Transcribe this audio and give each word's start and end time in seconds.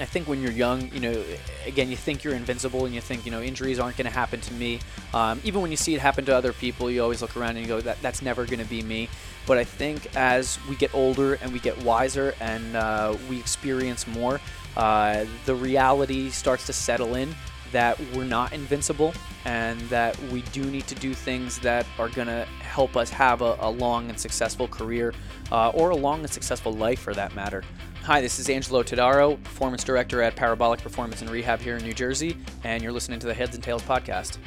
I 0.00 0.04
think 0.04 0.28
when 0.28 0.40
you're 0.40 0.52
young, 0.52 0.90
you 0.92 1.00
know, 1.00 1.24
again, 1.66 1.90
you 1.90 1.96
think 1.96 2.24
you're 2.24 2.34
invincible 2.34 2.84
and 2.84 2.94
you 2.94 3.00
think, 3.00 3.24
you 3.24 3.32
know, 3.32 3.42
injuries 3.42 3.78
aren't 3.78 3.96
going 3.96 4.06
to 4.06 4.12
happen 4.12 4.40
to 4.40 4.54
me. 4.54 4.80
Um, 5.12 5.40
even 5.44 5.60
when 5.60 5.70
you 5.70 5.76
see 5.76 5.94
it 5.94 6.00
happen 6.00 6.24
to 6.26 6.36
other 6.36 6.52
people, 6.52 6.90
you 6.90 7.02
always 7.02 7.22
look 7.22 7.36
around 7.36 7.56
and 7.56 7.60
you 7.60 7.66
go, 7.66 7.80
that, 7.80 8.00
that's 8.02 8.22
never 8.22 8.44
going 8.44 8.60
to 8.60 8.64
be 8.64 8.82
me. 8.82 9.08
But 9.46 9.58
I 9.58 9.64
think 9.64 10.14
as 10.16 10.58
we 10.68 10.76
get 10.76 10.94
older 10.94 11.34
and 11.34 11.52
we 11.52 11.58
get 11.58 11.76
wiser 11.82 12.34
and 12.40 12.76
uh, 12.76 13.16
we 13.28 13.38
experience 13.38 14.06
more, 14.06 14.40
uh, 14.76 15.24
the 15.46 15.54
reality 15.54 16.30
starts 16.30 16.66
to 16.66 16.72
settle 16.72 17.14
in 17.14 17.34
that 17.72 17.98
we're 18.14 18.24
not 18.24 18.52
invincible 18.52 19.12
and 19.44 19.80
that 19.82 20.18
we 20.24 20.42
do 20.52 20.64
need 20.64 20.86
to 20.86 20.94
do 20.94 21.14
things 21.14 21.58
that 21.60 21.86
are 21.98 22.08
going 22.08 22.26
to 22.26 22.46
help 22.60 22.96
us 22.96 23.10
have 23.10 23.42
a, 23.42 23.56
a, 23.60 23.70
long 23.70 24.08
and 24.08 24.18
successful 24.18 24.66
career 24.68 25.12
uh, 25.52 25.70
or 25.70 25.90
a 25.90 25.96
long 25.96 26.20
and 26.20 26.30
successful 26.30 26.72
life 26.72 27.00
for 27.00 27.14
that 27.14 27.34
matter. 27.34 27.62
Hi, 28.04 28.22
this 28.22 28.38
is 28.38 28.48
Angelo 28.48 28.82
Todaro, 28.82 29.42
Performance 29.44 29.84
Director 29.84 30.22
at 30.22 30.34
Parabolic 30.34 30.80
Performance 30.80 31.20
and 31.20 31.30
Rehab 31.30 31.60
here 31.60 31.76
in 31.76 31.84
New 31.84 31.92
Jersey, 31.92 32.38
and 32.64 32.82
you're 32.82 32.92
listening 32.92 33.18
to 33.18 33.26
the 33.26 33.34
Heads 33.34 33.54
and 33.54 33.62
Tails 33.62 33.82
podcast. 33.82 34.38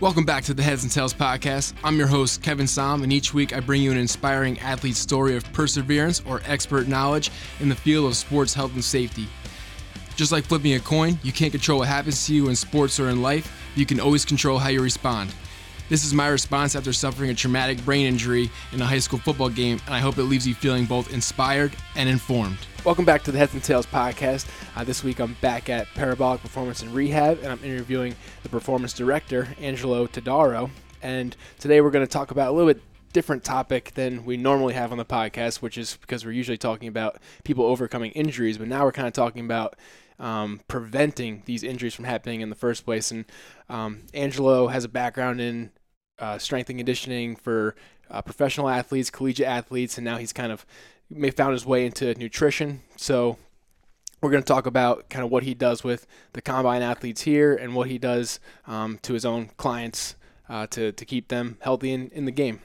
Welcome 0.00 0.24
back 0.24 0.42
to 0.44 0.54
the 0.54 0.62
Heads 0.62 0.82
and 0.82 0.90
Tails 0.90 1.14
podcast. 1.14 1.74
I'm 1.84 1.96
your 1.96 2.08
host, 2.08 2.42
Kevin 2.42 2.66
Som, 2.66 3.04
and 3.04 3.12
each 3.12 3.32
week 3.32 3.54
I 3.54 3.60
bring 3.60 3.80
you 3.80 3.92
an 3.92 3.96
inspiring 3.96 4.58
athlete 4.58 4.96
story 4.96 5.36
of 5.36 5.50
perseverance 5.52 6.20
or 6.26 6.42
expert 6.46 6.88
knowledge 6.88 7.30
in 7.60 7.68
the 7.68 7.76
field 7.76 8.06
of 8.06 8.16
sports 8.16 8.52
health 8.52 8.74
and 8.74 8.84
safety. 8.84 9.28
Just 10.16 10.32
like 10.32 10.44
flipping 10.44 10.74
a 10.74 10.80
coin, 10.80 11.16
you 11.22 11.30
can't 11.30 11.52
control 11.52 11.78
what 11.78 11.88
happens 11.88 12.26
to 12.26 12.34
you 12.34 12.48
in 12.48 12.56
sports 12.56 12.98
or 12.98 13.08
in 13.08 13.22
life, 13.22 13.70
you 13.76 13.86
can 13.86 14.00
always 14.00 14.24
control 14.24 14.58
how 14.58 14.68
you 14.68 14.82
respond. 14.82 15.32
This 15.88 16.04
is 16.04 16.12
my 16.12 16.26
response 16.26 16.74
after 16.74 16.92
suffering 16.92 17.30
a 17.30 17.34
traumatic 17.34 17.84
brain 17.84 18.06
injury 18.06 18.50
in 18.72 18.82
a 18.82 18.86
high 18.86 18.98
school 18.98 19.20
football 19.20 19.48
game, 19.48 19.78
and 19.86 19.94
I 19.94 20.00
hope 20.00 20.18
it 20.18 20.24
leaves 20.24 20.46
you 20.46 20.54
feeling 20.54 20.84
both 20.84 21.14
inspired 21.14 21.76
and 21.94 22.08
informed. 22.08 22.58
Welcome 22.86 23.04
back 23.04 23.24
to 23.24 23.32
the 23.32 23.38
Heads 23.38 23.52
and 23.52 23.64
Tails 23.64 23.84
podcast. 23.84 24.46
Uh, 24.76 24.84
this 24.84 25.02
week 25.02 25.18
I'm 25.18 25.32
back 25.40 25.68
at 25.68 25.88
Parabolic 25.96 26.40
Performance 26.40 26.82
and 26.82 26.94
Rehab, 26.94 27.40
and 27.40 27.48
I'm 27.48 27.64
interviewing 27.64 28.14
the 28.44 28.48
performance 28.48 28.92
director, 28.92 29.48
Angelo 29.60 30.06
Todaro. 30.06 30.70
And 31.02 31.36
today 31.58 31.80
we're 31.80 31.90
going 31.90 32.06
to 32.06 32.10
talk 32.10 32.30
about 32.30 32.50
a 32.50 32.52
little 32.52 32.72
bit 32.72 32.80
different 33.12 33.42
topic 33.42 33.90
than 33.94 34.24
we 34.24 34.36
normally 34.36 34.74
have 34.74 34.92
on 34.92 34.98
the 34.98 35.04
podcast, 35.04 35.56
which 35.56 35.76
is 35.76 35.96
because 36.00 36.24
we're 36.24 36.30
usually 36.30 36.58
talking 36.58 36.86
about 36.86 37.16
people 37.42 37.64
overcoming 37.64 38.12
injuries, 38.12 38.56
but 38.56 38.68
now 38.68 38.84
we're 38.84 38.92
kind 38.92 39.08
of 39.08 39.12
talking 39.12 39.44
about 39.44 39.74
um, 40.20 40.60
preventing 40.68 41.42
these 41.44 41.64
injuries 41.64 41.92
from 41.92 42.04
happening 42.04 42.40
in 42.40 42.50
the 42.50 42.54
first 42.54 42.84
place. 42.84 43.10
And 43.10 43.24
um, 43.68 44.02
Angelo 44.14 44.68
has 44.68 44.84
a 44.84 44.88
background 44.88 45.40
in 45.40 45.72
uh, 46.20 46.38
strength 46.38 46.70
and 46.70 46.78
conditioning 46.78 47.34
for 47.34 47.74
uh, 48.10 48.22
professional 48.22 48.68
athletes, 48.68 49.10
collegiate 49.10 49.48
athletes, 49.48 49.98
and 49.98 50.04
now 50.04 50.18
he's 50.18 50.32
kind 50.32 50.52
of 50.52 50.64
may 51.10 51.30
found 51.30 51.52
his 51.52 51.66
way 51.66 51.86
into 51.86 52.14
nutrition. 52.14 52.82
So 52.96 53.38
we're 54.20 54.30
going 54.30 54.42
to 54.42 54.46
talk 54.46 54.66
about 54.66 55.08
kind 55.08 55.24
of 55.24 55.30
what 55.30 55.42
he 55.42 55.54
does 55.54 55.84
with 55.84 56.06
the 56.32 56.42
combine 56.42 56.82
athletes 56.82 57.22
here 57.22 57.54
and 57.54 57.74
what 57.74 57.88
he 57.88 57.98
does 57.98 58.40
um, 58.66 58.98
to 59.02 59.12
his 59.12 59.24
own 59.24 59.50
clients 59.56 60.16
uh, 60.48 60.66
to, 60.68 60.92
to 60.92 61.04
keep 61.04 61.28
them 61.28 61.58
healthy 61.60 61.92
in, 61.92 62.08
in 62.10 62.24
the 62.24 62.32
game. 62.32 62.60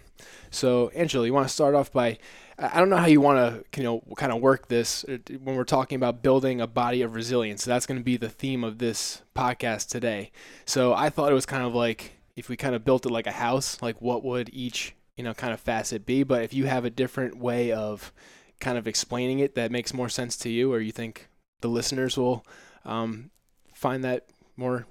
So, 0.49 0.89
Angelo, 0.89 1.23
you 1.23 1.33
want 1.33 1.47
to 1.47 1.53
start 1.53 1.75
off 1.75 1.91
by 1.91 2.17
I 2.61 2.77
don't 2.77 2.89
know 2.89 2.97
how 2.97 3.07
you 3.07 3.21
want 3.21 3.39
to, 3.39 3.79
you 3.81 3.83
know, 3.83 4.03
kind 4.17 4.31
of 4.31 4.39
work 4.39 4.67
this 4.67 5.03
uh, 5.05 5.17
when 5.41 5.55
we're 5.55 5.63
talking 5.63 5.95
about 5.95 6.21
building 6.21 6.61
a 6.61 6.67
body 6.67 7.01
of 7.01 7.15
resilience. 7.15 7.63
So 7.63 7.71
that's 7.71 7.87
going 7.87 7.99
to 7.99 8.03
be 8.03 8.17
the 8.17 8.29
theme 8.29 8.63
of 8.63 8.77
this 8.77 9.23
podcast 9.35 9.89
today. 9.89 10.31
So 10.65 10.93
I 10.93 11.09
thought 11.09 11.31
it 11.31 11.35
was 11.35 11.47
kind 11.47 11.63
of 11.63 11.73
like 11.73 12.11
if 12.35 12.49
we 12.49 12.57
kind 12.57 12.75
of 12.75 12.85
built 12.85 13.07
it 13.07 13.11
like 13.11 13.25
a 13.25 13.31
house, 13.31 13.81
like 13.81 13.99
what 13.99 14.23
would 14.23 14.51
each, 14.53 14.93
you 15.17 15.23
know, 15.23 15.33
kind 15.33 15.53
of 15.53 15.59
facet 15.59 16.05
be? 16.05 16.23
But 16.23 16.43
if 16.43 16.53
you 16.53 16.65
have 16.65 16.85
a 16.85 16.89
different 16.89 17.37
way 17.37 17.71
of 17.71 18.13
kind 18.59 18.77
of 18.77 18.87
explaining 18.87 19.39
it 19.39 19.55
that 19.55 19.71
makes 19.71 19.93
more 19.93 20.09
sense 20.09 20.35
to 20.37 20.49
you, 20.49 20.71
or 20.73 20.79
you 20.79 20.91
think 20.91 21.27
the 21.61 21.67
listeners 21.67 22.17
will 22.17 22.45
um, 22.85 23.31
find 23.73 24.03
that 24.03 24.27
more, 24.57 24.85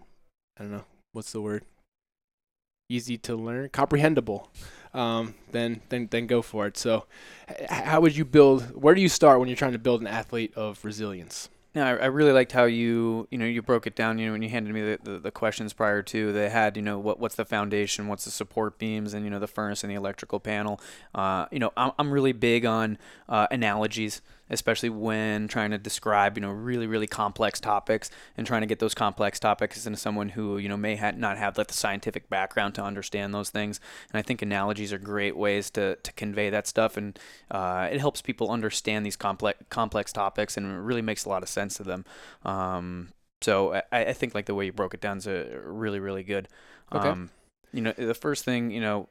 I 0.59 0.63
don't 0.63 0.73
know, 0.73 0.85
what's 1.13 1.33
the 1.33 1.41
word? 1.41 1.65
Easy 2.89 3.17
to 3.19 3.37
learn, 3.37 3.69
comprehensible 3.69 4.51
um, 4.93 5.35
then 5.53 5.81
then 5.89 6.09
then 6.11 6.27
go 6.27 6.43
for 6.43 6.67
it. 6.67 6.77
So, 6.77 7.07
how 7.69 8.01
would 8.01 8.17
you 8.17 8.25
build? 8.25 8.81
Where 8.81 8.95
do 8.95 9.01
you 9.01 9.09
start 9.09 9.39
when 9.39 9.49
you're 9.49 9.57
trying 9.57 9.73
to 9.73 9.79
build 9.79 10.01
an 10.01 10.07
athlete 10.07 10.53
of 10.57 10.85
resilience? 10.85 11.49
No, 11.75 11.85
I, 11.85 11.91
I 11.91 12.07
really 12.07 12.33
liked 12.33 12.51
how 12.51 12.65
you 12.65 13.29
you 13.31 13.39
know 13.39 13.45
you 13.45 13.63
broke 13.63 13.87
it 13.87 13.95
down. 13.95 14.19
You 14.19 14.27
know 14.27 14.33
when 14.33 14.43
you 14.43 14.49
handed 14.49 14.75
me 14.75 14.81
the, 14.81 14.99
the, 15.03 15.19
the, 15.19 15.31
questions 15.31 15.73
prior 15.73 16.03
to, 16.03 16.33
they 16.33 16.51
had 16.51 16.77
you 16.77 16.83
know 16.83 16.99
what 16.99 17.21
what's 17.21 17.37
the 17.37 17.45
foundation, 17.45 18.09
what's 18.09 18.25
the 18.25 18.33
support 18.33 18.79
beams, 18.79 19.15
and 19.15 19.25
you 19.25 19.31
know 19.31 19.39
the 19.39 19.47
furnace 19.47 19.85
and 19.85 19.91
the 19.91 19.95
electrical 19.95 20.41
panel. 20.41 20.81
Uh, 21.15 21.47
you 21.53 21.61
know 21.61 21.73
I'm 21.77 21.93
I'm 21.99 22.11
really 22.11 22.33
big 22.33 22.65
on 22.65 22.99
uh, 23.29 23.47
analogies 23.53 24.21
especially 24.51 24.91
when 24.91 25.49
trying 25.49 25.71
to 25.71 25.79
describe, 25.79 26.37
you 26.37 26.41
know, 26.43 26.51
really, 26.51 26.87
really 26.87 27.07
complex 27.07 27.61
topics 27.61 28.11
and 28.37 28.47
trying 28.47 28.61
to 28.61 28.67
get 28.67 28.79
those 28.79 28.95
complex 28.95 29.39
topics 29.39 29.87
into 29.87 29.99
someone 29.99 30.31
who, 30.31 30.59
you 30.59 30.69
know, 30.69 30.77
may 30.77 30.97
ha- 30.97 31.13
not 31.17 31.39
have 31.39 31.57
like 31.57 31.69
the 31.69 31.75
scientific 31.75 32.29
background 32.29 32.75
to 32.75 32.83
understand 32.83 33.33
those 33.33 33.51
things. 33.51 33.81
And 34.13 34.19
I 34.19 34.23
think 34.23 34.43
analogies 34.43 34.93
are 34.93 34.99
great 34.99 35.37
ways 35.37 35.71
to, 35.71 35.97
to 35.97 36.13
convey 36.13 36.51
that 36.51 36.67
stuff. 36.67 36.97
And 36.97 37.19
uh, 37.51 37.89
it 37.91 38.01
helps 38.01 38.21
people 38.21 38.51
understand 38.51 39.07
these 39.07 39.17
complex, 39.17 39.63
complex 39.71 40.13
topics 40.13 40.57
and 40.57 40.67
it 40.67 40.81
really 40.81 41.03
makes 41.03 41.25
a 41.25 41.29
lot 41.29 41.43
of 41.43 41.49
sense 41.49 41.75
to 41.75 41.85
them. 41.85 42.05
Um, 42.45 43.13
so 43.41 43.75
I, 43.75 43.83
I 43.93 44.13
think 44.13 44.35
like 44.35 44.47
the 44.47 44.55
way 44.55 44.67
you 44.67 44.73
broke 44.73 44.95
it 44.95 45.01
down 45.01 45.19
is 45.19 45.27
a 45.27 45.61
really, 45.65 46.01
really 46.01 46.23
good. 46.23 46.49
Okay. 46.93 47.09
Um, 47.09 47.31
you 47.73 47.81
know, 47.83 47.93
the 47.93 48.15
first 48.15 48.45
thing, 48.45 48.71
you 48.71 48.81
know, 48.81 49.09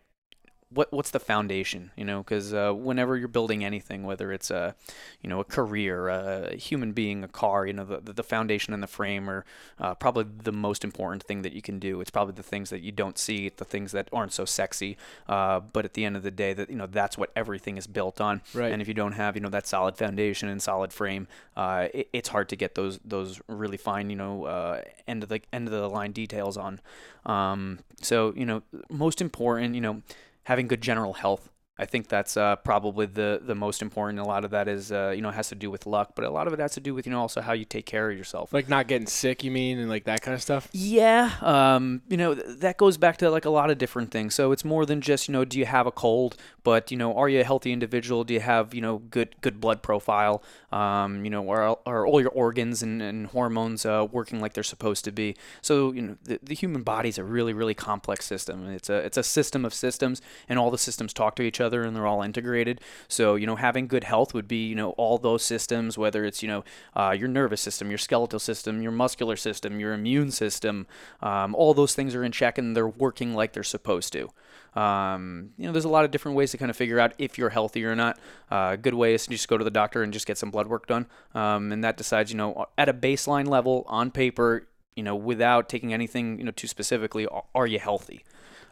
what 0.71 0.91
what's 0.93 1.11
the 1.11 1.19
foundation 1.19 1.91
you 1.95 2.05
know? 2.05 2.19
Because 2.19 2.53
uh, 2.53 2.71
whenever 2.71 3.17
you're 3.17 3.27
building 3.27 3.63
anything 3.65 4.03
whether 4.03 4.31
it's 4.31 4.51
a 4.51 4.75
you 5.21 5.29
know 5.29 5.39
a 5.39 5.43
career 5.43 6.09
a 6.09 6.55
human 6.55 6.91
being 6.91 7.23
a 7.23 7.27
car 7.27 7.65
you 7.65 7.73
know 7.73 7.85
the, 7.85 8.13
the 8.13 8.23
foundation 8.23 8.73
and 8.73 8.83
the 8.83 8.87
frame 8.87 9.29
are 9.29 9.45
uh, 9.79 9.95
probably 9.95 10.25
the 10.43 10.51
most 10.51 10.83
important 10.83 11.23
thing 11.23 11.41
that 11.41 11.53
you 11.53 11.61
can 11.61 11.79
do. 11.79 12.01
It's 12.01 12.11
probably 12.11 12.33
the 12.35 12.43
things 12.43 12.69
that 12.69 12.81
you 12.81 12.91
don't 12.91 13.17
see 13.17 13.49
the 13.49 13.65
things 13.65 13.91
that 13.93 14.09
aren't 14.13 14.33
so 14.33 14.45
sexy 14.45 14.97
uh, 15.27 15.59
but 15.59 15.85
at 15.85 15.93
the 15.93 16.05
end 16.05 16.15
of 16.15 16.23
the 16.23 16.31
day 16.31 16.53
that 16.53 16.69
you 16.69 16.75
know 16.75 16.87
that's 16.87 17.17
what 17.17 17.31
everything 17.35 17.77
is 17.77 17.87
built 17.87 18.21
on. 18.21 18.41
Right. 18.53 18.71
and 18.71 18.81
if 18.81 18.87
you 18.87 18.93
don't 18.93 19.13
have 19.13 19.35
you 19.35 19.41
know 19.41 19.49
that 19.49 19.67
solid 19.67 19.97
foundation 19.97 20.49
and 20.49 20.61
solid 20.61 20.93
frame 20.93 21.27
uh, 21.57 21.87
it, 21.93 22.09
it's 22.13 22.29
hard 22.29 22.47
to 22.49 22.55
get 22.55 22.75
those 22.75 22.99
those 23.03 23.41
really 23.47 23.77
fine 23.77 24.09
you 24.09 24.15
know 24.15 24.45
uh, 24.45 24.81
end 25.07 25.23
of 25.23 25.29
the 25.29 25.41
end 25.51 25.67
of 25.67 25.73
the 25.73 25.89
line 25.89 26.11
details 26.11 26.57
on. 26.57 26.79
Um, 27.25 27.79
so 28.01 28.33
you 28.35 28.45
know 28.45 28.61
most 28.89 29.19
important 29.21 29.75
you 29.75 29.81
know 29.81 30.01
having 30.49 30.67
good 30.67 30.81
general 30.81 31.13
health 31.13 31.49
I 31.79 31.85
think 31.85 32.09
that's 32.09 32.35
uh, 32.35 32.57
probably 32.57 33.05
the 33.05 33.39
the 33.41 33.55
most 33.55 33.81
important. 33.81 34.19
A 34.19 34.25
lot 34.25 34.43
of 34.43 34.51
that 34.51 34.67
is 34.67 34.91
uh, 34.91 35.13
you 35.15 35.21
know 35.21 35.31
has 35.31 35.47
to 35.47 35.55
do 35.55 35.71
with 35.71 35.85
luck, 35.85 36.11
but 36.13 36.25
a 36.25 36.29
lot 36.29 36.45
of 36.45 36.51
it 36.51 36.59
has 36.59 36.73
to 36.73 36.81
do 36.81 36.93
with 36.93 37.07
you 37.07 37.13
know 37.13 37.21
also 37.21 37.39
how 37.39 37.53
you 37.53 37.63
take 37.63 37.85
care 37.85 38.11
of 38.11 38.17
yourself. 38.17 38.51
Like 38.51 38.67
not 38.67 38.87
getting 38.87 39.07
sick, 39.07 39.45
you 39.45 39.49
mean, 39.49 39.79
and 39.79 39.89
like 39.89 40.03
that 40.03 40.21
kind 40.21 40.35
of 40.35 40.41
stuff. 40.41 40.67
Yeah, 40.73 41.31
um, 41.39 42.01
you 42.09 42.17
know 42.17 42.33
that 42.33 42.75
goes 42.77 42.97
back 42.97 43.15
to 43.17 43.31
like 43.31 43.45
a 43.45 43.49
lot 43.49 43.71
of 43.71 43.77
different 43.77 44.11
things. 44.11 44.35
So 44.35 44.51
it's 44.51 44.65
more 44.65 44.85
than 44.85 44.99
just 44.99 45.29
you 45.29 45.31
know 45.31 45.45
do 45.45 45.57
you 45.57 45.65
have 45.65 45.87
a 45.87 45.91
cold, 45.91 46.35
but 46.69 46.91
you 46.91 46.97
know 47.01 47.11
are 47.15 47.29
you 47.33 47.39
a 47.39 47.43
healthy 47.51 47.71
individual? 47.71 48.23
Do 48.23 48.33
you 48.33 48.43
have 48.53 48.73
you 48.73 48.81
know 48.81 48.95
good 49.17 49.29
good 49.41 49.59
blood 49.59 49.81
profile? 49.81 50.35
Um, 50.71 51.25
you 51.25 51.31
know 51.31 51.43
are, 51.49 51.77
are 51.85 52.05
all 52.07 52.21
your 52.21 52.35
organs 52.45 52.83
and, 52.83 53.01
and 53.01 53.27
hormones 53.27 53.85
uh, 53.85 54.05
working 54.17 54.39
like 54.39 54.53
they're 54.53 54.71
supposed 54.75 55.03
to 55.05 55.11
be? 55.11 55.35
So 55.61 55.91
you 55.91 56.01
know 56.01 56.15
the, 56.23 56.39
the 56.43 56.55
human 56.55 56.83
body 56.83 57.09
is 57.09 57.17
a 57.17 57.23
really 57.23 57.53
really 57.53 57.73
complex 57.73 58.25
system. 58.25 58.67
It's 58.69 58.89
a 58.89 58.97
it's 59.07 59.17
a 59.17 59.23
system 59.23 59.65
of 59.65 59.73
systems, 59.73 60.21
and 60.47 60.59
all 60.59 60.71
the 60.71 60.77
systems 60.77 61.13
talk 61.13 61.35
to 61.35 61.43
each 61.43 61.59
other 61.59 61.83
and 61.83 61.95
they're 61.95 62.07
all 62.07 62.21
integrated. 62.21 62.81
So, 63.07 63.35
you 63.35 63.45
know, 63.45 63.55
having 63.55 63.87
good 63.87 64.03
health 64.03 64.33
would 64.33 64.47
be, 64.47 64.67
you 64.67 64.75
know, 64.75 64.91
all 64.91 65.17
those 65.17 65.43
systems, 65.43 65.97
whether 65.97 66.25
it's, 66.25 66.41
you 66.41 66.47
know, 66.47 66.63
uh, 66.95 67.15
your 67.17 67.27
nervous 67.27 67.61
system, 67.61 67.89
your 67.89 67.97
skeletal 67.97 68.39
system, 68.39 68.81
your 68.81 68.91
muscular 68.91 69.35
system, 69.35 69.79
your 69.79 69.93
immune 69.93 70.31
system, 70.31 70.87
um, 71.21 71.55
all 71.55 71.73
those 71.73 71.95
things 71.95 72.15
are 72.15 72.23
in 72.23 72.31
check 72.31 72.57
and 72.57 72.75
they're 72.75 72.87
working 72.87 73.33
like 73.33 73.53
they're 73.53 73.63
supposed 73.63 74.13
to. 74.13 74.29
Um, 74.75 75.51
you 75.57 75.65
know, 75.65 75.71
there's 75.71 75.85
a 75.85 75.89
lot 75.89 76.05
of 76.05 76.11
different 76.11 76.37
ways 76.37 76.51
to 76.51 76.57
kind 76.57 76.69
of 76.69 76.77
figure 76.77 76.99
out 76.99 77.13
if 77.17 77.37
you're 77.37 77.49
healthy 77.49 77.85
or 77.85 77.95
not. 77.95 78.19
Uh, 78.51 78.75
good 78.75 78.93
way 78.93 79.13
is 79.13 79.25
to 79.25 79.31
just 79.31 79.47
go 79.47 79.57
to 79.57 79.63
the 79.63 79.71
doctor 79.71 80.03
and 80.03 80.13
just 80.13 80.25
get 80.25 80.37
some 80.37 80.51
blood 80.51 80.67
work 80.67 80.87
done. 80.87 81.07
Um, 81.33 81.71
and 81.71 81.83
that 81.83 81.97
decides, 81.97 82.31
you 82.31 82.37
know, 82.37 82.67
at 82.77 82.89
a 82.89 82.93
baseline 82.93 83.47
level 83.47 83.85
on 83.87 84.11
paper, 84.11 84.67
you 84.95 85.03
know, 85.03 85.15
without 85.15 85.69
taking 85.69 85.93
anything, 85.93 86.37
you 86.39 86.43
know, 86.45 86.51
too 86.51 86.67
specifically, 86.67 87.27
are 87.55 87.67
you 87.67 87.79
healthy? 87.79 88.23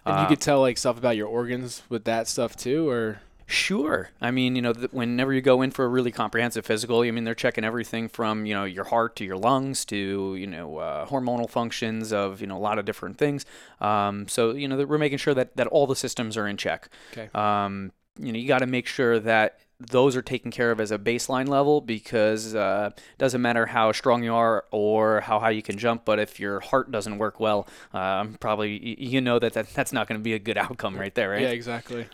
And 0.06 0.20
you 0.20 0.26
uh, 0.26 0.28
could 0.30 0.42
tell 0.42 0.62
like 0.62 0.78
stuff 0.78 0.98
about 0.98 1.18
your 1.18 1.28
organs 1.28 1.84
with 1.90 2.06
that 2.06 2.28
stuff 2.28 2.56
too, 2.56 2.88
or 2.88 3.22
Sure. 3.50 4.10
I 4.20 4.30
mean, 4.30 4.58
you 4.58 4.62
know, 4.62 4.74
th- 4.74 4.92
whenever 4.92 5.32
you 5.32 5.40
go 5.40 5.62
in 5.62 5.72
for 5.72 5.86
a 5.86 5.88
really 5.88 6.12
comprehensive 6.12 6.66
physical, 6.66 7.02
I 7.02 7.12
mean, 7.12 7.24
they're 7.24 7.34
checking 7.34 7.64
everything 7.64 8.10
from, 8.10 8.46
you 8.46 8.54
know, 8.54 8.66
your 8.66 8.84
heart 8.84 9.16
to 9.16 9.24
your 9.24 9.38
lungs 9.38 9.86
to, 9.86 10.36
you 10.36 10.48
know, 10.48 10.78
uh, 10.78 11.06
hormonal 11.08 11.50
functions 11.50 12.12
of, 12.12 12.42
you 12.42 12.48
know, 12.48 12.58
a 12.58 12.60
lot 12.60 12.78
of 12.78 12.84
different 12.84 13.18
things. 13.18 13.46
Um, 13.80 14.28
so, 14.28 14.52
you 14.52 14.68
know, 14.68 14.84
we're 14.86 14.98
making 14.98 15.20
sure 15.20 15.34
that, 15.34 15.56
that 15.56 15.68
all 15.68 15.88
the 15.88 15.96
systems 15.96 16.36
are 16.36 16.46
in 16.46 16.58
check. 16.58 16.90
Okay. 17.14 17.30
Um, 17.34 17.94
you 18.20 18.34
know, 18.34 18.38
you 18.38 18.50
got 18.50 18.60
to 18.60 18.68
make 18.68 18.86
sure 18.86 19.18
that 19.18 19.60
those 19.80 20.16
are 20.16 20.22
taken 20.22 20.52
care 20.52 20.72
of 20.72 20.82
as 20.82 20.92
a 20.92 20.98
baseline 20.98 21.48
level 21.48 21.80
because 21.80 22.54
uh, 22.54 22.90
doesn't 23.18 23.42
matter 23.42 23.68
how 23.68 23.92
strong 23.92 24.24
you 24.24 24.34
are 24.34 24.66
or 24.72 25.22
how 25.22 25.40
high 25.40 25.52
you 25.52 25.62
can 25.62 25.78
jump, 25.78 26.04
but 26.04 26.20
if 26.20 26.40
your 26.40 26.60
heart 26.60 26.92
doesn't 26.92 27.18
work 27.18 27.40
well, 27.40 27.68
um, 27.94 28.36
probably 28.40 29.00
you 29.00 29.22
know 29.22 29.40
that, 29.40 29.54
that 29.54 29.70
that's 29.74 29.94
not 29.94 30.08
going 30.08 30.20
to 30.20 30.24
be 30.24 30.34
a 30.34 30.40
good 30.40 30.58
outcome 30.58 30.98
right 30.98 31.14
there, 31.14 31.30
right? 31.30 31.44
Yeah, 31.44 31.50
exactly. 31.50 32.08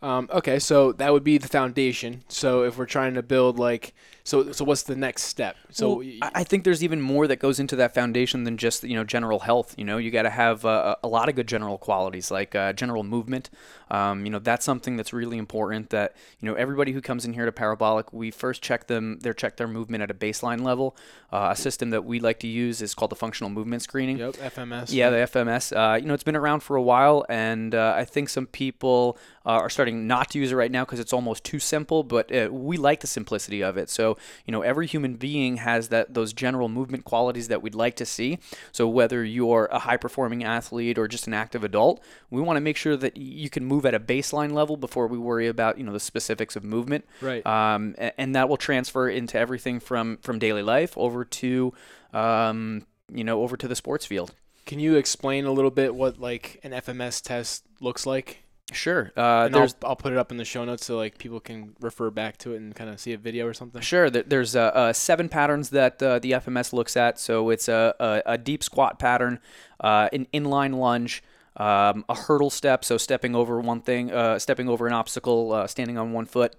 Um, 0.00 0.28
okay, 0.32 0.58
so 0.58 0.92
that 0.92 1.12
would 1.12 1.24
be 1.24 1.38
the 1.38 1.48
foundation. 1.48 2.22
So 2.28 2.62
if 2.62 2.78
we're 2.78 2.86
trying 2.86 3.14
to 3.14 3.22
build 3.22 3.58
like 3.58 3.94
So 4.28 4.52
so 4.52 4.62
what's 4.62 4.82
the 4.82 4.94
next 4.94 5.22
step? 5.22 5.56
So 5.70 5.96
Well, 5.96 6.06
I 6.20 6.44
think 6.44 6.64
there's 6.64 6.84
even 6.84 7.00
more 7.00 7.26
that 7.26 7.36
goes 7.36 7.58
into 7.58 7.76
that 7.76 7.94
foundation 7.94 8.44
than 8.44 8.58
just 8.58 8.84
you 8.84 8.94
know 8.94 9.02
general 9.02 9.38
health. 9.38 9.74
You 9.78 9.86
know, 9.86 9.96
you 9.96 10.10
got 10.10 10.22
to 10.22 10.30
have 10.30 10.66
uh, 10.66 10.96
a 11.02 11.08
lot 11.08 11.30
of 11.30 11.34
good 11.34 11.48
general 11.48 11.78
qualities 11.78 12.30
like 12.30 12.54
uh, 12.54 12.74
general 12.74 13.04
movement. 13.04 13.48
Um, 13.90 14.26
you 14.26 14.30
know, 14.30 14.38
that's 14.38 14.66
something 14.66 14.96
that's 14.96 15.14
really 15.14 15.38
important. 15.38 15.88
That 15.88 16.14
you 16.40 16.46
know 16.46 16.54
everybody 16.56 16.92
who 16.92 17.00
comes 17.00 17.24
in 17.24 17.32
here 17.32 17.46
to 17.46 17.52
Parabolic, 17.52 18.12
we 18.12 18.30
first 18.30 18.60
check 18.60 18.86
them. 18.86 19.18
They're 19.20 19.32
check 19.32 19.56
their 19.56 19.66
movement 19.66 20.02
at 20.02 20.10
a 20.10 20.14
baseline 20.14 20.62
level. 20.62 20.94
Uh, 21.32 21.48
a 21.52 21.56
system 21.56 21.88
that 21.90 22.04
we 22.04 22.20
like 22.20 22.38
to 22.40 22.46
use 22.46 22.82
is 22.82 22.94
called 22.94 23.10
the 23.10 23.16
functional 23.16 23.48
movement 23.48 23.80
screening. 23.80 24.18
yep, 24.18 24.34
FMS. 24.34 24.92
Yeah, 24.92 25.08
the 25.08 25.16
FMS. 25.16 25.74
Uh, 25.74 25.96
you 25.96 26.06
know, 26.06 26.12
it's 26.12 26.22
been 26.22 26.36
around 26.36 26.60
for 26.60 26.76
a 26.76 26.82
while, 26.82 27.24
and 27.30 27.74
uh, 27.74 27.94
I 27.96 28.04
think 28.04 28.28
some 28.28 28.46
people 28.46 29.16
uh, 29.46 29.52
are 29.52 29.70
starting 29.70 30.06
not 30.06 30.30
to 30.32 30.38
use 30.38 30.52
it 30.52 30.56
right 30.56 30.70
now 30.70 30.84
because 30.84 31.00
it's 31.00 31.14
almost 31.14 31.44
too 31.44 31.58
simple. 31.58 32.02
But 32.02 32.34
uh, 32.34 32.48
we 32.52 32.76
like 32.76 33.00
the 33.00 33.06
simplicity 33.06 33.62
of 33.62 33.78
it. 33.78 33.88
So 33.88 34.17
you 34.46 34.52
know, 34.52 34.62
every 34.62 34.86
human 34.86 35.14
being 35.14 35.58
has 35.58 35.88
that 35.88 36.14
those 36.14 36.32
general 36.32 36.68
movement 36.68 37.04
qualities 37.04 37.48
that 37.48 37.62
we'd 37.62 37.74
like 37.74 37.96
to 37.96 38.06
see. 38.06 38.38
So 38.72 38.88
whether 38.88 39.24
you're 39.24 39.66
a 39.66 39.80
high 39.80 39.96
performing 39.96 40.44
athlete 40.44 40.98
or 40.98 41.08
just 41.08 41.26
an 41.26 41.34
active 41.34 41.64
adult, 41.64 42.02
we 42.30 42.40
want 42.40 42.56
to 42.56 42.60
make 42.60 42.76
sure 42.76 42.96
that 42.96 43.16
you 43.16 43.50
can 43.50 43.64
move 43.64 43.86
at 43.86 43.94
a 43.94 44.00
baseline 44.00 44.52
level 44.52 44.76
before 44.76 45.06
we 45.06 45.18
worry 45.18 45.46
about 45.46 45.78
you 45.78 45.84
know 45.84 45.92
the 45.92 46.00
specifics 46.00 46.56
of 46.56 46.64
movement. 46.64 47.04
Right. 47.20 47.44
Um, 47.46 47.94
and 47.98 48.34
that 48.34 48.48
will 48.48 48.56
transfer 48.56 49.08
into 49.08 49.38
everything 49.38 49.80
from 49.80 50.18
from 50.22 50.38
daily 50.38 50.62
life 50.62 50.96
over 50.96 51.24
to 51.24 51.72
um, 52.12 52.86
you 53.12 53.24
know 53.24 53.42
over 53.42 53.56
to 53.56 53.68
the 53.68 53.76
sports 53.76 54.06
field. 54.06 54.34
Can 54.66 54.80
you 54.80 54.96
explain 54.96 55.46
a 55.46 55.52
little 55.52 55.70
bit 55.70 55.94
what 55.94 56.18
like 56.18 56.60
an 56.62 56.72
FMS 56.72 57.22
test 57.22 57.64
looks 57.80 58.04
like? 58.04 58.42
Sure. 58.72 59.12
Uh, 59.16 59.46
and 59.46 59.56
I'll, 59.56 59.68
I'll 59.82 59.96
put 59.96 60.12
it 60.12 60.18
up 60.18 60.30
in 60.30 60.36
the 60.36 60.44
show 60.44 60.64
notes 60.64 60.84
so 60.84 60.96
like 60.96 61.16
people 61.16 61.40
can 61.40 61.74
refer 61.80 62.10
back 62.10 62.36
to 62.38 62.52
it 62.52 62.58
and 62.58 62.74
kind 62.74 62.90
of 62.90 63.00
see 63.00 63.14
a 63.14 63.18
video 63.18 63.46
or 63.46 63.54
something. 63.54 63.80
Sure. 63.80 64.10
There's 64.10 64.54
uh, 64.54 64.60
uh, 64.74 64.92
seven 64.92 65.28
patterns 65.28 65.70
that 65.70 66.02
uh, 66.02 66.18
the 66.18 66.32
FMS 66.32 66.72
looks 66.72 66.96
at. 66.96 67.18
So 67.18 67.50
it's 67.50 67.68
a, 67.68 67.94
a, 67.98 68.22
a 68.34 68.38
deep 68.38 68.62
squat 68.62 68.98
pattern, 68.98 69.40
uh, 69.80 70.08
an 70.12 70.26
inline 70.34 70.74
lunge, 70.74 71.22
um, 71.56 72.04
a 72.08 72.14
hurdle 72.14 72.50
step, 72.50 72.84
so 72.84 72.96
stepping 72.96 73.34
over 73.34 73.60
one 73.60 73.80
thing, 73.80 74.12
uh, 74.12 74.38
stepping 74.38 74.68
over 74.68 74.86
an 74.86 74.92
obstacle, 74.92 75.52
uh, 75.52 75.66
standing 75.66 75.98
on 75.98 76.12
one 76.12 76.24
foot, 76.24 76.54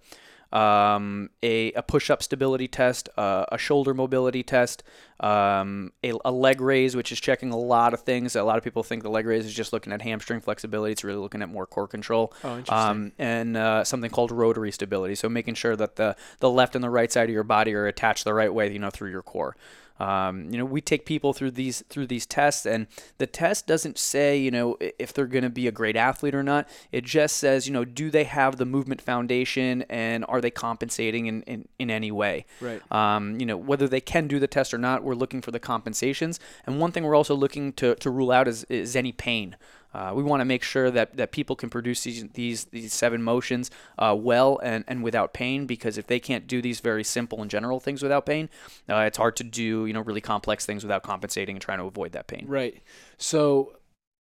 um, 0.51 1.29
a, 1.43 1.71
a 1.73 1.83
push-up 1.83 2.23
stability 2.23 2.67
test, 2.67 3.09
uh, 3.17 3.45
a 3.51 3.57
shoulder 3.57 3.93
mobility 3.93 4.43
test, 4.43 4.83
um, 5.19 5.91
a, 6.03 6.13
a 6.25 6.31
leg 6.31 6.61
raise, 6.61 6.95
which 6.95 7.11
is 7.11 7.19
checking 7.19 7.51
a 7.51 7.57
lot 7.57 7.93
of 7.93 8.01
things. 8.01 8.35
A 8.35 8.43
lot 8.43 8.57
of 8.57 8.63
people 8.63 8.83
think 8.83 9.03
the 9.03 9.09
leg 9.09 9.25
raise 9.25 9.45
is 9.45 9.53
just 9.53 9.73
looking 9.73 9.93
at 9.93 10.01
hamstring 10.01 10.41
flexibility. 10.41 10.91
It's 10.93 11.03
really 11.03 11.19
looking 11.19 11.41
at 11.41 11.49
more 11.49 11.65
core 11.65 11.87
control. 11.87 12.33
Oh, 12.43 12.57
interesting. 12.57 12.75
Um, 12.77 13.11
and 13.19 13.57
uh, 13.57 13.83
something 13.83 14.09
called 14.09 14.31
rotary 14.31 14.71
stability. 14.71 15.15
So 15.15 15.29
making 15.29 15.55
sure 15.55 15.75
that 15.75 15.97
the 15.97 16.15
the 16.39 16.49
left 16.49 16.75
and 16.75 16.83
the 16.83 16.89
right 16.89 17.11
side 17.11 17.29
of 17.29 17.33
your 17.33 17.43
body 17.43 17.73
are 17.73 17.85
attached 17.85 18.23
the 18.23 18.33
right 18.33 18.53
way, 18.53 18.71
you 18.71 18.79
know, 18.79 18.89
through 18.89 19.11
your 19.11 19.23
core. 19.23 19.55
Um, 19.99 20.49
you 20.51 20.57
know, 20.57 20.65
we 20.65 20.81
take 20.81 21.05
people 21.05 21.33
through 21.33 21.51
these 21.51 21.83
through 21.89 22.07
these 22.07 22.25
tests, 22.25 22.65
and 22.65 22.87
the 23.17 23.27
test 23.27 23.67
doesn't 23.67 23.97
say, 23.97 24.37
you 24.37 24.51
know, 24.51 24.77
if 24.79 25.13
they're 25.13 25.27
going 25.27 25.43
to 25.43 25.49
be 25.49 25.67
a 25.67 25.71
great 25.71 25.95
athlete 25.95 26.35
or 26.35 26.43
not. 26.43 26.67
It 26.91 27.03
just 27.03 27.37
says, 27.37 27.67
you 27.67 27.73
know, 27.73 27.85
do 27.85 28.09
they 28.09 28.23
have 28.23 28.57
the 28.57 28.65
movement 28.65 29.01
foundation, 29.01 29.83
and 29.89 30.25
are 30.27 30.41
they 30.41 30.51
compensating 30.51 31.25
in 31.27 31.43
in, 31.43 31.67
in 31.77 31.89
any 31.89 32.11
way? 32.11 32.45
Right. 32.61 32.81
Um, 32.91 33.39
you 33.39 33.45
know, 33.45 33.57
whether 33.57 33.87
they 33.87 34.01
can 34.01 34.27
do 34.27 34.39
the 34.39 34.47
test 34.47 34.73
or 34.73 34.77
not, 34.77 35.03
we're 35.03 35.15
looking 35.15 35.41
for 35.41 35.51
the 35.51 35.59
compensations. 35.59 36.39
And 36.65 36.79
one 36.79 36.91
thing 36.91 37.03
we're 37.03 37.15
also 37.15 37.35
looking 37.35 37.73
to, 37.73 37.95
to 37.95 38.09
rule 38.09 38.31
out 38.31 38.47
is, 38.47 38.63
is 38.65 38.95
any 38.95 39.11
pain. 39.11 39.55
Uh, 39.93 40.11
we 40.13 40.23
want 40.23 40.41
to 40.41 40.45
make 40.45 40.63
sure 40.63 40.91
that, 40.91 41.17
that 41.17 41.31
people 41.31 41.55
can 41.55 41.69
produce 41.69 42.03
these 42.03 42.27
these, 42.33 42.65
these 42.65 42.93
seven 42.93 43.23
motions 43.23 43.71
uh, 43.97 44.15
well 44.17 44.59
and, 44.63 44.83
and 44.87 45.03
without 45.03 45.33
pain 45.33 45.65
because 45.65 45.97
if 45.97 46.07
they 46.07 46.19
can't 46.19 46.47
do 46.47 46.61
these 46.61 46.79
very 46.79 47.03
simple 47.03 47.41
and 47.41 47.49
general 47.49 47.79
things 47.79 48.03
without 48.03 48.25
pain, 48.25 48.49
uh, 48.87 48.99
it's 48.99 49.17
hard 49.17 49.35
to 49.35 49.43
do 49.43 49.85
you 49.85 49.93
know 49.93 50.01
really 50.01 50.21
complex 50.21 50.65
things 50.65 50.83
without 50.83 51.03
compensating 51.03 51.55
and 51.55 51.61
trying 51.61 51.79
to 51.79 51.85
avoid 51.85 52.11
that 52.11 52.27
pain. 52.27 52.45
Right. 52.47 52.81
So, 53.17 53.73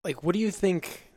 like, 0.05 0.23
what 0.23 0.33
do 0.33 0.39
you 0.39 0.51
think 0.51 1.11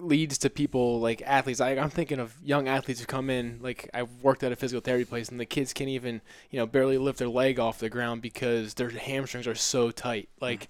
leads 0.00 0.38
to 0.38 0.50
people 0.50 1.00
like 1.00 1.22
athletes? 1.22 1.60
I, 1.60 1.70
I'm 1.76 1.90
thinking 1.90 2.18
of 2.18 2.34
young 2.42 2.68
athletes 2.68 3.00
who 3.00 3.06
come 3.06 3.30
in. 3.30 3.58
Like, 3.62 3.88
I've 3.94 4.10
worked 4.22 4.42
at 4.42 4.52
a 4.52 4.56
physical 4.56 4.80
therapy 4.80 5.04
place, 5.04 5.28
and 5.28 5.40
the 5.40 5.46
kids 5.46 5.72
can't 5.72 5.90
even, 5.90 6.20
you 6.50 6.58
know, 6.58 6.66
barely 6.66 6.98
lift 6.98 7.18
their 7.18 7.28
leg 7.28 7.58
off 7.58 7.78
the 7.78 7.88
ground 7.88 8.22
because 8.22 8.74
their 8.74 8.90
hamstrings 8.90 9.46
are 9.46 9.54
so 9.54 9.90
tight. 9.90 10.28
Like, 10.40 10.68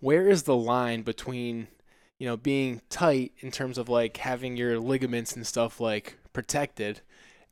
where 0.00 0.28
is 0.28 0.44
the 0.44 0.56
line 0.56 1.02
between, 1.02 1.68
you 2.18 2.26
know, 2.26 2.36
being 2.36 2.80
tight 2.88 3.32
in 3.40 3.50
terms 3.50 3.78
of 3.78 3.88
like 3.88 4.16
having 4.18 4.56
your 4.56 4.78
ligaments 4.78 5.36
and 5.36 5.46
stuff 5.46 5.80
like 5.80 6.18
protected, 6.32 7.00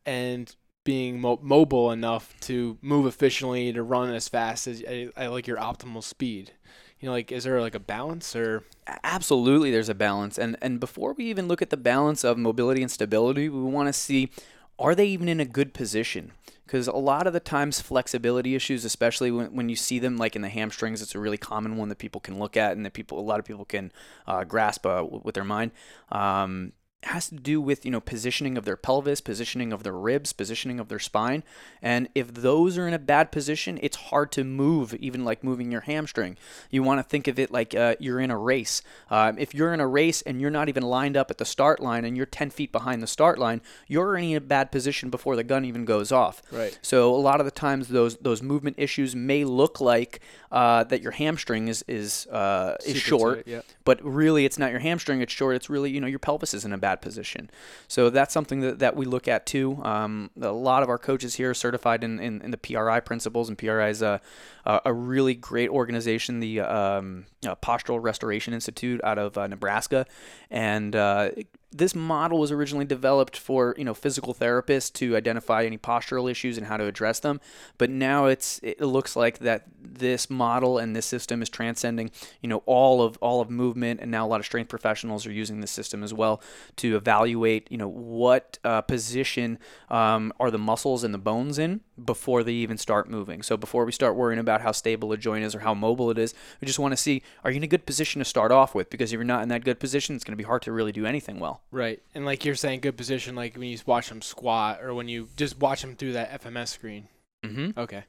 and 0.07 0.55
being 0.85 1.21
mo- 1.21 1.41
mobile 1.43 1.91
enough 1.91 2.35
to 2.41 2.79
move 2.83 3.07
efficiently 3.07 3.73
to 3.73 3.83
run 3.83 4.13
as 4.13 4.29
fast 4.29 4.67
as 4.67 4.83
like 5.17 5.47
your 5.47 5.57
optimal 5.57 6.03
speed? 6.03 6.53
You 7.01 7.07
know, 7.07 7.13
like, 7.13 7.33
is 7.33 7.45
there 7.45 7.61
like 7.61 7.75
a 7.75 7.81
balance 7.81 8.35
or? 8.35 8.65
Absolutely, 9.03 9.71
there's 9.71 9.89
a 9.89 9.95
balance, 9.95 10.39
and 10.39 10.57
and 10.63 10.81
before 10.81 11.13
we 11.13 11.25
even 11.27 11.49
look 11.49 11.63
at 11.63 11.71
the 11.71 11.77
balance 11.77 12.25
of 12.25 12.39
mobility 12.39 12.83
and 12.83 12.91
stability, 12.91 13.49
we 13.49 13.63
want 13.63 13.89
to 13.89 13.93
see 13.93 14.31
are 14.79 14.95
they 14.95 15.07
even 15.07 15.29
in 15.29 15.41
a 15.41 15.45
good 15.45 15.75
position? 15.75 16.33
Because 16.67 16.89
a 16.89 16.97
lot 16.97 17.27
of 17.27 17.33
the 17.33 17.41
times, 17.41 17.81
flexibility 17.81 18.55
issues, 18.55 18.85
especially 18.85 19.31
when, 19.31 19.55
when 19.55 19.69
you 19.69 19.77
see 19.77 19.99
them 19.99 20.17
like 20.17 20.35
in 20.35 20.43
the 20.43 20.49
hamstrings, 20.49 21.03
it's 21.03 21.15
a 21.15 21.19
really 21.19 21.37
common 21.37 21.77
one 21.77 21.89
that 21.91 21.99
people 21.99 22.21
can 22.21 22.39
look 22.39 22.57
at 22.57 22.77
and 22.77 22.85
that 22.87 22.95
people, 22.95 23.19
a 23.19 23.21
lot 23.21 23.39
of 23.39 23.45
people 23.45 23.65
can 23.65 23.93
uh, 24.27 24.45
grasp 24.45 24.87
uh, 24.87 25.05
with 25.07 25.35
their 25.35 25.45
mind. 25.45 25.73
Um, 26.11 26.73
has 27.07 27.29
to 27.29 27.37
do 27.37 27.61
with 27.61 27.85
you 27.85 27.91
know 27.91 28.01
positioning 28.01 28.57
of 28.57 28.65
their 28.65 28.77
pelvis, 28.77 29.21
positioning 29.21 29.73
of 29.73 29.83
their 29.83 29.93
ribs, 29.93 30.33
positioning 30.33 30.81
of 30.81 30.89
their 30.89 30.99
spine, 30.99 31.43
and 31.83 32.09
if 32.15 32.33
those 32.33 32.79
are 32.79 32.87
in 32.87 32.95
a 32.95 32.99
bad 32.99 33.33
position, 33.33 33.79
it's 33.83 33.97
hard 33.97 34.33
to 34.33 34.45
move, 34.45 34.95
even 34.95 35.25
like 35.25 35.45
moving 35.45 35.71
your 35.71 35.83
hamstring. 35.83 36.37
You 36.71 36.83
want 36.83 36.99
to 36.99 37.03
think 37.03 37.29
of 37.29 37.39
it 37.39 37.51
like 37.51 37.75
uh, 37.75 37.97
you're 37.99 38.21
in 38.21 38.31
a 38.31 38.39
race. 38.39 38.83
Um, 39.11 39.39
if 39.39 39.55
you're 39.55 39.73
in 39.75 39.81
a 39.81 39.87
race 39.87 40.23
and 40.23 40.41
you're 40.41 40.51
not 40.51 40.69
even 40.69 40.83
lined 40.83 41.17
up 41.17 41.31
at 41.31 41.39
the 41.39 41.45
start 41.45 41.81
line 41.81 42.05
and 42.05 42.17
you're 42.17 42.27
10 42.27 42.51
feet 42.51 42.73
behind 42.73 43.03
the 43.03 43.07
start 43.07 43.39
line, 43.39 43.61
you're 43.87 44.17
in 44.17 44.37
a 44.37 44.41
bad 44.41 44.71
position 44.71 45.11
before 45.11 45.37
the 45.37 45.45
gun 45.45 45.65
even 45.65 45.85
goes 45.85 46.13
off. 46.13 46.43
Right. 46.51 46.79
So 46.83 47.15
a 47.15 47.17
lot 47.17 47.41
of 47.41 47.47
the 47.47 47.53
times 47.53 47.89
those 47.89 48.17
those 48.17 48.43
movement 48.43 48.77
issues 48.79 49.15
may 49.15 49.45
look 49.45 49.81
like 49.81 50.21
uh, 50.51 50.85
that 50.85 51.03
your 51.03 51.13
hamstring 51.13 51.69
is 51.69 51.85
is 51.89 52.27
uh, 52.29 52.77
is 52.87 52.97
short, 52.97 53.45
yeah. 53.47 53.63
but 53.85 54.03
really 54.05 54.45
it's 54.45 54.59
not 54.59 54.71
your 54.71 54.81
hamstring 54.81 55.21
it's 55.21 55.33
short 55.33 55.57
it's 55.57 55.69
really 55.69 55.91
you 55.91 56.01
know 56.01 56.07
your 56.07 56.19
pelvis 56.19 56.55
is 56.55 56.65
in 56.65 56.73
a 56.73 56.79
bad 56.79 56.94
position. 57.01 57.51
So 57.89 58.11
that's 58.11 58.33
something 58.33 58.61
that, 58.61 58.79
that 58.79 58.97
we 58.97 59.07
look 59.07 59.29
at 59.29 59.47
too. 59.47 59.81
Um, 59.83 60.31
a 60.41 60.53
lot 60.53 60.83
of 60.83 60.89
our 60.89 60.99
coaches 60.99 61.35
here 61.35 61.51
are 61.51 61.55
certified 61.55 62.05
in, 62.05 62.21
in, 62.21 62.43
in 62.43 62.51
the 62.51 62.59
pri 62.59 63.01
principles 63.01 63.49
and 63.49 63.59
pri 63.59 63.89
is 63.89 64.03
a, 64.03 64.21
a 64.65 64.81
a 64.85 64.93
really 64.93 65.35
great 65.35 65.71
organization 65.71 66.41
the 66.41 66.61
um, 66.61 67.27
uh, 67.47 67.55
postural 67.57 68.03
restoration 68.03 68.55
institute 68.55 69.01
out 69.05 69.19
of 69.19 69.37
uh, 69.37 69.47
nebraska. 69.47 70.07
And 70.51 70.95
uh, 70.95 71.31
this 71.75 71.93
model 71.95 72.39
was 72.39 72.53
originally 72.53 72.85
developed 72.85 73.37
for 73.37 73.75
you 73.77 73.85
know 73.85 73.95
physical 73.95 74.33
therapists 74.33 74.93
to 74.95 75.17
identify 75.17 75.65
any 75.65 75.77
postural 75.77 76.31
issues 76.31 76.57
and 76.57 76.69
how 76.69 76.77
to 76.77 76.87
address 76.87 77.19
them. 77.19 77.41
But 77.79 77.91
now 77.91 78.27
it's 78.27 78.61
it 78.63 78.81
looks 78.81 79.17
like 79.17 79.41
that 79.41 79.65
this 79.83 80.31
model 80.31 80.79
and 80.79 80.95
this 80.95 81.05
system 81.05 81.43
is 81.43 81.49
transcending 81.49 82.13
you 82.41 82.49
know 82.49 82.63
all 82.65 83.03
of 83.03 83.19
all 83.21 83.41
of 83.41 83.51
movement. 83.51 84.01
And 84.01 84.11
now 84.11 84.25
a 84.25 84.29
lot 84.29 84.39
of 84.39 84.47
strength 84.47 84.69
professionals 84.69 85.27
are 85.27 85.33
using 85.33 85.61
this 85.61 85.73
system 85.73 86.05
as 86.05 86.15
well 86.15 86.41
to 86.77 86.97
evaluate 86.97 87.71
you 87.71 87.77
know 87.77 87.89
what 87.89 88.59
uh, 88.63 88.81
position 88.83 89.59
um, 89.89 90.33
are 90.39 90.53
the 90.53 90.59
muscles 90.59 91.03
and 91.03 91.13
the 91.13 91.19
bones 91.19 91.59
in 91.59 91.81
before 92.03 92.43
they 92.43 92.53
even 92.53 92.77
start 92.79 93.09
moving 93.09 93.43
so 93.43 93.57
before 93.57 93.85
we 93.85 93.93
start 93.93 94.17
worrying 94.17 94.39
about 94.41 94.61
how 94.61 94.73
stable 94.73 95.13
a 95.13 95.17
joint 95.17 95.45
is 95.45 95.55
or 95.55 95.61
how 95.61 95.75
mobile 95.75 96.11
it 96.11 96.19
is 96.19 96.35
we 96.61 96.67
just 96.67 96.79
want 96.79 96.93
to 96.93 96.97
see 96.97 97.23
are 97.45 97.51
you 97.51 97.59
in 97.59 97.63
a 97.63 97.67
good 97.69 97.87
position 97.87 98.19
to 98.19 98.25
start 98.25 98.51
off 98.51 98.75
with 98.75 98.91
because 98.91 99.13
if 99.13 99.17
you're 99.17 99.25
not 99.25 99.43
in 99.43 99.49
that 99.49 99.65
good 99.65 99.79
position 99.79 100.15
it's 100.15 100.25
going 100.25 100.33
to 100.33 100.37
be 100.37 100.45
hard 100.45 100.63
to 100.63 100.73
really 100.73 100.93
do 100.93 101.07
anything 101.07 101.39
well 101.41 101.63
Right. 101.71 102.01
And 102.15 102.25
like 102.25 102.45
you're 102.45 102.55
saying, 102.55 102.81
good 102.81 102.97
position, 102.97 103.35
like 103.35 103.57
when 103.57 103.69
you 103.69 103.79
watch 103.85 104.09
them 104.09 104.23
squat 104.23 104.81
or 104.83 104.95
when 104.95 105.09
you 105.09 105.29
just 105.37 105.59
watch 105.59 105.83
them 105.83 105.97
through 105.97 106.13
that 106.13 106.43
FMS 106.43 106.69
screen. 106.69 107.09
mm-hmm. 107.45 107.79
Okay. 107.79 108.05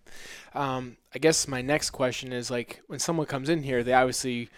Um, 0.54 0.98
I 1.14 1.20
guess 1.20 1.48
my 1.48 1.62
next 1.62 1.90
question 1.90 2.32
is 2.32 2.52
like 2.52 2.82
when 2.88 3.00
someone 3.00 3.26
comes 3.26 3.50
in 3.50 3.64
here, 3.64 3.84
they 3.84 3.94
obviously, 3.94 4.50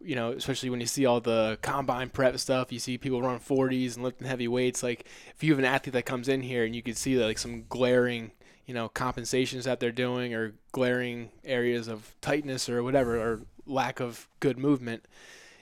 you 0.00 0.16
know, 0.16 0.32
especially 0.32 0.70
when 0.70 0.80
you 0.80 0.86
see 0.86 1.06
all 1.06 1.20
the 1.20 1.58
combine 1.62 2.08
prep 2.10 2.38
stuff, 2.38 2.72
you 2.72 2.78
see 2.78 2.98
people 2.98 3.22
run 3.22 3.38
40s 3.38 3.94
and 3.94 4.02
lifting 4.04 4.26
heavy 4.26 4.48
weights. 4.48 4.82
Like 4.82 5.06
if 5.34 5.42
you 5.44 5.52
have 5.52 5.58
an 5.58 5.64
athlete 5.64 5.92
that 5.94 6.04
comes 6.06 6.28
in 6.28 6.42
here 6.42 6.64
and 6.64 6.74
you 6.74 6.82
can 6.82 6.94
see 6.94 7.16
like 7.22 7.38
some 7.38 7.64
glaring, 7.68 8.32
you 8.66 8.74
know, 8.74 8.88
compensations 8.88 9.64
that 9.64 9.80
they're 9.80 9.92
doing 9.92 10.34
or 10.34 10.54
glaring 10.72 11.30
areas 11.44 11.88
of 11.88 12.14
tightness 12.20 12.68
or 12.68 12.82
whatever 12.82 13.16
or 13.16 13.40
lack 13.64 14.00
of 14.00 14.28
good 14.40 14.58
movement, 14.58 15.06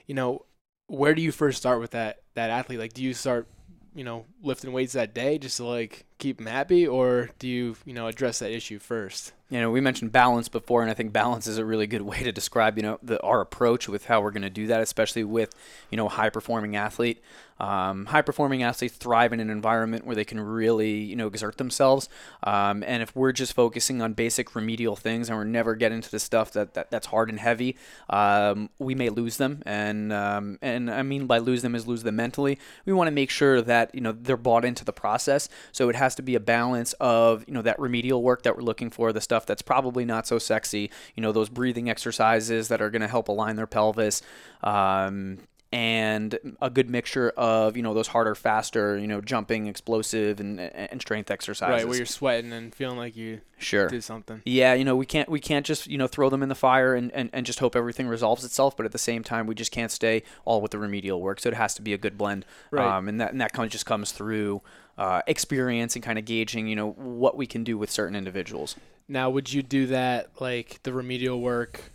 you 0.07 0.15
know, 0.15 0.45
where 0.87 1.15
do 1.15 1.21
you 1.21 1.31
first 1.31 1.57
start 1.57 1.79
with 1.79 1.91
that 1.91 2.21
that 2.33 2.49
athlete? 2.49 2.79
Like, 2.79 2.93
do 2.93 3.03
you 3.03 3.13
start, 3.13 3.47
you 3.95 4.03
know, 4.03 4.25
lifting 4.43 4.71
weights 4.71 4.93
that 4.93 5.13
day 5.13 5.37
just 5.37 5.57
to 5.57 5.65
like 5.65 6.05
keep 6.17 6.37
them 6.37 6.47
happy, 6.47 6.87
or 6.87 7.29
do 7.39 7.47
you 7.47 7.75
you 7.85 7.93
know 7.93 8.07
address 8.07 8.39
that 8.39 8.51
issue 8.51 8.79
first? 8.79 9.33
You 9.49 9.59
know, 9.61 9.69
we 9.69 9.81
mentioned 9.81 10.11
balance 10.11 10.49
before, 10.49 10.81
and 10.81 10.89
I 10.89 10.95
think 10.95 11.13
balance 11.13 11.45
is 11.45 11.59
a 11.59 11.65
really 11.65 11.85
good 11.85 12.01
way 12.01 12.23
to 12.23 12.31
describe, 12.31 12.77
you 12.77 12.83
know, 12.83 12.99
the, 13.03 13.21
our 13.21 13.41
approach 13.41 13.87
with 13.87 14.05
how 14.05 14.21
we're 14.21 14.31
going 14.31 14.41
to 14.41 14.49
do 14.49 14.67
that, 14.67 14.81
especially 14.81 15.23
with, 15.23 15.53
you 15.91 15.97
know, 15.97 16.07
a 16.07 16.09
high 16.09 16.29
performing 16.29 16.75
athlete. 16.75 17.21
Um, 17.59 18.05
high 18.07 18.21
performing 18.21 18.63
athletes 18.63 18.95
thrive 18.95 19.31
in 19.31 19.39
an 19.39 19.49
environment 19.49 20.05
where 20.05 20.15
they 20.15 20.25
can 20.25 20.39
really, 20.39 20.97
you 20.97 21.15
know, 21.15 21.27
exert 21.27 21.57
themselves. 21.57 22.09
Um, 22.43 22.83
and 22.85 23.01
if 23.01 23.15
we're 23.15 23.31
just 23.31 23.53
focusing 23.53 24.01
on 24.01 24.13
basic 24.13 24.55
remedial 24.55 24.95
things 24.95 25.29
and 25.29 25.37
we're 25.37 25.45
never 25.45 25.75
getting 25.75 26.01
to 26.01 26.11
the 26.11 26.19
stuff 26.19 26.51
that, 26.51 26.73
that 26.73 26.91
that's 26.91 27.07
hard 27.07 27.29
and 27.29 27.39
heavy, 27.39 27.77
um, 28.09 28.69
we 28.77 28.93
may 28.93 29.09
lose 29.09 29.37
them. 29.37 29.63
And 29.65 30.11
um, 30.11 30.59
and 30.61 30.91
I 30.91 31.03
mean 31.03 31.27
by 31.27 31.37
lose 31.37 31.61
them 31.61 31.75
is 31.75 31.87
lose 31.87 32.03
them 32.03 32.17
mentally. 32.17 32.59
We 32.85 32.93
want 32.93 33.07
to 33.07 33.11
make 33.11 33.29
sure 33.29 33.61
that 33.61 33.95
you 33.95 34.01
know 34.01 34.11
they're 34.11 34.37
bought 34.37 34.65
into 34.65 34.83
the 34.83 34.93
process. 34.93 35.47
So 35.71 35.89
it 35.89 35.95
has 35.95 36.15
to 36.15 36.21
be 36.21 36.35
a 36.35 36.39
balance 36.39 36.93
of 36.99 37.45
you 37.47 37.53
know 37.53 37.61
that 37.61 37.79
remedial 37.79 38.21
work 38.21 38.43
that 38.43 38.57
we're 38.57 38.63
looking 38.63 38.89
for, 38.89 39.13
the 39.13 39.21
stuff 39.21 39.45
that's 39.45 39.61
probably 39.61 40.03
not 40.03 40.27
so 40.27 40.39
sexy. 40.39 40.91
You 41.15 41.21
know 41.21 41.31
those 41.31 41.49
breathing 41.49 41.89
exercises 41.89 42.67
that 42.67 42.81
are 42.81 42.89
going 42.89 43.01
to 43.01 43.07
help 43.07 43.29
align 43.29 43.55
their 43.55 43.67
pelvis. 43.67 44.21
Um, 44.61 45.39
and 45.75 46.55
a 46.61 46.69
good 46.69 46.89
mixture 46.89 47.31
of 47.31 47.75
you 47.75 47.83
know 47.83 47.93
those 47.93 48.07
harder, 48.07 48.33
faster, 48.33 48.97
you 48.97 49.07
know, 49.07 49.19
jumping, 49.19 49.67
explosive, 49.67 50.39
and 50.39 50.57
and 50.57 51.01
strength 51.01 51.29
exercises. 51.29 51.83
Right, 51.83 51.85
where 51.85 51.97
you're 51.97 52.05
sweating 52.05 52.53
and 52.53 52.73
feeling 52.73 52.97
like 52.97 53.17
you 53.17 53.41
sure 53.57 53.89
did 53.89 54.01
something. 54.01 54.41
Yeah, 54.45 54.73
you 54.73 54.85
know, 54.85 54.95
we 54.95 55.05
can't 55.05 55.27
we 55.27 55.41
can't 55.41 55.65
just 55.65 55.87
you 55.87 55.97
know 55.97 56.07
throw 56.07 56.29
them 56.29 56.41
in 56.41 56.47
the 56.47 56.55
fire 56.55 56.95
and, 56.95 57.11
and, 57.11 57.29
and 57.33 57.45
just 57.45 57.59
hope 57.59 57.75
everything 57.75 58.07
resolves 58.07 58.45
itself. 58.45 58.77
But 58.77 58.85
at 58.85 58.93
the 58.93 58.97
same 58.97 59.21
time, 59.21 59.47
we 59.47 59.55
just 59.55 59.73
can't 59.73 59.91
stay 59.91 60.23
all 60.45 60.61
with 60.61 60.71
the 60.71 60.79
remedial 60.79 61.19
work. 61.19 61.41
So 61.41 61.49
it 61.49 61.55
has 61.55 61.73
to 61.75 61.81
be 61.81 61.91
a 61.91 61.97
good 61.97 62.17
blend. 62.17 62.45
Right. 62.71 62.87
Um, 62.87 63.09
and 63.09 63.19
that 63.19 63.33
and 63.33 63.41
that 63.41 63.51
kind 63.51 63.65
of 63.65 63.71
just 63.73 63.85
comes 63.85 64.13
through 64.13 64.61
uh, 64.97 65.23
experience 65.27 65.97
and 65.97 66.05
kind 66.05 66.17
of 66.17 66.23
gauging 66.23 66.67
you 66.67 66.77
know 66.77 66.91
what 66.91 67.35
we 67.35 67.45
can 67.47 67.65
do 67.65 67.77
with 67.77 67.91
certain 67.91 68.15
individuals. 68.15 68.77
Now, 69.09 69.29
would 69.29 69.51
you 69.51 69.61
do 69.61 69.87
that 69.87 70.39
like 70.39 70.81
the 70.83 70.93
remedial 70.93 71.41
work 71.41 71.91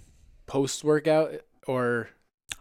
post 0.47 0.85
workout 0.85 1.33
or 1.67 2.11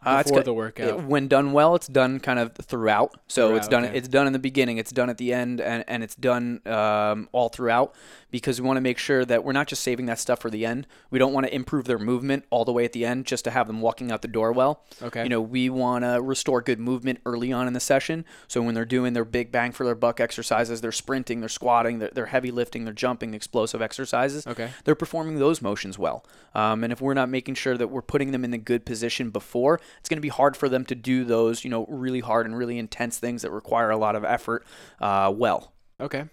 Uh, 0.06 0.18
it's 0.22 0.29
before 0.32 0.44
the 0.44 0.53
workout? 0.53 0.88
It- 0.88 1.03
when 1.03 1.27
done 1.27 1.51
well, 1.51 1.75
it's 1.75 1.88
done 1.88 2.20
kind 2.20 2.39
of 2.39 2.53
throughout. 2.56 3.15
So 3.27 3.56
it's 3.56 3.68
done. 3.68 3.86
okay. 3.86 3.98
It's 3.98 4.08
done 4.08 4.27
in 4.27 4.34
the 4.34 4.39
beginning. 4.39 4.77
It's 4.77 4.91
done 4.91 5.10
at 5.10 5.18
the 5.18 5.34
end, 5.34 5.60
and, 5.62 5.84
and 5.88 6.03
it's 6.03 6.15
done 6.15 6.62
um, 6.68 7.27
all 7.32 7.50
throughout 7.50 7.94
because 8.32 8.62
we 8.62 8.68
want 8.68 8.77
to 8.77 8.82
make 8.82 8.98
sure 8.98 9.25
that 9.25 9.44
we're 9.44 9.53
not 9.53 9.68
just 9.68 9.84
saving 9.84 10.06
that 10.06 10.20
stuff 10.20 10.39
for 10.39 10.50
the 10.50 10.65
end. 10.65 10.86
We 11.10 11.20
don't 11.20 11.34
want 11.34 11.48
to 11.48 11.53
improve 11.53 11.86
their 11.86 11.98
movement 12.00 12.46
all 12.50 12.63
the 12.65 12.72
way 12.72 12.86
at 12.86 12.94
the 12.94 13.06
end 13.06 13.25
just 13.25 13.44
to 13.46 13.51
have 13.51 13.68
them 13.68 13.82
walking 13.82 14.12
out 14.12 14.22
the 14.22 14.27
door 14.27 14.51
well. 14.51 14.84
Okay. 15.01 15.24
You 15.24 15.29
know, 15.29 15.41
we 15.41 15.70
want 15.70 16.03
to 16.06 16.22
restore 16.22 16.62
good 16.62 16.79
movement 16.79 17.20
early 17.25 17.51
on 17.51 17.68
in 17.68 17.74
the 17.74 17.79
session. 17.79 18.25
So 18.48 18.62
when 18.62 18.75
they're 18.75 18.86
doing 18.86 19.13
their 19.13 19.25
big 19.25 19.51
bang 19.51 19.72
for 19.72 19.84
their 19.84 19.96
buck 19.96 20.20
exercises, 20.20 20.82
they're 20.82 20.91
sprinting, 20.91 21.39
they're 21.39 21.50
squatting, 21.50 22.00
they're, 22.00 22.12
they're 22.13 22.25
heavy 22.27 22.51
lifting, 22.51 22.86
they're 22.86 22.94
jumping, 22.94 23.34
explosive 23.34 23.82
exercises 23.82 24.46
Okay. 24.48 24.70
they're 24.86 24.96
performing 24.96 25.39
those 25.39 25.62
motions 25.62 25.98
well. 25.98 26.24
Um, 26.53 26.84
and 26.84 26.94
if 26.94 27.01
we're 27.01 27.13
not 27.13 27.29
making 27.29 27.56
sure 27.56 27.77
that 27.77 27.88
we're 27.88 28.01
putting 28.01 28.32
them 28.32 28.44
in 28.44 28.51
the 28.51 28.58
good 28.58 28.86
position 28.86 29.29
before, 29.29 29.79
it's 30.00 30.10
going 30.10 30.17
to 30.17 30.22
be 30.22 30.29
hard 30.29 30.55
for 30.55 30.69
them 30.69 30.86
to 30.86 30.96
do 30.96 31.24
those, 31.24 31.63
you 31.63 31.69
know, 31.69 31.86
really 31.88 32.19
hard 32.19 32.46
and 32.46 32.58
really 32.58 32.77
intense 32.77 33.17
things 33.17 33.41
that 33.41 33.51
require 33.51 33.89
a 33.89 33.98
lot 33.98 34.15
of 34.15 34.24
effort 34.24 34.65
uh, 35.00 35.31
well. 35.36 35.74
Okay. 36.00 36.25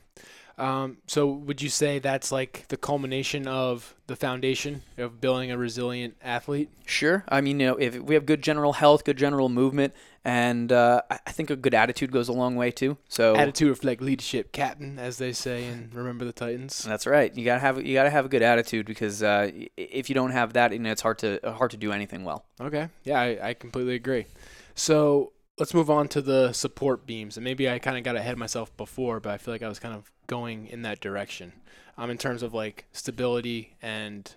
Um, 0.58 0.98
so 1.06 1.26
would 1.26 1.60
you 1.60 1.68
say 1.68 1.98
that's 1.98 2.32
like 2.32 2.64
the 2.68 2.78
culmination 2.78 3.46
of 3.46 3.94
the 4.06 4.16
foundation 4.16 4.82
of 4.96 5.20
building 5.20 5.50
a 5.50 5.58
resilient 5.58 6.16
athlete? 6.22 6.70
Sure. 6.86 7.24
I 7.28 7.42
mean, 7.42 7.60
you 7.60 7.66
know, 7.66 7.76
if 7.76 7.98
we 7.98 8.14
have 8.14 8.24
good 8.24 8.40
general 8.42 8.72
health, 8.72 9.04
good 9.04 9.18
general 9.18 9.50
movement, 9.50 9.92
and 10.24 10.72
uh, 10.72 11.02
I 11.10 11.30
think 11.30 11.50
a 11.50 11.56
good 11.56 11.74
attitude 11.74 12.10
goes 12.10 12.28
a 12.28 12.32
long 12.32 12.56
way 12.56 12.70
too. 12.70 12.96
So 13.08 13.36
Attitude 13.36 13.68
reflect 13.68 14.00
leadership, 14.00 14.50
captain, 14.50 14.98
as 14.98 15.18
they 15.18 15.32
say 15.32 15.66
in 15.66 15.90
Remember 15.92 16.24
the 16.24 16.32
Titans. 16.32 16.82
that's 16.82 17.06
right. 17.06 17.34
You 17.36 17.44
gotta 17.44 17.60
have 17.60 17.84
you 17.84 17.94
gotta 17.94 18.10
have 18.10 18.24
a 18.24 18.28
good 18.28 18.42
attitude 18.42 18.86
because 18.86 19.22
uh, 19.22 19.50
if 19.76 20.08
you 20.08 20.14
don't 20.14 20.32
have 20.32 20.54
that, 20.54 20.72
you 20.72 20.78
know, 20.78 20.90
it's 20.90 21.02
hard 21.02 21.18
to 21.18 21.38
hard 21.44 21.70
to 21.72 21.76
do 21.76 21.92
anything 21.92 22.24
well. 22.24 22.46
Okay. 22.60 22.88
Yeah, 23.04 23.20
I, 23.20 23.48
I 23.50 23.54
completely 23.54 23.94
agree. 23.94 24.26
So 24.74 25.32
let's 25.58 25.74
move 25.74 25.90
on 25.90 26.08
to 26.08 26.20
the 26.20 26.52
support 26.52 27.06
beams. 27.06 27.36
And 27.36 27.44
maybe 27.44 27.68
I 27.68 27.78
kind 27.78 27.96
of 27.96 28.04
got 28.04 28.16
ahead 28.16 28.32
of 28.32 28.38
myself 28.38 28.76
before, 28.76 29.20
but 29.20 29.32
I 29.32 29.38
feel 29.38 29.54
like 29.54 29.62
I 29.62 29.68
was 29.68 29.78
kind 29.78 29.94
of 29.94 30.10
going 30.26 30.66
in 30.66 30.82
that 30.82 31.00
direction. 31.00 31.52
Um, 31.98 32.10
in 32.10 32.18
terms 32.18 32.42
of 32.42 32.52
like 32.52 32.84
stability 32.92 33.74
and 33.80 34.34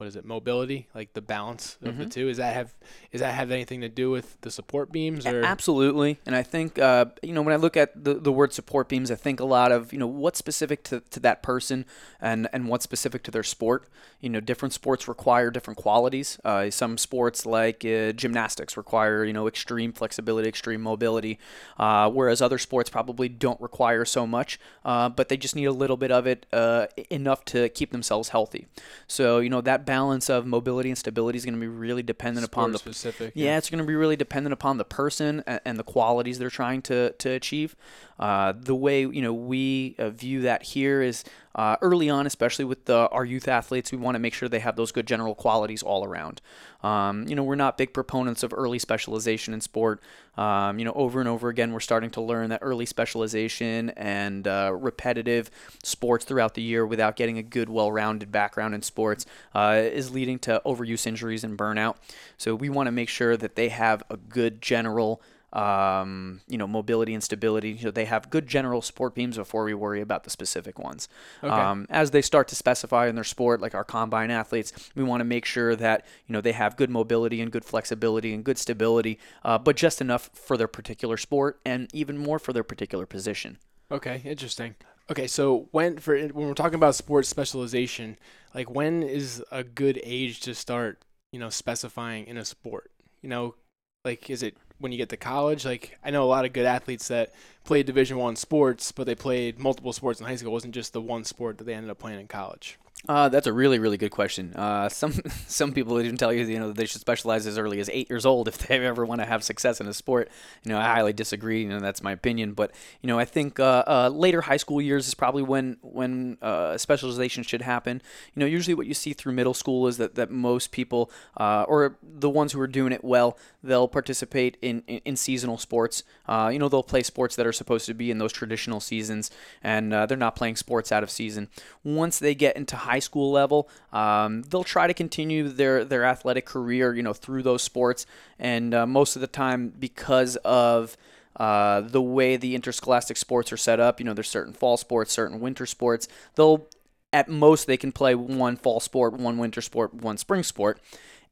what 0.00 0.06
is 0.06 0.16
it, 0.16 0.24
mobility, 0.24 0.88
like 0.94 1.12
the 1.12 1.20
balance 1.20 1.76
of 1.82 1.98
the 1.98 2.06
Mhm. 2.06 2.10
two. 2.10 2.28
Is 2.30 2.38
that 2.38 2.54
have 2.54 2.74
is 3.12 3.20
that 3.20 3.34
have 3.34 3.50
anything 3.50 3.82
to 3.82 3.88
do 3.90 4.10
with 4.10 4.40
the 4.40 4.50
support 4.50 4.90
beams 4.90 5.26
or 5.26 5.44
Absolutely, 5.44 6.18
and 6.24 6.34
I 6.34 6.42
think 6.42 6.78
uh, 6.78 7.04
you 7.22 7.34
know 7.34 7.42
when 7.42 7.52
I 7.52 7.56
look 7.56 7.76
at 7.76 8.02
the, 8.02 8.14
the 8.14 8.32
word 8.32 8.54
support 8.54 8.88
beams, 8.88 9.10
I 9.10 9.14
think 9.14 9.40
a 9.40 9.44
lot 9.44 9.72
of 9.72 9.92
you 9.92 9.98
know 9.98 10.06
what's 10.06 10.38
specific 10.38 10.82
to, 10.84 11.00
to 11.00 11.20
that 11.20 11.42
person 11.42 11.84
and 12.18 12.48
and 12.54 12.66
what's 12.66 12.82
specific 12.84 13.22
to 13.24 13.30
their 13.30 13.42
sport. 13.42 13.88
You 14.22 14.30
know, 14.30 14.40
different 14.40 14.72
sports 14.72 15.06
require 15.06 15.50
different 15.50 15.76
qualities. 15.78 16.38
Uh, 16.44 16.70
some 16.70 16.96
sports 16.96 17.44
like 17.44 17.84
uh, 17.84 18.12
gymnastics 18.12 18.78
require 18.78 19.24
you 19.24 19.34
know 19.34 19.46
extreme 19.46 19.92
flexibility, 19.92 20.48
extreme 20.48 20.80
mobility, 20.80 21.38
uh, 21.78 22.08
whereas 22.10 22.40
other 22.40 22.58
sports 22.58 22.88
probably 22.88 23.28
don't 23.28 23.60
require 23.60 24.06
so 24.06 24.26
much, 24.26 24.58
uh, 24.86 25.10
but 25.10 25.28
they 25.28 25.36
just 25.36 25.54
need 25.54 25.66
a 25.66 25.72
little 25.72 25.98
bit 25.98 26.10
of 26.10 26.26
it 26.26 26.46
uh, 26.54 26.86
enough 27.10 27.44
to 27.44 27.68
keep 27.68 27.90
themselves 27.92 28.30
healthy. 28.30 28.66
So 29.06 29.40
you 29.40 29.50
know 29.50 29.60
that 29.60 29.84
balance 29.90 30.30
of 30.30 30.46
mobility 30.46 30.88
and 30.88 30.96
stability 30.96 31.36
is 31.36 31.44
going 31.44 31.54
to 31.54 31.60
be 31.60 31.66
really 31.66 32.04
dependent 32.04 32.46
upon 32.46 32.70
the 32.70 32.78
specific? 32.78 33.32
yeah, 33.34 33.58
it's 33.58 33.68
going 33.68 33.80
to 33.80 33.84
be 33.84 33.96
really 33.96 34.14
dependent 34.14 34.52
upon 34.52 34.78
the 34.78 34.84
person 34.84 35.42
and, 35.48 35.60
and 35.64 35.78
the 35.80 35.82
qualities 35.82 36.38
they're 36.38 36.48
trying 36.48 36.80
to, 36.80 37.10
to 37.18 37.28
achieve. 37.30 37.74
Uh, 38.16 38.52
the 38.56 38.74
way 38.74 39.00
you 39.00 39.20
know 39.20 39.34
we 39.34 39.96
uh, 39.98 40.10
view 40.10 40.42
that 40.42 40.62
here 40.62 41.02
is 41.02 41.24
uh, 41.54 41.76
early 41.82 42.08
on, 42.08 42.26
especially 42.26 42.64
with 42.64 42.84
the, 42.84 43.08
our 43.10 43.24
youth 43.24 43.48
athletes, 43.48 43.90
we 43.90 43.98
want 43.98 44.14
to 44.14 44.18
make 44.18 44.34
sure 44.34 44.48
they 44.48 44.60
have 44.60 44.76
those 44.76 44.92
good 44.92 45.06
general 45.06 45.34
qualities 45.34 45.82
all 45.82 46.04
around. 46.04 46.40
Um, 46.82 47.26
you 47.28 47.34
know, 47.34 47.42
we're 47.42 47.56
not 47.56 47.76
big 47.76 47.92
proponents 47.92 48.42
of 48.42 48.54
early 48.56 48.78
specialization 48.78 49.52
in 49.52 49.60
sport. 49.60 50.00
Um, 50.36 50.78
you 50.78 50.84
know, 50.84 50.92
over 50.92 51.20
and 51.20 51.28
over 51.28 51.48
again, 51.48 51.72
we're 51.72 51.80
starting 51.80 52.10
to 52.10 52.20
learn 52.20 52.50
that 52.50 52.60
early 52.62 52.86
specialization 52.86 53.90
and 53.90 54.46
uh, 54.46 54.72
repetitive 54.74 55.50
sports 55.82 56.24
throughout 56.24 56.54
the 56.54 56.62
year 56.62 56.86
without 56.86 57.16
getting 57.16 57.36
a 57.36 57.42
good, 57.42 57.68
well-rounded 57.68 58.30
background 58.30 58.74
in 58.74 58.82
sports 58.82 59.26
uh, 59.54 59.80
is 59.82 60.12
leading 60.12 60.38
to 60.38 60.62
overuse 60.64 61.06
injuries 61.06 61.44
and 61.44 61.58
burnout. 61.58 61.96
So 62.38 62.54
we 62.54 62.68
want 62.68 62.86
to 62.86 62.92
make 62.92 63.08
sure 63.08 63.36
that 63.36 63.56
they 63.56 63.70
have 63.70 64.02
a 64.08 64.16
good 64.16 64.62
general 64.62 65.20
um, 65.52 66.40
you 66.48 66.56
know, 66.56 66.66
mobility 66.66 67.14
and 67.14 67.22
stability. 67.22 67.70
You 67.72 67.86
know, 67.86 67.90
they 67.90 68.04
have 68.04 68.30
good 68.30 68.46
general 68.46 68.82
sport 68.82 69.14
beams 69.14 69.36
before 69.36 69.64
we 69.64 69.74
worry 69.74 70.00
about 70.00 70.24
the 70.24 70.30
specific 70.30 70.78
ones. 70.78 71.08
Okay. 71.42 71.52
Um, 71.52 71.86
as 71.90 72.10
they 72.10 72.22
start 72.22 72.48
to 72.48 72.54
specify 72.54 73.08
in 73.08 73.14
their 73.14 73.24
sport, 73.24 73.60
like 73.60 73.74
our 73.74 73.84
combine 73.84 74.30
athletes, 74.30 74.72
we 74.94 75.02
want 75.02 75.20
to 75.20 75.24
make 75.24 75.44
sure 75.44 75.74
that 75.76 76.06
you 76.26 76.32
know 76.32 76.40
they 76.40 76.52
have 76.52 76.76
good 76.76 76.90
mobility 76.90 77.40
and 77.40 77.50
good 77.50 77.64
flexibility 77.64 78.32
and 78.32 78.44
good 78.44 78.58
stability, 78.58 79.18
uh, 79.44 79.58
but 79.58 79.76
just 79.76 80.00
enough 80.00 80.30
for 80.34 80.56
their 80.56 80.68
particular 80.68 81.16
sport 81.16 81.60
and 81.64 81.88
even 81.92 82.16
more 82.16 82.38
for 82.38 82.52
their 82.52 82.64
particular 82.64 83.06
position. 83.06 83.58
Okay, 83.90 84.22
interesting. 84.24 84.76
Okay, 85.10 85.26
so 85.26 85.68
when 85.72 85.98
for 85.98 86.16
when 86.16 86.46
we're 86.46 86.54
talking 86.54 86.76
about 86.76 86.94
sports 86.94 87.28
specialization, 87.28 88.16
like 88.54 88.70
when 88.70 89.02
is 89.02 89.44
a 89.50 89.64
good 89.64 90.00
age 90.04 90.38
to 90.40 90.54
start, 90.54 91.04
you 91.32 91.40
know, 91.40 91.50
specifying 91.50 92.26
in 92.26 92.36
a 92.36 92.44
sport? 92.44 92.92
You 93.20 93.28
know, 93.28 93.56
like 94.04 94.30
is 94.30 94.44
it 94.44 94.56
when 94.80 94.92
you 94.92 94.98
get 94.98 95.10
to 95.10 95.16
college? 95.16 95.64
Like 95.64 95.98
I 96.04 96.10
know 96.10 96.24
a 96.24 96.26
lot 96.26 96.44
of 96.44 96.52
good 96.52 96.66
athletes 96.66 97.08
that 97.08 97.32
played 97.64 97.86
Division 97.86 98.16
One 98.16 98.36
sports, 98.36 98.90
but 98.92 99.06
they 99.06 99.14
played 99.14 99.58
multiple 99.58 99.92
sports 99.92 100.20
in 100.20 100.26
high 100.26 100.36
school. 100.36 100.50
It 100.50 100.54
wasn't 100.54 100.74
just 100.74 100.92
the 100.92 101.00
one 101.00 101.24
sport 101.24 101.58
that 101.58 101.64
they 101.64 101.74
ended 101.74 101.90
up 101.90 101.98
playing 101.98 102.20
in 102.20 102.26
college. 102.26 102.78
Uh, 103.08 103.30
that's 103.30 103.46
a 103.46 103.52
really, 103.52 103.78
really 103.78 103.96
good 103.96 104.10
question. 104.10 104.52
Uh, 104.54 104.88
some 104.88 105.12
some 105.46 105.72
people 105.72 106.00
even 106.00 106.16
tell 106.16 106.32
you, 106.32 106.44
you 106.44 106.58
know, 106.58 106.72
they 106.72 106.84
should 106.84 107.00
specialize 107.00 107.46
as 107.46 107.56
early 107.56 107.80
as 107.80 107.88
eight 107.90 108.10
years 108.10 108.26
old 108.26 108.46
if 108.46 108.58
they 108.58 108.78
ever 108.86 109.06
want 109.06 109.20
to 109.20 109.24
have 109.24 109.42
success 109.42 109.80
in 109.80 109.86
a 109.86 109.94
sport. 109.94 110.30
You 110.64 110.72
know, 110.72 110.78
I 110.78 110.84
highly 110.84 111.12
disagree. 111.12 111.62
You 111.62 111.70
know, 111.70 111.80
that's 111.80 112.02
my 112.02 112.12
opinion. 112.12 112.52
But 112.52 112.72
you 113.00 113.06
know, 113.06 113.18
I 113.18 113.24
think 113.24 113.58
uh, 113.58 113.84
uh, 113.86 114.10
later 114.12 114.42
high 114.42 114.58
school 114.58 114.82
years 114.82 115.08
is 115.08 115.14
probably 115.14 115.42
when 115.42 115.78
when 115.82 116.36
uh, 116.42 116.76
specialization 116.76 117.42
should 117.42 117.62
happen. 117.62 118.02
You 118.34 118.40
know, 118.40 118.46
usually 118.46 118.74
what 118.74 118.86
you 118.86 118.94
see 118.94 119.14
through 119.14 119.32
middle 119.32 119.54
school 119.54 119.86
is 119.86 119.96
that 119.96 120.16
that 120.16 120.30
most 120.30 120.70
people, 120.70 121.10
uh, 121.38 121.64
or 121.66 121.96
the 122.02 122.30
ones 122.30 122.52
who 122.52 122.60
are 122.60 122.66
doing 122.66 122.92
it 122.92 123.02
well, 123.02 123.38
they'll 123.62 123.88
participate 123.88 124.56
in 124.62 124.82
in, 124.86 125.00
in 125.04 125.16
seasonal 125.16 125.58
sports. 125.58 126.02
Uh, 126.26 126.50
you 126.52 126.58
know, 126.58 126.68
they'll 126.68 126.82
play 126.82 127.02
sports 127.02 127.36
that 127.36 127.46
are 127.46 127.52
supposed 127.52 127.86
to 127.86 127.94
be 127.94 128.10
in 128.10 128.18
those 128.18 128.32
traditional 128.32 128.80
seasons, 128.80 129.30
and 129.62 129.92
uh, 129.92 130.06
they're 130.06 130.16
not 130.16 130.36
playing 130.36 130.56
sports 130.56 130.92
out 130.92 131.02
of 131.02 131.10
season. 131.10 131.48
Once 131.84 132.18
they 132.18 132.34
get 132.34 132.56
into 132.56 132.76
high 132.76 132.98
school 132.98 133.30
level, 133.30 133.68
um, 133.92 134.42
they'll 134.42 134.64
try 134.64 134.86
to 134.86 134.94
continue 134.94 135.48
their 135.48 135.84
their 135.84 136.04
athletic 136.04 136.46
career, 136.46 136.94
you 136.94 137.02
know, 137.02 137.12
through 137.12 137.42
those 137.42 137.62
sports, 137.62 138.06
and 138.38 138.74
uh, 138.74 138.86
most 138.86 139.16
of 139.16 139.20
the 139.20 139.26
time 139.26 139.72
because 139.78 140.36
of 140.36 140.96
uh, 141.36 141.80
the 141.80 142.02
way 142.02 142.36
the 142.36 142.54
interscholastic 142.54 143.16
sports 143.16 143.52
are 143.52 143.56
set 143.56 143.80
up, 143.80 143.98
you 143.98 144.04
know, 144.04 144.12
there's 144.12 144.28
certain 144.28 144.52
fall 144.52 144.76
sports, 144.76 145.12
certain 145.12 145.40
winter 145.40 145.64
sports. 145.64 146.08
They'll 146.34 146.66
at 147.12 147.28
most 147.28 147.66
they 147.66 147.76
can 147.76 147.92
play 147.92 148.14
one 148.14 148.56
fall 148.56 148.80
sport, 148.80 149.14
one 149.14 149.38
winter 149.38 149.60
sport, 149.60 149.94
one 149.94 150.16
spring 150.16 150.42
sport, 150.42 150.80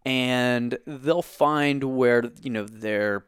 and 0.05 0.79
they'll 0.87 1.23
find 1.23 1.85
where 1.85 2.25
you 2.43 2.51
know 2.51 2.65
their 2.65 3.25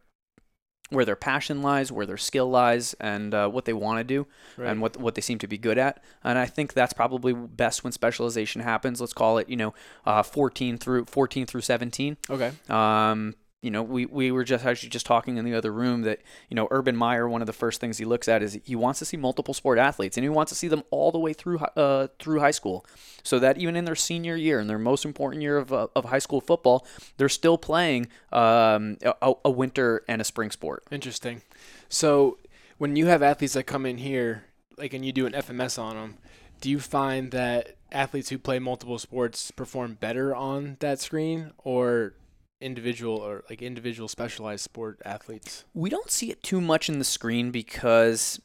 where 0.91 1.05
their 1.05 1.15
passion 1.17 1.63
lies, 1.63 1.93
where 1.93 2.05
their 2.05 2.17
skill 2.17 2.51
lies, 2.51 2.95
and 2.95 3.33
uh, 3.33 3.49
what 3.49 3.65
they 3.65 3.73
want 3.73 4.01
to 4.01 4.05
do, 4.05 4.27
Right. 4.57 4.71
and 4.71 4.81
what 4.81 4.97
what 4.97 5.15
they 5.15 5.21
seem 5.21 5.39
to 5.39 5.47
be 5.47 5.57
good 5.57 5.79
at. 5.79 6.03
And 6.25 6.37
I 6.39 6.47
think 6.47 6.73
that's 6.73 6.93
probably 6.93 7.33
best 7.33 7.85
when 7.85 7.93
specialization 7.93 8.61
happens. 8.63 9.01
Let's 9.01 9.13
call 9.13 9.39
it, 9.39 9.49
you 9.49 9.57
know, 9.57 9.73
uh, 10.05 10.23
14 10.25 10.79
through 10.79 11.05
14 11.05 11.47
through 11.47 11.61
17. 11.61 12.17
Okay. 12.29 12.51
Um, 12.69 13.35
you 13.63 13.71
know, 13.71 13.83
we, 13.83 14.07
we 14.07 14.31
were 14.33 14.45
just 14.45 14.65
actually 14.65 14.89
just 14.89 15.05
talking 15.05 15.37
in 15.37 15.45
the 15.45 15.55
other 15.55 15.71
room 15.71 16.03
that, 16.03 16.21
you 16.49 16.55
know, 16.55 16.67
Urban 16.71 16.97
Meyer, 16.97 17.29
one 17.29 17.43
of 17.43 17.47
the 17.47 17.53
first 17.53 17.79
things 17.79 17.99
he 17.99 18.07
looks 18.07 18.27
at 18.27 18.43
is 18.43 18.59
he 18.65 18.75
wants 18.75 18.99
to 19.01 19.05
see 19.05 19.19
multiple 19.19 19.53
sport 19.53 19.79
athletes 19.79 20.17
and 20.17 20.25
he 20.25 20.31
wants 20.31 20.51
to 20.51 20.57
see 20.57 20.67
them 20.67 20.83
all 20.91 21.13
the 21.13 21.19
way 21.19 21.35
through, 21.35 21.59
uh, 21.59 22.09
through 22.19 22.41
high 22.41 22.51
school. 22.53 22.87
So 23.23 23.39
that 23.39 23.59
even 23.59 23.77
in 23.77 23.85
their 23.85 23.97
senior 23.97 24.35
year, 24.35 24.61
in 24.61 24.67
their 24.67 24.79
most 24.79 25.05
important 25.05 25.43
year 25.43 25.59
of, 25.59 25.73
uh, 25.73 25.89
of 25.95 26.07
high 26.07 26.21
school 26.21 26.41
football, 26.41 26.87
they're 27.19 27.29
still 27.29 27.59
playing 27.59 28.09
um, 28.33 28.97
a, 29.03 29.35
a 29.45 29.51
winter 29.51 30.05
and 30.09 30.23
a 30.23 30.25
spring 30.25 30.51
sport. 30.51 30.85
Interesting. 30.91 31.43
So 31.91 32.39
when 32.79 32.97
you 32.97 33.07
have 33.07 33.23
athletes 33.23 33.53
that 33.53 33.65
come 33.65 33.85
in 33.85 33.99
here, 33.99 34.45
like, 34.79 34.95
and 34.95 35.05
you 35.05 35.13
do 35.13 35.27
an 35.27 35.33
FMS 35.33 35.79
on 35.79 35.97
them, 35.97 36.17
do 36.63 36.71
you 36.71 36.81
find 36.81 37.31
that 37.33 37.77
athletes 37.93 38.31
who 38.31 38.39
play 38.39 38.59
multiple 38.59 38.99
sports 38.99 39.51
perform 39.51 39.95
better 39.95 40.35
on 40.35 40.77
that 40.81 41.01
screen, 41.01 41.53
or 41.59 42.15
individual 42.61 43.17
or 43.17 43.45
like 43.49 43.63
individual 43.63 44.09
specialized 44.09 44.63
sport 44.63 45.01
athletes? 45.05 45.65
We 45.75 45.91
don't 45.91 46.11
see 46.11 46.31
it 46.31 46.43
too 46.43 46.61
much 46.61 46.89
in 46.89 46.99
the 46.99 47.05
screen 47.05 47.51
because 47.51 48.41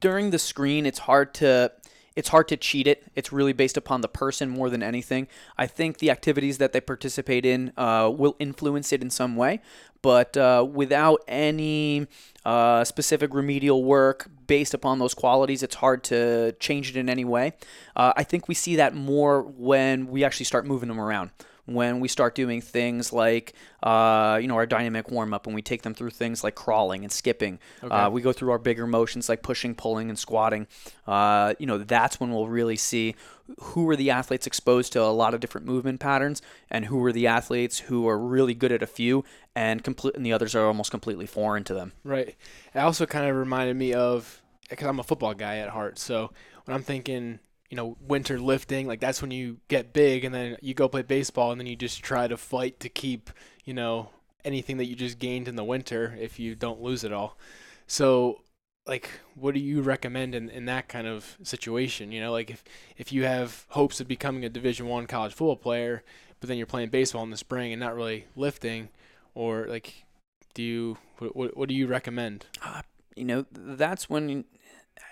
during 0.00 0.30
the 0.30 0.38
screen 0.38 0.86
it's 0.86 1.00
hard 1.00 1.34
to 1.34 1.72
it's 2.14 2.28
hard 2.28 2.48
to 2.48 2.58
cheat 2.58 2.86
it. 2.86 3.04
It's 3.14 3.32
really 3.32 3.54
based 3.54 3.78
upon 3.78 4.02
the 4.02 4.08
person 4.08 4.50
more 4.50 4.68
than 4.68 4.82
anything. 4.82 5.28
I 5.56 5.66
think 5.66 5.96
the 5.96 6.10
activities 6.10 6.58
that 6.58 6.74
they 6.74 6.80
participate 6.80 7.46
in 7.46 7.72
uh, 7.76 8.12
will 8.14 8.36
influence 8.38 8.92
it 8.92 9.00
in 9.00 9.08
some 9.08 9.34
way, 9.34 9.62
but 10.02 10.36
uh, 10.36 10.66
without 10.70 11.22
any 11.26 12.06
uh, 12.44 12.84
specific 12.84 13.32
remedial 13.32 13.82
work 13.82 14.30
based 14.46 14.74
upon 14.74 14.98
those 14.98 15.14
qualities, 15.14 15.62
it's 15.62 15.76
hard 15.76 16.04
to 16.04 16.52
change 16.60 16.90
it 16.90 16.96
in 16.96 17.08
any 17.08 17.24
way. 17.24 17.54
Uh, 17.96 18.12
I 18.14 18.24
think 18.24 18.46
we 18.46 18.54
see 18.54 18.76
that 18.76 18.94
more 18.94 19.42
when 19.42 20.08
we 20.08 20.22
actually 20.22 20.44
start 20.44 20.66
moving 20.66 20.88
them 20.88 21.00
around 21.00 21.30
when 21.66 22.00
we 22.00 22.08
start 22.08 22.34
doing 22.34 22.60
things 22.60 23.12
like 23.12 23.52
uh, 23.82 24.38
you 24.40 24.48
know 24.48 24.54
our 24.56 24.66
dynamic 24.66 25.10
warm 25.10 25.32
up 25.32 25.46
and 25.46 25.54
we 25.54 25.62
take 25.62 25.82
them 25.82 25.94
through 25.94 26.10
things 26.10 26.42
like 26.42 26.54
crawling 26.54 27.04
and 27.04 27.12
skipping 27.12 27.58
uh, 27.82 28.08
we 28.12 28.20
go 28.20 28.32
through 28.32 28.50
our 28.50 28.58
bigger 28.58 28.86
motions 28.86 29.28
like 29.28 29.42
pushing 29.42 29.74
pulling 29.74 30.08
and 30.08 30.18
squatting 30.18 30.66
uh, 31.06 31.54
you 31.58 31.66
know 31.66 31.78
that's 31.78 32.18
when 32.18 32.30
we'll 32.30 32.48
really 32.48 32.76
see 32.76 33.14
who 33.60 33.88
are 33.88 33.96
the 33.96 34.10
athletes 34.10 34.46
exposed 34.46 34.92
to 34.92 35.02
a 35.02 35.06
lot 35.12 35.34
of 35.34 35.40
different 35.40 35.66
movement 35.66 36.00
patterns 36.00 36.42
and 36.70 36.86
who 36.86 37.04
are 37.04 37.12
the 37.12 37.26
athletes 37.26 37.80
who 37.80 38.08
are 38.08 38.18
really 38.18 38.54
good 38.54 38.72
at 38.72 38.82
a 38.82 38.86
few 38.86 39.24
and 39.54 39.84
complete 39.84 40.14
and 40.14 40.24
the 40.24 40.32
others 40.32 40.54
are 40.54 40.66
almost 40.66 40.90
completely 40.90 41.26
foreign 41.26 41.64
to 41.64 41.74
them 41.74 41.92
Right. 42.04 42.36
It 42.74 42.78
also 42.78 43.06
kind 43.06 43.28
of 43.28 43.36
reminded 43.36 43.76
me 43.76 43.94
of 43.94 44.42
because 44.68 44.86
I'm 44.86 44.98
a 44.98 45.02
football 45.04 45.34
guy 45.34 45.58
at 45.58 45.68
heart. 45.68 45.98
So 45.98 46.30
when 46.64 46.74
I'm 46.74 46.82
thinking, 46.82 47.40
you 47.72 47.76
know, 47.76 47.96
winter 48.06 48.38
lifting, 48.38 48.86
like 48.86 49.00
that's 49.00 49.22
when 49.22 49.30
you 49.30 49.56
get 49.68 49.94
big, 49.94 50.24
and 50.24 50.34
then 50.34 50.58
you 50.60 50.74
go 50.74 50.88
play 50.88 51.00
baseball, 51.00 51.50
and 51.50 51.58
then 51.58 51.66
you 51.66 51.74
just 51.74 52.02
try 52.02 52.28
to 52.28 52.36
fight 52.36 52.78
to 52.80 52.90
keep, 52.90 53.30
you 53.64 53.72
know, 53.72 54.10
anything 54.44 54.76
that 54.76 54.84
you 54.84 54.94
just 54.94 55.18
gained 55.18 55.48
in 55.48 55.56
the 55.56 55.64
winter 55.64 56.14
if 56.20 56.38
you 56.38 56.54
don't 56.54 56.82
lose 56.82 57.02
it 57.02 57.14
all. 57.14 57.38
So 57.86 58.42
like 58.86 59.08
what 59.36 59.54
do 59.54 59.60
you 59.60 59.80
recommend 59.80 60.34
in, 60.34 60.50
in 60.50 60.64
that 60.64 60.88
kind 60.88 61.06
of 61.06 61.36
situation 61.44 62.10
you 62.10 62.20
know 62.20 62.32
like 62.32 62.50
if 62.50 62.64
if 62.98 63.12
you 63.12 63.22
have 63.22 63.64
hopes 63.68 64.00
of 64.00 64.08
becoming 64.08 64.44
a 64.44 64.48
division 64.48 64.88
one 64.88 65.06
college 65.06 65.32
football 65.32 65.54
player 65.54 66.02
but 66.40 66.48
then 66.48 66.58
you're 66.58 66.66
playing 66.66 66.88
baseball 66.88 67.22
in 67.22 67.30
the 67.30 67.36
spring 67.36 67.72
and 67.72 67.78
not 67.78 67.94
really 67.94 68.26
lifting 68.34 68.88
or 69.36 69.66
like 69.68 70.04
do 70.52 70.64
you 70.64 70.98
what, 71.18 71.36
what, 71.36 71.56
what 71.56 71.68
do 71.68 71.76
you 71.76 71.86
recommend 71.86 72.44
ah, 72.60 72.82
you 73.16 73.24
know, 73.24 73.46
that's 73.52 74.08
when 74.08 74.44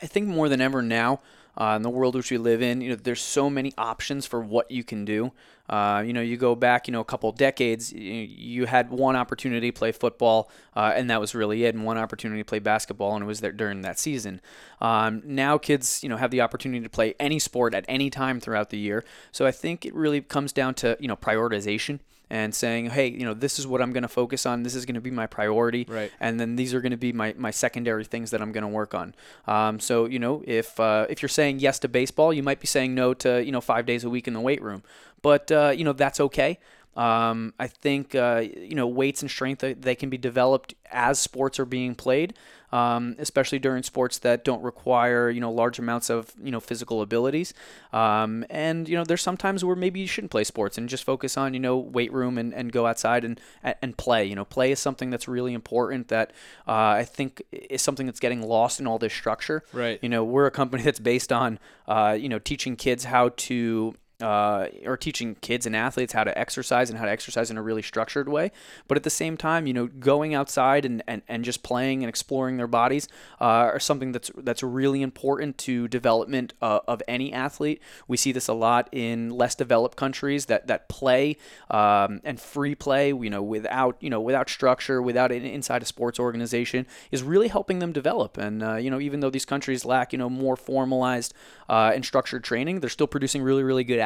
I 0.02 0.06
think 0.06 0.28
more 0.28 0.48
than 0.48 0.60
ever 0.60 0.82
now, 0.82 1.20
uh, 1.56 1.74
in 1.76 1.82
the 1.82 1.90
world 1.90 2.14
which 2.14 2.30
we 2.30 2.38
live 2.38 2.62
in, 2.62 2.80
you 2.80 2.90
know, 2.90 2.96
there's 2.96 3.20
so 3.20 3.50
many 3.50 3.72
options 3.76 4.26
for 4.26 4.40
what 4.40 4.70
you 4.70 4.84
can 4.84 5.04
do. 5.04 5.32
Uh, 5.68 6.02
you 6.04 6.12
know, 6.12 6.20
you 6.20 6.36
go 6.36 6.56
back, 6.56 6.88
you 6.88 6.92
know, 6.92 7.00
a 7.00 7.04
couple 7.04 7.30
decades, 7.30 7.92
you, 7.92 8.66
had 8.66 8.90
one 8.90 9.14
opportunity 9.14 9.70
to 9.70 9.78
play 9.78 9.92
football, 9.92 10.50
uh, 10.74 10.92
and 10.96 11.08
that 11.08 11.20
was 11.20 11.32
really 11.32 11.64
it, 11.64 11.76
and 11.76 11.84
one 11.84 11.96
opportunity 11.96 12.40
to 12.40 12.44
play 12.44 12.58
basketball, 12.58 13.14
and 13.14 13.22
it 13.22 13.26
was 13.26 13.40
there 13.40 13.52
during 13.52 13.82
that 13.82 13.96
season. 13.96 14.40
Um, 14.80 15.22
now 15.24 15.58
kids, 15.58 16.02
you 16.02 16.08
know, 16.08 16.16
have 16.16 16.32
the 16.32 16.40
opportunity 16.40 16.82
to 16.82 16.90
play 16.90 17.14
any 17.20 17.38
sport 17.38 17.72
at 17.72 17.84
any 17.86 18.10
time 18.10 18.40
throughout 18.40 18.70
the 18.70 18.78
year. 18.78 19.04
So 19.30 19.46
I 19.46 19.52
think 19.52 19.86
it 19.86 19.94
really 19.94 20.20
comes 20.20 20.52
down 20.52 20.74
to, 20.74 20.96
you 20.98 21.06
know, 21.06 21.16
prioritization 21.16 22.00
and 22.30 22.54
saying, 22.54 22.90
hey, 22.90 23.08
you 23.08 23.24
know, 23.24 23.34
this 23.34 23.58
is 23.58 23.66
what 23.66 23.82
I'm 23.82 23.92
going 23.92 24.02
to 24.02 24.08
focus 24.08 24.46
on. 24.46 24.62
This 24.62 24.74
is 24.74 24.86
going 24.86 24.94
to 24.94 25.00
be 25.00 25.10
my 25.10 25.26
priority. 25.26 25.84
Right. 25.88 26.12
And 26.20 26.38
then 26.38 26.56
these 26.56 26.72
are 26.72 26.80
going 26.80 26.92
to 26.92 26.96
be 26.96 27.12
my, 27.12 27.34
my 27.36 27.50
secondary 27.50 28.04
things 28.04 28.30
that 28.30 28.40
I'm 28.40 28.52
going 28.52 28.62
to 28.62 28.68
work 28.68 28.94
on. 28.94 29.14
Um, 29.46 29.80
so, 29.80 30.06
you 30.06 30.20
know, 30.20 30.42
if 30.46 30.78
uh, 30.78 31.06
if 31.10 31.20
you're 31.20 31.28
saying 31.28 31.58
yes 31.58 31.78
to 31.80 31.88
baseball, 31.88 32.32
you 32.32 32.42
might 32.42 32.60
be 32.60 32.66
saying 32.66 32.94
no 32.94 33.12
to, 33.14 33.44
you 33.44 33.52
know, 33.52 33.60
five 33.60 33.84
days 33.84 34.04
a 34.04 34.10
week 34.10 34.28
in 34.28 34.34
the 34.34 34.40
weight 34.40 34.62
room. 34.62 34.82
But, 35.22 35.52
uh, 35.52 35.72
you 35.76 35.84
know, 35.84 35.92
that's 35.92 36.20
okay. 36.20 36.58
Um, 36.96 37.54
I 37.58 37.66
think, 37.68 38.14
uh, 38.14 38.42
you 38.44 38.74
know, 38.74 38.86
weights 38.86 39.22
and 39.22 39.30
strength, 39.30 39.60
they- 39.60 39.94
can 39.94 40.10
be 40.10 40.18
developed 40.18 40.74
as 40.90 41.18
sports 41.18 41.58
are 41.60 41.64
being 41.64 41.94
played. 41.94 42.34
Um, 42.72 43.16
especially 43.18 43.58
during 43.58 43.82
sports 43.82 44.18
that 44.18 44.44
don't 44.44 44.62
require 44.62 45.28
you 45.28 45.40
know 45.40 45.50
large 45.50 45.80
amounts 45.80 46.08
of 46.08 46.32
you 46.40 46.52
know 46.52 46.60
physical 46.60 47.02
abilities, 47.02 47.52
um, 47.92 48.44
and 48.48 48.88
you 48.88 48.96
know 48.96 49.02
there's 49.02 49.22
sometimes 49.22 49.64
where 49.64 49.74
maybe 49.74 49.98
you 49.98 50.06
shouldn't 50.06 50.30
play 50.30 50.44
sports 50.44 50.78
and 50.78 50.88
just 50.88 51.02
focus 51.02 51.36
on 51.36 51.52
you 51.52 51.58
know 51.58 51.76
weight 51.76 52.12
room 52.12 52.38
and, 52.38 52.54
and 52.54 52.70
go 52.70 52.86
outside 52.86 53.24
and 53.24 53.40
and 53.82 53.96
play. 53.96 54.24
You 54.24 54.36
know, 54.36 54.44
play 54.44 54.70
is 54.70 54.78
something 54.78 55.10
that's 55.10 55.26
really 55.26 55.52
important 55.52 56.06
that 56.08 56.30
uh, 56.68 56.70
I 57.00 57.04
think 57.04 57.42
is 57.50 57.82
something 57.82 58.06
that's 58.06 58.20
getting 58.20 58.40
lost 58.40 58.78
in 58.78 58.86
all 58.86 59.00
this 59.00 59.12
structure. 59.12 59.64
Right. 59.72 59.98
You 60.00 60.08
know, 60.08 60.22
we're 60.22 60.46
a 60.46 60.52
company 60.52 60.82
that's 60.88 61.00
based 61.00 61.32
on 61.32 61.58
uh, 61.88 62.16
you 62.20 62.28
know 62.28 62.38
teaching 62.38 62.76
kids 62.76 63.02
how 63.06 63.30
to 63.30 63.96
uh, 64.22 64.68
or 64.84 64.96
teaching 64.96 65.36
kids 65.36 65.66
and 65.66 65.74
athletes 65.74 66.12
how 66.12 66.24
to 66.24 66.36
exercise 66.38 66.90
and 66.90 66.98
how 66.98 67.04
to 67.04 67.10
exercise 67.10 67.50
in 67.50 67.56
a 67.56 67.62
really 67.62 67.82
structured 67.82 68.28
way. 68.28 68.50
But 68.88 68.96
at 68.96 69.04
the 69.04 69.10
same 69.10 69.36
time, 69.36 69.66
you 69.66 69.72
know, 69.72 69.86
going 69.86 70.34
outside 70.34 70.84
and, 70.84 71.02
and, 71.06 71.22
and 71.28 71.44
just 71.44 71.62
playing 71.62 72.02
and 72.02 72.08
exploring 72.08 72.56
their 72.56 72.66
bodies 72.66 73.08
uh, 73.40 73.44
are 73.44 73.80
something 73.80 74.12
that's 74.12 74.30
that's 74.36 74.62
really 74.62 75.02
important 75.02 75.58
to 75.58 75.88
development 75.88 76.54
uh, 76.62 76.80
of 76.86 77.02
any 77.08 77.32
athlete. 77.32 77.80
We 78.08 78.16
see 78.16 78.32
this 78.32 78.48
a 78.48 78.54
lot 78.54 78.88
in 78.92 79.30
less 79.30 79.54
developed 79.54 79.96
countries 79.96 80.46
that 80.46 80.66
that 80.66 80.88
play 80.88 81.36
um, 81.70 82.20
and 82.24 82.40
free 82.40 82.74
play, 82.74 83.08
you 83.08 83.30
know, 83.30 83.42
without 83.42 83.96
you 84.00 84.10
know 84.10 84.20
without 84.20 84.48
structure, 84.48 85.00
without 85.02 85.32
an 85.32 85.44
inside 85.44 85.82
a 85.82 85.86
sports 85.86 86.18
organization, 86.18 86.86
is 87.10 87.22
really 87.22 87.48
helping 87.48 87.78
them 87.78 87.92
develop. 87.92 88.36
And 88.36 88.62
uh, 88.62 88.76
you 88.76 88.90
know, 88.90 89.00
even 89.00 89.20
though 89.20 89.30
these 89.30 89.44
countries 89.44 89.84
lack 89.84 90.12
you 90.12 90.18
know 90.18 90.30
more 90.30 90.56
formalized 90.56 91.34
uh, 91.68 91.92
and 91.94 92.04
structured 92.04 92.44
training, 92.44 92.80
they're 92.80 92.90
still 92.90 93.06
producing 93.06 93.42
really 93.42 93.62
really 93.62 93.84
good. 93.84 93.98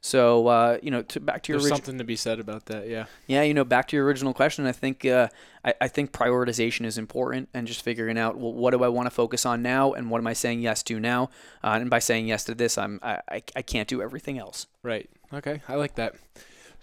So 0.00 0.48
uh, 0.48 0.78
you 0.82 0.90
know, 0.90 1.02
to, 1.02 1.20
back 1.20 1.42
to 1.44 1.52
your 1.52 1.60
there's 1.60 1.70
orig- 1.70 1.84
something 1.84 1.98
to 1.98 2.04
be 2.04 2.16
said 2.16 2.40
about 2.40 2.66
that 2.66 2.88
yeah 2.88 3.06
yeah, 3.26 3.42
you 3.42 3.54
know, 3.54 3.64
back 3.64 3.88
to 3.88 3.96
your 3.96 4.04
original 4.04 4.34
question, 4.34 4.66
I 4.66 4.72
think 4.72 5.04
uh, 5.04 5.28
I, 5.64 5.74
I 5.82 5.88
think 5.88 6.12
prioritization 6.12 6.84
is 6.84 6.98
important, 6.98 7.48
and 7.54 7.66
just 7.66 7.82
figuring 7.82 8.18
out 8.18 8.36
well, 8.36 8.52
what 8.52 8.72
do 8.72 8.82
I 8.82 8.88
want 8.88 9.06
to 9.06 9.10
focus 9.10 9.46
on 9.46 9.62
now, 9.62 9.92
and 9.92 10.10
what 10.10 10.18
am 10.18 10.26
I 10.26 10.32
saying 10.32 10.60
yes 10.60 10.82
to 10.84 11.00
now, 11.00 11.30
uh, 11.62 11.78
and 11.80 11.90
by 11.90 11.98
saying 11.98 12.26
yes 12.26 12.44
to 12.44 12.54
this, 12.54 12.78
I'm 12.78 13.00
I, 13.02 13.20
I, 13.30 13.42
I 13.56 13.62
can't 13.62 13.88
do 13.88 14.02
everything 14.02 14.38
else. 14.38 14.66
Right. 14.82 15.08
Okay. 15.32 15.62
I 15.68 15.76
like 15.76 15.94
that. 15.96 16.14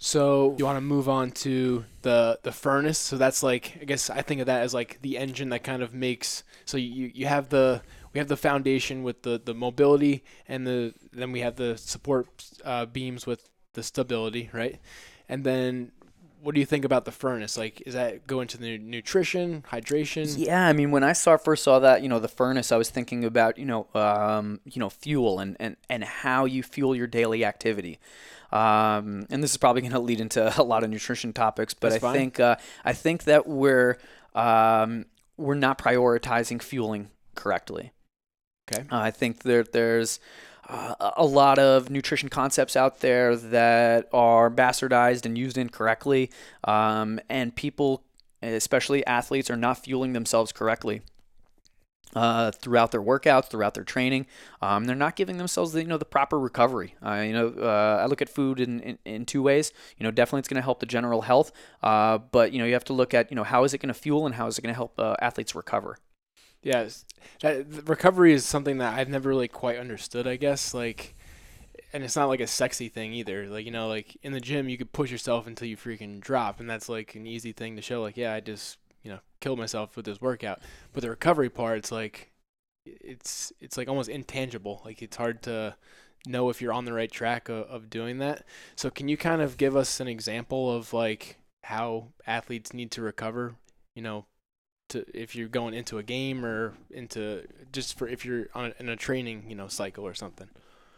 So 0.02 0.56
you 0.58 0.64
want 0.64 0.78
to 0.78 0.80
move 0.80 1.10
on 1.10 1.30
to 1.30 1.84
the 2.02 2.38
the 2.42 2.52
furnace. 2.52 2.98
So 2.98 3.18
that's 3.18 3.42
like 3.42 3.78
I 3.82 3.84
guess 3.84 4.08
I 4.08 4.22
think 4.22 4.40
of 4.40 4.46
that 4.46 4.62
as 4.62 4.72
like 4.72 4.98
the 5.02 5.18
engine 5.18 5.50
that 5.50 5.62
kind 5.62 5.82
of 5.82 5.92
makes. 5.92 6.42
So 6.64 6.78
you 6.78 7.10
you 7.14 7.26
have 7.26 7.50
the 7.50 7.82
we 8.12 8.18
have 8.18 8.28
the 8.28 8.36
foundation 8.36 9.02
with 9.02 9.22
the 9.22 9.40
the 9.42 9.54
mobility 9.54 10.24
and 10.48 10.66
the 10.66 10.94
then 11.12 11.32
we 11.32 11.40
have 11.40 11.56
the 11.56 11.76
support 11.76 12.28
uh, 12.64 12.86
beams 12.86 13.26
with 13.26 13.48
the 13.74 13.82
stability, 13.82 14.50
right? 14.52 14.78
And 15.28 15.44
then 15.44 15.92
what 16.42 16.54
do 16.54 16.60
you 16.60 16.66
think 16.66 16.84
about 16.84 17.04
the 17.04 17.12
furnace? 17.12 17.58
Like, 17.58 17.82
is 17.86 17.94
that 17.94 18.26
go 18.26 18.40
into 18.40 18.56
the 18.56 18.78
nutrition, 18.78 19.62
hydration? 19.70 20.34
Yeah, 20.38 20.66
I 20.66 20.72
mean, 20.72 20.90
when 20.90 21.04
I 21.04 21.12
saw 21.12 21.36
first 21.36 21.62
saw 21.64 21.78
that, 21.80 22.02
you 22.02 22.08
know, 22.08 22.18
the 22.18 22.28
furnace, 22.28 22.72
I 22.72 22.76
was 22.76 22.88
thinking 22.88 23.24
about, 23.24 23.58
you 23.58 23.66
know, 23.66 23.86
um, 23.94 24.60
you 24.64 24.80
know, 24.80 24.88
fuel 24.88 25.38
and, 25.38 25.56
and, 25.60 25.76
and 25.88 26.02
how 26.02 26.46
you 26.46 26.62
fuel 26.62 26.96
your 26.96 27.06
daily 27.06 27.44
activity. 27.44 27.98
Um, 28.52 29.26
and 29.30 29.42
this 29.42 29.52
is 29.52 29.56
probably 29.58 29.82
going 29.82 29.92
to 29.92 30.00
lead 30.00 30.20
into 30.20 30.60
a 30.60 30.64
lot 30.64 30.82
of 30.82 30.90
nutrition 30.90 31.32
topics, 31.32 31.74
but 31.74 31.90
That's 31.90 32.02
I 32.02 32.06
fine. 32.08 32.14
think 32.14 32.40
uh, 32.40 32.56
I 32.84 32.92
think 32.94 33.24
that 33.24 33.46
we're 33.46 33.98
um, 34.34 35.06
we're 35.36 35.54
not 35.54 35.78
prioritizing 35.78 36.62
fueling 36.62 37.10
correctly. 37.34 37.92
Okay. 38.72 38.82
Uh, 38.90 38.98
I 38.98 39.10
think 39.10 39.42
that 39.44 39.72
there's 39.72 40.20
uh, 40.68 40.94
a 41.16 41.24
lot 41.24 41.58
of 41.58 41.90
nutrition 41.90 42.28
concepts 42.28 42.76
out 42.76 43.00
there 43.00 43.36
that 43.36 44.08
are 44.12 44.50
bastardized 44.50 45.26
and 45.26 45.36
used 45.36 45.58
incorrectly, 45.58 46.30
um, 46.64 47.18
and 47.28 47.54
people, 47.54 48.04
especially 48.42 49.04
athletes, 49.06 49.50
are 49.50 49.56
not 49.56 49.78
fueling 49.84 50.12
themselves 50.12 50.52
correctly. 50.52 51.02
uh, 52.14 52.50
throughout 52.50 52.90
their 52.90 53.02
workouts, 53.02 53.48
throughout 53.48 53.74
their 53.74 53.84
training. 53.84 54.26
Um, 54.60 54.84
they're 54.84 54.96
not 54.96 55.16
giving 55.16 55.36
themselves 55.38 55.72
the 55.72 55.82
you 55.82 55.86
know 55.86 55.98
the 55.98 56.04
proper 56.04 56.38
recovery. 56.38 56.94
Uh, 57.04 57.22
you 57.26 57.32
know, 57.32 57.54
uh, 57.58 58.00
I 58.02 58.06
look 58.06 58.20
at 58.22 58.28
food 58.28 58.60
in, 58.60 58.80
in, 58.80 58.98
in, 59.04 59.26
two 59.26 59.42
ways. 59.42 59.72
You 59.96 60.04
know, 60.04 60.10
definitely 60.10 60.40
it's 60.40 60.48
going 60.48 60.60
to 60.60 60.64
help 60.64 60.80
the 60.80 60.86
general 60.86 61.22
health, 61.22 61.52
uh, 61.82 62.18
but 62.18 62.52
you 62.52 62.58
know 62.58 62.64
you 62.64 62.72
have 62.72 62.84
to 62.86 62.92
look 62.92 63.14
at 63.14 63.30
you 63.30 63.36
know 63.36 63.44
how 63.44 63.64
is 63.64 63.74
it 63.74 63.78
going 63.78 63.94
to 63.94 63.94
fuel 63.94 64.26
and 64.26 64.34
how 64.34 64.46
is 64.46 64.58
it 64.58 64.62
going 64.62 64.72
to 64.72 64.76
help 64.76 64.98
uh, 64.98 65.14
athletes 65.20 65.54
recover. 65.54 65.98
Yeah, 66.62 66.88
that 67.40 67.88
recovery 67.88 68.32
is 68.32 68.44
something 68.44 68.78
that 68.78 68.98
I've 68.98 69.08
never 69.08 69.28
really 69.28 69.48
quite 69.48 69.78
understood. 69.78 70.26
I 70.26 70.36
guess 70.36 70.74
like. 70.74 71.14
And 71.92 72.04
it's 72.04 72.16
not 72.16 72.28
like 72.28 72.40
a 72.40 72.46
sexy 72.46 72.88
thing 72.88 73.12
either. 73.14 73.48
Like 73.48 73.66
you 73.66 73.72
know, 73.72 73.88
like 73.88 74.16
in 74.22 74.32
the 74.32 74.40
gym, 74.40 74.68
you 74.68 74.78
could 74.78 74.92
push 74.92 75.10
yourself 75.10 75.46
until 75.46 75.68
you 75.68 75.76
freaking 75.76 76.20
drop, 76.20 76.60
and 76.60 76.70
that's 76.70 76.88
like 76.88 77.14
an 77.16 77.26
easy 77.26 77.52
thing 77.52 77.76
to 77.76 77.82
show. 77.82 78.02
Like, 78.02 78.16
yeah, 78.16 78.34
I 78.34 78.40
just 78.40 78.78
you 79.02 79.10
know 79.12 79.20
killed 79.40 79.58
myself 79.58 79.96
with 79.96 80.04
this 80.06 80.20
workout. 80.20 80.60
But 80.92 81.02
the 81.02 81.10
recovery 81.10 81.50
part, 81.50 81.78
it's 81.78 81.92
like 81.92 82.32
it's 82.86 83.52
it's 83.60 83.76
like 83.76 83.88
almost 83.88 84.08
intangible. 84.08 84.82
Like 84.84 85.02
it's 85.02 85.16
hard 85.16 85.42
to 85.44 85.76
know 86.26 86.50
if 86.50 86.60
you're 86.62 86.72
on 86.72 86.84
the 86.84 86.92
right 86.92 87.10
track 87.10 87.48
of, 87.48 87.64
of 87.66 87.90
doing 87.90 88.18
that. 88.18 88.44
So 88.76 88.90
can 88.90 89.08
you 89.08 89.16
kind 89.16 89.42
of 89.42 89.56
give 89.56 89.76
us 89.76 90.00
an 90.00 90.08
example 90.08 90.74
of 90.74 90.92
like 90.92 91.38
how 91.64 92.08
athletes 92.26 92.72
need 92.74 92.90
to 92.92 93.02
recover? 93.02 93.54
You 93.94 94.02
know, 94.02 94.26
to 94.90 95.04
if 95.14 95.34
you're 95.34 95.48
going 95.48 95.74
into 95.74 95.98
a 95.98 96.02
game 96.02 96.44
or 96.44 96.74
into 96.90 97.46
just 97.72 97.98
for 97.98 98.08
if 98.08 98.24
you're 98.24 98.48
on 98.54 98.66
a, 98.66 98.82
in 98.82 98.88
a 98.88 98.96
training 98.96 99.44
you 99.48 99.54
know 99.54 99.68
cycle 99.68 100.06
or 100.06 100.14
something. 100.14 100.48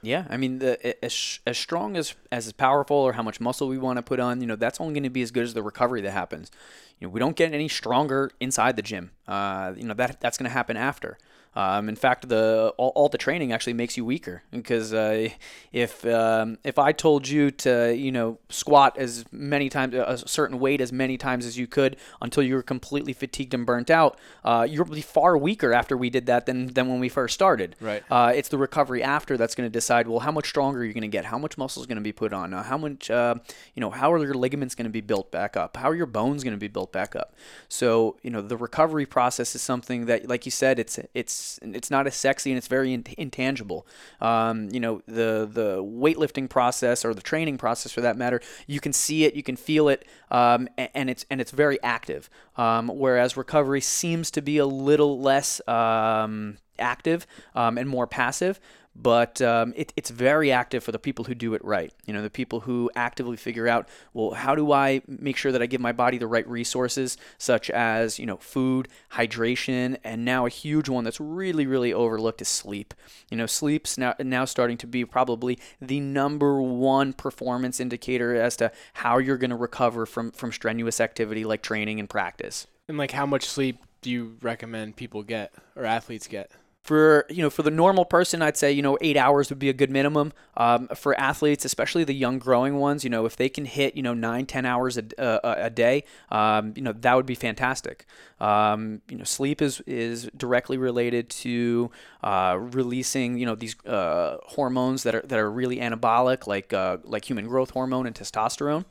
Yeah, 0.05 0.27
I 0.29 0.37
mean, 0.37 0.59
the, 0.59 1.05
as, 1.05 1.39
as 1.47 1.57
strong 1.57 1.97
as 1.97 2.17
as 2.33 2.53
powerful 2.53 2.97
or 2.97 3.13
how 3.13 3.23
much 3.23 3.41
muscle 3.41 3.69
we 3.69 3.79
want 3.79 3.99
to 3.99 4.03
put 4.03 4.19
on, 4.19 4.41
you 4.41 4.49
know, 4.49 4.57
that's 4.57 4.81
only 4.81 4.95
going 4.95 5.05
to 5.05 5.11
be 5.11 5.23
as 5.23 5.31
good 5.31 5.45
as 5.45 5.55
the 5.55 5.63
recovery 5.63 6.01
that 6.01 6.11
happens. 6.11 6.51
You 6.99 7.07
know, 7.07 7.13
we 7.13 7.21
don't 7.21 7.37
get 7.37 7.55
any 7.55 7.69
stronger 7.69 8.33
inside 8.41 8.75
the 8.75 8.83
gym. 8.83 9.13
Uh, 9.29 9.75
you 9.77 9.85
know 9.85 9.95
that 9.95 10.21
that's 10.21 10.37
going 10.39 10.49
to 10.49 10.53
happen 10.53 10.77
after. 10.77 11.19
Um, 11.55 11.89
in 11.89 11.97
fact, 11.97 12.29
the 12.29 12.73
all, 12.79 12.93
all, 12.95 13.09
the 13.11 13.19
training 13.19 13.53
actually 13.53 13.75
makes 13.75 13.97
you 13.97 14.07
weaker 14.07 14.43
because 14.51 14.95
uh, 14.95 15.29
if 15.71 16.05
um, 16.07 16.57
if 16.65 16.79
I 16.79 16.93
told 16.93 17.29
you 17.29 17.51
to 17.51 17.95
you 17.95 18.11
know 18.11 18.39
squat 18.49 18.97
as 18.97 19.27
many 19.31 19.69
times 19.69 19.95
a 19.95 20.17
certain 20.27 20.59
weight 20.59 20.81
as 20.81 20.93
many 20.93 21.19
times 21.19 21.45
as 21.45 21.59
you 21.59 21.67
could 21.67 21.97
until 22.23 22.43
you 22.43 22.55
were 22.55 22.63
completely 22.63 23.13
fatigued 23.13 23.53
and 23.53 23.67
burnt 23.67 23.91
out, 23.91 24.19
uh, 24.45 24.67
you'll 24.69 24.87
be 24.87 25.03
far 25.03 25.37
weaker 25.37 25.75
after 25.75 25.95
we 25.95 26.09
did 26.09 26.25
that 26.25 26.47
than 26.47 26.69
than 26.69 26.89
when 26.89 27.01
we 27.01 27.11
first 27.11 27.35
started. 27.35 27.77
Right. 27.81 28.03
Uh, 28.11 28.33
it's 28.35 28.49
the 28.49 28.59
recovery 28.59 29.03
after 29.03 29.37
that's 29.37 29.55
going 29.55 29.69
to 29.69 29.73
decide 29.73 30.09
well 30.09 30.21
how 30.21 30.33
much 30.33 30.49
stronger 30.49 30.83
you're 30.83 30.95
going 30.95 31.03
to 31.03 31.09
get, 31.09 31.27
how 31.27 31.39
much 31.39 31.59
muscle 31.59 31.83
is 31.83 31.87
going 31.87 31.97
to 31.97 32.03
be 32.03 32.13
put 32.13 32.33
on, 32.33 32.55
uh, 32.55 32.63
how 32.63 32.79
much 32.79 33.11
uh, 33.11 33.35
you 33.75 33.81
know 33.81 33.91
how 33.91 34.11
are 34.11 34.25
your 34.25 34.35
ligaments 34.35 34.75
going 34.75 34.85
to 34.87 34.91
be 34.91 35.03
built 35.03 35.31
back 35.31 35.55
up, 35.55 35.77
how 35.77 35.91
are 35.91 35.95
your 35.95 36.07
bones 36.07 36.43
going 36.43 36.55
to 36.55 36.61
be 36.61 36.69
built 36.69 36.93
back 36.93 37.15
up. 37.15 37.35
So 37.69 38.17
you 38.23 38.31
know 38.31 38.41
the 38.41 38.57
recovery 38.57 39.05
process 39.05 39.55
is 39.55 39.61
something 39.61 40.07
that, 40.07 40.27
like 40.27 40.47
you 40.47 40.51
said, 40.51 40.79
it's 40.79 40.99
it's 41.13 41.42
it's 41.63 41.91
not 41.91 42.07
as 42.07 42.15
sexy 42.15 42.51
and 42.51 42.59
it's 42.59 42.69
very 42.69 42.93
intangible. 42.93 43.87
Um, 44.21 44.69
you 44.71 44.81
know, 44.81 45.03
the 45.07 45.49
the 45.51 45.83
weightlifting 45.83 46.49
process 46.49 47.05
or 47.05 47.15
the 47.15 47.23
training 47.23 47.59
process 47.59 47.93
for 47.93 48.01
that 48.01 48.17
matter, 48.17 48.41
you 48.67 48.81
can 48.81 48.93
see 48.93 49.25
it, 49.25 49.35
you 49.35 49.43
can 49.43 49.57
feel 49.57 49.89
it, 49.89 50.07
um, 50.31 50.69
and, 50.77 51.11
it's 51.11 51.25
and 51.31 51.41
it's 51.41 51.51
very 51.51 51.83
active. 51.83 52.29
Um, 52.57 52.89
whereas 52.89 53.37
recovery 53.37 53.81
seems 53.81 54.31
to 54.33 54.43
be 54.43 54.59
a 54.59 54.67
little 54.67 55.21
less 55.21 55.67
um, 55.69 56.59
active 56.79 57.27
um, 57.55 57.79
and 57.79 57.89
more 57.89 58.07
passive 58.07 58.61
but 58.95 59.41
um, 59.41 59.73
it, 59.77 59.93
it's 59.97 60.11
very 60.11 60.53
active 60.53 60.85
for 60.85 60.93
the 60.93 60.99
people 60.99 61.25
who 61.25 61.35
do 61.35 61.55
it 61.55 61.65
right. 61.65 61.93
You 62.07 62.13
know, 62.13 62.23
the 62.23 62.31
people 62.31 62.61
who 62.61 62.91
actively 62.95 63.37
figure 63.37 63.67
out, 63.67 63.89
well, 64.13 64.33
how 64.33 64.55
do 64.55 64.73
I 64.73 65.03
make 65.07 65.37
sure 65.37 65.53
that 65.53 65.63
I 65.63 65.67
give 65.67 65.81
my 65.81 65.93
body 65.93 66.19
the 66.19 66.27
right 66.27 66.47
resources, 66.49 67.17
such 67.39 67.71
as 67.71 68.19
you 68.19 68.27
know, 68.27 68.37
food, 68.37 68.89
hydration, 69.13 69.97
and 70.05 70.25
now 70.25 70.47
a 70.47 70.51
huge 70.51 70.89
one 70.89 71.05
that's 71.05 71.21
really, 71.21 71.67
really 71.67 71.93
overlooked 71.93 72.43
is 72.43 72.49
sleep. 72.49 72.95
You 73.31 73.37
know, 73.37 73.47
sleep's 73.47 73.97
now 73.97 74.15
now 74.21 74.45
starting 74.45 74.77
to 74.79 74.87
be 74.87 75.05
probably 75.05 75.59
the 75.81 76.01
number 76.01 76.61
one 76.61 77.13
performance 77.13 77.81
indicator 77.81 78.35
as 78.35 78.57
to 78.57 78.73
how 78.95 79.19
you're 79.19 79.39
going 79.39 79.51
to 79.51 79.57
recover 79.57 80.07
from 80.07 80.33
from 80.33 80.53
strenuous 80.53 81.01
activity 81.01 81.45
like 81.45 81.63
training 81.63 81.99
and 81.99 82.09
practice. 82.09 82.67
And 82.89 82.99
like, 82.99 83.13
how 83.13 83.27
much 83.27 83.47
sleep 83.47 83.79
do 84.03 84.11
you 84.11 84.37
recommend 84.43 84.97
people 84.97 85.23
get 85.23 85.53
or 85.77 85.85
athletes 85.85 86.27
get? 86.27 86.51
For 86.83 87.27
you 87.31 87.43
know 87.43 87.51
for 87.51 87.63
the 87.63 87.71
normal 87.71 88.05
person 88.05 88.43
i'd 88.43 88.57
say 88.57 88.73
you 88.73 88.83
know 88.83 88.99
eight 89.01 89.17
hours 89.17 89.49
would 89.51 89.59
be 89.59 89.69
a 89.69 89.73
good 89.73 89.91
minimum. 89.91 90.33
Um, 90.55 90.89
for 90.89 91.19
athletes 91.19 91.65
especially 91.65 92.05
the 92.05 92.15
young 92.15 92.39
growing 92.39 92.77
ones 92.77 93.05
you 93.05 93.11
know 93.11 93.25
if 93.25 93.37
they 93.37 93.49
can 93.49 93.65
hit 93.65 93.97
you 93.97 94.03
know 94.03 94.13
nine 94.13 94.45
ten 94.45 94.67
hours 94.67 94.99
a, 94.99 95.21
uh, 95.21 95.55
a 95.57 95.71
day 95.71 96.05
um, 96.31 96.75
you 96.77 96.83
know 96.83 96.93
that 96.93 97.15
would 97.15 97.27
be 97.27 97.35
fantastic. 97.35 98.05
Um, 98.41 99.01
you 99.09 99.17
know 99.17 99.25
sleep 99.25 99.63
is 99.63 99.81
is 99.87 100.29
directly 100.37 100.77
related 100.77 101.31
to 101.31 101.91
uh, 102.23 102.59
releasing 102.59 103.39
you 103.39 103.47
know 103.47 103.55
these 103.55 103.77
uh, 103.87 104.39
hormones 104.45 105.05
that 105.05 105.15
are 105.15 105.23
that 105.23 105.39
are 105.39 105.51
really 105.51 105.77
anabolic 105.79 106.47
like 106.47 106.73
uh, 106.73 106.99
like 107.05 107.29
human 107.29 107.47
growth 107.47 107.71
hormone 107.71 108.07
and 108.07 108.15
testosterone. 108.15 108.85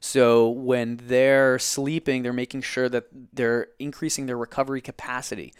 So 0.00 0.50
when 0.50 1.00
they're 1.04 1.58
sleeping 1.58 2.22
they're 2.22 2.32
making 2.32 2.62
sure 2.62 2.88
that 2.88 3.06
they're 3.32 3.68
increasing 3.78 4.26
their 4.26 4.36
recovery 4.36 4.80
capacity 4.80 5.54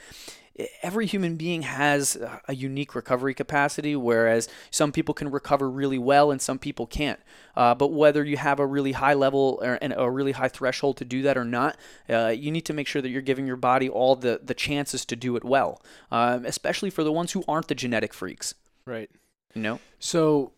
every 0.83 1.07
human 1.07 1.37
being 1.37 1.63
has 1.63 2.17
a 2.49 2.55
unique 2.55 2.95
recovery 2.95 3.35
capacity, 3.35 3.95
whereas 3.95 4.49
some 4.71 4.93
people 4.93 5.15
can 5.15 5.31
recover 5.31 5.69
really 5.69 5.99
well 5.99 6.31
and 6.31 6.41
some 6.41 6.59
people 6.59 6.87
can't. 6.87 7.21
Uh, 7.55 7.75
but 7.75 7.89
whether 7.89 8.25
you 8.25 8.37
have 8.37 8.59
a 8.59 8.67
really 8.67 8.93
high 8.93 9.15
level 9.15 9.59
or, 9.63 9.79
and 9.81 9.95
a 9.97 10.11
really 10.11 10.33
high 10.33 10.49
threshold 10.49 10.97
to 10.99 11.05
do 11.05 11.23
that 11.23 11.37
or 11.37 11.45
not, 11.45 11.77
uh, 12.09 12.29
you 12.29 12.51
need 12.51 12.65
to 12.65 12.73
make 12.73 12.87
sure 12.87 13.03
that 13.03 13.09
you're 13.09 13.23
giving 13.23 13.47
your 13.47 13.57
body 13.57 13.89
all 13.89 14.17
the, 14.17 14.41
the 14.43 14.55
chances 14.55 15.05
to 15.05 15.17
do 15.17 15.37
it 15.37 15.45
well, 15.45 15.83
um, 16.11 16.45
especially 16.45 16.91
for 16.91 17.05
the 17.05 17.13
ones 17.13 17.33
who 17.33 17.45
aren't 17.47 17.69
the 17.69 17.75
genetic 17.75 18.15
freaks. 18.15 18.55
Right. 18.85 19.11
You 19.55 19.63
know? 19.63 19.81
So 19.99 20.53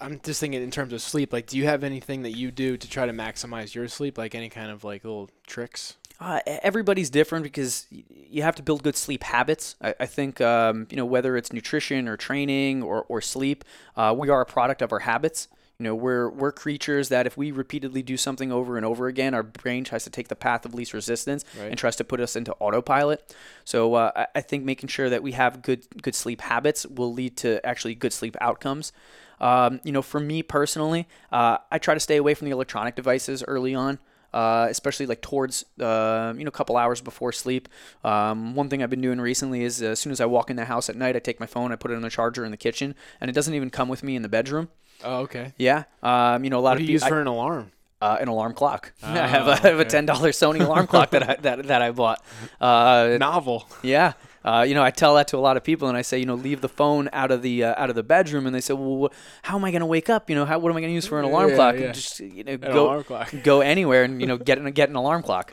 I'm 0.00 0.20
just 0.20 0.40
thinking 0.40 0.62
in 0.62 0.70
terms 0.70 0.92
of 0.92 1.02
sleep. 1.02 1.32
Like, 1.32 1.46
do 1.46 1.58
you 1.58 1.66
have 1.66 1.84
anything 1.84 2.22
that 2.22 2.36
you 2.36 2.50
do 2.50 2.76
to 2.76 2.88
try 2.88 3.06
to 3.06 3.12
maximize 3.12 3.74
your 3.74 3.86
sleep? 3.88 4.16
Like 4.16 4.34
any 4.34 4.48
kind 4.48 4.70
of 4.70 4.84
like 4.84 5.04
little 5.04 5.28
tricks? 5.46 5.96
Uh, 6.20 6.38
everybody's 6.46 7.08
different 7.08 7.42
because 7.42 7.86
you 7.90 8.42
have 8.42 8.54
to 8.54 8.62
build 8.62 8.82
good 8.82 8.96
sleep 8.96 9.22
habits. 9.22 9.74
I, 9.80 9.94
I 10.00 10.06
think 10.06 10.40
um, 10.42 10.86
you 10.90 10.96
know 10.96 11.06
whether 11.06 11.34
it's 11.34 11.50
nutrition 11.50 12.08
or 12.08 12.18
training 12.18 12.82
or, 12.82 13.04
or 13.08 13.22
sleep, 13.22 13.64
uh, 13.96 14.14
we 14.16 14.28
are 14.28 14.42
a 14.42 14.46
product 14.46 14.82
of 14.82 14.92
our 14.92 14.98
habits. 15.00 15.48
You 15.78 15.84
know, 15.84 15.94
we're 15.94 16.28
we're 16.28 16.52
creatures 16.52 17.08
that 17.08 17.26
if 17.26 17.38
we 17.38 17.52
repeatedly 17.52 18.02
do 18.02 18.18
something 18.18 18.52
over 18.52 18.76
and 18.76 18.84
over 18.84 19.06
again, 19.06 19.32
our 19.32 19.42
brain 19.42 19.82
tries 19.82 20.04
to 20.04 20.10
take 20.10 20.28
the 20.28 20.36
path 20.36 20.66
of 20.66 20.74
least 20.74 20.92
resistance 20.92 21.42
right. 21.58 21.70
and 21.70 21.78
tries 21.78 21.96
to 21.96 22.04
put 22.04 22.20
us 22.20 22.36
into 22.36 22.52
autopilot. 22.60 23.34
So 23.64 23.94
uh, 23.94 24.26
I 24.34 24.42
think 24.42 24.62
making 24.62 24.90
sure 24.90 25.08
that 25.08 25.22
we 25.22 25.32
have 25.32 25.62
good 25.62 25.86
good 26.02 26.14
sleep 26.14 26.42
habits 26.42 26.84
will 26.84 27.14
lead 27.14 27.38
to 27.38 27.64
actually 27.66 27.94
good 27.94 28.12
sleep 28.12 28.36
outcomes. 28.42 28.92
Um, 29.40 29.80
you 29.84 29.92
know, 29.92 30.02
for 30.02 30.20
me 30.20 30.42
personally, 30.42 31.08
uh, 31.32 31.56
I 31.72 31.78
try 31.78 31.94
to 31.94 32.00
stay 32.00 32.18
away 32.18 32.34
from 32.34 32.44
the 32.44 32.52
electronic 32.52 32.94
devices 32.94 33.42
early 33.48 33.74
on 33.74 33.98
uh, 34.32 34.66
especially 34.70 35.06
like 35.06 35.20
towards 35.20 35.64
uh, 35.80 36.34
you 36.36 36.44
know 36.44 36.48
a 36.48 36.52
couple 36.52 36.76
hours 36.76 37.00
before 37.00 37.32
sleep. 37.32 37.68
Um, 38.04 38.54
one 38.54 38.68
thing 38.68 38.82
I've 38.82 38.90
been 38.90 39.00
doing 39.00 39.20
recently 39.20 39.62
is 39.62 39.82
as 39.82 39.98
soon 39.98 40.12
as 40.12 40.20
I 40.20 40.26
walk 40.26 40.50
in 40.50 40.56
the 40.56 40.64
house 40.66 40.88
at 40.88 40.96
night, 40.96 41.16
I 41.16 41.18
take 41.18 41.40
my 41.40 41.46
phone, 41.46 41.72
I 41.72 41.76
put 41.76 41.90
it 41.90 41.94
on 41.94 42.02
the 42.02 42.10
charger 42.10 42.44
in 42.44 42.50
the 42.50 42.56
kitchen, 42.56 42.94
and 43.20 43.28
it 43.28 43.32
doesn't 43.34 43.54
even 43.54 43.70
come 43.70 43.88
with 43.88 44.02
me 44.02 44.16
in 44.16 44.22
the 44.22 44.28
bedroom. 44.28 44.68
Oh, 45.02 45.20
okay. 45.20 45.52
Yeah. 45.56 45.84
Um, 46.02 46.44
you 46.44 46.50
know, 46.50 46.58
a 46.58 46.60
lot 46.60 46.70
what 46.70 46.72
of 46.74 46.78
do 46.80 46.84
you 46.84 46.92
use 46.92 47.06
for 47.06 47.20
an 47.20 47.26
alarm? 47.26 47.72
Uh, 48.02 48.16
an 48.20 48.28
alarm 48.28 48.54
clock. 48.54 48.92
Oh, 49.02 49.08
I 49.08 49.26
have 49.26 49.46
a, 49.46 49.52
okay. 49.52 49.68
I 49.68 49.70
have 49.72 49.80
a 49.80 49.84
ten 49.84 50.06
dollar 50.06 50.30
Sony 50.30 50.60
alarm 50.60 50.86
clock 50.86 51.10
that 51.10 51.28
I 51.28 51.36
that, 51.36 51.66
that 51.66 51.82
I 51.82 51.90
bought. 51.90 52.24
Uh, 52.60 53.16
Novel. 53.18 53.68
Yeah. 53.82 54.14
Uh, 54.44 54.64
you 54.66 54.74
know, 54.74 54.82
I 54.82 54.90
tell 54.90 55.14
that 55.16 55.28
to 55.28 55.36
a 55.36 55.38
lot 55.38 55.56
of 55.56 55.64
people, 55.64 55.88
and 55.88 55.96
I 55.96 56.02
say, 56.02 56.18
you 56.18 56.24
know, 56.24 56.34
leave 56.34 56.60
the 56.60 56.68
phone 56.68 57.10
out 57.12 57.30
of 57.30 57.42
the 57.42 57.64
uh, 57.64 57.74
out 57.76 57.90
of 57.90 57.96
the 57.96 58.02
bedroom, 58.02 58.46
and 58.46 58.54
they 58.54 58.60
say, 58.60 58.74
well, 58.74 59.12
how 59.42 59.56
am 59.56 59.64
I 59.64 59.70
going 59.70 59.80
to 59.80 59.86
wake 59.86 60.08
up? 60.08 60.30
You 60.30 60.36
know, 60.36 60.46
how, 60.46 60.58
what 60.58 60.70
am 60.70 60.76
I 60.76 60.80
going 60.80 60.90
to 60.90 60.94
use 60.94 61.06
for 61.06 61.18
an 61.18 61.24
alarm 61.24 61.50
yeah, 61.50 61.56
clock? 61.56 61.74
Yeah. 61.76 61.80
And 61.82 61.94
just 61.94 62.20
you 62.20 62.44
know, 62.44 62.52
an 62.52 62.60
go 62.60 63.04
go 63.42 63.60
anywhere 63.60 64.04
and 64.04 64.20
you 64.20 64.26
know 64.26 64.38
get 64.38 64.58
an, 64.58 64.70
get 64.72 64.88
an 64.88 64.96
alarm 64.96 65.22
clock. 65.22 65.52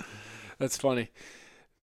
That's 0.59 0.77
funny 0.77 1.09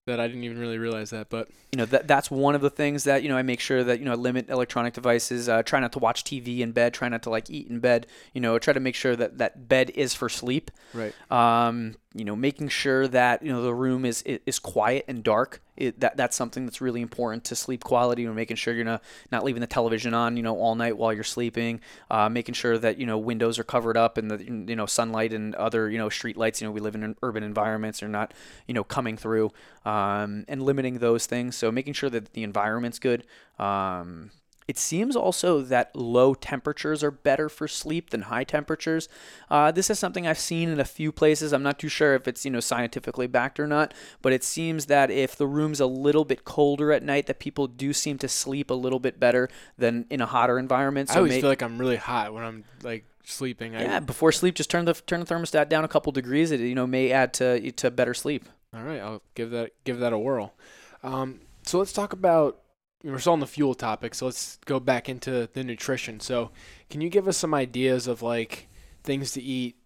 that 0.06 0.20
I 0.20 0.26
didn't 0.26 0.44
even 0.44 0.58
really 0.58 0.78
realize 0.78 1.10
that, 1.10 1.30
but 1.30 1.48
you 1.72 1.78
know 1.78 1.86
that 1.86 2.06
that's 2.06 2.30
one 2.30 2.54
of 2.54 2.60
the 2.60 2.70
things 2.70 3.04
that 3.04 3.22
you 3.22 3.28
know 3.28 3.36
I 3.36 3.42
make 3.42 3.60
sure 3.60 3.82
that 3.84 3.98
you 3.98 4.04
know 4.04 4.12
I 4.12 4.16
limit 4.16 4.50
electronic 4.50 4.92
devices. 4.92 5.48
Uh, 5.48 5.62
try 5.62 5.80
not 5.80 5.92
to 5.92 5.98
watch 5.98 6.24
TV 6.24 6.60
in 6.60 6.72
bed. 6.72 6.92
Try 6.92 7.08
not 7.08 7.22
to 7.22 7.30
like 7.30 7.48
eat 7.48 7.68
in 7.68 7.80
bed. 7.80 8.06
You 8.32 8.40
know, 8.40 8.58
try 8.58 8.74
to 8.74 8.80
make 8.80 8.94
sure 8.94 9.16
that 9.16 9.38
that 9.38 9.68
bed 9.68 9.90
is 9.94 10.14
for 10.14 10.28
sleep. 10.28 10.70
Right. 10.92 11.14
Um, 11.30 11.94
you 12.14 12.24
know, 12.24 12.36
making 12.36 12.68
sure 12.68 13.08
that 13.08 13.42
you 13.42 13.50
know 13.52 13.62
the 13.62 13.74
room 13.74 14.04
is 14.04 14.22
is 14.22 14.60
quiet 14.60 15.04
and 15.08 15.24
dark. 15.24 15.60
It, 15.76 15.98
that 15.98 16.16
that's 16.16 16.36
something 16.36 16.64
that's 16.64 16.80
really 16.80 17.02
important 17.02 17.42
to 17.46 17.56
sleep 17.56 17.82
quality. 17.82 18.24
Know, 18.24 18.32
making 18.32 18.56
sure 18.56 18.72
you're 18.72 18.84
not 18.84 19.02
not 19.32 19.42
leaving 19.42 19.60
the 19.60 19.66
television 19.66 20.14
on, 20.14 20.36
you 20.36 20.44
know, 20.44 20.56
all 20.56 20.76
night 20.76 20.96
while 20.96 21.12
you're 21.12 21.24
sleeping. 21.24 21.80
Uh, 22.08 22.28
making 22.28 22.54
sure 22.54 22.78
that 22.78 22.98
you 22.98 23.06
know 23.06 23.18
windows 23.18 23.58
are 23.58 23.64
covered 23.64 23.96
up 23.96 24.16
and 24.16 24.30
the 24.30 24.44
you 24.44 24.76
know 24.76 24.86
sunlight 24.86 25.32
and 25.32 25.56
other 25.56 25.90
you 25.90 25.98
know 25.98 26.08
street 26.08 26.36
lights. 26.36 26.60
You 26.60 26.68
know, 26.68 26.72
we 26.72 26.80
live 26.80 26.94
in 26.94 27.16
urban 27.20 27.42
environments 27.42 28.00
are 28.00 28.08
not 28.08 28.32
you 28.68 28.74
know 28.74 28.84
coming 28.84 29.16
through. 29.16 29.50
Um, 29.84 30.46
and 30.48 30.62
limiting 30.62 30.98
those 31.00 31.26
things. 31.26 31.56
So 31.56 31.70
making 31.70 31.92
sure 31.92 32.08
that 32.08 32.32
the 32.32 32.42
environment's 32.42 32.98
good. 32.98 33.26
Um, 33.58 34.30
it 34.66 34.78
seems 34.78 35.14
also 35.14 35.60
that 35.60 35.94
low 35.94 36.34
temperatures 36.34 37.04
are 37.04 37.10
better 37.10 37.48
for 37.48 37.68
sleep 37.68 38.10
than 38.10 38.22
high 38.22 38.44
temperatures. 38.44 39.08
Uh, 39.50 39.70
this 39.70 39.90
is 39.90 39.98
something 39.98 40.26
I've 40.26 40.38
seen 40.38 40.68
in 40.70 40.80
a 40.80 40.84
few 40.84 41.12
places. 41.12 41.52
I'm 41.52 41.62
not 41.62 41.78
too 41.78 41.88
sure 41.88 42.14
if 42.14 42.26
it's 42.26 42.44
you 42.44 42.50
know 42.50 42.60
scientifically 42.60 43.26
backed 43.26 43.60
or 43.60 43.66
not, 43.66 43.92
but 44.22 44.32
it 44.32 44.42
seems 44.42 44.86
that 44.86 45.10
if 45.10 45.36
the 45.36 45.46
room's 45.46 45.80
a 45.80 45.86
little 45.86 46.24
bit 46.24 46.44
colder 46.44 46.92
at 46.92 47.02
night, 47.02 47.26
that 47.26 47.38
people 47.38 47.66
do 47.66 47.92
seem 47.92 48.18
to 48.18 48.28
sleep 48.28 48.70
a 48.70 48.74
little 48.74 48.98
bit 49.00 49.20
better 49.20 49.48
than 49.76 50.06
in 50.10 50.20
a 50.20 50.26
hotter 50.26 50.58
environment. 50.58 51.08
So 51.10 51.16
I 51.16 51.18
always 51.18 51.32
may- 51.32 51.40
feel 51.40 51.50
like 51.50 51.62
I'm 51.62 51.78
really 51.78 51.96
hot 51.96 52.32
when 52.32 52.42
I'm 52.42 52.64
like 52.82 53.04
sleeping. 53.24 53.74
Yeah, 53.74 53.96
I, 53.96 54.00
before 54.00 54.32
sleep, 54.32 54.54
just 54.54 54.70
turn 54.70 54.86
the 54.86 54.94
turn 54.94 55.20
the 55.20 55.26
thermostat 55.26 55.68
down 55.68 55.84
a 55.84 55.88
couple 55.88 56.10
degrees. 56.12 56.50
It 56.50 56.60
you 56.60 56.74
know 56.74 56.86
may 56.86 57.12
add 57.12 57.34
to 57.34 57.70
to 57.72 57.90
better 57.90 58.14
sleep. 58.14 58.46
All 58.74 58.82
right, 58.82 59.00
I'll 59.00 59.22
give 59.34 59.50
that 59.50 59.72
give 59.84 59.98
that 60.00 60.12
a 60.12 60.18
whirl. 60.18 60.54
Um, 61.02 61.40
so 61.64 61.78
let's 61.78 61.92
talk 61.92 62.12
about 62.12 62.60
we're 63.04 63.18
still 63.18 63.34
on 63.34 63.40
the 63.40 63.46
fuel 63.46 63.74
topic, 63.74 64.14
so 64.14 64.26
let's 64.26 64.58
go 64.64 64.80
back 64.80 65.08
into 65.08 65.48
the 65.52 65.62
nutrition. 65.62 66.20
So, 66.20 66.50
can 66.90 67.00
you 67.00 67.08
give 67.08 67.28
us 67.28 67.36
some 67.36 67.54
ideas 67.54 68.06
of 68.06 68.22
like 68.22 68.68
things 69.02 69.32
to 69.32 69.42
eat 69.42 69.76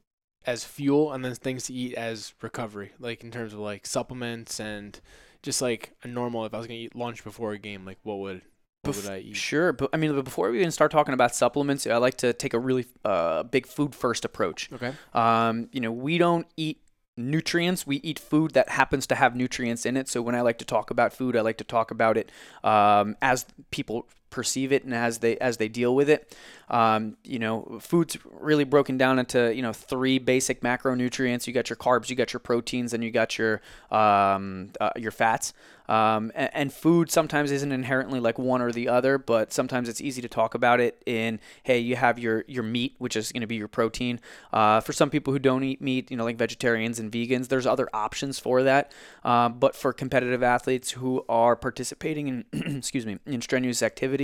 as 0.47 0.65
fuel 0.65 1.13
and 1.13 1.25
then 1.25 1.35
things 1.35 1.65
to 1.65 1.75
eat 1.75 1.95
as 1.95 2.33
recovery, 2.41 2.93
like 2.99 3.23
in 3.23 3.31
terms 3.31 3.53
of 3.53 3.59
like 3.59 3.87
supplements 3.87 4.59
and 4.61 5.01
just 5.43 5.61
like 5.61 5.93
a 6.03 6.09
normal. 6.09 6.47
If 6.47 6.55
I 6.55 6.59
was 6.59 6.67
gonna 6.67 6.79
eat 6.79 6.97
lunch 6.97 7.23
before 7.25 7.53
a 7.53 7.59
game, 7.59 7.85
like 7.85 7.99
what 8.03 8.19
would 8.19 8.43
what 8.83 8.97
would 8.97 9.07
I 9.07 9.19
eat? 9.19 9.37
Sure, 9.37 9.73
but 9.73 9.91
I 9.93 9.97
mean, 9.97 10.21
before 10.23 10.51
we 10.51 10.61
even 10.61 10.71
start 10.71 10.91
talking 10.91 11.15
about 11.15 11.35
supplements, 11.35 11.87
I 11.87 11.97
like 11.97 12.17
to 12.19 12.33
take 12.33 12.55
a 12.55 12.59
really 12.59 12.87
uh, 13.05 13.43
big 13.43 13.67
food 13.67 13.95
first 13.95 14.25
approach. 14.25 14.71
Okay. 14.73 14.93
Um, 15.13 15.69
you 15.73 15.81
know, 15.81 15.93
we 15.93 16.17
don't 16.17 16.47
eat 16.57 16.81
nutrients. 17.19 17.87
We 17.87 17.97
eat 17.97 18.19
food 18.19 18.53
that 18.53 18.71
happens 18.71 19.07
to 19.09 19.15
have 19.15 19.37
nutrients 19.37 19.85
in 19.85 19.97
it. 19.97 20.09
So 20.09 20.23
when 20.23 20.35
I 20.35 20.41
like 20.41 20.59
to 20.59 20.65
talk 20.65 20.91
about 20.91 21.13
food, 21.13 21.37
I 21.37 21.41
like 21.41 21.59
to 21.59 21.65
talk 21.65 21.91
about 21.91 22.17
it 22.17 22.31
um, 22.65 23.17
as 23.21 23.45
people 23.71 24.07
perceive 24.31 24.73
it 24.73 24.85
and 24.85 24.95
as 24.95 25.19
they 25.19 25.37
as 25.39 25.57
they 25.57 25.69
deal 25.69 25.95
with 25.95 26.09
it. 26.09 26.37
Um, 26.71 27.17
you 27.25 27.39
know, 27.39 27.79
food's 27.81 28.19
really 28.25 28.65
broken 28.65 28.99
down 28.99 29.19
into 29.19 29.55
you 29.55 29.63
know 29.63 29.73
three 29.73 30.19
basic 30.19 30.61
macronutrients. 30.61 31.47
You 31.47 31.53
got 31.53 31.71
your 31.71 31.77
carbs, 31.77 32.11
you 32.11 32.17
got 32.17 32.33
your 32.33 32.41
proteins, 32.41 32.93
and 32.93 33.03
you 33.03 33.11
got 33.11 33.39
your 33.39 33.61
um, 33.91 34.71
uh, 34.81 34.91
your 34.97 35.13
fats. 35.13 35.53
Um, 35.89 36.31
and, 36.35 36.71
food 36.71 37.11
sometimes 37.11 37.51
isn't 37.51 37.73
inherently 37.73 38.21
like 38.21 38.39
one 38.39 38.61
or 38.61 38.71
the 38.71 38.89
other, 38.89 39.17
but 39.17 39.55
sometimes 39.55 39.89
it's 39.89 40.03
easy 40.03 40.21
to 40.21 40.29
talk 40.29 40.55
about 40.55 40.81
it 40.81 41.03
in, 41.07 41.41
hey, 41.63 41.79
you 41.79 41.97
have 41.97 42.19
your, 42.19 42.45
your 42.47 42.63
meat, 42.63 42.95
which 42.99 43.17
is 43.17 43.33
going 43.33 43.41
to 43.41 43.47
be 43.47 43.57
your 43.57 43.69
protein. 43.69 44.21
Uh, 44.53 44.81
for 44.81 44.93
some 44.93 45.09
people 45.09 45.33
who 45.33 45.39
don't 45.39 45.65
eat 45.65 45.81
meat, 45.81 46.11
you 46.11 46.17
know, 46.19 46.25
like 46.25 46.37
vegetarians 46.37 46.99
and 46.99 47.11
vegans, 47.11 47.49
there's 47.49 47.67
other 47.67 47.89
options 47.95 48.39
for 48.39 48.63
that. 48.63 48.93
Uh, 49.25 49.49
but 49.49 49.75
for 49.75 49.95
competitive 49.95 50.43
athletes 50.43 50.91
who 50.91 51.25
are 51.27 51.57
participating 51.57 52.29
in, 52.29 52.45
excuse 52.77 53.07
me, 53.07 53.19
in 53.25 53.41
strenuous 53.41 53.83
activity, 53.83 54.18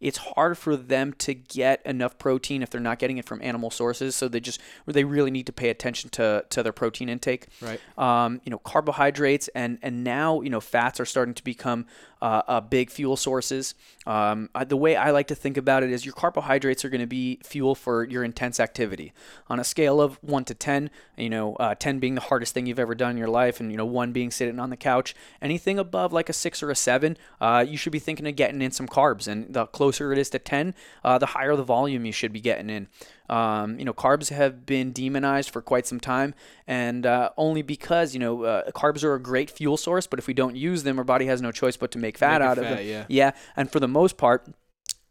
it's 0.00 0.18
hard 0.18 0.56
for 0.56 0.76
them 0.76 1.12
to 1.14 1.34
get 1.34 1.80
enough 1.84 2.18
protein 2.18 2.62
if 2.62 2.70
they're 2.70 2.80
not 2.80 2.98
getting 2.98 3.18
it 3.18 3.24
from 3.24 3.40
animal 3.42 3.70
sources. 3.70 4.14
So 4.14 4.28
they 4.28 4.40
just, 4.40 4.60
they 4.86 5.04
really 5.04 5.30
need 5.30 5.46
to 5.46 5.52
pay 5.52 5.70
attention 5.70 6.10
to, 6.10 6.44
to 6.50 6.62
their 6.62 6.72
protein 6.72 7.08
intake. 7.08 7.46
Right. 7.60 7.80
Um, 7.96 8.40
you 8.44 8.50
know, 8.50 8.58
carbohydrates 8.58 9.48
and, 9.54 9.78
and 9.82 10.04
now, 10.04 10.40
you 10.40 10.50
know, 10.50 10.60
fats 10.60 11.00
are 11.00 11.06
starting 11.06 11.34
to 11.34 11.44
become 11.44 11.86
uh, 12.20 12.42
uh, 12.48 12.60
big 12.60 12.90
fuel 12.90 13.16
sources. 13.16 13.74
Um, 14.06 14.48
the 14.66 14.76
way 14.76 14.96
I 14.96 15.12
like 15.12 15.28
to 15.28 15.34
think 15.34 15.56
about 15.56 15.82
it 15.82 15.90
is 15.90 16.04
your 16.04 16.14
carbohydrates 16.14 16.84
are 16.84 16.88
going 16.88 17.00
to 17.00 17.06
be 17.06 17.38
fuel 17.44 17.74
for 17.74 18.04
your 18.04 18.24
intense 18.24 18.58
activity. 18.58 19.12
On 19.48 19.60
a 19.60 19.64
scale 19.64 20.00
of 20.00 20.18
one 20.22 20.44
to 20.46 20.54
ten, 20.54 20.90
you 21.16 21.30
know, 21.30 21.54
uh, 21.56 21.74
ten 21.76 22.00
being 22.00 22.16
the 22.16 22.22
hardest 22.22 22.54
thing 22.54 22.66
you've 22.66 22.78
ever 22.78 22.94
done 22.94 23.12
in 23.12 23.18
your 23.18 23.28
life, 23.28 23.60
and 23.60 23.70
you 23.70 23.76
know, 23.76 23.86
one 23.86 24.12
being 24.12 24.30
sitting 24.32 24.58
on 24.58 24.70
the 24.70 24.76
couch. 24.76 25.14
Anything 25.40 25.78
above 25.78 26.12
like 26.12 26.28
a 26.28 26.32
six 26.32 26.62
or 26.62 26.70
a 26.70 26.74
seven, 26.74 27.16
uh, 27.40 27.64
you 27.66 27.76
should 27.76 27.92
be 27.92 28.00
thinking 28.00 28.26
of 28.26 28.34
getting 28.34 28.62
in 28.62 28.72
some 28.72 28.88
carbs. 28.88 29.28
And 29.28 29.37
the 29.48 29.66
closer 29.66 30.12
it 30.12 30.18
is 30.18 30.30
to 30.30 30.38
ten, 30.38 30.74
uh, 31.04 31.18
the 31.18 31.26
higher 31.26 31.56
the 31.56 31.62
volume 31.62 32.04
you 32.04 32.12
should 32.12 32.32
be 32.32 32.40
getting 32.40 32.70
in. 32.70 32.88
Um, 33.28 33.78
you 33.78 33.84
know, 33.84 33.92
carbs 33.92 34.30
have 34.30 34.64
been 34.64 34.92
demonized 34.92 35.50
for 35.50 35.60
quite 35.60 35.86
some 35.86 36.00
time, 36.00 36.34
and 36.66 37.04
uh, 37.04 37.30
only 37.36 37.62
because 37.62 38.14
you 38.14 38.20
know 38.20 38.44
uh, 38.44 38.70
carbs 38.70 39.04
are 39.04 39.14
a 39.14 39.20
great 39.20 39.50
fuel 39.50 39.76
source. 39.76 40.06
But 40.06 40.18
if 40.18 40.26
we 40.26 40.34
don't 40.34 40.56
use 40.56 40.82
them, 40.82 40.98
our 40.98 41.04
body 41.04 41.26
has 41.26 41.42
no 41.42 41.52
choice 41.52 41.76
but 41.76 41.90
to 41.92 41.98
make 41.98 42.18
fat 42.18 42.40
make 42.40 42.48
out 42.48 42.58
of 42.58 42.64
them. 42.64 42.86
Yeah. 42.86 43.04
yeah, 43.08 43.32
and 43.56 43.70
for 43.70 43.80
the 43.80 43.88
most 43.88 44.16
part. 44.16 44.46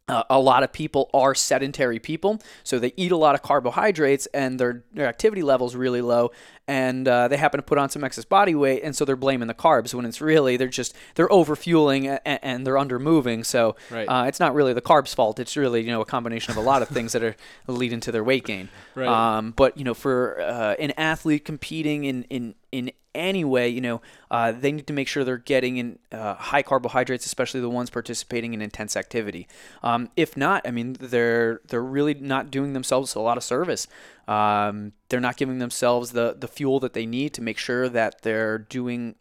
Uh, 0.10 0.24
a 0.30 0.40
lot 0.40 0.64
of 0.64 0.72
people 0.72 1.10
are 1.14 1.36
sedentary 1.36 2.00
people, 2.00 2.42
so 2.64 2.80
they 2.80 2.94
eat 2.96 3.12
a 3.12 3.18
lot 3.18 3.36
of 3.36 3.42
carbohydrates 3.42 4.26
and 4.28 4.60
their, 4.60 4.84
their 4.94 5.08
activity 5.08 5.44
level 5.44 5.68
is 5.68 5.76
really 5.76 6.02
low, 6.02 6.32
and 6.68 7.08
uh, 7.08 7.28
they 7.28 7.38
happen 7.38 7.58
to 7.58 7.62
put 7.62 7.78
on 7.78 7.90
some 7.90 8.04
excess 8.04 8.26
body 8.26 8.56
weight, 8.56 8.84
and 8.84 8.96
so 8.96 9.06
they're 9.06 9.16
blaming 9.16 9.48
the 9.48 9.54
carbs 9.54 9.94
when 9.94 10.06
it's 10.06 10.22
really 10.22 10.58
they're 10.58 10.68
just 10.68 10.96
they're 11.16 11.28
overfueling 11.30 12.08
and, 12.08 12.40
and 12.42 12.68
they're 12.68 12.78
under 12.78 13.00
moving. 13.00 13.44
So 13.44 13.76
right. 13.90 14.06
uh, 14.06 14.26
it's 14.28 14.40
not 14.40 14.54
really 14.54 14.74
the 14.74 14.82
carbs' 14.82 15.16
fault. 15.16 15.40
It's 15.40 15.56
really 15.56 15.82
you 15.82 15.92
know 15.92 16.02
a 16.02 16.06
combination 16.06 16.52
of 16.52 16.58
a 16.58 16.62
lot 16.62 16.82
of 16.82 16.90
things 16.90 17.14
that 17.14 17.24
are 17.24 17.36
leading 17.68 18.00
to 18.02 18.12
their 18.12 18.24
weight 18.24 18.46
gain. 18.46 18.70
Right. 18.96 19.08
Um, 19.08 19.54
but 19.56 19.78
you 19.78 19.84
know, 19.84 19.94
for 19.94 20.40
uh, 20.42 20.76
an 20.80 20.92
athlete 20.98 21.46
competing 21.46 22.04
in 22.04 22.24
in 22.24 22.56
in 22.72 22.92
any 23.18 23.44
way, 23.44 23.68
you 23.68 23.82
know, 23.82 24.02
uh, 24.32 24.52
they 24.52 24.72
need 24.72 24.88
to 24.88 24.94
make 24.94 25.08
sure 25.08 25.24
they're 25.24 25.38
getting 25.38 25.78
in 25.78 26.00
uh, 26.12 26.36
high 26.36 26.62
carbohydrates, 26.62 27.26
especially 27.26 27.60
the 27.60 27.70
ones 27.70 27.90
participating 27.90 28.54
in 28.54 28.62
intense 28.62 28.96
activity. 28.96 29.48
Um, 29.84 30.10
if 30.16 30.38
not, 30.38 30.68
I 30.68 30.72
mean, 30.72 30.94
they're 31.00 31.62
they're 31.68 31.84
really 31.84 32.14
not 32.14 32.52
doing 32.52 32.74
themselves 32.74 33.16
a 33.16 33.20
lot 33.20 33.38
of 33.38 33.44
service. 33.44 33.88
Um, 34.28 34.94
they're 35.10 35.20
not 35.20 35.38
giving 35.38 35.60
themselves 35.60 36.12
the 36.12 36.36
the 36.40 36.48
fuel 36.48 36.80
that 36.80 36.94
they 36.94 37.06
need 37.06 37.34
to 37.34 37.42
make 37.42 37.58
sure 37.58 37.90
that 37.90 38.22
they're 38.22 38.60
doing 38.60 39.16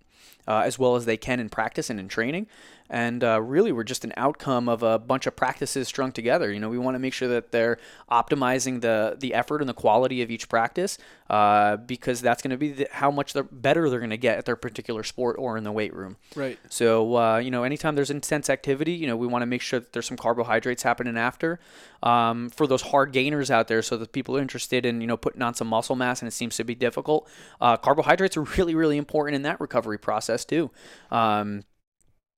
uh, 0.46 0.62
as 0.64 0.78
well 0.78 0.96
as 0.96 1.06
they 1.06 1.16
can 1.16 1.40
in 1.40 1.48
practice 1.48 1.90
and 1.90 1.98
in 1.98 2.09
training 2.09 2.46
and 2.88 3.22
uh, 3.25 3.40
really 3.40 3.72
we're 3.72 3.85
just 3.85 4.05
an 4.05 4.12
outcome 4.16 4.68
of 4.68 4.83
a 4.83 4.99
bunch 4.99 5.27
of 5.27 5.37
practices 5.37 5.88
strung 5.88 6.12
together. 6.12 6.53
You 6.53 6.61
know 6.61 6.68
we 6.68 6.79
want 6.79 6.94
to 6.94 6.99
make 6.99 7.12
sure 7.12 7.29
that 7.29 7.53
they're 7.53 7.79
optimizing 8.11 8.81
the 8.81 9.16
the 9.18 9.35
effort 9.35 9.61
and 9.61 9.68
the 9.68 9.75
quality 9.75 10.22
of 10.22 10.31
each 10.31 10.49
practice 10.49 10.99
uh, 11.29 11.77
because 11.77 12.20
that's 12.20 12.42
going 12.42 12.51
to 12.51 12.57
be 12.57 12.72
the, 12.72 12.88
how 12.92 13.11
much 13.11 13.33
they're 13.33 13.42
better 13.42 13.90
they're 13.90 13.99
going 13.99 14.11
to 14.11 14.16
get 14.16 14.38
at 14.38 14.44
their 14.44 14.57
particular 14.57 15.03
sport 15.03 15.37
or 15.38 15.57
in 15.57 15.64
the 15.64 15.72
weight 15.72 15.94
room. 15.94 16.16
Right. 16.35 16.59
So 16.68 17.16
uh, 17.16 17.38
you 17.38 17.51
know 17.51 17.64
anytime 17.64 17.94
there's 17.94 18.11
intense 18.11 18.49
activity 18.51 18.92
you 18.92 19.07
know 19.07 19.16
we 19.16 19.27
want 19.27 19.42
to 19.42 19.46
make 19.46 19.62
sure 19.62 19.81
that 19.81 19.92
there's 19.92 20.07
some 20.07 20.16
carbohydrates 20.16 20.83
happening 20.83 21.16
after 21.16 21.59
um, 22.03 22.51
for 22.51 22.66
those 22.66 22.83
hard 22.83 23.12
gainers 23.12 23.51
out 23.51 23.68
there 23.68 23.83
so 23.83 23.96
that 23.96 24.12
people 24.12 24.37
are 24.37 24.40
interested 24.40 24.87
in 24.87 25.01
you 25.01 25.07
know 25.07 25.16
putting 25.16 25.42
on 25.42 25.55
some 25.55 25.68
muscle 25.68 25.96
mass 25.96 26.20
and 26.20 26.29
it 26.29 26.33
seems 26.33 26.57
to 26.57 26.64
be 26.64 26.75
difficult. 26.75 27.29
Uh, 27.61 27.77
carbohydrates 27.77 28.37
are 28.37 28.42
really 28.42 28.75
really 28.75 28.96
important 28.96 29.35
in 29.35 29.42
that 29.42 29.61
recovery 29.61 29.99
process 29.99 30.44
too. 30.44 30.70
Um, 31.11 31.64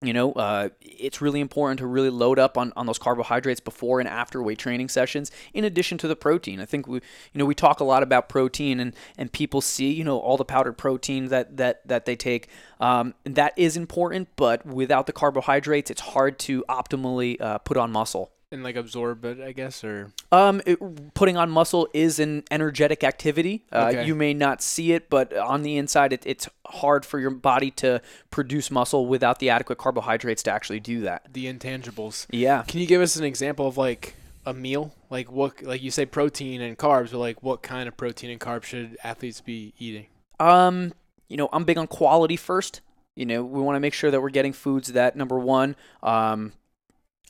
you 0.01 0.13
know, 0.13 0.33
uh, 0.33 0.69
it's 0.81 1.21
really 1.21 1.41
important 1.41 1.79
to 1.79 1.87
really 1.87 2.11
load 2.11 2.39
up 2.39 2.57
on, 2.57 2.73
on 2.77 2.87
those 2.87 2.99
carbohydrates 2.99 3.59
before 3.59 3.99
and 3.99 4.09
after 4.09 4.41
weight 4.41 4.59
training 4.59 4.89
sessions, 4.89 5.31
in 5.53 5.65
addition 5.65 5.99
to 5.99 6.07
the 6.07 6.15
protein. 6.15 6.61
I 6.61 6.67
think 6.67 6.87
we, 6.87 6.97
you 7.33 7.39
know, 7.39 7.45
we 7.45 7.55
talk 7.55 7.81
a 7.81 7.85
lot 7.85 8.05
about 8.05 8.29
protein 8.29 8.79
and, 8.79 8.95
and 9.17 9.33
people 9.33 9.61
see, 9.61 9.91
you 9.93 10.05
know, 10.05 10.19
all 10.19 10.37
the 10.37 10.45
powdered 10.45 10.79
protein 10.79 11.27
that, 11.29 11.57
that, 11.57 11.87
that 11.89 12.05
they 12.05 12.15
take. 12.15 12.49
Um, 12.81 13.15
that 13.25 13.55
is 13.57 13.77
important, 13.77 14.29
but 14.37 14.65
without 14.65 15.07
the 15.07 15.13
carbohydrates, 15.13 15.91
it's 15.91 16.01
hard 16.01 16.39
to 16.41 16.65
optimally 16.69 17.41
uh, 17.41 17.59
put 17.59 17.77
on 17.77 17.91
muscle 17.91 18.31
and 18.51 18.63
like 18.63 18.77
absorb 18.77 19.25
it, 19.25 19.41
I 19.41 19.53
guess, 19.53 19.85
or 19.85 20.13
um, 20.33 20.63
it, 20.67 21.15
putting 21.15 21.37
on 21.37 21.51
muscle 21.51 21.89
is 21.93 22.19
an 22.19 22.45
energetic 22.51 23.05
activity. 23.05 23.65
Uh, 23.73 23.91
okay. 23.93 24.07
You 24.07 24.15
may 24.15 24.35
not 24.35 24.63
see 24.63 24.93
it, 24.93 25.11
but 25.11 25.37
on 25.37 25.63
the 25.63 25.77
inside, 25.77 26.13
it, 26.13 26.23
it's 26.27 26.49
hard 26.67 27.05
for 27.05 27.19
your 27.19 27.31
body 27.31 27.71
to 27.73 28.01
produce 28.31 28.71
muscle 28.71 29.07
without 29.07 29.39
the 29.39 29.51
adequate 29.51 29.79
carbohydrates 29.79 30.43
to 30.45 30.53
actually 30.53 30.81
do 30.81 31.01
that. 31.03 31.27
The 31.33 31.53
intangibles. 31.53 32.27
Yeah. 32.31 32.63
Can 32.67 32.81
you 32.81 32.87
give 32.87 33.03
us 33.03 33.17
an 33.17 33.25
example 33.25 33.67
of 33.67 33.77
like 33.77 34.15
a 34.47 34.55
meal? 34.55 34.95
Like 35.11 35.31
what? 35.31 35.63
Like 35.63 35.83
you 35.83 35.91
say, 35.91 36.07
protein 36.07 36.61
and 36.61 36.79
carbs, 36.79 37.11
but 37.11 37.19
like 37.19 37.43
what 37.43 37.63
kind 37.63 37.89
of 37.89 37.97
protein 37.97 38.31
and 38.31 38.41
carbs 38.41 38.65
should 38.65 38.97
athletes 39.05 39.41
be 39.41 39.75
eating? 39.79 40.07
Um, 40.41 40.95
you 41.29 41.37
know, 41.37 41.49
I'm 41.53 41.65
big 41.65 41.79
on 41.79 41.87
quality 41.87 42.37
first. 42.37 42.81
You 43.15 43.27
know, 43.27 43.43
we 43.43 43.61
want 43.61 43.75
to 43.75 43.81
make 43.81 43.95
sure 43.95 44.13
that 44.13 44.21
we're 44.21 44.31
getting 44.31 44.53
foods 44.53 44.93
that 44.93 45.17
number 45.17 45.37
one, 45.41 45.75
um, 46.05 46.53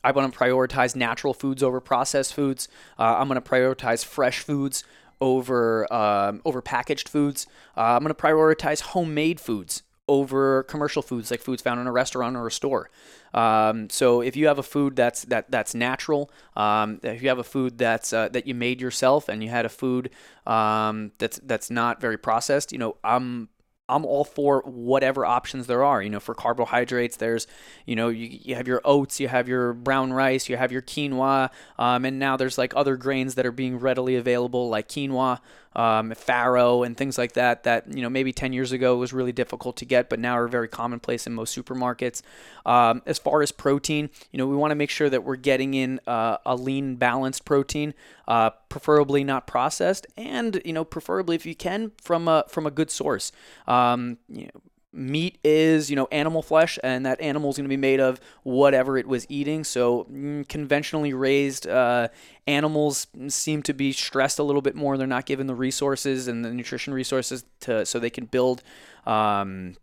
I 0.03 0.11
want 0.11 0.31
to 0.31 0.39
prioritize 0.39 0.95
natural 0.95 1.33
foods 1.33 1.61
over 1.61 1.79
processed 1.79 2.33
foods. 2.33 2.67
Uh, 2.97 3.17
I'm 3.17 3.27
going 3.27 3.41
to 3.41 3.47
prioritize 3.47 4.05
fresh 4.05 4.39
foods 4.39 4.83
over 5.21 5.91
um, 5.93 6.41
over 6.45 6.61
packaged 6.61 7.09
foods. 7.09 7.47
Uh, 7.75 7.81
I'm 7.81 8.03
going 8.03 8.13
to 8.13 8.21
prioritize 8.21 8.81
homemade 8.81 9.39
foods 9.39 9.83
over 10.07 10.63
commercial 10.63 11.03
foods 11.03 11.29
like 11.29 11.39
foods 11.39 11.61
found 11.61 11.79
in 11.79 11.85
a 11.85 11.91
restaurant 11.91 12.35
or 12.35 12.47
a 12.47 12.51
store. 12.51 12.89
Um, 13.33 13.89
so 13.91 14.21
if 14.21 14.35
you 14.35 14.47
have 14.47 14.57
a 14.57 14.63
food 14.63 14.95
that's 14.95 15.23
that 15.25 15.51
that's 15.51 15.75
natural, 15.75 16.31
um, 16.55 16.99
if 17.03 17.21
you 17.21 17.29
have 17.29 17.37
a 17.37 17.43
food 17.43 17.77
that's 17.77 18.11
uh, 18.11 18.29
that 18.29 18.47
you 18.47 18.55
made 18.55 18.81
yourself, 18.81 19.29
and 19.29 19.43
you 19.43 19.49
had 19.49 19.65
a 19.65 19.69
food 19.69 20.09
um, 20.47 21.11
that's 21.19 21.39
that's 21.43 21.69
not 21.69 22.01
very 22.01 22.17
processed, 22.17 22.71
you 22.71 22.79
know, 22.79 22.97
I'm 23.03 23.49
I'm 23.89 24.05
all 24.05 24.23
for 24.23 24.61
whatever 24.65 25.25
options 25.25 25.67
there 25.67 25.83
are. 25.83 26.01
You 26.01 26.09
know, 26.09 26.19
for 26.19 26.35
carbohydrates, 26.35 27.17
there's, 27.17 27.47
you 27.85 27.95
know, 27.95 28.09
you, 28.09 28.39
you 28.43 28.55
have 28.55 28.67
your 28.67 28.81
oats, 28.85 29.19
you 29.19 29.27
have 29.27 29.47
your 29.47 29.73
brown 29.73 30.13
rice, 30.13 30.47
you 30.47 30.57
have 30.57 30.71
your 30.71 30.81
quinoa, 30.81 31.49
um, 31.77 32.05
and 32.05 32.19
now 32.19 32.37
there's 32.37 32.57
like 32.57 32.73
other 32.75 32.95
grains 32.95 33.35
that 33.35 33.45
are 33.45 33.51
being 33.51 33.79
readily 33.79 34.15
available, 34.15 34.69
like 34.69 34.87
quinoa. 34.87 35.39
Um, 35.75 36.11
farro, 36.11 36.85
and 36.85 36.97
things 36.97 37.17
like 37.17 37.33
that. 37.33 37.63
That 37.63 37.93
you 37.93 38.01
know 38.01 38.09
maybe 38.09 38.33
10 38.33 38.53
years 38.53 38.71
ago 38.71 38.97
was 38.97 39.13
really 39.13 39.31
difficult 39.31 39.77
to 39.77 39.85
get, 39.85 40.09
but 40.09 40.19
now 40.19 40.37
are 40.37 40.47
very 40.47 40.67
commonplace 40.67 41.27
in 41.27 41.33
most 41.33 41.57
supermarkets. 41.57 42.21
Um, 42.65 43.01
as 43.05 43.19
far 43.19 43.41
as 43.41 43.51
protein, 43.51 44.09
you 44.31 44.37
know 44.37 44.47
we 44.47 44.55
want 44.55 44.71
to 44.71 44.75
make 44.75 44.89
sure 44.89 45.09
that 45.09 45.23
we're 45.23 45.35
getting 45.35 45.73
in 45.73 45.99
uh, 46.07 46.37
a 46.45 46.55
lean, 46.55 46.95
balanced 46.95 47.45
protein, 47.45 47.93
uh, 48.27 48.51
preferably 48.69 49.23
not 49.23 49.47
processed, 49.47 50.07
and 50.17 50.61
you 50.65 50.73
know 50.73 50.85
preferably 50.85 51.35
if 51.35 51.45
you 51.45 51.55
can 51.55 51.91
from 52.01 52.27
a 52.27 52.45
from 52.47 52.65
a 52.65 52.71
good 52.71 52.91
source. 52.91 53.31
Um, 53.67 54.17
you 54.27 54.45
know, 54.45 54.61
meat 54.91 55.37
is 55.43 55.89
you 55.89 55.95
know 55.95 56.07
animal 56.11 56.41
flesh 56.41 56.79
and 56.83 57.05
that 57.05 57.21
animal 57.21 57.49
is 57.49 57.57
going 57.57 57.65
to 57.65 57.69
be 57.69 57.77
made 57.77 57.99
of 57.99 58.19
whatever 58.43 58.97
it 58.97 59.07
was 59.07 59.25
eating. 59.29 59.63
So 59.63 60.05
mm, 60.11 60.47
conventionally 60.47 61.13
raised 61.13 61.67
uh, 61.67 62.09
animals 62.47 63.07
seem 63.27 63.63
to 63.63 63.73
be 63.73 63.91
stressed 63.91 64.39
a 64.39 64.43
little 64.43 64.61
bit 64.61 64.75
more. 64.75 64.97
They're 64.97 65.07
not 65.07 65.25
given 65.25 65.47
the 65.47 65.55
resources 65.55 66.27
and 66.27 66.43
the 66.43 66.51
nutrition 66.51 66.93
resources 66.93 67.45
to 67.61 67.85
so 67.85 67.99
they 67.99 68.09
can 68.09 68.25
build 68.25 68.63
um, 69.05 69.75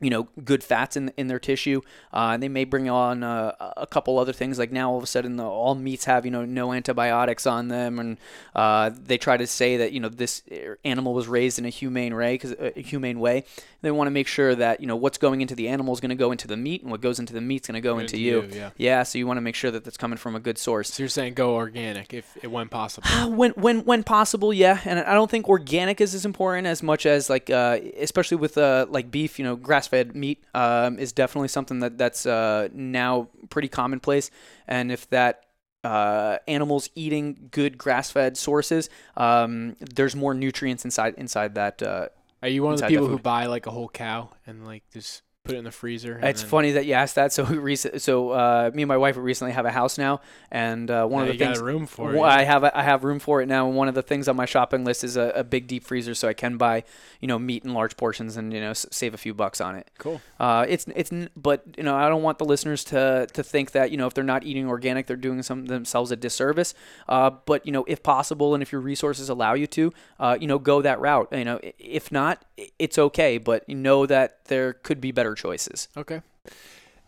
you 0.00 0.10
know, 0.10 0.28
good 0.44 0.62
fats 0.62 0.96
in 0.96 1.12
in 1.16 1.26
their 1.26 1.38
tissue. 1.38 1.80
Uh, 2.12 2.30
and 2.34 2.42
they 2.42 2.48
may 2.48 2.64
bring 2.64 2.88
on 2.88 3.22
uh, 3.22 3.72
a 3.76 3.86
couple 3.86 4.18
other 4.18 4.32
things. 4.32 4.58
Like 4.58 4.70
now, 4.70 4.90
all 4.90 4.98
of 4.98 5.02
a 5.02 5.06
sudden, 5.06 5.36
the, 5.36 5.44
all 5.44 5.74
meats 5.74 6.04
have 6.04 6.24
you 6.24 6.30
know 6.30 6.44
no 6.44 6.72
antibiotics 6.72 7.46
on 7.46 7.68
them, 7.68 7.98
and 7.98 8.18
uh, 8.54 8.90
they 8.94 9.18
try 9.18 9.36
to 9.36 9.46
say 9.46 9.76
that 9.78 9.92
you 9.92 10.00
know 10.00 10.08
this 10.08 10.42
animal 10.84 11.14
was 11.14 11.26
raised 11.26 11.58
in 11.58 11.64
a 11.64 11.70
humane 11.70 12.14
way, 12.14 12.34
because 12.34 12.52
uh, 12.52 12.70
a 12.76 12.80
humane 12.80 13.18
way. 13.20 13.44
They 13.80 13.92
want 13.92 14.08
to 14.08 14.12
make 14.12 14.26
sure 14.26 14.54
that 14.56 14.80
you 14.80 14.86
know 14.86 14.96
what's 14.96 15.18
going 15.18 15.40
into 15.40 15.54
the 15.54 15.68
animal 15.68 15.94
is 15.94 16.00
going 16.00 16.10
to 16.10 16.16
go 16.16 16.32
into 16.32 16.46
the 16.46 16.56
meat, 16.56 16.82
and 16.82 16.90
what 16.90 17.00
goes 17.00 17.18
into 17.18 17.32
the 17.32 17.40
meat 17.40 17.62
is 17.62 17.66
going 17.66 17.74
to 17.74 17.80
go 17.80 17.98
into, 17.98 18.18
you. 18.18 18.42
you. 18.42 18.48
Yeah. 18.52 18.70
yeah. 18.76 19.02
So 19.02 19.18
you 19.18 19.26
want 19.26 19.38
to 19.38 19.42
make 19.42 19.54
sure 19.54 19.70
that 19.70 19.84
that's 19.84 19.96
coming 19.96 20.16
from 20.16 20.36
a 20.36 20.40
good 20.40 20.58
source. 20.58 20.94
So 20.94 21.02
you're 21.02 21.08
saying 21.08 21.34
go 21.34 21.54
organic 21.54 22.14
if 22.14 22.44
when 22.44 22.68
possible. 22.68 23.08
when 23.30 23.50
when 23.52 23.80
when 23.80 24.04
possible, 24.04 24.52
yeah. 24.52 24.80
And 24.84 25.00
I 25.00 25.14
don't 25.14 25.30
think 25.30 25.48
organic 25.48 26.00
is 26.00 26.14
as 26.14 26.24
important 26.24 26.66
as 26.66 26.82
much 26.82 27.06
as 27.06 27.28
like 27.28 27.50
uh, 27.50 27.78
especially 27.98 28.36
with 28.36 28.56
uh, 28.58 28.86
like 28.88 29.10
beef. 29.10 29.38
You 29.38 29.44
know, 29.44 29.56
grass 29.56 29.87
grass-fed 29.88 30.14
meat 30.14 30.44
um, 30.54 30.98
is 30.98 31.12
definitely 31.12 31.48
something 31.48 31.80
that 31.80 31.98
that's 31.98 32.26
uh, 32.26 32.68
now 32.72 33.28
pretty 33.50 33.68
commonplace. 33.68 34.30
And 34.66 34.92
if 34.92 35.08
that 35.10 35.44
uh, 35.84 36.38
animals 36.46 36.90
eating 36.94 37.48
good 37.50 37.78
grass-fed 37.78 38.36
sources, 38.36 38.90
um, 39.16 39.76
there's 39.94 40.14
more 40.14 40.34
nutrients 40.34 40.84
inside 40.84 41.14
inside 41.16 41.54
that. 41.54 41.82
Uh, 41.82 42.08
Are 42.42 42.48
you 42.48 42.62
one 42.62 42.74
of 42.74 42.80
the 42.80 42.86
people 42.86 43.06
who 43.06 43.18
buy 43.18 43.46
like 43.46 43.66
a 43.66 43.70
whole 43.70 43.88
cow 43.88 44.30
and 44.46 44.66
like 44.66 44.84
just 44.92 45.22
put 45.48 45.56
it 45.56 45.58
in 45.58 45.64
the 45.64 45.72
freezer. 45.72 46.20
It's 46.22 46.42
then... 46.42 46.50
funny 46.50 46.72
that 46.72 46.86
you 46.86 46.92
asked 46.92 47.14
that. 47.14 47.32
So 47.38 47.44
we 47.44 47.76
so 47.76 48.30
uh, 48.30 48.70
me 48.74 48.82
and 48.82 48.88
my 48.88 48.96
wife 48.96 49.16
recently 49.16 49.52
have 49.52 49.64
a 49.64 49.70
house 49.70 49.96
now, 49.96 50.22
and 50.50 50.90
uh, 50.90 51.06
one 51.06 51.24
now 51.24 51.30
of 51.30 51.38
the 51.38 51.44
things 51.44 51.60
room 51.60 51.86
for 51.86 52.12
it. 52.12 52.20
I 52.20 52.42
have 52.42 52.64
I 52.64 52.82
have 52.82 53.04
room 53.04 53.20
for 53.20 53.40
it 53.40 53.46
now. 53.46 53.68
And 53.68 53.76
one 53.76 53.86
of 53.86 53.94
the 53.94 54.02
things 54.02 54.26
on 54.26 54.34
my 54.34 54.44
shopping 54.44 54.84
list 54.84 55.04
is 55.04 55.16
a, 55.16 55.30
a, 55.36 55.44
big 55.44 55.68
deep 55.68 55.84
freezer, 55.84 56.16
so 56.16 56.26
I 56.26 56.32
can 56.32 56.56
buy 56.56 56.82
you 57.20 57.28
know 57.28 57.38
meat 57.38 57.64
in 57.64 57.74
large 57.74 57.96
portions 57.96 58.36
and 58.36 58.52
you 58.52 58.60
know 58.60 58.70
s- 58.70 58.86
save 58.90 59.14
a 59.14 59.16
few 59.18 59.34
bucks 59.34 59.60
on 59.60 59.76
it. 59.76 59.88
Cool. 59.98 60.20
Uh, 60.40 60.66
it's 60.68 60.86
it's 60.96 61.12
but 61.36 61.62
you 61.76 61.84
know 61.84 61.94
I 61.94 62.08
don't 62.08 62.22
want 62.22 62.38
the 62.38 62.44
listeners 62.44 62.82
to 62.84 63.28
to 63.32 63.42
think 63.44 63.70
that 63.72 63.92
you 63.92 63.98
know 63.98 64.08
if 64.08 64.14
they're 64.14 64.24
not 64.24 64.42
eating 64.42 64.66
organic 64.66 65.06
they're 65.06 65.16
doing 65.16 65.42
some 65.44 65.66
themselves 65.66 66.10
a 66.10 66.16
disservice. 66.16 66.74
Uh, 67.08 67.30
but 67.30 67.64
you 67.64 67.70
know 67.70 67.84
if 67.86 68.02
possible 68.02 68.54
and 68.54 68.62
if 68.64 68.72
your 68.72 68.80
resources 68.80 69.28
allow 69.28 69.54
you 69.54 69.68
to, 69.68 69.92
uh, 70.18 70.36
you 70.40 70.48
know 70.48 70.58
go 70.58 70.82
that 70.82 70.98
route. 71.00 71.28
You 71.30 71.44
know 71.44 71.60
if 71.78 72.10
not, 72.10 72.44
it's 72.80 72.98
okay, 72.98 73.38
but 73.38 73.62
you 73.68 73.76
know 73.76 74.06
that 74.06 74.44
there 74.46 74.72
could 74.72 75.00
be 75.00 75.12
better 75.12 75.36
choices. 75.38 75.88
Okay. 75.96 76.20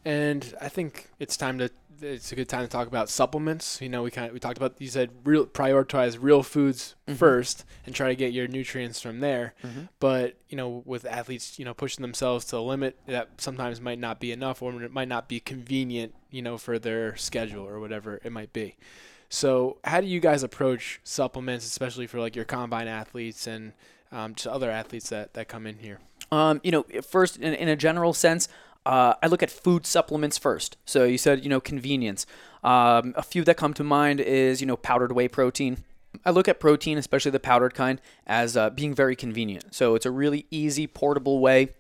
And 0.05 0.55
I 0.61 0.69
think 0.69 1.11
it's 1.19 1.37
time 1.37 1.59
to 1.59 1.71
it's 2.03 2.33
a 2.33 2.35
good 2.35 2.49
time 2.49 2.63
to 2.63 2.69
talk 2.69 2.87
about 2.87 3.09
supplements. 3.09 3.81
You 3.81 3.89
know, 3.89 4.03
we 4.03 4.11
kind 4.11 4.29
of 4.29 4.33
we 4.33 4.41
talked 4.41 4.57
about 4.57 4.81
you 4.81 4.89
said 4.89 5.11
real 5.25 5.47
prioritize 5.47 6.19
real 6.21 6.43
foods 6.43 6.95
mm-hmm. 7.07 7.17
first 7.17 7.65
and 7.87 7.95
try 7.95 8.09
to 8.09 8.17
get 8.17 8.33
your 8.33 8.49
nutrients 8.49 9.01
from 9.01 9.21
there. 9.21 9.55
Mm-hmm. 9.63 9.83
But 9.99 10.37
you 10.49 10.57
know, 10.57 10.83
with 10.85 11.05
athletes, 11.05 11.59
you 11.59 11.65
know, 11.65 11.75
pushing 11.75 12.03
themselves 12.03 12.45
to 12.47 12.53
the 12.53 12.63
limit, 12.63 12.99
that 13.07 13.29
sometimes 13.39 13.81
might 13.81 13.99
not 13.99 14.21
be 14.21 14.33
enough, 14.33 14.63
or 14.63 14.83
it 14.83 14.93
might 14.93 15.09
not 15.09 15.29
be 15.29 15.41
convenient, 15.41 16.15
you 16.31 16.43
know, 16.43 16.57
for 16.57 16.79
their 16.79 17.17
schedule 17.17 17.67
or 17.67 17.81
whatever 17.81 18.21
it 18.25 18.33
might 18.33 18.53
be. 18.53 18.77
So, 19.29 19.79
how 19.85 20.01
do 20.01 20.07
you 20.07 20.21
guys 20.21 20.43
approach 20.43 21.01
supplements, 21.05 21.67
especially 21.67 22.07
for 22.07 22.19
like 22.19 22.35
your 22.35 22.45
combine 22.45 22.89
athletes 22.89 23.47
and 23.47 23.73
um, 24.11 24.35
just 24.35 24.49
other 24.49 24.71
athletes 24.71 25.11
that 25.11 25.35
that 25.35 25.49
come 25.49 25.67
in 25.67 25.79
here? 25.79 26.01
Um, 26.33 26.61
you 26.63 26.71
know, 26.71 26.85
first 27.03 27.37
in, 27.37 27.55
in 27.55 27.69
a 27.69 27.77
general 27.77 28.13
sense, 28.13 28.49
uh, 28.87 29.15
I 29.23 29.27
look 29.27 29.43
at 29.43 29.51
food 29.51 29.87
supplements 29.87 30.39
first. 30.39 30.77
So 30.85 31.05
you 31.05 31.19
said, 31.19 31.43
you 31.43 31.51
know, 31.51 31.61
convenience. 31.61 32.27
Um, 32.63 33.15
a 33.17 33.23
few 33.23 33.45
that 33.45 33.57
come 33.57 33.75
to 33.75 33.85
mind 33.85 34.21
is, 34.21 34.61
you 34.61 34.67
know, 34.67 34.77
powdered 34.77 35.13
whey 35.13 35.29
protein. 35.29 35.79
I 36.25 36.31
look 36.31 36.49
at 36.49 36.61
protein, 36.61 36.99
especially 36.99 37.31
the 37.31 37.41
powdered 37.41 37.75
kind, 37.75 38.01
as 38.27 38.57
uh, 38.57 38.71
being 38.71 38.95
very 38.95 39.17
convenient. 39.17 39.75
So 39.75 39.95
it's 39.95 40.07
a 40.07 40.11
really 40.11 40.47
easy, 40.51 40.87
portable 40.87 41.39
way 41.39 41.71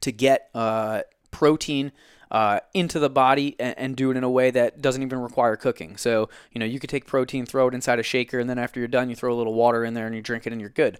to 0.00 0.12
get 0.12 0.48
uh, 0.54 1.02
protein 1.30 1.92
uh, 2.30 2.60
into 2.74 2.98
the 2.98 3.10
body 3.10 3.56
and, 3.58 3.76
and, 3.78 3.96
do 3.96 4.10
it 4.10 4.16
in 4.16 4.22
a 4.22 4.28
way 4.28 4.50
that 4.50 4.82
doesn't 4.82 5.02
even 5.02 5.18
require 5.18 5.56
cooking. 5.56 5.96
So, 5.96 6.28
you 6.52 6.58
know, 6.58 6.66
you 6.66 6.78
could 6.78 6.90
take 6.90 7.06
protein, 7.06 7.46
throw 7.46 7.68
it 7.68 7.74
inside 7.74 7.98
a 7.98 8.02
shaker, 8.02 8.38
and 8.38 8.50
then 8.50 8.58
after 8.58 8.78
you're 8.78 8.86
done, 8.86 9.08
you 9.08 9.16
throw 9.16 9.32
a 9.32 9.36
little 9.36 9.54
water 9.54 9.82
in 9.82 9.94
there 9.94 10.06
and 10.06 10.14
you 10.14 10.20
drink 10.20 10.46
it 10.46 10.52
and 10.52 10.60
you're 10.60 10.68
good. 10.68 10.98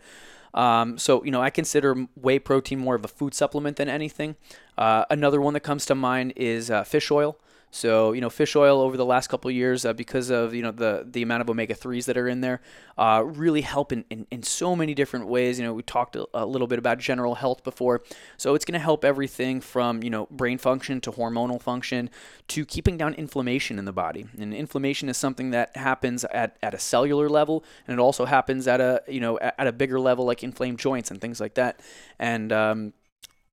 Um, 0.54 0.98
so, 0.98 1.24
you 1.24 1.30
know, 1.30 1.42
I 1.42 1.50
consider 1.50 1.94
whey 2.14 2.38
protein 2.38 2.78
more 2.78 2.94
of 2.94 3.04
a 3.04 3.08
food 3.08 3.34
supplement 3.34 3.76
than 3.76 3.88
anything. 3.88 4.36
Uh, 4.76 5.04
another 5.10 5.40
one 5.40 5.54
that 5.54 5.60
comes 5.60 5.86
to 5.86 5.94
mind 5.94 6.32
is 6.36 6.70
uh, 6.70 6.84
fish 6.84 7.10
oil. 7.10 7.38
So 7.70 8.12
you 8.12 8.20
know, 8.20 8.30
fish 8.30 8.56
oil 8.56 8.80
over 8.80 8.96
the 8.96 9.04
last 9.04 9.28
couple 9.28 9.50
years, 9.50 9.84
uh, 9.84 9.92
because 9.92 10.30
of 10.30 10.54
you 10.54 10.62
know 10.62 10.70
the 10.70 11.06
the 11.08 11.22
amount 11.22 11.42
of 11.42 11.50
omega 11.50 11.74
threes 11.74 12.06
that 12.06 12.16
are 12.16 12.26
in 12.28 12.40
there, 12.40 12.60
uh, 12.96 13.22
really 13.24 13.60
help 13.60 13.92
in, 13.92 14.04
in, 14.10 14.26
in 14.30 14.42
so 14.42 14.74
many 14.74 14.94
different 14.94 15.28
ways. 15.28 15.58
You 15.58 15.66
know, 15.66 15.74
we 15.74 15.82
talked 15.82 16.16
a, 16.16 16.26
a 16.32 16.46
little 16.46 16.66
bit 16.66 16.78
about 16.78 16.98
general 16.98 17.34
health 17.34 17.62
before, 17.64 18.02
so 18.36 18.54
it's 18.54 18.64
going 18.64 18.78
to 18.78 18.82
help 18.82 19.04
everything 19.04 19.60
from 19.60 20.02
you 20.02 20.10
know 20.10 20.26
brain 20.30 20.58
function 20.58 21.00
to 21.02 21.12
hormonal 21.12 21.60
function 21.60 22.08
to 22.48 22.64
keeping 22.64 22.96
down 22.96 23.14
inflammation 23.14 23.78
in 23.78 23.84
the 23.84 23.92
body. 23.92 24.26
And 24.38 24.54
inflammation 24.54 25.08
is 25.08 25.18
something 25.18 25.50
that 25.50 25.76
happens 25.76 26.24
at, 26.24 26.56
at 26.62 26.72
a 26.72 26.78
cellular 26.78 27.28
level, 27.28 27.64
and 27.86 27.98
it 27.98 28.00
also 28.00 28.24
happens 28.24 28.66
at 28.66 28.80
a 28.80 29.02
you 29.08 29.20
know 29.20 29.38
at, 29.40 29.54
at 29.58 29.66
a 29.66 29.72
bigger 29.72 30.00
level 30.00 30.24
like 30.24 30.42
inflamed 30.42 30.78
joints 30.78 31.10
and 31.10 31.20
things 31.20 31.38
like 31.38 31.54
that. 31.54 31.80
And 32.18 32.50
um, 32.50 32.92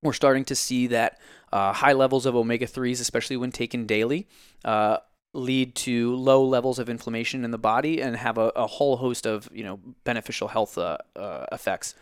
we're 0.02 0.12
starting 0.12 0.44
to 0.46 0.54
see 0.54 0.86
that 0.88 1.18
uh, 1.52 1.72
high 1.72 1.92
levels 1.92 2.26
of 2.26 2.34
omega 2.34 2.66
3s, 2.66 3.00
especially 3.00 3.36
when 3.36 3.52
taken 3.52 3.86
daily, 3.86 4.26
uh, 4.64 4.98
lead 5.32 5.74
to 5.74 6.14
low 6.16 6.42
levels 6.44 6.78
of 6.78 6.88
inflammation 6.88 7.44
in 7.44 7.50
the 7.50 7.58
body 7.58 8.00
and 8.00 8.16
have 8.16 8.38
a, 8.38 8.52
a 8.56 8.66
whole 8.66 8.96
host 8.96 9.26
of 9.26 9.48
you 9.52 9.62
know 9.62 9.78
beneficial 10.04 10.48
health 10.48 10.78
uh, 10.78 10.98
uh 11.14 11.46
effects. 11.52 11.94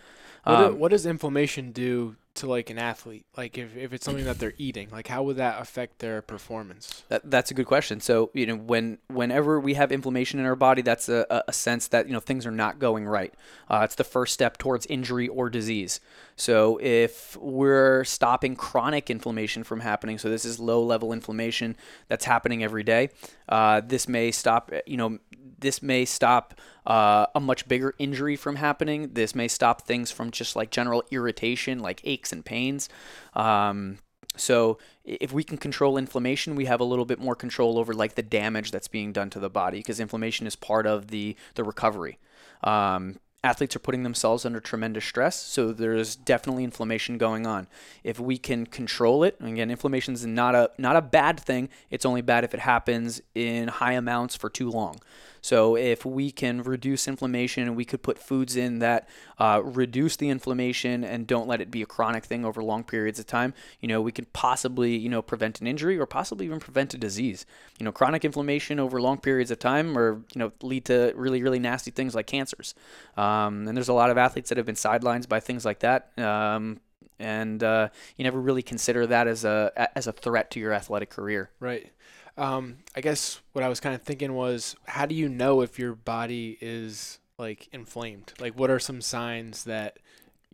What, 0.45 0.55
um, 0.55 0.73
do, 0.73 0.79
what 0.79 0.91
does 0.91 1.07
inflammation 1.07 1.73
do 1.73 2.17
to 2.35 2.47
like 2.47 2.71
an 2.71 2.79
athlete? 2.79 3.25
Like 3.37 3.57
if, 3.57 3.77
if 3.77 3.93
it's 3.93 4.05
something 4.05 4.25
that 4.25 4.39
they're 4.39 4.55
eating, 4.59 4.89
like 4.91 5.07
how 5.07 5.23
would 5.23 5.37
that 5.37 5.61
affect 5.61 6.01
their 6.01 6.23
performance? 6.23 7.05
That, 7.09 7.31
that's 7.31 7.51
a 7.51 7.55
good 7.55 7.67
question. 7.67 8.01
So 8.01 8.31
you 8.35 8.47
know 8.47 8.57
when 8.57 8.99
whenever 9.09 9.61
we 9.61 9.75
have 9.75 9.93
inflammation 9.93 10.39
in 10.41 10.47
our 10.47 10.57
body, 10.57 10.83
that's 10.83 11.09
a, 11.09 11.45
a 11.49 11.53
sense 11.53 11.89
that 11.89 12.07
you 12.07 12.13
know 12.13 12.21
things 12.21 12.47
are 12.47 12.51
not 12.51 12.79
going 12.79 13.07
right. 13.07 13.33
Uh, 13.69 13.81
it's 13.85 13.95
the 13.95 14.05
first 14.05 14.35
step 14.35 14.59
towards 14.59 14.87
injury 14.87 15.29
or 15.29 15.49
disease. 15.49 16.01
So 16.37 16.79
if 16.83 17.37
we're 17.37 18.05
stopping 18.05 18.57
chronic 18.57 19.11
inflammation 19.11 19.63
from 19.63 19.81
happening, 19.81 20.19
so 20.19 20.29
this 20.29 20.45
is 20.45 20.59
low 20.59 20.83
level 20.83 21.13
inflammation 21.13 21.77
that's 22.09 22.25
happening 22.25 22.65
every 22.65 22.83
day, 22.83 23.11
uh, 23.49 23.81
this 23.85 24.09
may 24.09 24.31
stop. 24.31 24.73
You 24.87 24.97
know 24.97 25.19
this 25.65 25.83
may 25.83 26.05
stop 26.05 26.55
uh, 26.87 27.27
a 27.35 27.41
much 27.41 27.67
bigger 27.67 27.95
injury 27.99 28.37
from 28.37 28.57
happening. 28.57 29.15
This 29.15 29.35
may 29.35 29.49
stop 29.49 29.83
things 29.83 30.11
from 30.11 30.31
just 30.31 30.55
like 30.55 30.71
general 30.71 31.03
irritation, 31.11 31.81
like 31.81 32.01
aches 32.05 32.33
and 32.33 32.45
pains. 32.45 32.89
Um, 33.33 33.99
so 34.37 34.79
if 35.05 35.33
we 35.33 35.43
can 35.45 35.57
control 35.57 35.97
inflammation, 35.97 36.55
we 36.57 36.67
have 36.67 36.81
a 36.81 36.85
little 36.85 37.05
bit 37.05 37.19
more 37.19 37.35
control 37.35 37.79
over 37.79 37.95
like 37.95 38.15
the 38.15 38.23
damage 38.23 38.71
that's 38.71 38.89
being 38.89 39.13
done 39.13 39.31
to 39.31 39.41
the 39.41 39.51
body 39.51 39.79
because 39.79 40.01
inflammation 40.01 40.47
is 40.47 40.57
part 40.57 40.87
of 40.87 41.09
the 41.09 41.37
the 41.55 41.65
recovery. 41.65 42.19
Um, 42.63 43.21
athletes 43.45 43.77
are 43.77 43.81
putting 43.81 44.03
themselves 44.03 44.45
under 44.45 44.59
tremendous 44.59 45.05
stress, 45.05 45.37
so 45.37 45.73
there's 45.73 46.17
definitely 46.17 46.65
inflammation 46.65 47.19
going 47.19 47.47
on. 47.47 47.69
If 48.03 48.19
we 48.19 48.39
can 48.39 48.67
control 48.67 49.23
it, 49.23 49.37
again, 49.41 49.71
inflammation 49.71 50.15
is 50.15 50.27
not 50.27 50.55
a 50.55 50.71
not 50.79 50.97
a 50.97 51.03
bad 51.03 51.39
thing. 51.39 51.69
It's 51.91 52.07
only 52.07 52.23
bad 52.23 52.45
if 52.45 52.55
it 52.55 52.61
happens 52.61 53.21
in 53.35 53.69
high 53.69 53.93
amounts 53.93 54.35
for 54.35 54.51
too 54.51 54.71
long. 54.71 55.01
So 55.45 55.77
if 55.77 56.07
we 56.07 56.31
can 56.31 56.63
reduce 56.63 57.07
inflammation 57.07 57.65
and 57.65 57.77
we 57.77 57.85
could 57.85 58.03
put 58.03 58.19
foods 58.19 58.57
in 58.57 58.79
that 58.79 59.07
uh, 59.39 59.61
reduce 59.63 60.17
the 60.17 60.31
inflammation 60.31 61.05
and 61.05 61.27
don't 61.27 61.47
let 61.47 61.61
it 61.61 61.71
be 61.71 61.83
a 61.83 61.87
chronic 61.87 62.25
thing 62.25 62.47
over 62.47 62.63
long 62.63 62.83
periods 62.83 63.19
of 63.19 63.27
time, 63.27 63.53
you 63.79 63.87
know, 63.87 64.01
we 64.01 64.11
could 64.11 64.33
possibly, 64.33 64.97
you 64.97 65.11
know, 65.11 65.21
prevent 65.21 65.61
an 65.61 65.67
injury 65.67 65.99
or 65.99 66.07
possibly 66.07 66.47
even 66.47 66.61
prevent 66.61 66.95
a 66.95 66.97
disease. 66.97 67.45
You 67.79 67.85
know, 67.85 67.93
chronic 67.93 68.25
inflammation 68.25 68.81
over 68.81 69.03
long 69.03 69.19
periods 69.19 69.51
of 69.51 69.59
time 69.59 69.99
or, 69.99 70.23
you 70.35 70.39
know, 70.39 70.53
lead 70.63 70.87
to 70.87 71.13
really, 71.15 71.43
really 71.43 71.59
nasty 71.59 71.91
things 71.91 72.15
like 72.15 72.27
cancers. 72.27 72.75
Um, 73.19 73.69
and 73.69 73.77
there's 73.77 73.91
a 73.91 73.93
lot 73.93 74.09
of 74.09 74.17
athletes 74.17 74.49
that 74.49 74.57
have 74.57 74.65
been 74.65 74.77
sidelined 74.77 75.29
by 75.29 75.41
things 75.41 75.67
like 75.67 75.81
that. 75.81 76.19
Um, 76.19 76.81
and 77.19 77.63
uh, 77.63 77.91
you 78.17 78.25
never 78.25 78.41
really 78.41 78.63
consider 78.63 79.07
that 79.07 79.29
as 79.29 79.45
a 79.45 79.91
as 79.95 80.07
a 80.07 80.13
threat 80.13 80.51
to 80.53 80.61
your 80.61 80.73
athletic 80.73 81.11
career. 81.11 81.51
Right. 81.61 81.93
Um, 82.37 82.79
I 82.97 83.01
guess 83.01 83.41
what 83.53 83.63
I 83.65 83.69
was 83.69 83.81
kind 83.81 83.95
of 83.95 84.03
thinking 84.03 84.35
was, 84.35 84.75
how 84.87 85.07
do 85.07 85.15
you 85.15 85.29
know 85.29 85.61
if 85.61 85.79
your 85.79 85.95
body 85.95 86.59
is 86.61 87.19
like 87.39 87.69
inflamed? 87.73 88.33
Like, 88.41 88.59
what 88.59 88.71
are 88.71 88.79
some 88.79 89.01
signs 89.01 89.65
that 89.65 89.99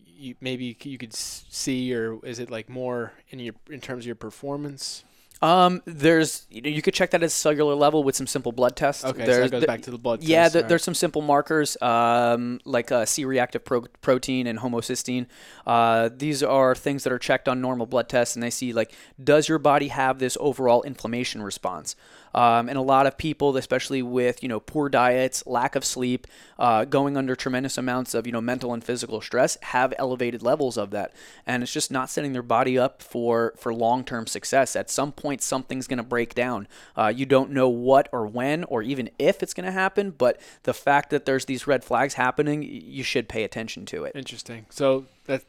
you 0.04 0.34
maybe 0.40 0.76
you 0.82 0.98
could 0.98 1.14
see, 1.14 1.94
or 1.94 2.18
is 2.24 2.38
it 2.38 2.50
like 2.50 2.68
more 2.68 3.14
in 3.30 3.38
your 3.38 3.54
in 3.70 3.80
terms 3.80 4.04
of 4.04 4.06
your 4.06 4.14
performance? 4.14 5.04
Um, 5.42 5.82
there's 5.86 6.46
you, 6.50 6.60
know, 6.60 6.68
you 6.68 6.82
could 6.82 6.92
check 6.92 7.10
that 7.12 7.22
at 7.22 7.26
a 7.26 7.30
cellular 7.30 7.74
level 7.74 8.04
with 8.04 8.14
some 8.14 8.26
simple 8.26 8.52
blood 8.52 8.76
tests. 8.76 9.04
Okay, 9.04 9.24
there's, 9.24 9.36
so 9.36 9.42
that 9.42 9.50
goes 9.50 9.66
back 9.66 9.82
to 9.82 9.90
the 9.90 9.98
blood. 9.98 10.22
Yeah, 10.22 10.42
test. 10.42 10.52
there, 10.52 10.62
there's 10.64 10.84
some 10.84 10.94
simple 10.94 11.22
markers 11.22 11.80
um, 11.80 12.60
like 12.64 12.92
uh, 12.92 13.06
C-reactive 13.06 13.64
pro- 13.64 13.86
protein 14.02 14.46
and 14.46 14.58
homocysteine. 14.58 15.26
Uh, 15.66 16.10
these 16.14 16.42
are 16.42 16.74
things 16.74 17.04
that 17.04 17.12
are 17.12 17.18
checked 17.18 17.48
on 17.48 17.60
normal 17.60 17.86
blood 17.86 18.08
tests, 18.08 18.36
and 18.36 18.42
they 18.42 18.50
see 18.50 18.72
like 18.72 18.92
does 19.22 19.48
your 19.48 19.58
body 19.58 19.88
have 19.88 20.18
this 20.18 20.36
overall 20.40 20.82
inflammation 20.82 21.42
response. 21.42 21.96
Um, 22.34 22.68
and 22.68 22.78
a 22.78 22.82
lot 22.82 23.06
of 23.06 23.18
people, 23.18 23.56
especially 23.56 24.02
with 24.02 24.42
you 24.42 24.48
know 24.48 24.60
poor 24.60 24.88
diets, 24.88 25.46
lack 25.46 25.74
of 25.76 25.84
sleep, 25.84 26.26
uh, 26.58 26.84
going 26.84 27.16
under 27.16 27.34
tremendous 27.34 27.78
amounts 27.78 28.14
of 28.14 28.26
you 28.26 28.32
know 28.32 28.40
mental 28.40 28.72
and 28.72 28.82
physical 28.82 29.20
stress, 29.20 29.56
have 29.62 29.92
elevated 29.98 30.42
levels 30.42 30.76
of 30.76 30.90
that, 30.90 31.12
and 31.46 31.62
it's 31.62 31.72
just 31.72 31.90
not 31.90 32.10
setting 32.10 32.32
their 32.32 32.42
body 32.42 32.78
up 32.78 33.02
for 33.02 33.54
for 33.56 33.74
long 33.74 34.04
term 34.04 34.26
success. 34.26 34.76
At 34.76 34.90
some 34.90 35.12
point, 35.12 35.42
something's 35.42 35.86
going 35.86 35.98
to 35.98 36.02
break 36.02 36.34
down. 36.34 36.68
Uh, 36.96 37.12
you 37.14 37.26
don't 37.26 37.50
know 37.50 37.68
what 37.68 38.08
or 38.12 38.26
when 38.26 38.64
or 38.64 38.82
even 38.82 39.10
if 39.18 39.42
it's 39.42 39.54
going 39.54 39.66
to 39.66 39.72
happen, 39.72 40.10
but 40.10 40.40
the 40.62 40.74
fact 40.74 41.10
that 41.10 41.24
there's 41.24 41.46
these 41.46 41.66
red 41.66 41.84
flags 41.84 42.14
happening, 42.14 42.62
you 42.62 43.02
should 43.02 43.28
pay 43.28 43.44
attention 43.44 43.86
to 43.86 44.04
it. 44.04 44.14
Interesting. 44.14 44.66
So 44.70 45.06
that 45.26 45.44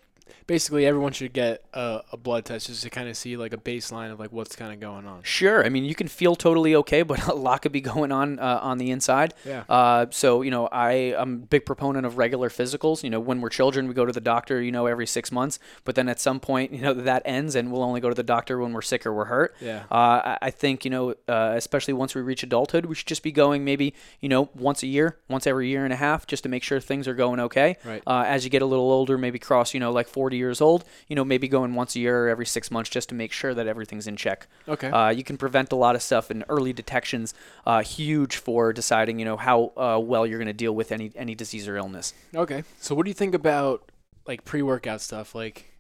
basically 0.48 0.86
everyone 0.86 1.14
should 1.14 1.34
get 1.34 1.64
a, 1.74 2.02
a, 2.12 2.18
blood 2.18 2.46
test 2.46 2.68
just 2.68 2.84
to 2.84 2.90
kind 2.90 3.08
of 3.10 3.18
see 3.18 3.38
like 3.38 3.54
a 3.54 3.58
baseline 3.58 4.12
of 4.12 4.20
like 4.20 4.32
what's 4.32 4.56
kind 4.56 4.74
of 4.74 4.80
going 4.80 5.06
on. 5.06 5.24
Sure. 5.24 5.66
I 5.66 5.70
mean, 5.70 5.86
you 5.86 5.96
can 5.96 6.08
feel 6.08 6.36
totally 6.36 6.76
okay, 6.76 7.02
but 7.12 7.28
a 7.28 7.34
lot 7.34 7.62
could 7.62 7.72
be 7.72 7.82
going 7.82 8.12
on 8.12 8.40
uh, 8.40 8.60
on 8.62 8.78
the 8.78 8.92
inside. 8.92 9.34
Yeah. 9.46 9.64
Uh, 9.70 10.08
so 10.10 10.42
you 10.42 10.52
know, 10.52 10.68
I 10.68 10.92
am 10.92 11.34
a 11.34 11.46
big 11.46 11.66
proponent 11.66 12.06
of 12.06 12.18
regular 12.18 12.50
physicals. 12.50 13.04
You 13.04 13.10
know, 13.10 13.20
when 13.20 13.42
we're 13.42 13.50
children, 13.50 13.88
we 13.88 13.94
go 13.94 14.06
to 14.06 14.12
the 14.12 14.22
doctor. 14.22 14.62
You 14.62 14.72
know, 14.72 14.86
every 14.86 15.08
six 15.08 15.32
months. 15.32 15.60
But 15.84 15.96
then 15.96 16.10
at 16.10 16.20
some 16.20 16.40
point, 16.40 16.72
you 16.74 16.82
know, 16.82 16.94
that 16.94 17.22
ends, 17.26 17.56
and 17.56 17.72
we'll 17.72 17.84
only 17.84 18.02
go 18.02 18.10
to 18.10 18.16
the 18.16 18.24
doctor 18.24 18.60
when 18.60 18.74
we're 18.74 18.82
sick 18.82 19.06
or 19.06 19.14
we're 19.14 19.26
hurt. 19.26 19.56
Yeah. 19.62 19.84
Uh, 19.90 20.38
I 20.42 20.52
think 20.52 20.86
you 20.86 20.92
know, 20.92 21.12
uh, 21.28 21.54
especially 21.56 21.94
once 21.94 22.16
we 22.16 22.22
reach 22.22 22.44
adulthood, 22.44 22.86
we 22.86 22.96
should 22.96 23.08
just 23.08 23.24
be 23.24 23.32
going 23.32 23.64
maybe 23.64 23.94
you 24.20 24.30
know 24.30 24.50
once 24.56 24.84
a 24.84 24.88
year, 24.88 25.18
once 25.30 25.48
every 25.48 25.70
year 25.70 25.84
and 25.84 25.94
a 25.94 25.98
half, 25.98 26.28
just 26.28 26.44
to 26.44 26.50
make 26.50 26.64
sure 26.64 26.80
things 26.80 27.08
are 27.08 27.14
going 27.14 27.40
okay. 27.40 27.78
Right. 27.84 28.04
Uh, 28.06 28.24
as 28.28 28.44
you 28.44 28.50
get 28.50 28.62
a 28.62 28.66
little 28.66 28.92
older, 28.92 29.18
maybe 29.18 29.40
cross 29.40 29.74
you 29.74 29.80
know 29.80 29.92
like 29.92 30.08
40 30.22 30.38
years 30.38 30.62
old 30.62 30.86
you 31.08 31.16
know, 31.16 31.26
maybe 31.26 31.48
going 31.48 31.76
once 31.76 31.96
a 31.96 32.00
year 32.00 32.26
or 32.26 32.30
every 32.30 32.46
six 32.46 32.72
months 32.72 32.90
just 32.90 33.10
to 33.10 33.16
make 33.16 33.32
sure 33.32 33.54
that 33.54 33.68
everything's 33.68 34.08
in 34.08 34.16
check. 34.16 34.48
Okay. 34.68 34.90
Uh, 34.90 35.10
you 35.10 35.24
can 35.24 35.38
prevent 35.38 35.72
a 35.72 35.76
lot 35.76 35.96
of 35.96 36.02
stuff, 36.02 36.30
and 36.30 36.44
early 36.50 36.74
detection's 36.74 37.34
uh, 37.66 37.82
huge 37.82 38.38
for 38.38 38.74
deciding, 38.74 39.20
you 39.20 39.26
know, 39.26 39.38
how 39.38 39.74
uh, 39.78 40.00
well 40.02 40.26
you're 40.26 40.40
going 40.40 40.48
to 40.48 40.54
deal 40.54 40.74
with 40.74 40.92
any 40.92 41.12
any 41.16 41.36
disease 41.36 41.68
or 41.68 41.78
illness. 41.78 42.14
Okay. 42.36 42.64
So 42.80 42.96
what 42.96 43.06
do 43.06 43.10
you 43.10 43.16
think 43.16 43.36
about 43.36 43.92
like 44.28 44.46
pre-workout 44.46 45.02
stuff, 45.02 45.36
like 45.36 45.72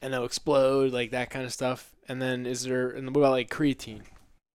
and 0.00 0.12
NO 0.12 0.24
explode, 0.24 0.92
like 0.92 1.10
that 1.10 1.30
kind 1.30 1.44
of 1.44 1.52
stuff? 1.52 1.94
And 2.08 2.22
then 2.22 2.46
is 2.46 2.62
there 2.62 2.88
and 2.88 3.14
what 3.14 3.20
about 3.20 3.32
like 3.32 3.50
creatine? 3.50 4.02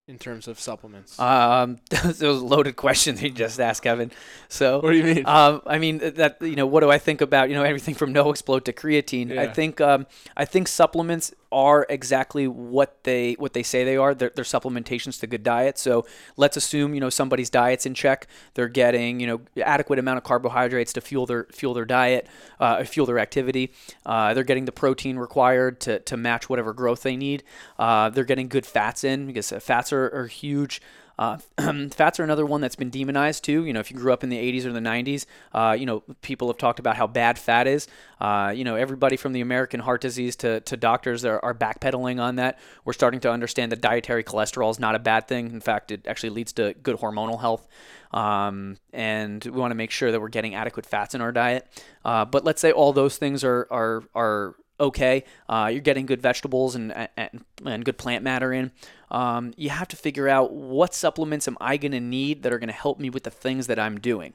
In 0.07 0.17
terms 0.17 0.47
of 0.47 0.59
supplements? 0.59 1.19
Um, 1.19 1.77
those 1.89 2.21
a 2.21 2.31
loaded 2.31 2.75
question 2.75 3.17
you 3.17 3.29
just 3.29 3.59
asked, 3.59 3.83
Kevin. 3.83 4.11
So, 4.49 4.79
what 4.79 4.91
do 4.91 4.97
you 4.97 5.03
mean? 5.03 5.25
Um, 5.25 5.61
I 5.65 5.79
mean 5.79 5.99
that 5.99 6.41
you 6.41 6.55
know, 6.55 6.67
what 6.67 6.81
do 6.81 6.91
I 6.91 6.97
think 6.97 7.21
about 7.21 7.49
you 7.49 7.55
know 7.55 7.63
everything 7.63 7.95
from 7.95 8.11
No 8.11 8.29
explode 8.29 8.65
to 8.65 8.73
creatine? 8.73 9.33
Yeah. 9.33 9.41
I 9.41 9.47
think 9.47 9.79
um, 9.81 10.05
I 10.35 10.45
think 10.45 10.67
supplements 10.67 11.33
are 11.53 11.85
exactly 11.89 12.47
what 12.47 13.03
they 13.03 13.33
what 13.33 13.53
they 13.53 13.63
say 13.63 13.83
they 13.83 13.95
are. 13.95 14.13
They're, 14.13 14.31
they're, 14.35 14.43
supplementations 14.43 15.19
to 15.21 15.27
good 15.27 15.43
diet. 15.43 15.77
So 15.77 16.05
let's 16.35 16.57
assume 16.57 16.93
you 16.93 16.99
know 16.99 17.09
somebody's 17.09 17.49
diet's 17.49 17.85
in 17.85 17.93
check. 17.93 18.27
They're 18.55 18.67
getting 18.67 19.19
you 19.19 19.27
know 19.27 19.41
adequate 19.63 19.99
amount 19.99 20.17
of 20.17 20.23
carbohydrates 20.23 20.91
to 20.93 21.01
fuel 21.01 21.25
their 21.25 21.45
fuel 21.51 21.73
their 21.73 21.85
diet, 21.85 22.27
uh, 22.59 22.83
fuel 22.83 23.05
their 23.05 23.19
activity. 23.19 23.71
Uh, 24.05 24.33
they're 24.33 24.43
getting 24.43 24.65
the 24.65 24.71
protein 24.71 25.17
required 25.17 25.79
to 25.81 25.99
to 25.99 26.17
match 26.17 26.49
whatever 26.49 26.73
growth 26.73 27.03
they 27.03 27.15
need. 27.15 27.43
Uh, 27.79 28.09
they're 28.09 28.23
getting 28.23 28.47
good 28.47 28.65
fats 28.65 29.03
in 29.03 29.27
because 29.27 29.51
fats 29.59 29.93
are, 29.93 30.09
are 30.13 30.27
huge. 30.27 30.81
Uh, 31.24 31.38
fats 31.91 32.19
are 32.19 32.24
another 32.24 32.45
one 32.45 32.59
that's 32.59 32.76
been 32.76 32.89
demonized 32.89 33.45
too. 33.45 33.63
You 33.65 33.71
know, 33.71 33.80
if 33.80 33.89
you 33.89 33.97
grew 33.97 34.11
up 34.11 34.24
in 34.24 34.30
the 34.30 34.38
80s 34.38 34.65
or 34.65 34.74
the 34.74 34.80
90s, 34.80 35.26
uh, 35.53 35.76
you 35.78 35.86
know, 35.86 36.03
people 36.21 36.49
have 36.49 36.57
talked 36.57 36.80
about 36.80 36.97
how 36.97 37.07
bad 37.07 37.39
fat 37.39 37.65
is. 37.65 37.88
Uh, 38.19 38.53
you 38.53 38.65
know, 38.65 38.76
everybody 38.76 39.15
from 39.15 39.32
the 39.32 39.39
American 39.39 39.80
heart 39.80 40.01
disease 40.01 40.36
to, 40.38 40.59
to 40.61 40.76
doctors 40.76 41.24
are, 41.24 41.39
are 41.41 41.53
backpedaling 41.53 42.21
on 42.21 42.36
that. 42.36 42.59
We're 42.84 42.93
starting 42.93 43.21
to 43.21 43.32
understand 43.32 43.71
that 43.71 43.80
dietary 43.80 44.24
cholesterol 44.24 44.69
is 44.69 44.80
not 44.80 44.95
a 44.95 44.99
bad 44.99 45.28
thing. 45.28 45.51
In 45.51 45.61
fact, 45.61 45.91
it 45.91 46.05
actually 46.07 46.32
leads 46.32 46.51
to 46.53 46.74
good 46.84 46.97
hormonal 46.97 47.39
health. 47.39 47.67
Um, 48.11 48.78
and 48.91 49.43
we 49.45 49.51
want 49.51 49.71
to 49.71 49.76
make 49.76 49.91
sure 49.91 50.11
that 50.11 50.19
we're 50.19 50.30
getting 50.30 50.55
adequate 50.55 50.86
fats 50.86 51.15
in 51.15 51.21
our 51.21 51.32
diet. 51.32 51.67
Uh, 52.03 52.26
but 52.26 52.43
let's 52.43 52.61
say 52.61 52.71
all 52.71 52.91
those 52.91 53.17
things 53.17 53.43
are, 53.43 53.67
are, 53.71 54.03
are 54.13 54.55
okay. 54.80 55.24
Uh, 55.47 55.69
you're 55.71 55.82
getting 55.82 56.05
good 56.05 56.21
vegetables 56.21 56.76
and, 56.76 56.93
and, 57.17 57.45
and 57.65 57.86
good 57.86 57.97
plant 57.97 58.24
matter 58.24 58.53
in 58.53 58.71
um, 59.13 59.53
you 59.55 59.69
have 59.69 59.88
to 59.89 59.95
figure 59.95 60.28
out 60.28 60.51
what 60.51 60.93
supplements 60.93 61.47
am 61.47 61.55
I 61.61 61.78
going 61.78 61.91
to 61.91 61.99
need 61.99 62.43
that 62.43 62.51
are 62.51 62.59
going 62.59 62.67
to 62.67 62.74
help 62.74 62.99
me 62.99 63.09
with 63.09 63.24
the 63.24 63.30
things 63.30 63.67
that 63.67 63.80
I'm 63.80 63.99
doing. 63.99 64.34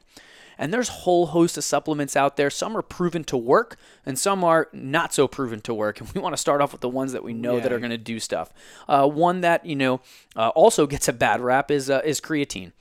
And 0.57 0.73
there's 0.73 0.89
a 0.89 0.93
whole 0.93 1.27
host 1.27 1.57
of 1.57 1.63
supplements 1.63 2.17
out 2.17 2.35
there. 2.35 2.49
Some 2.49 2.75
are 2.75 2.81
proven 2.81 3.23
to 3.25 3.37
work, 3.37 3.77
and 4.05 4.19
some 4.19 4.43
are 4.43 4.67
not 4.73 5.13
so 5.13 5.27
proven 5.27 5.61
to 5.61 5.73
work. 5.73 6.01
And 6.01 6.11
we 6.13 6.19
want 6.19 6.33
to 6.33 6.37
start 6.37 6.61
off 6.61 6.71
with 6.71 6.81
the 6.81 6.89
ones 6.89 7.13
that 7.13 7.23
we 7.23 7.33
know 7.33 7.57
yeah. 7.57 7.63
that 7.63 7.73
are 7.73 7.79
going 7.79 7.91
to 7.91 7.97
do 7.97 8.19
stuff. 8.19 8.51
Uh, 8.87 9.07
one 9.07 9.41
that 9.41 9.65
you 9.65 9.75
know 9.75 10.01
uh, 10.35 10.49
also 10.49 10.87
gets 10.87 11.07
a 11.07 11.13
bad 11.13 11.39
rap 11.39 11.71
is 11.71 11.89
uh, 11.89 12.01
is 12.03 12.19
creatine. 12.19 12.71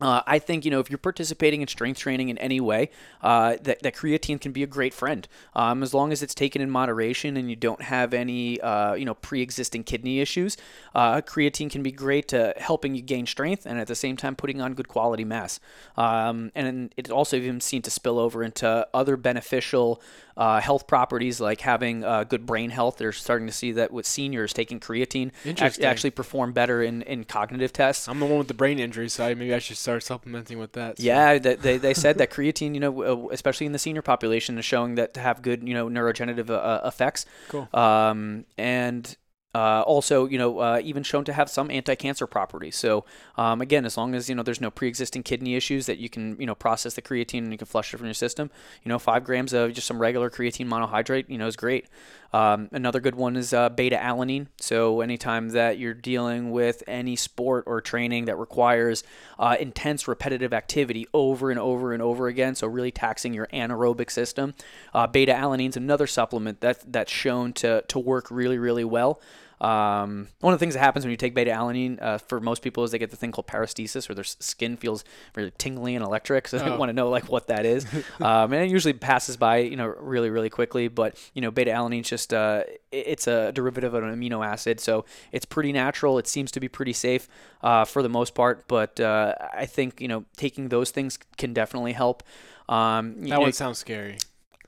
Uh, 0.00 0.22
I 0.26 0.38
think 0.38 0.64
you 0.64 0.70
know 0.70 0.80
if 0.80 0.88
you're 0.88 0.98
participating 0.98 1.62
in 1.62 1.68
strength 1.68 1.98
training 1.98 2.28
in 2.28 2.38
any 2.38 2.60
way, 2.60 2.90
uh, 3.22 3.56
that, 3.62 3.82
that 3.82 3.94
creatine 3.94 4.40
can 4.40 4.52
be 4.52 4.62
a 4.62 4.66
great 4.66 4.94
friend, 4.94 5.28
um, 5.54 5.82
as 5.82 5.92
long 5.92 6.12
as 6.12 6.22
it's 6.22 6.34
taken 6.34 6.62
in 6.62 6.70
moderation 6.70 7.36
and 7.36 7.50
you 7.50 7.56
don't 7.56 7.82
have 7.82 8.14
any 8.14 8.60
uh, 8.60 8.94
you 8.94 9.04
know 9.04 9.14
pre-existing 9.14 9.84
kidney 9.84 10.20
issues. 10.20 10.56
Uh, 10.94 11.20
creatine 11.20 11.70
can 11.70 11.82
be 11.82 11.92
great 11.92 12.28
to 12.28 12.54
helping 12.56 12.94
you 12.94 13.02
gain 13.02 13.26
strength 13.26 13.66
and 13.66 13.78
at 13.78 13.86
the 13.86 13.94
same 13.94 14.16
time 14.16 14.34
putting 14.34 14.60
on 14.60 14.74
good 14.74 14.88
quality 14.88 15.24
mass. 15.24 15.60
Um, 15.96 16.50
and 16.54 16.92
it's 16.96 17.10
also 17.10 17.36
even 17.36 17.60
seen 17.60 17.82
to 17.82 17.90
spill 17.90 18.18
over 18.18 18.42
into 18.42 18.86
other 18.94 19.16
beneficial 19.16 20.00
uh, 20.40 20.58
health 20.58 20.86
properties 20.86 21.38
like 21.38 21.60
having 21.60 22.02
uh, 22.02 22.24
good 22.24 22.46
brain 22.46 22.70
health. 22.70 22.96
They're 22.96 23.12
starting 23.12 23.46
to 23.46 23.52
see 23.52 23.72
that 23.72 23.92
with 23.92 24.06
seniors 24.06 24.54
taking 24.54 24.80
creatine 24.80 25.32
Interesting. 25.44 25.84
actually 25.84 26.12
perform 26.12 26.54
better 26.54 26.82
in, 26.82 27.02
in 27.02 27.24
cognitive 27.24 27.74
tests. 27.74 28.08
I'm 28.08 28.18
the 28.18 28.24
one 28.24 28.38
with 28.38 28.48
the 28.48 28.54
brain 28.54 28.78
injury, 28.78 29.10
so 29.10 29.22
maybe 29.34 29.52
I 29.52 29.58
should 29.58 29.76
start 29.76 30.02
supplementing 30.02 30.58
with 30.58 30.72
that. 30.72 30.96
So. 30.96 31.04
Yeah, 31.04 31.36
they, 31.36 31.76
they 31.76 31.92
said 31.92 32.16
that 32.18 32.30
creatine, 32.32 32.72
you 32.72 32.80
know, 32.80 33.30
especially 33.30 33.66
in 33.66 33.72
the 33.72 33.78
senior 33.78 34.00
population, 34.00 34.56
is 34.58 34.64
showing 34.64 34.94
that 34.94 35.12
to 35.12 35.20
have 35.20 35.42
good, 35.42 35.68
you 35.68 35.74
know, 35.74 35.90
neurogenerative 35.90 36.48
uh, 36.48 36.80
effects. 36.86 37.26
Cool. 37.50 37.68
Um, 37.74 38.46
and 38.56 39.14
uh, 39.52 39.82
also, 39.82 40.26
you 40.26 40.38
know, 40.38 40.60
uh, 40.60 40.80
even 40.84 41.02
shown 41.02 41.24
to 41.24 41.32
have 41.32 41.50
some 41.50 41.70
anti-cancer 41.70 42.26
properties. 42.26 42.76
So, 42.76 43.04
um, 43.36 43.60
again, 43.60 43.84
as 43.84 43.96
long 43.96 44.14
as 44.14 44.28
you 44.28 44.34
know 44.34 44.44
there's 44.44 44.60
no 44.60 44.70
pre-existing 44.70 45.24
kidney 45.24 45.56
issues, 45.56 45.86
that 45.86 45.98
you 45.98 46.08
can 46.08 46.36
you 46.38 46.46
know 46.46 46.54
process 46.54 46.94
the 46.94 47.02
creatine 47.02 47.38
and 47.38 47.52
you 47.52 47.58
can 47.58 47.66
flush 47.66 47.92
it 47.92 47.96
from 47.96 48.06
your 48.06 48.14
system. 48.14 48.50
You 48.84 48.90
know, 48.90 48.98
five 48.98 49.24
grams 49.24 49.52
of 49.52 49.72
just 49.72 49.88
some 49.88 50.00
regular 50.00 50.30
creatine 50.30 50.68
monohydrate, 50.68 51.28
you 51.28 51.38
know, 51.38 51.48
is 51.48 51.56
great. 51.56 51.86
Um, 52.32 52.68
another 52.70 53.00
good 53.00 53.16
one 53.16 53.36
is 53.36 53.52
uh, 53.52 53.70
beta 53.70 53.96
alanine. 53.96 54.46
So, 54.60 55.00
anytime 55.00 55.48
that 55.50 55.78
you're 55.78 55.94
dealing 55.94 56.52
with 56.52 56.84
any 56.86 57.16
sport 57.16 57.64
or 57.66 57.80
training 57.80 58.26
that 58.26 58.38
requires 58.38 59.02
uh, 59.36 59.56
intense 59.58 60.06
repetitive 60.06 60.52
activity 60.52 61.08
over 61.12 61.50
and 61.50 61.58
over 61.58 61.92
and 61.92 62.00
over 62.00 62.28
again, 62.28 62.54
so 62.54 62.68
really 62.68 62.92
taxing 62.92 63.34
your 63.34 63.48
anaerobic 63.48 64.12
system, 64.12 64.54
uh, 64.94 65.08
beta 65.08 65.32
alanine 65.32 65.70
is 65.70 65.76
another 65.76 66.06
supplement 66.06 66.60
that 66.60 66.92
that's 66.92 67.10
shown 67.10 67.52
to 67.54 67.82
to 67.88 67.98
work 67.98 68.30
really 68.30 68.58
really 68.58 68.84
well. 68.84 69.20
Um, 69.60 70.28
one 70.40 70.54
of 70.54 70.58
the 70.58 70.62
things 70.64 70.72
that 70.74 70.80
happens 70.80 71.04
when 71.04 71.10
you 71.10 71.18
take 71.18 71.34
beta 71.34 71.50
alanine 71.50 72.00
uh, 72.00 72.16
for 72.18 72.40
most 72.40 72.62
people 72.62 72.82
is 72.84 72.92
they 72.92 72.98
get 72.98 73.10
the 73.10 73.16
thing 73.16 73.30
called 73.30 73.46
paresthesia, 73.46 74.08
where 74.08 74.14
their 74.14 74.24
skin 74.24 74.76
feels 74.78 75.04
really 75.36 75.52
tingly 75.58 75.94
and 75.94 76.04
electric. 76.04 76.48
So 76.48 76.58
they 76.58 76.70
Oh. 76.70 76.76
want 76.76 76.88
to 76.88 76.94
know 76.94 77.10
like 77.10 77.28
what 77.28 77.48
that 77.48 77.66
is, 77.66 77.84
um, 78.20 78.52
and 78.52 78.64
it 78.64 78.70
usually 78.70 78.94
passes 78.94 79.36
by 79.36 79.58
you 79.58 79.76
know 79.76 79.86
really 79.86 80.30
really 80.30 80.48
quickly. 80.50 80.88
But 80.88 81.16
you 81.34 81.42
know 81.42 81.50
beta 81.50 81.70
alanine 81.72 82.04
just 82.04 82.32
uh, 82.32 82.62
it's 82.90 83.26
a 83.26 83.52
derivative 83.52 83.92
of 83.92 84.02
an 84.02 84.14
amino 84.18 84.44
acid, 84.46 84.80
so 84.80 85.04
it's 85.32 85.44
pretty 85.44 85.72
natural. 85.72 86.18
It 86.18 86.26
seems 86.26 86.50
to 86.52 86.60
be 86.60 86.68
pretty 86.68 86.94
safe 86.94 87.28
uh, 87.62 87.84
for 87.84 88.02
the 88.02 88.08
most 88.08 88.34
part, 88.34 88.66
but 88.66 88.98
uh, 88.98 89.34
I 89.52 89.66
think 89.66 90.00
you 90.00 90.08
know 90.08 90.24
taking 90.36 90.70
those 90.70 90.90
things 90.90 91.18
can 91.36 91.52
definitely 91.52 91.92
help. 91.92 92.22
Um, 92.68 93.16
you 93.18 93.28
That 93.28 93.34
know, 93.34 93.40
one 93.42 93.52
sounds 93.52 93.78
scary. 93.78 94.16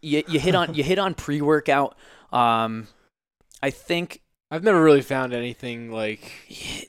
you, 0.02 0.22
you 0.28 0.38
hit 0.38 0.54
on 0.54 0.74
you 0.74 0.82
hit 0.84 0.98
on 0.98 1.14
pre 1.14 1.40
workout. 1.40 1.96
Um, 2.32 2.88
I 3.62 3.70
think 3.70 4.20
I've 4.52 4.62
never 4.62 4.82
really 4.82 5.00
found 5.00 5.32
anything 5.32 5.90
like 5.90 6.30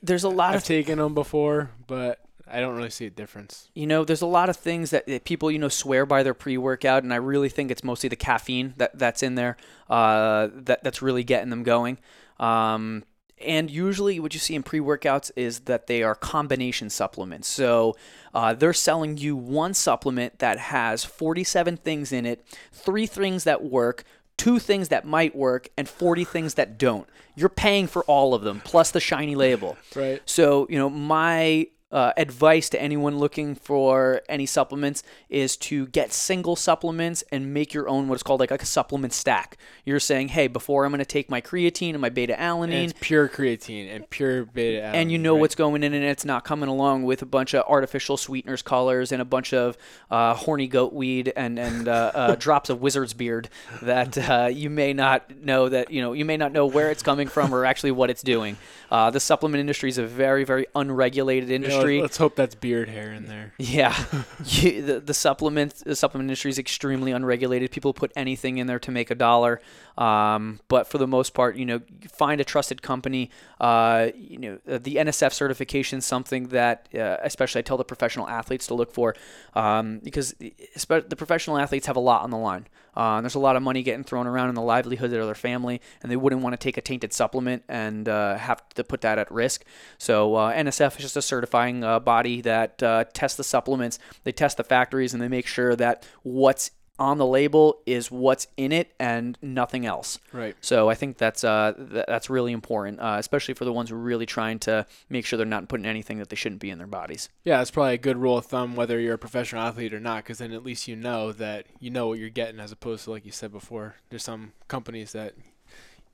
there's 0.02 0.24
a 0.24 0.28
lot 0.28 0.50
I've 0.50 0.56
of 0.60 0.64
taken 0.64 0.98
them 0.98 1.14
before, 1.14 1.70
but 1.86 2.20
I 2.46 2.60
don't 2.60 2.76
really 2.76 2.90
see 2.90 3.06
a 3.06 3.10
difference. 3.10 3.70
you 3.74 3.86
know 3.86 4.04
there's 4.04 4.20
a 4.20 4.26
lot 4.26 4.50
of 4.50 4.56
things 4.56 4.90
that, 4.90 5.06
that 5.06 5.24
people 5.24 5.50
you 5.50 5.58
know 5.58 5.70
swear 5.70 6.04
by 6.04 6.22
their 6.22 6.34
pre-workout 6.34 7.02
and 7.02 7.12
i 7.12 7.16
really 7.16 7.48
think 7.48 7.70
it's 7.70 7.82
mostly 7.82 8.10
the 8.10 8.16
caffeine 8.16 8.74
that 8.76 8.98
that's 8.98 9.22
in 9.22 9.34
there 9.34 9.56
uh, 9.88 10.48
that 10.52 10.84
that's 10.84 11.00
really 11.00 11.24
getting 11.24 11.48
them 11.48 11.62
going 11.62 11.96
um, 12.38 13.04
and 13.44 13.70
usually, 13.70 14.20
what 14.20 14.32
you 14.32 14.40
see 14.40 14.54
in 14.54 14.62
pre 14.62 14.80
workouts 14.80 15.30
is 15.36 15.60
that 15.60 15.86
they 15.86 16.02
are 16.02 16.14
combination 16.14 16.88
supplements. 16.88 17.48
So 17.48 17.96
uh, 18.32 18.54
they're 18.54 18.72
selling 18.72 19.16
you 19.18 19.36
one 19.36 19.74
supplement 19.74 20.38
that 20.38 20.58
has 20.58 21.04
47 21.04 21.76
things 21.78 22.12
in 22.12 22.26
it, 22.26 22.44
three 22.72 23.06
things 23.06 23.44
that 23.44 23.62
work, 23.62 24.04
two 24.36 24.58
things 24.58 24.88
that 24.88 25.04
might 25.04 25.34
work, 25.34 25.68
and 25.76 25.88
40 25.88 26.24
things 26.24 26.54
that 26.54 26.78
don't. 26.78 27.08
You're 27.36 27.48
paying 27.48 27.86
for 27.86 28.04
all 28.04 28.34
of 28.34 28.42
them, 28.42 28.60
plus 28.64 28.90
the 28.90 29.00
shiny 29.00 29.34
label. 29.34 29.76
Right. 29.94 30.22
So, 30.26 30.66
you 30.70 30.78
know, 30.78 30.90
my 30.90 31.68
uh, 31.94 32.12
advice 32.16 32.68
to 32.68 32.82
anyone 32.82 33.18
looking 33.18 33.54
for 33.54 34.20
any 34.28 34.46
supplements 34.46 35.04
is 35.28 35.56
to 35.56 35.86
get 35.86 36.12
single 36.12 36.56
supplements 36.56 37.22
and 37.30 37.54
make 37.54 37.72
your 37.72 37.88
own 37.88 38.08
what's 38.08 38.24
called 38.24 38.40
like, 38.40 38.50
like 38.50 38.62
a 38.62 38.66
supplement 38.66 39.12
stack. 39.12 39.56
You're 39.84 40.00
saying, 40.00 40.28
hey, 40.28 40.48
before 40.48 40.84
I'm 40.84 40.90
going 40.90 40.98
to 40.98 41.04
take 41.04 41.30
my 41.30 41.40
creatine 41.40 41.90
and 41.90 42.00
my 42.00 42.08
beta 42.08 42.34
alanine, 42.34 42.90
it's 42.90 42.94
pure 43.00 43.28
creatine 43.28 43.94
and 43.94 44.10
pure 44.10 44.44
beta, 44.44 44.80
alanine, 44.82 44.94
and 44.94 45.12
you 45.12 45.18
know 45.18 45.34
right? 45.34 45.40
what's 45.42 45.54
going 45.54 45.84
in 45.84 45.94
and 45.94 46.04
it's 46.04 46.24
not 46.24 46.44
coming 46.44 46.68
along 46.68 47.04
with 47.04 47.22
a 47.22 47.26
bunch 47.26 47.54
of 47.54 47.64
artificial 47.68 48.16
sweeteners 48.16 48.60
colors 48.60 49.12
and 49.12 49.22
a 49.22 49.24
bunch 49.24 49.54
of 49.54 49.78
uh, 50.10 50.34
horny 50.34 50.66
goat 50.66 50.92
weed 50.92 51.32
and 51.36 51.60
and 51.60 51.86
uh, 51.86 52.10
uh, 52.12 52.34
drops 52.38 52.70
of 52.70 52.82
wizard's 52.82 53.14
beard 53.14 53.48
that 53.82 54.18
uh, 54.18 54.48
you 54.50 54.68
may 54.68 54.92
not 54.92 55.30
know 55.36 55.68
that 55.68 55.92
you 55.92 56.02
know 56.02 56.12
you 56.12 56.24
may 56.24 56.36
not 56.36 56.50
know 56.50 56.66
where 56.66 56.90
it's 56.90 57.04
coming 57.04 57.28
from 57.28 57.54
or 57.54 57.64
actually 57.64 57.92
what 57.92 58.10
it's 58.10 58.22
doing 58.22 58.56
uh, 58.90 59.10
the 59.10 59.20
supplement 59.20 59.60
industry 59.60 59.88
is 59.88 59.98
a 59.98 60.06
very 60.06 60.42
very 60.42 60.66
unregulated 60.74 61.50
You 61.50 61.58
know, 61.68 61.83
let's 61.84 62.16
hope 62.16 62.36
that's 62.36 62.54
beard 62.54 62.88
hair 62.88 63.12
in 63.12 63.26
there. 63.26 63.52
yeah, 63.58 63.94
you, 64.44 64.82
the 64.82 65.00
the 65.00 65.14
supplement 65.14 65.74
the 65.76 65.96
supplement 65.96 66.28
industry 66.28 66.50
is 66.50 66.58
extremely 66.58 67.12
unregulated. 67.12 67.70
People 67.70 67.94
put 67.94 68.12
anything 68.16 68.58
in 68.58 68.66
there 68.66 68.78
to 68.80 68.90
make 68.90 69.10
a 69.10 69.14
dollar, 69.14 69.60
um, 69.98 70.60
but 70.68 70.86
for 70.86 70.98
the 70.98 71.06
most 71.06 71.34
part, 71.34 71.56
you 71.56 71.66
know, 71.66 71.80
find 72.10 72.40
a 72.40 72.44
trusted 72.44 72.82
company. 72.82 73.30
Uh, 73.60 74.08
you 74.14 74.38
know, 74.38 74.58
uh, 74.68 74.78
the 74.78 74.96
NSF 74.96 75.32
certification 75.32 75.98
is 75.98 76.06
something 76.06 76.48
that, 76.48 76.88
uh, 76.94 77.16
especially 77.22 77.60
I 77.60 77.62
tell 77.62 77.76
the 77.76 77.84
professional 77.84 78.28
athletes 78.28 78.66
to 78.68 78.74
look 78.74 78.92
for, 78.92 79.14
um, 79.54 80.00
because 80.02 80.34
the 80.34 81.16
professional 81.16 81.58
athletes 81.58 81.86
have 81.86 81.96
a 81.96 82.00
lot 82.00 82.22
on 82.22 82.30
the 82.30 82.38
line. 82.38 82.66
Uh, 82.96 83.20
there's 83.20 83.34
a 83.34 83.40
lot 83.40 83.56
of 83.56 83.62
money 83.62 83.82
getting 83.82 84.04
thrown 84.04 84.26
around 84.26 84.48
in 84.48 84.54
the 84.54 84.62
livelihood 84.62 85.12
of 85.12 85.26
their 85.26 85.34
family, 85.34 85.80
and 86.02 86.10
they 86.10 86.16
wouldn't 86.16 86.42
want 86.42 86.52
to 86.52 86.56
take 86.56 86.76
a 86.76 86.80
tainted 86.80 87.12
supplement 87.12 87.62
and 87.68 88.08
uh, 88.08 88.36
have 88.36 88.66
to 88.70 88.84
put 88.84 89.00
that 89.02 89.18
at 89.18 89.30
risk. 89.30 89.64
So 89.98 90.34
uh, 90.34 90.52
NSF 90.52 90.96
is 90.96 91.02
just 91.02 91.16
a 91.16 91.22
certifying 91.22 91.84
uh, 91.84 92.00
body 92.00 92.40
that 92.42 92.82
uh, 92.82 93.04
tests 93.12 93.36
the 93.36 93.44
supplements, 93.44 93.98
they 94.24 94.32
test 94.32 94.56
the 94.56 94.64
factories, 94.64 95.12
and 95.12 95.22
they 95.22 95.28
make 95.28 95.46
sure 95.46 95.76
that 95.76 96.06
what's 96.22 96.70
on 96.98 97.18
the 97.18 97.26
label 97.26 97.80
is 97.86 98.10
what's 98.10 98.46
in 98.56 98.70
it 98.70 98.94
and 99.00 99.36
nothing 99.42 99.84
else. 99.84 100.18
Right. 100.32 100.56
So 100.60 100.88
I 100.88 100.94
think 100.94 101.18
that's 101.18 101.42
uh, 101.42 101.72
th- 101.76 102.04
that's 102.06 102.30
really 102.30 102.52
important, 102.52 103.00
uh, 103.00 103.16
especially 103.18 103.54
for 103.54 103.64
the 103.64 103.72
ones 103.72 103.90
who 103.90 103.96
are 103.96 104.00
really 104.00 104.26
trying 104.26 104.58
to 104.60 104.86
make 105.08 105.26
sure 105.26 105.36
they're 105.36 105.46
not 105.46 105.68
putting 105.68 105.86
anything 105.86 106.18
that 106.18 106.28
they 106.28 106.36
shouldn't 106.36 106.60
be 106.60 106.70
in 106.70 106.78
their 106.78 106.86
bodies. 106.86 107.28
Yeah, 107.44 107.58
that's 107.58 107.70
probably 107.70 107.94
a 107.94 107.98
good 107.98 108.16
rule 108.16 108.38
of 108.38 108.46
thumb 108.46 108.76
whether 108.76 109.00
you're 109.00 109.14
a 109.14 109.18
professional 109.18 109.62
athlete 109.62 109.92
or 109.92 110.00
not, 110.00 110.24
because 110.24 110.38
then 110.38 110.52
at 110.52 110.64
least 110.64 110.86
you 110.86 110.96
know 110.96 111.32
that 111.32 111.66
you 111.80 111.90
know 111.90 112.08
what 112.08 112.18
you're 112.18 112.28
getting, 112.30 112.60
as 112.60 112.72
opposed 112.72 113.04
to 113.04 113.10
like 113.10 113.24
you 113.24 113.32
said 113.32 113.52
before, 113.52 113.96
there's 114.10 114.24
some 114.24 114.52
companies 114.68 115.12
that 115.12 115.34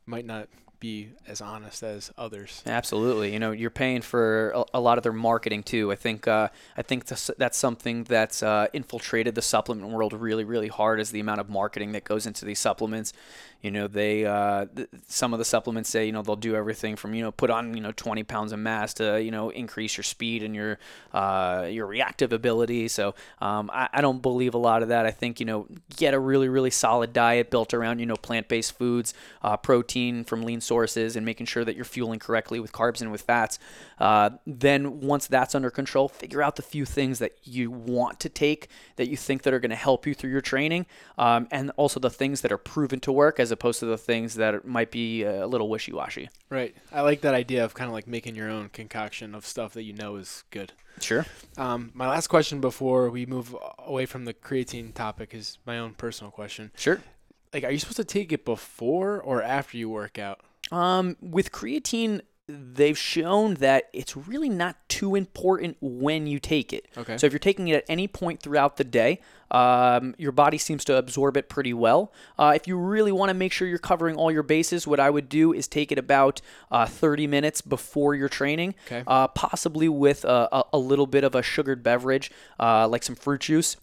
might 0.07 0.24
not 0.24 0.49
be 0.81 1.11
as 1.28 1.41
honest 1.41 1.83
as 1.83 2.11
others. 2.16 2.62
Absolutely, 2.66 3.33
you 3.33 3.39
know, 3.39 3.53
you're 3.53 3.70
paying 3.70 4.03
for 4.03 4.51
a, 4.51 4.64
a 4.74 4.81
lot 4.81 4.99
of 4.99 5.03
their 5.03 5.12
marketing 5.12 5.62
too. 5.62 5.93
I 5.93 5.97
think 5.97 6.26
uh, 6.26 6.49
I 6.76 6.83
think 6.83 7.05
that's, 7.05 7.31
that's 7.39 7.59
something 7.59 8.05
that's 8.05 8.43
uh, 8.43 8.66
infiltrated 8.72 9.35
the 9.35 9.43
supplement 9.43 9.91
world 9.91 10.12
really, 10.14 10.45
really 10.45 10.68
hard. 10.68 10.99
Is 10.99 11.11
the 11.11 11.20
amount 11.20 11.41
of 11.41 11.49
marketing 11.49 11.93
that 11.93 12.05
goes 12.05 12.26
into 12.26 12.45
these 12.45 12.59
supplements. 12.59 13.12
You 13.62 13.70
know, 13.70 13.88
they 13.88 14.24
uh, 14.24 14.66
th- 14.74 14.88
some 15.06 15.34
of 15.34 15.38
the 15.38 15.44
supplements 15.44 15.90
say 15.90 16.06
you 16.06 16.12
know 16.12 16.22
they'll 16.22 16.36
do 16.36 16.56
everything 16.56 16.96
from 16.96 17.14
you 17.14 17.22
know 17.22 17.30
put 17.30 17.50
on 17.50 17.74
you 17.74 17.82
know 17.82 17.92
20 17.92 18.22
pounds 18.24 18.52
of 18.52 18.58
mass 18.58 18.94
to 18.94 19.22
you 19.22 19.30
know 19.30 19.50
increase 19.50 19.96
your 19.98 20.04
speed 20.04 20.42
and 20.42 20.54
your 20.54 20.78
uh, 21.12 21.68
your 21.70 21.86
reactive 21.86 22.32
ability. 22.32 22.88
So 22.88 23.14
um, 23.40 23.70
I, 23.72 23.88
I 23.92 24.00
don't 24.00 24.22
believe 24.22 24.54
a 24.54 24.58
lot 24.58 24.82
of 24.82 24.88
that. 24.88 25.04
I 25.04 25.11
think 25.11 25.40
you 25.40 25.46
know 25.46 25.66
get 25.96 26.14
a 26.14 26.18
really, 26.18 26.48
really 26.48 26.70
solid 26.70 27.12
diet 27.12 27.50
built 27.50 27.74
around 27.74 27.98
you 27.98 28.06
know 28.06 28.16
plant-based 28.16 28.78
foods, 28.78 29.12
uh, 29.42 29.56
protein 29.58 30.24
from 30.24 30.42
lean 30.42 30.62
sources, 30.62 31.14
and 31.14 31.26
making 31.26 31.46
sure 31.46 31.64
that 31.64 31.76
you're 31.76 31.84
fueling 31.84 32.18
correctly 32.18 32.61
with 32.61 32.72
carbs 32.72 33.02
and 33.02 33.12
with 33.12 33.22
fats. 33.22 33.58
Uh, 33.98 34.30
then 34.46 35.00
once 35.00 35.26
that's 35.26 35.54
under 35.54 35.70
control, 35.70 36.08
figure 36.08 36.42
out 36.42 36.56
the 36.56 36.62
few 36.62 36.86
things 36.86 37.18
that 37.18 37.36
you 37.44 37.70
want 37.70 38.18
to 38.20 38.30
take 38.30 38.68
that 38.96 39.08
you 39.08 39.16
think 39.16 39.42
that 39.42 39.52
are 39.52 39.61
going 39.61 39.70
to 39.70 39.76
help 39.76 40.06
you 40.06 40.14
through 40.14 40.30
your 40.30 40.40
training, 40.40 40.86
um, 41.18 41.46
and 41.50 41.70
also 41.76 42.00
the 42.00 42.08
things 42.08 42.40
that 42.40 42.50
are 42.50 42.58
proven 42.58 43.00
to 43.00 43.12
work 43.12 43.38
as 43.38 43.49
opposed 43.51 43.80
to 43.80 43.86
the 43.86 43.98
things 43.98 44.34
that 44.34 44.64
might 44.64 44.90
be 44.90 45.24
a 45.24 45.46
little 45.46 45.68
wishy-washy. 45.68 46.28
Right. 46.48 46.74
I 46.92 47.03
like 47.03 47.20
that 47.22 47.34
idea 47.34 47.64
of 47.64 47.74
kind 47.74 47.88
of 47.88 47.94
like 47.94 48.07
making 48.07 48.36
your 48.36 48.51
own 48.51 48.68
concoction 48.68 49.34
of 49.34 49.46
stuff 49.46 49.74
that 49.74 49.82
you 49.82 49.92
know 49.92 50.16
is 50.16 50.44
good. 50.51 50.72
Sure. 51.01 51.26
Um, 51.57 51.90
my 51.94 52.09
last 52.09 52.26
question 52.26 52.61
before 52.61 53.11
we 53.11 53.26
move 53.26 53.57
away 53.78 54.07
from 54.07 54.24
the 54.24 54.34
creatine 54.34 54.92
topic 54.92 55.34
is 55.34 55.59
my 55.66 55.78
own 55.78 55.94
personal 55.94 56.30
question. 56.30 56.70
Sure. 56.76 57.01
Like, 57.53 57.64
are 57.64 57.70
you 57.70 57.78
supposed 57.78 57.96
to 57.96 58.05
take 58.05 58.32
it 58.32 58.44
before 58.44 59.20
or 59.20 59.42
after 59.42 59.76
you 59.76 59.88
work 59.88 60.18
out? 60.18 60.40
Um, 60.70 61.16
with 61.20 61.51
creatine, 61.51 62.20
they've 62.51 62.98
shown 62.98 63.55
that 63.55 63.88
it's 63.92 64.16
really 64.16 64.48
not 64.48 64.76
too 64.88 65.14
important 65.14 65.76
when 65.80 66.26
you 66.26 66.38
take 66.38 66.72
it. 66.72 66.86
Okay. 66.96 67.16
So 67.16 67.26
if 67.26 67.32
you're 67.32 67.38
taking 67.38 67.68
it 67.68 67.76
at 67.76 67.84
any 67.88 68.09
point 68.09 68.42
throughout 68.42 68.76
the 68.76 68.84
day, 68.84 69.20
um, 69.51 70.14
your 70.18 70.32
body 70.32 70.59
seems 70.59 70.84
to 70.84 70.96
absorb 70.96 71.36
it 71.36 71.48
pretty 71.48 71.72
well. 71.74 72.12
Uh, 72.38 72.53
if 72.55 72.68
you 72.68 72.76
really 72.76 73.12
want 73.12 73.30
to 73.30 73.34
make 73.34 73.53
sure 73.53 73.66
you're 73.66 73.78
covering 73.78 74.16
all 74.16 74.30
your 74.30 74.42
bases, 74.42 74.86
what 74.86 75.01
I 75.01 75.11
would 75.11 75.28
do 75.28 75.53
is 75.53 75.66
take 75.66 75.90
it 75.90 75.98
about 75.98 76.40
uh, 76.70 76.86
30 76.86 77.26
minutes 77.26 77.61
before 77.61 78.14
your 78.14 78.28
training, 78.28 78.74
Okay. 78.86 79.03
uh, 79.07 79.28
possibly 79.28 79.88
with 79.88 80.24
a, 80.24 80.48
a, 80.53 80.64
a 80.74 80.78
little 80.78 81.07
bit 81.07 81.24
of 81.24 81.34
a 81.34 81.42
sugared 81.42 81.82
beverage, 81.82 82.30
uh, 82.61 82.86
like 82.86 83.03
some 83.03 83.16
fruit 83.16 83.40
juice 83.40 83.76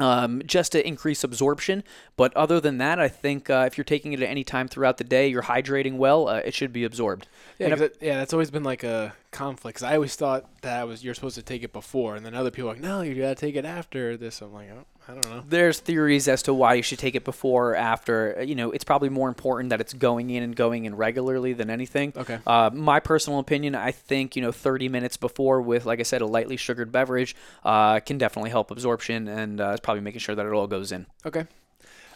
um, 0.00 0.42
just 0.46 0.72
to 0.72 0.86
increase 0.86 1.22
absorption. 1.22 1.84
But 2.16 2.36
other 2.36 2.60
than 2.60 2.78
that, 2.78 2.98
I 2.98 3.08
think 3.08 3.48
uh, 3.50 3.64
if 3.66 3.76
you're 3.78 3.84
taking 3.84 4.12
it 4.12 4.20
at 4.22 4.28
any 4.28 4.42
time 4.44 4.66
throughout 4.68 4.96
the 4.96 5.04
day, 5.04 5.28
you're 5.28 5.42
hydrating 5.42 5.96
well, 5.96 6.28
uh, 6.28 6.36
it 6.44 6.54
should 6.54 6.72
be 6.72 6.84
absorbed. 6.84 7.28
Yeah, 7.58 7.68
it- 7.80 7.98
yeah, 8.00 8.16
that's 8.18 8.32
always 8.32 8.50
been 8.50 8.64
like 8.64 8.82
a 8.82 9.14
conflict. 9.30 9.78
'cause 9.78 9.82
I 9.84 9.94
always 9.94 10.16
thought 10.16 10.46
that 10.62 10.80
I 10.80 10.84
was 10.84 11.04
you're 11.04 11.14
supposed 11.14 11.36
to 11.36 11.42
take 11.42 11.62
it 11.62 11.72
before, 11.72 12.16
and 12.16 12.24
then 12.26 12.34
other 12.34 12.50
people 12.50 12.70
are 12.70 12.72
like, 12.74 12.82
no, 12.82 13.02
you 13.02 13.14
gotta 13.14 13.34
take 13.34 13.54
it 13.56 13.64
after 13.64 14.16
this. 14.16 14.40
I'm 14.40 14.52
like, 14.52 14.68
oh, 14.72 14.84
I 15.10 15.14
don't 15.14 15.28
know. 15.28 15.42
There's 15.48 15.80
theories 15.80 16.28
as 16.28 16.42
to 16.44 16.54
why 16.54 16.74
you 16.74 16.82
should 16.82 16.98
take 17.00 17.14
it 17.14 17.24
before 17.24 17.72
or 17.72 17.76
after. 17.76 18.36
Uh, 18.38 18.42
You 18.42 18.54
know, 18.54 18.70
it's 18.70 18.84
probably 18.84 19.08
more 19.08 19.28
important 19.28 19.70
that 19.70 19.80
it's 19.80 19.92
going 19.92 20.30
in 20.30 20.42
and 20.42 20.54
going 20.54 20.84
in 20.84 20.94
regularly 20.94 21.52
than 21.52 21.68
anything. 21.68 22.12
Okay. 22.16 22.38
Uh, 22.46 22.70
my 22.72 23.00
personal 23.00 23.40
opinion, 23.40 23.74
I 23.74 23.90
think 23.90 24.36
you 24.36 24.42
know, 24.42 24.52
30 24.52 24.88
minutes 24.88 25.16
before 25.16 25.60
with, 25.60 25.84
like 25.84 25.98
I 25.98 26.04
said, 26.04 26.20
a 26.20 26.26
lightly 26.26 26.56
sugared 26.56 26.92
beverage 26.92 27.34
uh, 27.64 28.00
can 28.00 28.18
definitely 28.18 28.50
help 28.50 28.70
absorption, 28.70 29.26
and 29.26 29.60
uh, 29.60 29.70
it's 29.70 29.80
probably 29.80 30.02
making 30.02 30.20
sure 30.20 30.34
that 30.34 30.46
it 30.46 30.52
all 30.52 30.66
goes 30.66 30.92
in. 30.92 31.06
Okay. 31.26 31.46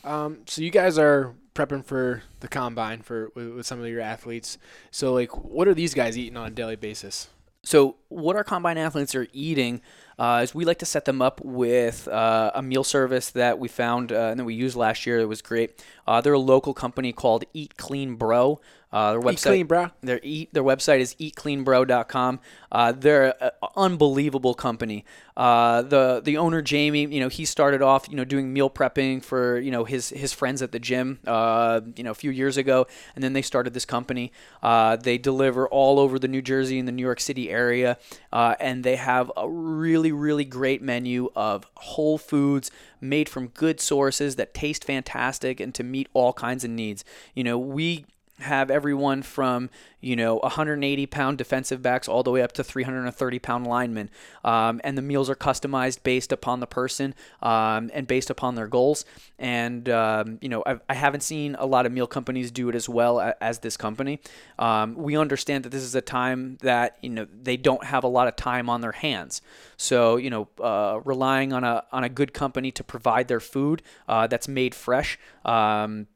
Um, 0.05 0.39
so 0.47 0.63
you 0.63 0.71
guys 0.71 0.99
are 0.99 1.35
prepping 1.55 1.85
for 1.85 2.23
the 2.41 2.49
combine 2.49 3.01
for 3.03 3.31
with, 3.35 3.49
with 3.55 3.67
some 3.67 3.81
of 3.81 3.89
your 3.89 4.01
athletes. 4.01 4.59
So 4.91 5.13
like, 5.13 5.31
what 5.45 5.67
are 5.67 5.75
these 5.75 5.95
guys 5.95 6.17
eating 6.19 6.37
on 6.37 6.47
a 6.47 6.51
daily 6.51 6.77
basis? 6.77 7.29
So, 7.65 7.97
what 8.09 8.37
our 8.37 8.45
combine 8.45 8.77
athletes 8.77 9.15
are 9.15 9.27
eating 9.33 9.81
uh, 10.19 10.41
is 10.43 10.55
we 10.55 10.65
like 10.65 10.79
to 10.79 10.87
set 10.87 11.05
them 11.05 11.21
up 11.21 11.41
with 11.45 12.09
uh, 12.09 12.51
a 12.55 12.63
meal 12.63 12.85
service 12.85 13.31
that 13.31 13.59
we 13.59 13.69
found 13.69 14.13
uh, 14.13 14.29
and 14.31 14.41
that 14.41 14.45
we 14.45 14.55
used 14.55 14.77
last 14.77 15.07
year. 15.07 15.21
It 15.21 15.29
was 15.29 15.43
great. 15.43 15.85
Uh, 16.07 16.21
they're 16.21 16.33
a 16.33 16.39
local 16.39 16.75
company 16.75 17.13
called 17.13 17.45
Eat 17.53 17.77
Clean 17.77 18.15
Bro. 18.15 18.61
Uh, 18.95 19.11
their 19.11 19.21
website, 19.21 19.33
Eat 19.33 19.43
clean, 19.43 19.67
bro. 19.67 19.91
Their 20.03 20.21
eat 20.23 20.55
their 20.55 20.63
website 20.63 21.01
is 21.01 21.17
eatcleanbro.com. 21.17 22.39
Uh, 22.71 22.93
they're 22.93 23.35
an 23.43 23.51
unbelievable 23.77 24.55
company. 24.55 25.05
Uh, 25.37 25.83
the 25.83 26.23
the 26.25 26.37
owner 26.37 26.63
Jamie, 26.63 27.05
you 27.07 27.19
know, 27.19 27.29
he 27.29 27.45
started 27.45 27.83
off, 27.83 28.09
you 28.09 28.15
know, 28.15 28.25
doing 28.25 28.53
meal 28.53 28.71
prepping 28.71 29.21
for 29.21 29.59
you 29.59 29.73
know 29.73 29.83
his 29.83 30.11
his 30.11 30.33
friends 30.33 30.63
at 30.63 30.71
the 30.71 30.79
gym, 30.79 31.19
uh, 31.27 31.81
you 31.97 32.05
know, 32.05 32.13
a 32.13 32.15
few 32.15 32.31
years 32.31 32.57
ago, 32.57 32.87
and 33.17 33.25
then 33.25 33.33
they 33.33 33.43
started 33.43 33.75
this 33.75 33.85
company. 33.85 34.31
Uh, 34.63 34.95
they 34.95 35.19
deliver 35.19 35.69
all 35.69 35.99
over 35.99 36.21
the 36.21 36.29
New 36.29 36.41
Jersey 36.41 36.79
and 36.79 36.87
the 36.87 36.93
New 36.93 37.03
York 37.03 37.19
City 37.19 37.51
area, 37.51 37.99
uh, 38.33 38.55
and 38.61 38.85
they 38.85 38.95
have 38.95 39.33
a 39.37 39.49
really 39.49 40.13
really 40.13 40.45
great 40.45 40.83
menu 40.83 41.33
of 41.35 41.67
whole 41.79 42.17
foods 42.17 42.71
made 43.01 43.29
from 43.29 43.49
good 43.49 43.81
sources 43.81 44.37
that 44.37 44.55
taste 44.55 44.85
fantastic 44.85 45.59
and 45.59 45.75
to 45.75 45.83
meet 45.83 46.09
all 46.15 46.33
kinds 46.33 46.63
of 46.63 46.71
needs. 46.71 47.05
You 47.35 47.43
know, 47.43 47.59
we 47.59 48.07
have 48.41 48.71
everyone 48.71 49.23
from 49.23 49.71
you 50.01 50.17
know 50.17 50.37
180 50.37 51.07
pound 51.07 51.39
defensive 51.39 51.81
backs 51.81 52.09
all 52.09 52.23
the 52.23 52.31
way 52.31 52.43
up 52.43 52.53
to 52.53 52.65
330 52.65 53.39
pound 53.39 53.67
linemen. 53.67 54.11
Um, 54.45 54.81
and 54.83 54.99
the 54.99 55.03
meals 55.03 55.31
are 55.31 55.37
customized 55.37 56.03
based 56.03 56.33
upon 56.33 56.61
the 56.61 56.67
person 56.67 57.15
um, 57.43 57.91
and 57.95 58.07
based 58.07 58.31
upon 58.31 58.55
their 58.57 58.67
goals. 58.67 59.05
And 59.39 59.89
um, 59.89 60.39
you 60.41 60.49
know 60.49 60.63
I've, 60.67 60.81
i 60.89 60.95
haven't 60.95 61.23
seen 61.23 61.55
a 61.59 61.67
lot 61.67 61.87
of 61.87 61.93
meal 61.93 62.07
companies 62.07 62.51
do 62.51 62.69
it 62.69 62.75
as 62.75 62.89
well 62.89 63.21
a- 63.21 63.37
as 63.41 63.61
this 63.61 63.77
company. 63.77 64.21
Um, 64.59 64.97
we 64.97 65.17
understand 65.17 65.65
that 65.65 65.71
this 65.71 65.83
is 65.83 65.95
a 65.95 66.03
time 66.03 66.59
that 66.63 66.99
you 67.03 67.11
know 67.11 67.27
they 67.43 67.57
don't 67.57 67.85
have 67.85 68.05
a 68.05 68.09
lot 68.09 68.27
of 68.27 68.37
time 68.37 68.69
on 68.69 68.81
their 68.81 68.93
hands. 68.93 69.43
So 69.77 70.17
you 70.17 70.31
know 70.31 70.49
uh, 70.61 71.01
relying 71.05 71.53
on 71.53 71.63
a 71.63 71.85
on 71.93 72.03
a 72.03 72.09
good 72.09 72.35
company 72.35 72.73
to 72.73 72.83
provide 72.83 73.29
their 73.29 73.41
food 73.41 73.83
uh, 74.09 74.27
that's 74.27 74.49
made 74.49 74.75
fresh 74.75 75.19
um, 75.45 76.09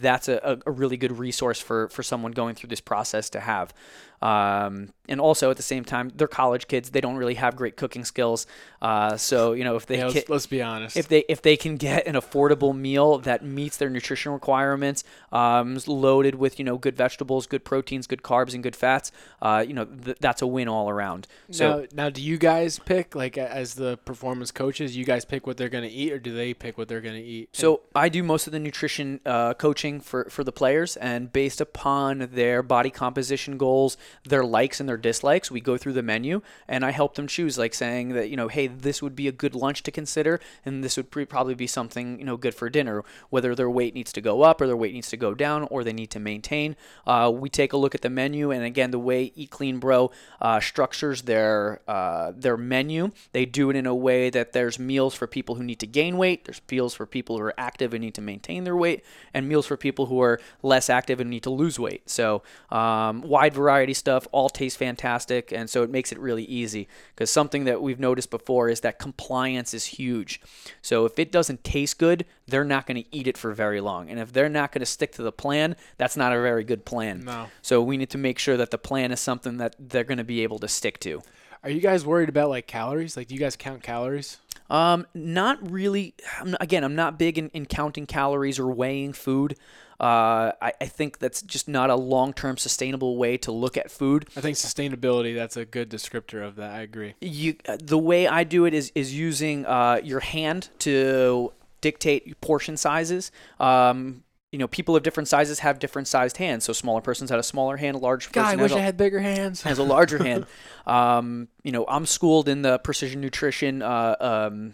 that's 0.00 0.28
a, 0.28 0.58
a 0.66 0.70
really 0.70 0.96
good 0.96 1.18
resource 1.18 1.60
for 1.60 1.88
for 1.88 2.02
someone 2.02 2.32
going 2.32 2.54
through 2.54 2.68
this 2.68 2.80
process 2.80 3.30
to 3.30 3.40
have. 3.40 3.72
Um, 4.20 4.92
and 5.08 5.20
also 5.20 5.50
at 5.50 5.56
the 5.56 5.62
same 5.62 5.84
time, 5.84 6.10
they're 6.14 6.28
college 6.28 6.68
kids. 6.68 6.90
They 6.90 7.00
don't 7.00 7.16
really 7.16 7.34
have 7.34 7.56
great 7.56 7.76
cooking 7.76 8.04
skills. 8.04 8.46
Uh, 8.82 9.16
so 9.16 9.52
you 9.52 9.64
know 9.64 9.76
if 9.76 9.86
they 9.86 9.98
Yeah, 9.98 10.10
ca- 10.10 10.24
let's, 10.28 10.46
be 10.46 10.60
honest. 10.60 10.96
if 10.96 11.08
they 11.08 11.24
if 11.28 11.40
they 11.40 11.56
can 11.56 11.76
get 11.76 12.06
an 12.06 12.14
affordable 12.14 12.76
meal 12.76 13.18
that 13.18 13.42
meets 13.44 13.76
their 13.78 13.88
nutrition 13.88 14.32
requirements, 14.32 15.04
um, 15.32 15.78
loaded 15.86 16.34
with 16.34 16.58
you 16.58 16.64
know 16.64 16.76
good 16.76 16.96
vegetables, 16.96 17.46
good 17.46 17.64
proteins, 17.64 18.06
good 18.06 18.22
carbs, 18.22 18.52
and 18.54 18.62
good 18.62 18.76
fats, 18.76 19.10
uh, 19.40 19.64
you 19.66 19.72
know 19.72 19.84
th- 19.86 20.18
that's 20.20 20.42
a 20.42 20.46
win 20.46 20.68
all 20.68 20.90
around. 20.90 21.26
So 21.50 21.80
now, 21.80 21.86
now, 21.94 22.10
do 22.10 22.20
you 22.20 22.36
guys 22.36 22.78
pick 22.78 23.14
like 23.14 23.38
as 23.38 23.74
the 23.74 23.96
performance 23.98 24.50
coaches? 24.50 24.96
You 24.96 25.04
guys 25.06 25.24
pick 25.24 25.46
what 25.46 25.56
they're 25.56 25.68
gonna 25.70 25.88
eat, 25.90 26.12
or 26.12 26.18
do 26.18 26.34
they 26.34 26.52
pick 26.52 26.76
what 26.76 26.88
they're 26.88 27.00
gonna 27.00 27.16
eat? 27.16 27.48
So 27.56 27.80
I 27.94 28.10
do 28.10 28.22
most 28.22 28.46
of 28.46 28.52
the 28.52 28.58
nutrition 28.58 29.20
uh, 29.24 29.54
coaching 29.54 30.00
for, 30.00 30.24
for 30.28 30.44
the 30.44 30.52
players, 30.52 30.96
and 30.96 31.32
based 31.32 31.60
upon 31.62 32.28
their 32.32 32.62
body 32.62 32.90
composition 32.90 33.56
goals, 33.56 33.96
their 34.24 34.44
likes 34.44 34.80
and 34.80 34.88
their 34.88 34.96
dislikes, 34.96 35.50
we 35.50 35.60
go 35.60 35.76
through 35.76 35.94
the 35.94 36.02
menu, 36.02 36.42
and 36.66 36.84
I 36.84 36.90
help 36.90 37.14
them 37.14 37.26
choose, 37.26 37.58
like 37.58 37.74
saying 37.74 38.10
that 38.10 38.28
you 38.30 38.36
know, 38.36 38.48
hey, 38.48 38.66
this 38.66 39.02
would 39.02 39.16
be 39.16 39.28
a 39.28 39.32
good 39.32 39.54
lunch 39.54 39.82
to 39.84 39.90
consider, 39.90 40.40
and 40.64 40.82
this 40.82 40.96
would 40.96 41.10
pre- 41.10 41.24
probably 41.24 41.54
be 41.54 41.66
something 41.66 42.18
you 42.18 42.24
know 42.24 42.36
good 42.36 42.54
for 42.54 42.68
dinner. 42.68 43.04
Whether 43.30 43.54
their 43.54 43.70
weight 43.70 43.94
needs 43.94 44.12
to 44.12 44.20
go 44.20 44.42
up 44.42 44.60
or 44.60 44.66
their 44.66 44.76
weight 44.76 44.94
needs 44.94 45.08
to 45.10 45.16
go 45.16 45.34
down, 45.34 45.66
or 45.70 45.84
they 45.84 45.92
need 45.92 46.10
to 46.10 46.20
maintain, 46.20 46.76
uh, 47.06 47.30
we 47.34 47.48
take 47.48 47.72
a 47.72 47.76
look 47.76 47.94
at 47.94 48.02
the 48.02 48.10
menu, 48.10 48.50
and 48.50 48.64
again, 48.64 48.90
the 48.90 48.98
way 48.98 49.32
Eat 49.34 49.50
Clean 49.50 49.78
Bro 49.78 50.10
uh, 50.40 50.60
structures 50.60 51.22
their 51.22 51.80
uh, 51.88 52.32
their 52.36 52.56
menu, 52.56 53.12
they 53.32 53.44
do 53.44 53.70
it 53.70 53.76
in 53.76 53.86
a 53.86 53.94
way 53.94 54.30
that 54.30 54.52
there's 54.52 54.78
meals 54.78 55.14
for 55.14 55.26
people 55.26 55.54
who 55.54 55.64
need 55.64 55.80
to 55.80 55.86
gain 55.86 56.16
weight, 56.16 56.44
there's 56.44 56.60
meals 56.70 56.94
for 56.94 57.06
people 57.06 57.36
who 57.36 57.42
are 57.42 57.54
active 57.58 57.94
and 57.94 58.02
need 58.02 58.14
to 58.14 58.20
maintain 58.22 58.64
their 58.64 58.76
weight, 58.76 59.04
and 59.34 59.48
meals 59.48 59.66
for 59.66 59.76
people 59.76 60.06
who 60.06 60.20
are 60.20 60.40
less 60.62 60.90
active 60.90 61.20
and 61.20 61.30
need 61.30 61.42
to 61.42 61.50
lose 61.50 61.78
weight. 61.78 62.08
So 62.08 62.42
um, 62.70 63.22
wide 63.22 63.54
variety 63.54 63.94
stuff, 63.98 64.26
all 64.32 64.48
tastes 64.48 64.76
fantastic, 64.76 65.52
and 65.52 65.68
so 65.68 65.82
it 65.82 65.90
makes 65.90 66.12
it 66.12 66.18
really 66.18 66.44
easy. 66.44 66.88
Because 67.14 67.30
something 67.30 67.64
that 67.64 67.82
we've 67.82 68.00
noticed 68.00 68.30
before 68.30 68.68
is 68.68 68.80
that 68.80 68.98
compliance 68.98 69.74
is 69.74 69.84
huge. 69.86 70.40
So 70.82 71.04
if 71.04 71.18
it 71.18 71.32
doesn't 71.32 71.64
taste 71.64 71.98
good, 71.98 72.24
they're 72.46 72.64
not 72.64 72.86
going 72.86 73.02
to 73.02 73.16
eat 73.16 73.26
it 73.26 73.36
for 73.36 73.52
very 73.52 73.80
long, 73.80 74.08
and 74.08 74.18
if 74.18 74.32
they're 74.32 74.48
not 74.48 74.72
going 74.72 74.80
to 74.80 74.86
stick 74.86 75.12
to 75.12 75.22
the 75.22 75.32
plan, 75.32 75.76
that's 75.96 76.16
not 76.16 76.32
a 76.32 76.40
very 76.40 76.64
good 76.64 76.84
plan. 76.84 77.24
No. 77.24 77.48
So 77.62 77.82
we 77.82 77.96
need 77.96 78.10
to 78.10 78.18
make 78.18 78.38
sure 78.38 78.56
that 78.56 78.70
the 78.70 78.78
plan 78.78 79.12
is 79.12 79.20
something 79.20 79.58
that 79.58 79.76
they're 79.78 80.04
going 80.04 80.18
to 80.18 80.24
be 80.24 80.42
able 80.42 80.58
to 80.60 80.68
stick 80.68 80.98
to. 81.00 81.22
Are 81.64 81.70
you 81.70 81.80
guys 81.80 82.06
worried 82.06 82.28
about 82.28 82.50
like 82.50 82.66
calories? 82.66 83.16
Like, 83.16 83.28
do 83.28 83.34
you 83.34 83.40
guys 83.40 83.56
count 83.56 83.82
calories? 83.82 84.38
Um, 84.70 85.06
not 85.14 85.70
really. 85.70 86.14
I'm, 86.40 86.54
again, 86.60 86.84
I'm 86.84 86.94
not 86.94 87.18
big 87.18 87.38
in, 87.38 87.48
in 87.50 87.66
counting 87.66 88.06
calories 88.06 88.58
or 88.58 88.70
weighing 88.70 89.12
food. 89.12 89.56
Uh, 90.00 90.52
I, 90.62 90.72
I 90.80 90.86
think 90.86 91.18
that's 91.18 91.42
just 91.42 91.66
not 91.68 91.90
a 91.90 91.96
long-term 91.96 92.56
sustainable 92.56 93.16
way 93.16 93.36
to 93.38 93.50
look 93.50 93.76
at 93.76 93.90
food. 93.90 94.28
I 94.36 94.40
think 94.40 94.56
sustainability. 94.56 95.34
That's 95.34 95.56
a 95.56 95.64
good 95.64 95.90
descriptor 95.90 96.46
of 96.46 96.56
that. 96.56 96.72
I 96.72 96.82
agree. 96.82 97.14
You, 97.20 97.56
uh, 97.68 97.78
the 97.82 97.98
way 97.98 98.28
I 98.28 98.44
do 98.44 98.64
it 98.64 98.74
is 98.74 98.92
is 98.94 99.12
using 99.14 99.66
uh, 99.66 100.00
your 100.04 100.20
hand 100.20 100.68
to 100.80 101.52
dictate 101.80 102.40
portion 102.40 102.76
sizes. 102.76 103.32
Um, 103.58 104.22
you 104.52 104.58
know, 104.58 104.66
people 104.68 104.96
of 104.96 105.02
different 105.02 105.28
sizes 105.28 105.58
have 105.58 105.78
different 105.78 106.08
sized 106.08 106.38
hands. 106.38 106.64
So 106.64 106.72
smaller 106.72 107.00
person's 107.02 107.28
had 107.28 107.38
a 107.38 107.42
smaller 107.42 107.76
hand, 107.76 107.96
a 107.96 107.98
large 107.98 108.32
person 108.32 108.42
God, 108.42 108.58
I 108.58 108.62
wish 108.62 108.72
a- 108.72 108.76
I 108.76 108.80
had 108.80 108.96
bigger 108.96 109.20
hands. 109.20 109.62
has 109.62 109.78
a 109.78 109.82
larger 109.82 110.22
hand. 110.22 110.46
Um, 110.86 111.48
you 111.62 111.70
know, 111.70 111.84
I'm 111.86 112.06
schooled 112.06 112.48
in 112.48 112.62
the 112.62 112.78
precision 112.78 113.20
nutrition 113.20 113.82
uh, 113.82 114.16
um, 114.20 114.72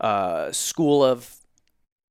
uh, 0.00 0.50
school 0.52 1.04
of 1.04 1.36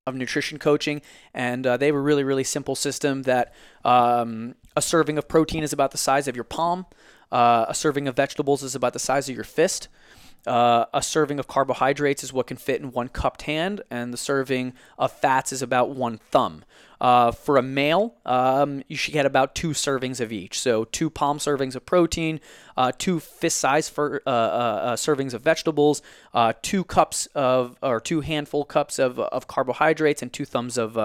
of 0.10 0.16
nutrition 0.16 0.58
coaching, 0.58 1.02
and 1.34 1.66
uh, 1.66 1.78
they 1.78 1.86
have 1.86 1.96
a 1.96 2.00
really 2.00 2.24
really 2.24 2.44
simple 2.44 2.76
system 2.76 3.24
that 3.24 3.54
um, 3.86 4.56
a 4.76 4.82
serving 4.82 5.18
of 5.18 5.28
protein 5.28 5.64
is 5.64 5.74
about 5.74 5.92
the 5.92 5.98
size 5.98 6.28
of 6.28 6.36
your 6.36 6.44
palm, 6.44 6.86
uh, 7.32 7.66
a 7.68 7.76
serving 7.76 8.08
of 8.08 8.16
vegetables 8.16 8.64
is 8.64 8.76
about 8.76 8.94
the 8.94 9.00
size 9.00 9.30
of 9.30 9.36
your 9.36 9.44
fist. 9.44 9.88
Uh, 10.48 10.86
a 10.94 11.02
serving 11.02 11.40
of 11.40 11.48
carbohydrates 11.48 12.24
is 12.24 12.32
what 12.32 12.48
can 12.48 12.58
fit 12.58 12.82
in 12.82 12.92
one 12.92 13.08
cupped 13.08 13.44
hand, 13.44 13.82
and 13.92 14.14
the 14.14 14.18
serving 14.18 14.74
of 14.98 15.12
fats 15.12 15.52
is 15.52 15.62
about 15.62 15.90
one 15.90 16.18
thumb. 16.32 16.64
Uh, 17.02 17.32
for 17.32 17.56
a 17.58 17.62
male, 17.62 18.16
um, 18.26 18.84
you 18.88 18.98
should 18.98 19.14
get 19.14 19.26
about 19.26 19.56
two 19.56 19.70
servings 19.70 20.20
of 20.20 20.34
each. 20.34 20.60
So 20.60 20.84
two 20.86 21.10
palm 21.10 21.38
servings 21.38 21.76
of 21.76 21.86
protein, 21.86 22.42
uh, 22.76 22.92
two 22.98 23.20
fist-sized 23.20 23.92
for, 23.92 24.22
uh, 24.26 24.30
uh, 24.30 24.34
uh, 24.34 24.96
servings 24.96 25.34
of 25.34 25.42
vegetables, 25.42 26.02
uh, 26.34 26.54
two 26.62 26.84
cups 26.84 27.28
of 27.28 27.78
or 27.82 28.02
two 28.02 28.22
handful 28.22 28.66
cups 28.66 29.00
of, 29.00 29.20
of 29.20 29.48
carbohydrates, 29.48 30.22
and 30.22 30.32
two 30.32 30.46
thumbs 30.46 30.78
of 30.78 30.98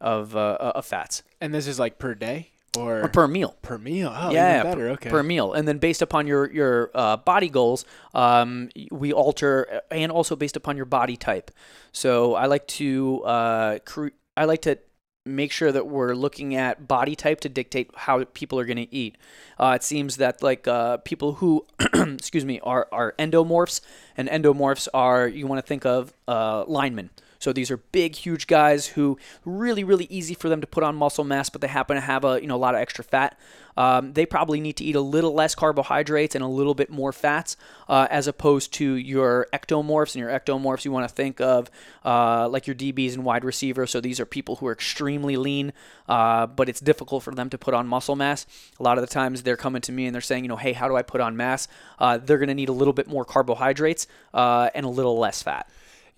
of, 0.00 0.34
of 0.34 0.86
fats 0.86 1.22
and 1.42 1.52
this 1.52 1.66
is 1.66 1.78
like 1.78 1.98
per 1.98 2.14
day 2.14 2.50
or, 2.76 3.04
or 3.04 3.08
per 3.08 3.26
meal. 3.26 3.56
per 3.62 3.78
meal. 3.78 4.12
Oh, 4.14 4.30
yeah, 4.30 4.60
even 4.60 4.70
better. 4.70 4.86
per, 4.86 4.92
okay. 4.92 5.10
per 5.10 5.22
meal, 5.22 5.52
and 5.52 5.66
then 5.66 5.78
based 5.78 6.02
upon 6.02 6.26
your 6.26 6.50
your 6.52 6.90
uh, 6.94 7.16
body 7.16 7.48
goals, 7.48 7.84
um, 8.14 8.68
we 8.90 9.12
alter, 9.12 9.82
and 9.90 10.12
also 10.12 10.36
based 10.36 10.56
upon 10.56 10.76
your 10.76 10.86
body 10.86 11.16
type. 11.16 11.50
So 11.92 12.34
I 12.34 12.46
like 12.46 12.66
to 12.68 13.22
uh, 13.24 13.78
cre- 13.80 14.08
I 14.36 14.44
like 14.44 14.62
to 14.62 14.78
make 15.26 15.52
sure 15.52 15.70
that 15.70 15.86
we're 15.86 16.14
looking 16.14 16.54
at 16.54 16.88
body 16.88 17.14
type 17.14 17.40
to 17.40 17.48
dictate 17.48 17.90
how 17.94 18.24
people 18.24 18.58
are 18.58 18.64
going 18.64 18.76
to 18.76 18.94
eat. 18.94 19.16
Uh, 19.58 19.72
it 19.76 19.82
seems 19.82 20.16
that 20.16 20.42
like 20.42 20.66
uh, 20.66 20.96
people 20.98 21.34
who, 21.34 21.66
excuse 21.94 22.44
me, 22.44 22.60
are 22.60 22.88
are 22.92 23.14
endomorphs, 23.18 23.80
and 24.16 24.28
endomorphs 24.28 24.88
are 24.94 25.26
you 25.28 25.46
want 25.46 25.58
to 25.58 25.66
think 25.66 25.84
of 25.84 26.12
uh, 26.28 26.64
linemen. 26.66 27.10
So 27.40 27.52
these 27.52 27.70
are 27.70 27.78
big, 27.78 28.14
huge 28.14 28.46
guys 28.46 28.86
who 28.86 29.18
really, 29.44 29.82
really 29.82 30.06
easy 30.10 30.34
for 30.34 30.48
them 30.48 30.60
to 30.60 30.66
put 30.66 30.84
on 30.84 30.94
muscle 30.94 31.24
mass, 31.24 31.50
but 31.50 31.60
they 31.60 31.68
happen 31.68 31.96
to 31.96 32.00
have 32.00 32.24
a 32.24 32.40
you 32.40 32.46
know 32.46 32.56
a 32.56 32.58
lot 32.58 32.74
of 32.74 32.80
extra 32.80 33.02
fat. 33.02 33.36
Um, 33.76 34.12
they 34.12 34.26
probably 34.26 34.60
need 34.60 34.76
to 34.76 34.84
eat 34.84 34.94
a 34.94 35.00
little 35.00 35.32
less 35.32 35.54
carbohydrates 35.54 36.34
and 36.34 36.44
a 36.44 36.46
little 36.46 36.74
bit 36.74 36.90
more 36.90 37.12
fats, 37.12 37.56
uh, 37.88 38.06
as 38.10 38.26
opposed 38.26 38.74
to 38.74 38.94
your 38.94 39.46
ectomorphs. 39.54 40.14
And 40.14 40.20
your 40.20 40.30
ectomorphs, 40.30 40.84
you 40.84 40.92
want 40.92 41.08
to 41.08 41.14
think 41.14 41.40
of 41.40 41.70
uh, 42.04 42.46
like 42.48 42.66
your 42.66 42.76
DBs 42.76 43.14
and 43.14 43.24
wide 43.24 43.44
receivers. 43.44 43.90
So 43.90 44.00
these 44.00 44.20
are 44.20 44.26
people 44.26 44.56
who 44.56 44.66
are 44.66 44.72
extremely 44.72 45.38
lean, 45.38 45.72
uh, 46.08 46.46
but 46.46 46.68
it's 46.68 46.80
difficult 46.80 47.22
for 47.22 47.34
them 47.34 47.48
to 47.50 47.58
put 47.58 47.72
on 47.72 47.86
muscle 47.86 48.16
mass. 48.16 48.46
A 48.78 48.82
lot 48.82 48.98
of 48.98 49.02
the 49.02 49.12
times 49.12 49.42
they're 49.42 49.56
coming 49.56 49.80
to 49.82 49.92
me 49.92 50.04
and 50.04 50.14
they're 50.14 50.20
saying, 50.20 50.44
you 50.44 50.48
know, 50.48 50.56
hey, 50.56 50.74
how 50.74 50.86
do 50.86 50.96
I 50.96 51.02
put 51.02 51.22
on 51.22 51.36
mass? 51.36 51.66
Uh, 51.98 52.18
they're 52.18 52.38
going 52.38 52.48
to 52.48 52.54
need 52.54 52.68
a 52.68 52.72
little 52.72 52.94
bit 52.94 53.08
more 53.08 53.24
carbohydrates 53.24 54.06
uh, 54.34 54.68
and 54.74 54.84
a 54.84 54.90
little 54.90 55.18
less 55.18 55.42
fat. 55.42 55.66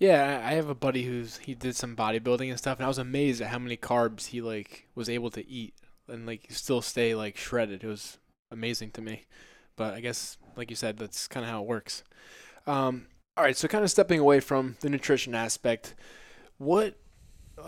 Yeah, 0.03 0.41
I 0.45 0.55
have 0.55 0.67
a 0.67 0.75
buddy 0.75 1.03
who's 1.03 1.37
he 1.37 1.55
did 1.55 1.77
some 1.77 1.95
bodybuilding 1.95 2.49
and 2.49 2.57
stuff, 2.57 2.77
and 2.77 2.83
I 2.83 2.89
was 2.89 2.97
amazed 2.97 3.41
at 3.41 3.47
how 3.47 3.57
many 3.57 3.77
carbs 3.77 4.25
he 4.25 4.41
like 4.41 4.89
was 4.95 5.07
able 5.07 5.31
to 5.31 5.49
eat 5.49 5.75
and 6.09 6.25
like 6.25 6.47
still 6.49 6.81
stay 6.81 7.15
like 7.15 7.37
shredded. 7.37 7.85
It 7.85 7.87
was 7.87 8.17
amazing 8.51 8.91
to 8.91 9.01
me. 9.01 9.27
But 9.77 9.93
I 9.93 10.01
guess, 10.01 10.37
like 10.57 10.69
you 10.69 10.75
said, 10.75 10.97
that's 10.97 11.29
kind 11.29 11.45
of 11.45 11.49
how 11.49 11.61
it 11.61 11.67
works. 11.69 12.03
Um, 12.67 13.05
all 13.37 13.45
right, 13.45 13.55
so 13.55 13.69
kind 13.69 13.85
of 13.85 13.89
stepping 13.89 14.19
away 14.19 14.41
from 14.41 14.75
the 14.81 14.89
nutrition 14.89 15.33
aspect, 15.35 15.95
what 16.57 16.97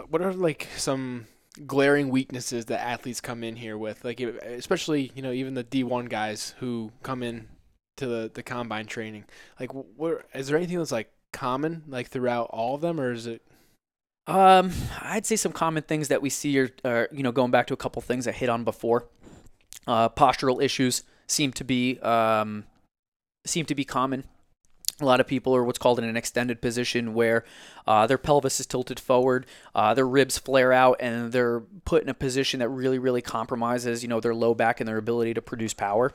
what 0.10 0.22
are 0.22 0.34
like 0.34 0.68
some 0.76 1.28
glaring 1.66 2.10
weaknesses 2.10 2.66
that 2.66 2.82
athletes 2.82 3.22
come 3.22 3.46
in 3.46 3.56
here 3.56 3.78
with? 3.78 4.04
Like 4.04 4.20
especially 4.20 5.10
you 5.16 5.22
know 5.22 5.32
even 5.32 5.54
the 5.54 5.64
D1 5.64 6.10
guys 6.10 6.54
who 6.60 6.92
come 7.02 7.24
in 7.24 7.48
to 7.96 8.08
the 8.08 8.32
the 8.34 8.44
combine 8.44 8.88
training. 8.88 9.24
Like, 9.58 9.74
what 9.74 10.26
is 10.34 10.48
there 10.48 10.58
anything 10.58 10.80
that's 10.80 10.92
like 10.92 11.14
common 11.36 11.84
like 11.88 12.08
throughout 12.08 12.50
all 12.52 12.76
of 12.76 12.82
them, 12.82 13.00
or 13.00 13.12
is 13.12 13.28
it? 13.28 13.44
Um, 14.28 14.72
I'd 15.02 15.26
say 15.26 15.36
some 15.36 15.52
common 15.52 15.84
things 15.84 16.08
that 16.08 16.22
we 16.22 16.32
see 16.32 16.58
are, 16.60 16.70
are 16.84 17.10
you 17.12 17.22
know, 17.22 17.32
going 17.32 17.52
back 17.52 17.68
to 17.68 17.76
a 17.76 17.78
couple 17.78 18.02
things 18.02 18.28
I 18.28 18.32
hit 18.32 18.50
on 18.50 18.64
before. 18.64 19.08
Uh, 19.86 20.10
postural 20.10 20.64
issues 20.64 21.04
seem 21.28 21.52
to 21.54 21.64
be 21.64 22.00
um, 22.00 22.66
seem 23.46 23.66
to 23.66 23.76
be 23.76 23.86
common. 23.86 24.24
A 25.02 25.06
lot 25.06 25.20
of 25.20 25.28
people 25.28 25.54
are 25.56 25.64
what's 25.64 25.78
called 25.78 26.00
in 26.00 26.06
an 26.06 26.16
extended 26.16 26.62
position 26.62 27.14
where 27.14 27.44
uh, 27.86 28.08
their 28.08 28.18
pelvis 28.18 28.62
is 28.62 28.66
tilted 28.66 28.98
forward, 28.98 29.46
uh, 29.76 29.94
their 29.94 30.08
ribs 30.08 30.38
flare 30.38 30.72
out, 30.72 30.98
and 31.02 31.34
they're 31.34 31.60
put 31.84 32.02
in 32.02 32.08
a 32.08 32.14
position 32.14 32.62
that 32.62 32.70
really, 32.70 32.98
really 32.98 33.22
compromises, 33.22 34.04
you 34.04 34.08
know, 34.08 34.22
their 34.22 34.34
low 34.34 34.54
back 34.54 34.80
and 34.80 34.88
their 34.88 34.98
ability 34.98 35.34
to 35.34 35.42
produce 35.42 35.74
power. 35.74 36.14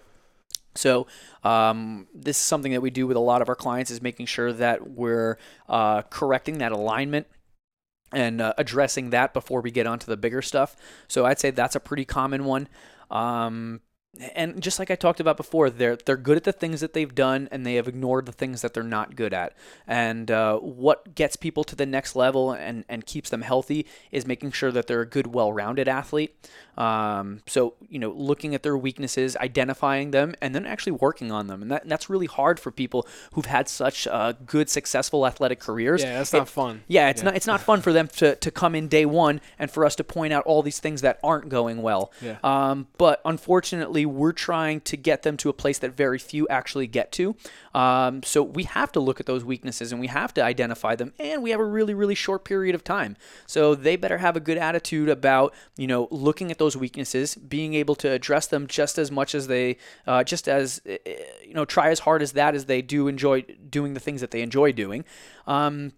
So 0.75 1.07
um, 1.43 2.07
this 2.15 2.37
is 2.37 2.43
something 2.43 2.73
that 2.73 2.81
we 2.81 2.91
do 2.91 3.07
with 3.07 3.17
a 3.17 3.21
lot 3.21 3.43
of 3.43 3.49
our 3.49 3.57
clients 3.57 3.91
is 3.91 4.01
making 4.01 4.27
sure 4.27 4.53
that 4.53 4.91
we're 4.91 5.39
uh, 5.69 6.03
correcting 6.03 6.59
that 6.59 6.73
alignment 6.73 7.27
and 8.13 8.41
uh, 8.41 8.55
addressing 8.59 9.11
that 9.11 9.33
before 9.33 9.61
we 9.61 9.71
get 9.71 9.87
onto 9.87 10.07
the 10.07 10.17
bigger 10.17 10.43
stuff. 10.43 10.77
So 11.09 11.27
I'd 11.27 11.39
say 11.39 11.51
that's 11.51 11.77
a 11.77 11.81
pretty 11.81 12.05
common 12.05 12.45
one. 12.45 12.69
Um, 13.11 13.81
and 14.35 14.61
just 14.61 14.79
like 14.81 14.91
I 14.91 14.97
talked 14.97 15.21
about 15.21 15.37
before, 15.37 15.71
they're 15.71 15.97
they're 15.97 16.17
good 16.17 16.37
at 16.37 16.45
the 16.45 16.53
things 16.53 16.81
that 16.81 16.95
they've 16.95 17.15
done, 17.15 17.49
and 17.53 17.65
they 17.65 17.75
have 17.77 17.87
ignored 17.87 18.27
the 18.27 18.33
things 18.33 18.61
that 18.63 18.75
they're 18.75 18.83
not 18.83 19.15
good 19.15 19.33
at. 19.33 19.57
And 19.87 20.31
uh, 20.31 20.59
what 20.59 21.15
gets 21.15 21.37
people 21.37 21.63
to 21.65 21.77
the 21.77 21.87
next 21.87 22.17
level 22.17 22.51
and 22.53 22.85
and 22.89 23.07
keeps 23.07 23.31
them 23.31 23.43
healthy 23.43 23.87
is 24.11 24.27
making 24.27 24.51
sure 24.53 24.73
that 24.73 24.89
they're 24.89 25.01
a 25.03 25.07
good, 25.07 25.29
well-rounded 25.29 25.87
athlete. 25.87 26.35
Um, 26.77 27.43
so 27.47 27.75
you 27.89 27.99
know, 27.99 28.11
looking 28.11 28.55
at 28.55 28.63
their 28.63 28.77
weaknesses, 28.77 29.37
identifying 29.37 30.11
them, 30.11 30.35
and 30.41 30.55
then 30.55 30.67
actually 30.67 30.93
working 30.93 31.31
on 31.31 31.47
them, 31.47 31.63
and, 31.63 31.71
that, 31.71 31.83
and 31.83 31.91
that's 31.91 32.11
really 32.11 32.27
hard 32.27 32.59
for 32.59 32.71
people 32.73 33.07
who've 33.35 33.47
had 33.47 33.69
such 33.69 34.07
uh, 34.07 34.33
good, 34.45 34.69
successful 34.69 35.27
athletic 35.27 35.61
careers. 35.61 36.03
Yeah, 36.03 36.19
that's 36.19 36.33
not 36.33 36.49
fun. 36.49 36.83
Yeah, 36.89 37.11
it's 37.11 37.21
Yeah. 37.21 37.27
not 37.27 37.37
it's 37.37 37.47
not 37.47 37.61
fun 37.61 37.81
for 37.81 37.93
them 37.93 38.09
to, 38.17 38.35
to 38.37 38.51
come 38.51 38.75
in 38.75 38.89
day 38.89 39.07
one 39.07 39.41
and 39.59 39.71
for 39.71 39.85
us 39.85 39.95
to 39.97 40.05
point 40.05 40.33
out 40.33 40.45
all 40.47 40.63
these 40.63 40.81
things 40.81 41.03
that 41.03 41.21
aren't 41.23 41.49
going 41.49 41.83
well. 41.83 42.13
Yeah. 42.21 42.39
Um, 42.43 42.89
but 42.99 43.21
unfortunately, 43.25 44.00
we're 44.07 44.33
trying 44.33 44.81
to 44.83 44.97
get 44.97 45.23
them 45.23 45.37
to 45.39 45.49
a 45.49 45.53
place 45.53 45.79
that 45.79 45.97
very 45.97 46.19
few 46.19 46.47
actually 46.49 46.87
get 46.87 47.13
to. 47.13 47.37
Um, 47.75 48.23
so 48.23 48.43
we 48.43 48.65
have 48.65 48.93
to 48.93 49.01
look 49.01 49.21
at 49.21 49.27
those 49.27 49.45
weaknesses 49.45 49.93
and 49.93 50.01
we 50.01 50.09
have 50.09 50.35
to 50.35 50.45
identify 50.45 50.97
them, 50.97 51.13
and 51.19 51.43
we 51.43 51.51
have 51.51 51.61
a 51.61 51.65
really 51.65 51.95
really 51.95 52.15
short 52.15 52.45
period 52.45 52.75
of 52.75 52.85
time. 52.85 53.17
So 53.47 53.75
they 53.75 53.97
better 53.97 54.19
have 54.19 54.37
a 54.37 54.41
good 54.41 54.59
attitude 54.59 55.09
about 55.09 55.55
you 55.77 55.87
know 55.87 56.09
looking 56.11 56.51
at 56.51 56.59
those 56.59 56.77
weaknesses, 56.77 57.35
being 57.35 57.75
able 57.75 57.95
to 57.97 58.11
address 58.11 58.47
them 58.47 58.67
just 58.67 58.99
as 58.99 59.11
much 59.11 59.35
as 59.35 59.47
they, 59.47 59.77
uh, 60.07 60.25
just 60.25 60.49
as 60.49 60.81
uh, 60.89 60.97
you 61.45 61.55
know, 61.55 61.65
try 61.65 61.91
as 61.91 62.01
hard 62.01 62.23
as 62.23 62.33
that 62.33 62.55
as 62.55 62.67
they 62.67 62.83
do 62.83 63.09
enjoy 63.09 63.43
doing 63.69 63.95
the 63.95 64.01
things 64.01 64.21
that 64.21 64.31
they 64.31 64.43
enjoy 64.43 64.73
doing. 64.73 65.05
Um, 65.47 65.93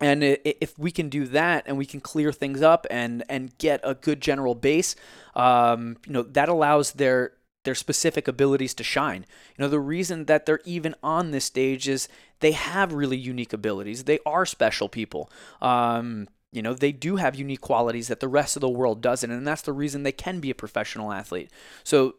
and 0.00 0.22
if 0.24 0.78
we 0.78 0.90
can 0.90 1.08
do 1.08 1.26
that 1.26 1.64
and 1.66 1.76
we 1.76 1.84
can 1.86 2.00
clear 2.00 2.32
things 2.32 2.62
up 2.62 2.86
and 2.90 3.22
and 3.28 3.56
get 3.58 3.80
a 3.84 3.94
good 3.94 4.20
general 4.20 4.54
base, 4.54 4.96
um, 5.34 5.98
you 6.06 6.12
know 6.12 6.22
that 6.22 6.48
allows 6.48 6.92
their 6.92 7.32
their 7.64 7.74
specific 7.74 8.26
abilities 8.26 8.72
to 8.74 8.84
shine. 8.84 9.26
You 9.56 9.62
know 9.62 9.68
the 9.68 9.80
reason 9.80 10.24
that 10.24 10.46
they're 10.46 10.60
even 10.64 10.94
on 11.02 11.30
this 11.30 11.44
stage 11.44 11.88
is 11.88 12.08
they 12.40 12.52
have 12.52 12.92
really 12.94 13.18
unique 13.18 13.52
abilities. 13.52 14.04
They 14.04 14.20
are 14.24 14.46
special 14.46 14.88
people. 14.88 15.30
Um, 15.60 16.28
you 16.50 16.62
know 16.62 16.72
they 16.72 16.92
do 16.92 17.16
have 17.16 17.34
unique 17.34 17.60
qualities 17.60 18.08
that 18.08 18.20
the 18.20 18.28
rest 18.28 18.56
of 18.56 18.60
the 18.60 18.68
world 18.70 19.02
doesn't, 19.02 19.30
and 19.30 19.46
that's 19.46 19.62
the 19.62 19.72
reason 19.72 20.02
they 20.02 20.12
can 20.12 20.40
be 20.40 20.50
a 20.50 20.54
professional 20.54 21.12
athlete. 21.12 21.50
So 21.84 22.14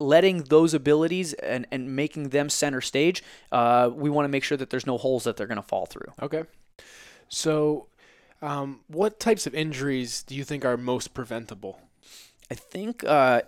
letting 0.00 0.44
those 0.44 0.74
abilities 0.74 1.32
and, 1.34 1.66
and 1.72 1.96
making 1.96 2.28
them 2.28 2.48
center 2.48 2.80
stage, 2.80 3.22
uh, 3.50 3.90
we 3.92 4.10
want 4.10 4.24
to 4.24 4.28
make 4.28 4.44
sure 4.44 4.56
that 4.56 4.70
there's 4.70 4.86
no 4.86 4.96
holes 4.96 5.24
that 5.24 5.36
they're 5.36 5.46
going 5.46 5.56
to 5.56 5.62
fall 5.62 5.86
through. 5.86 6.12
Okay. 6.22 6.44
So, 7.28 7.86
um, 8.40 8.80
what 8.88 9.20
types 9.20 9.46
of 9.46 9.54
injuries 9.54 10.22
do 10.22 10.34
you 10.34 10.44
think 10.44 10.64
are 10.64 10.76
most 10.76 11.14
preventable? 11.14 11.80
I 12.50 12.54
think, 12.54 13.04
uh, 13.04 13.42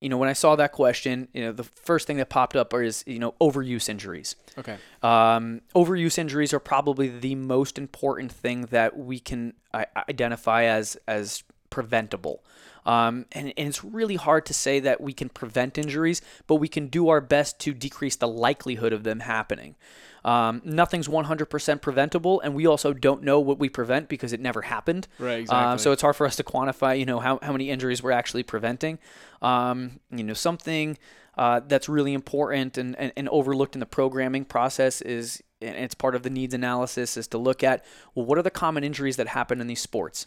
you 0.00 0.08
know, 0.08 0.18
when 0.18 0.28
I 0.28 0.32
saw 0.32 0.54
that 0.56 0.72
question, 0.72 1.28
you 1.32 1.42
know, 1.42 1.52
the 1.52 1.64
first 1.64 2.06
thing 2.06 2.18
that 2.18 2.28
popped 2.28 2.54
up 2.56 2.72
is, 2.74 3.02
you 3.06 3.18
know, 3.18 3.34
overuse 3.40 3.88
injuries. 3.88 4.36
Okay. 4.56 4.76
Um, 5.02 5.62
overuse 5.74 6.18
injuries 6.18 6.52
are 6.52 6.60
probably 6.60 7.08
the 7.08 7.34
most 7.34 7.78
important 7.78 8.30
thing 8.30 8.62
that 8.66 8.96
we 8.96 9.18
can 9.18 9.54
I- 9.72 9.86
identify 10.08 10.64
as 10.64 10.96
as 11.06 11.42
preventable. 11.70 12.44
Um, 12.86 13.26
and, 13.32 13.52
and 13.56 13.68
it's 13.68 13.84
really 13.84 14.16
hard 14.16 14.46
to 14.46 14.54
say 14.54 14.80
that 14.80 15.00
we 15.00 15.12
can 15.12 15.28
prevent 15.28 15.76
injuries, 15.76 16.22
but 16.46 16.56
we 16.56 16.68
can 16.68 16.86
do 16.86 17.10
our 17.10 17.20
best 17.20 17.58
to 17.60 17.74
decrease 17.74 18.16
the 18.16 18.28
likelihood 18.28 18.92
of 18.94 19.02
them 19.04 19.20
happening. 19.20 19.76
Um, 20.24 20.60
nothing's 20.64 21.08
100% 21.08 21.80
preventable, 21.80 22.40
and 22.40 22.54
we 22.54 22.66
also 22.66 22.92
don't 22.92 23.22
know 23.22 23.40
what 23.40 23.58
we 23.58 23.68
prevent 23.68 24.08
because 24.08 24.32
it 24.32 24.40
never 24.40 24.62
happened. 24.62 25.06
Right, 25.18 25.38
Uh, 25.38 25.40
exactly. 25.40 25.78
so 25.78 25.92
it's 25.92 26.02
hard 26.02 26.16
for 26.16 26.26
us 26.26 26.36
to 26.36 26.44
quantify, 26.44 26.98
you 26.98 27.06
know, 27.06 27.20
how, 27.20 27.38
how 27.42 27.52
many 27.52 27.70
injuries 27.70 28.02
we're 28.02 28.12
actually 28.12 28.42
preventing. 28.42 28.98
Um, 29.42 30.00
you 30.10 30.24
know, 30.24 30.34
something 30.34 30.98
uh, 31.36 31.60
that's 31.66 31.88
really 31.88 32.12
important 32.14 32.76
and, 32.76 32.96
and, 32.98 33.12
and 33.16 33.28
overlooked 33.28 33.76
in 33.76 33.80
the 33.80 33.86
programming 33.86 34.44
process 34.44 35.00
is, 35.00 35.42
and 35.62 35.76
it's 35.76 35.94
part 35.94 36.14
of 36.14 36.22
the 36.24 36.30
needs 36.30 36.52
analysis, 36.52 37.16
is 37.16 37.28
to 37.28 37.38
look 37.38 37.62
at, 37.62 37.84
well, 38.14 38.26
what 38.26 38.38
are 38.38 38.42
the 38.42 38.50
common 38.50 38.82
injuries 38.82 39.16
that 39.16 39.28
happen 39.28 39.60
in 39.60 39.66
these 39.68 39.80
sports? 39.80 40.26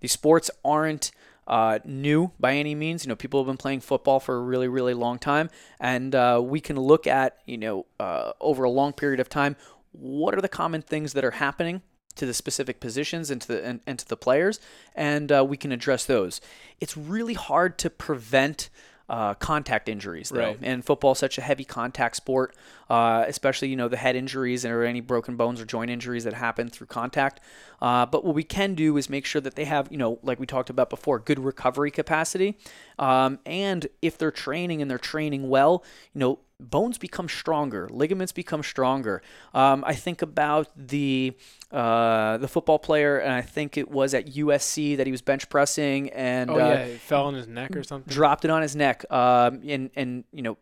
These 0.00 0.12
sports 0.12 0.50
aren't 0.64 1.12
uh, 1.50 1.80
new 1.84 2.30
by 2.38 2.54
any 2.54 2.74
means. 2.74 3.04
You 3.04 3.08
know, 3.08 3.16
people 3.16 3.40
have 3.40 3.46
been 3.46 3.56
playing 3.56 3.80
football 3.80 4.20
for 4.20 4.36
a 4.36 4.40
really, 4.40 4.68
really 4.68 4.94
long 4.94 5.18
time, 5.18 5.50
and 5.78 6.14
uh, 6.14 6.40
we 6.42 6.60
can 6.60 6.76
look 6.76 7.06
at, 7.06 7.38
you 7.44 7.58
know, 7.58 7.86
uh, 7.98 8.32
over 8.40 8.64
a 8.64 8.70
long 8.70 8.92
period 8.92 9.20
of 9.20 9.28
time, 9.28 9.56
what 9.92 10.34
are 10.34 10.40
the 10.40 10.48
common 10.48 10.80
things 10.80 11.12
that 11.12 11.24
are 11.24 11.32
happening 11.32 11.82
to 12.14 12.24
the 12.24 12.34
specific 12.34 12.80
positions 12.80 13.30
and 13.30 13.42
to 13.42 13.48
the 13.48 13.64
and, 13.64 13.80
and 13.86 13.98
to 13.98 14.08
the 14.08 14.16
players, 14.16 14.60
and 14.94 15.32
uh, 15.32 15.44
we 15.46 15.56
can 15.56 15.72
address 15.72 16.04
those. 16.04 16.40
It's 16.80 16.96
really 16.96 17.34
hard 17.34 17.76
to 17.78 17.90
prevent. 17.90 18.70
Uh, 19.10 19.34
contact 19.34 19.88
injuries, 19.88 20.28
though, 20.28 20.38
Right. 20.38 20.58
and 20.62 20.84
football 20.84 21.10
is 21.12 21.18
such 21.18 21.36
a 21.36 21.40
heavy 21.40 21.64
contact 21.64 22.14
sport, 22.14 22.54
uh, 22.88 23.24
especially 23.26 23.66
you 23.66 23.74
know 23.74 23.88
the 23.88 23.96
head 23.96 24.14
injuries 24.14 24.64
or 24.64 24.84
any 24.84 25.00
broken 25.00 25.34
bones 25.34 25.60
or 25.60 25.64
joint 25.64 25.90
injuries 25.90 26.22
that 26.22 26.34
happen 26.34 26.68
through 26.68 26.86
contact. 26.86 27.40
Uh, 27.82 28.06
but 28.06 28.24
what 28.24 28.36
we 28.36 28.44
can 28.44 28.76
do 28.76 28.96
is 28.96 29.10
make 29.10 29.26
sure 29.26 29.40
that 29.40 29.56
they 29.56 29.64
have, 29.64 29.88
you 29.90 29.98
know, 29.98 30.20
like 30.22 30.38
we 30.38 30.46
talked 30.46 30.70
about 30.70 30.90
before, 30.90 31.18
good 31.18 31.40
recovery 31.40 31.90
capacity, 31.90 32.56
um, 33.00 33.40
and 33.44 33.88
if 34.00 34.16
they're 34.16 34.30
training 34.30 34.80
and 34.80 34.88
they're 34.88 34.96
training 34.96 35.48
well, 35.48 35.82
you 36.14 36.20
know, 36.20 36.38
bones 36.60 36.98
become 36.98 37.28
stronger, 37.28 37.88
ligaments 37.90 38.32
become 38.32 38.62
stronger. 38.62 39.22
Um, 39.54 39.84
I 39.86 39.94
think 39.94 40.22
about 40.22 40.68
the 40.76 41.36
uh, 41.70 42.38
the 42.38 42.48
football 42.48 42.78
player, 42.78 43.18
and 43.18 43.32
I 43.32 43.42
think 43.42 43.76
it 43.76 43.90
was 43.90 44.14
at 44.14 44.26
USC 44.26 44.96
that 44.96 45.06
he 45.06 45.10
was 45.10 45.22
bench 45.22 45.48
pressing 45.48 46.10
and 46.10 46.50
oh 46.50 46.54
uh, 46.54 46.58
yeah, 46.58 46.74
it 46.74 47.00
fell 47.00 47.26
on 47.26 47.34
his 47.34 47.46
neck 47.46 47.74
or 47.74 47.82
something. 47.82 48.12
dropped 48.12 48.44
it 48.44 48.50
on 48.50 48.62
his 48.62 48.76
neck. 48.76 49.04
Um, 49.10 49.60
and 49.66 49.90
and 49.96 50.24
you 50.32 50.42
know, 50.42 50.58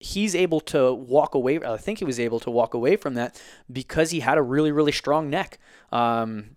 he's 0.00 0.34
able 0.34 0.60
to 0.60 0.92
walk 0.92 1.34
away. 1.34 1.60
I 1.60 1.76
think 1.76 1.98
he 1.98 2.04
was 2.04 2.18
able 2.20 2.40
to 2.40 2.50
walk 2.50 2.74
away 2.74 2.96
from 2.96 3.14
that 3.14 3.40
because 3.70 4.10
he 4.10 4.20
had 4.20 4.38
a 4.38 4.42
really 4.42 4.72
really 4.72 4.92
strong 4.92 5.30
neck. 5.30 5.58
Um, 5.92 6.56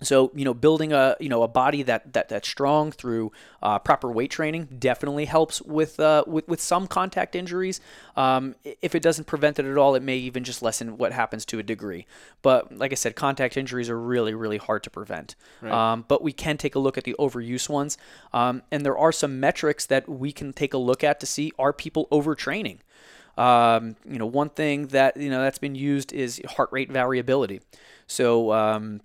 so 0.00 0.30
you 0.34 0.44
know, 0.44 0.54
building 0.54 0.92
a 0.92 1.16
you 1.18 1.28
know 1.28 1.42
a 1.42 1.48
body 1.48 1.82
that 1.82 2.12
that 2.12 2.28
that's 2.28 2.48
strong 2.48 2.92
through 2.92 3.32
uh, 3.62 3.80
proper 3.80 4.10
weight 4.12 4.30
training 4.30 4.68
definitely 4.78 5.24
helps 5.24 5.60
with 5.62 5.98
uh, 5.98 6.22
with 6.26 6.46
with 6.46 6.60
some 6.60 6.86
contact 6.86 7.34
injuries. 7.34 7.80
Um, 8.16 8.54
if 8.80 8.94
it 8.94 9.02
doesn't 9.02 9.26
prevent 9.26 9.58
it 9.58 9.66
at 9.66 9.76
all, 9.76 9.96
it 9.96 10.02
may 10.02 10.16
even 10.16 10.44
just 10.44 10.62
lessen 10.62 10.98
what 10.98 11.12
happens 11.12 11.44
to 11.46 11.58
a 11.58 11.64
degree. 11.64 12.06
But 12.42 12.76
like 12.78 12.92
I 12.92 12.94
said, 12.94 13.16
contact 13.16 13.56
injuries 13.56 13.90
are 13.90 13.98
really 13.98 14.34
really 14.34 14.58
hard 14.58 14.84
to 14.84 14.90
prevent. 14.90 15.34
Right. 15.60 15.72
Um, 15.72 16.04
but 16.06 16.22
we 16.22 16.32
can 16.32 16.58
take 16.58 16.76
a 16.76 16.78
look 16.78 16.96
at 16.96 17.02
the 17.02 17.16
overuse 17.18 17.68
ones, 17.68 17.98
um, 18.32 18.62
and 18.70 18.86
there 18.86 18.96
are 18.96 19.10
some 19.10 19.40
metrics 19.40 19.84
that 19.86 20.08
we 20.08 20.30
can 20.30 20.52
take 20.52 20.74
a 20.74 20.78
look 20.78 21.02
at 21.02 21.18
to 21.20 21.26
see 21.26 21.50
are 21.58 21.72
people 21.72 22.06
overtraining. 22.12 22.78
Um, 23.36 23.94
you 24.04 24.18
know, 24.18 24.26
one 24.26 24.50
thing 24.50 24.88
that 24.88 25.16
you 25.16 25.30
know 25.30 25.42
that's 25.42 25.58
been 25.58 25.74
used 25.74 26.12
is 26.12 26.40
heart 26.56 26.68
rate 26.70 26.90
variability. 26.90 27.62
So 28.06 28.52
um, 28.52 29.00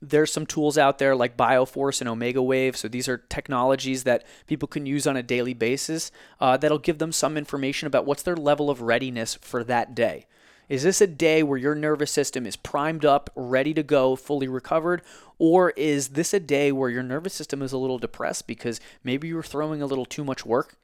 there's 0.00 0.32
some 0.32 0.46
tools 0.46 0.78
out 0.78 0.98
there 0.98 1.16
like 1.16 1.36
Bioforce 1.36 2.00
and 2.00 2.08
Omega 2.08 2.42
Wave. 2.42 2.76
So 2.76 2.88
these 2.88 3.08
are 3.08 3.18
technologies 3.18 4.04
that 4.04 4.24
people 4.46 4.68
can 4.68 4.86
use 4.86 5.06
on 5.06 5.16
a 5.16 5.22
daily 5.22 5.54
basis 5.54 6.10
uh, 6.40 6.56
that'll 6.56 6.78
give 6.78 6.98
them 6.98 7.12
some 7.12 7.36
information 7.36 7.86
about 7.86 8.06
what's 8.06 8.22
their 8.22 8.36
level 8.36 8.70
of 8.70 8.82
readiness 8.82 9.34
for 9.34 9.64
that 9.64 9.94
day. 9.94 10.26
Is 10.68 10.82
this 10.82 11.00
a 11.00 11.06
day 11.06 11.42
where 11.42 11.58
your 11.58 11.74
nervous 11.74 12.10
system 12.10 12.46
is 12.46 12.54
primed 12.54 13.04
up, 13.04 13.30
ready 13.34 13.72
to 13.72 13.82
go, 13.82 14.16
fully 14.16 14.48
recovered? 14.48 15.00
Or 15.38 15.70
is 15.70 16.08
this 16.08 16.34
a 16.34 16.40
day 16.40 16.72
where 16.72 16.90
your 16.90 17.02
nervous 17.02 17.32
system 17.32 17.62
is 17.62 17.72
a 17.72 17.78
little 17.78 17.98
depressed 17.98 18.46
because 18.46 18.78
maybe 19.02 19.28
you're 19.28 19.42
throwing 19.42 19.80
a 19.80 19.86
little 19.86 20.04
too 20.04 20.24
much 20.24 20.44
work? 20.44 20.76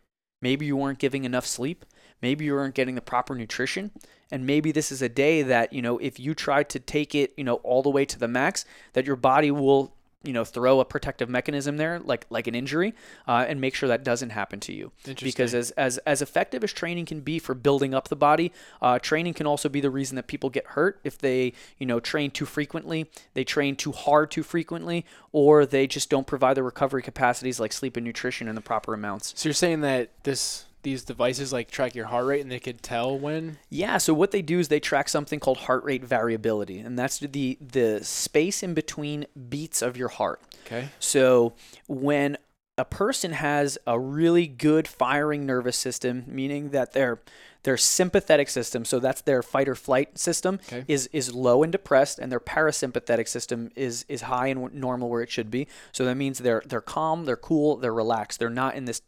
Maybe 0.45 0.67
you 0.67 0.77
weren't 0.77 0.99
giving 0.99 1.25
enough 1.25 1.47
sleep. 1.47 1.87
Maybe 2.21 2.45
you 2.45 2.53
weren't 2.53 2.75
getting 2.75 2.97
the 2.97 3.01
proper 3.01 3.35
nutrition. 3.35 3.93
And 4.31 4.45
maybe 4.45 4.73
this 4.73 4.93
is 4.93 5.01
a 5.01 5.09
day 5.09 5.41
that, 5.41 5.73
you 5.73 5.81
know, 5.81 5.97
if 5.97 6.21
you 6.21 6.35
try 6.35 6.63
to 6.65 6.79
take 6.79 7.15
it, 7.15 7.33
you 7.39 7.45
know, 7.45 7.55
all 7.69 7.83
the 7.83 7.89
way 7.89 8.05
to 8.05 8.19
the 8.19 8.29
max, 8.29 8.67
that 8.93 9.07
your 9.07 9.17
body 9.17 9.51
will, 9.51 9.95
you 10.25 10.33
know, 10.33 10.45
throw 10.45 10.81
a 10.81 10.85
protective 10.85 11.29
mechanism 11.29 11.77
there, 11.77 12.01
like 12.01 12.27
like 12.31 12.47
an 12.47 12.55
injury, 12.55 12.95
uh, 13.29 13.45
and 13.49 13.61
make 13.61 13.75
sure 13.75 13.89
that 13.89 14.03
doesn't 14.03 14.31
happen 14.31 14.61
to 14.61 14.73
you. 14.73 14.93
Because 15.23 15.55
as, 15.55 15.71
as 15.73 15.99
as 15.99 16.23
effective 16.23 16.65
as 16.65 16.73
training 16.73 17.07
can 17.07 17.21
be 17.21 17.39
for 17.39 17.55
building 17.55 17.95
up 17.95 18.09
the 18.09 18.17
body, 18.17 18.53
uh, 18.83 18.99
training 18.99 19.35
can 19.35 19.47
also 19.47 19.69
be 19.69 19.81
the 19.81 19.91
reason 19.91 20.17
that 20.17 20.27
people 20.27 20.51
get 20.51 20.67
hurt 20.69 21.01
if 21.05 21.19
they, 21.19 21.53
you 21.79 21.87
know, 21.87 22.01
train 22.01 22.31
too 22.31 22.47
frequently, 22.47 23.11
they 23.35 23.45
train 23.45 23.77
too 23.77 23.93
hard 23.93 24.31
too 24.31 24.43
frequently, 24.43 25.05
or 25.33 25.67
they 25.67 25.87
just 25.87 26.11
don't 26.11 26.27
provide 26.27 26.55
the 26.55 26.63
recovery 26.63 27.03
capacities 27.03 27.61
like 27.61 27.73
sleep 27.73 27.97
and 27.97 28.05
nutrition 28.05 28.49
in 28.49 28.55
the 28.55 28.61
proper 28.61 28.95
amounts. 28.95 29.33
So 29.37 29.49
you're 29.49 29.55
saying 29.55 29.83
that 29.83 30.11
this 30.25 30.67
these 30.85 31.05
devices 31.05 31.53
like 31.53 31.71
track 31.71 31.95
your 31.95 32.07
heart 32.07 32.27
rate 32.27 32.41
and 32.41 32.51
they 32.53 32.61
could 32.61 32.83
tell 32.83 33.19
when 33.19 33.59
Yeah, 33.69 33.99
so 33.99 34.15
what 34.15 34.31
they 34.31 34.43
do 34.43 34.61
is 34.61 34.69
they 34.69 34.81
track 34.81 35.09
something 35.09 35.41
called 35.41 35.59
heart 35.59 35.83
rate 35.83 36.05
variability, 36.05 36.79
and 36.79 36.99
that's 36.99 37.19
the 37.19 37.59
the 37.61 38.01
space 38.05 38.63
in 38.63 38.75
between 38.75 39.27
beats 39.49 39.83
of 39.83 39.97
your 39.97 40.09
heart. 40.09 40.41
okay 40.65 40.89
So 41.01 41.55
when 41.89 42.39
a 42.77 42.85
person 42.85 43.33
has 43.33 43.79
a 43.87 43.99
really 43.99 44.47
good 44.47 44.89
firing 44.89 45.47
nervous 45.47 45.77
system, 45.77 46.25
meaning 46.27 46.71
that 46.71 46.93
they're 46.93 47.21
their 47.65 47.77
sympathetic 47.77 48.49
system, 48.49 48.85
so 48.85 48.99
that's 49.01 49.21
their 49.23 49.43
fight 49.43 49.69
or 49.69 49.75
flight 49.75 50.17
system, 50.19 50.61
Okay. 50.69 50.85
is 50.87 51.09
is 51.13 51.35
low 51.35 51.63
and 51.63 51.73
depressed, 51.73 52.19
and 52.19 52.31
their 52.31 52.41
parasympathetic 52.41 53.27
system 53.29 53.71
is 53.75 54.05
is 54.09 54.23
high 54.23 54.47
and 54.49 54.73
normal 54.75 55.09
where 55.11 55.23
it 55.23 55.31
should 55.31 55.51
be. 55.51 55.67
So 55.93 56.05
that 56.05 56.17
means 56.17 56.39
they're 56.39 56.63
they're 56.67 56.81
calm, 56.81 57.25
they're 57.25 57.37
cool, 57.37 57.77
they're 57.77 57.93
relaxed. 57.93 58.39
They're 58.39 58.49
not 58.51 58.75
in 58.77 58.85
this 58.85 59.03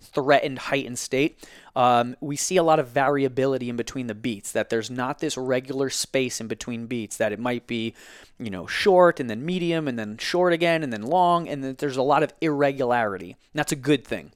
threatened, 0.00 0.58
heightened 0.58 0.98
state. 0.98 1.38
Um, 1.74 2.16
we 2.20 2.36
see 2.36 2.58
a 2.58 2.62
lot 2.62 2.78
of 2.78 2.88
variability 2.88 3.70
in 3.70 3.76
between 3.76 4.06
the 4.06 4.14
beats. 4.14 4.52
That 4.52 4.68
there's 4.68 4.90
not 4.90 5.18
this 5.20 5.36
regular 5.38 5.88
space 5.88 6.40
in 6.40 6.46
between 6.48 6.86
beats. 6.86 7.16
That 7.16 7.32
it 7.32 7.38
might 7.38 7.66
be, 7.66 7.94
you 8.38 8.50
know, 8.50 8.66
short 8.66 9.20
and 9.20 9.30
then 9.30 9.44
medium 9.44 9.88
and 9.88 9.98
then 9.98 10.18
short 10.18 10.52
again 10.52 10.82
and 10.82 10.92
then 10.92 11.02
long, 11.02 11.48
and 11.48 11.64
that 11.64 11.78
there's 11.78 11.96
a 11.96 12.02
lot 12.02 12.22
of 12.22 12.34
irregularity. 12.42 13.30
And 13.30 13.58
that's 13.58 13.72
a 13.72 13.76
good 13.76 14.06
thing 14.06 14.32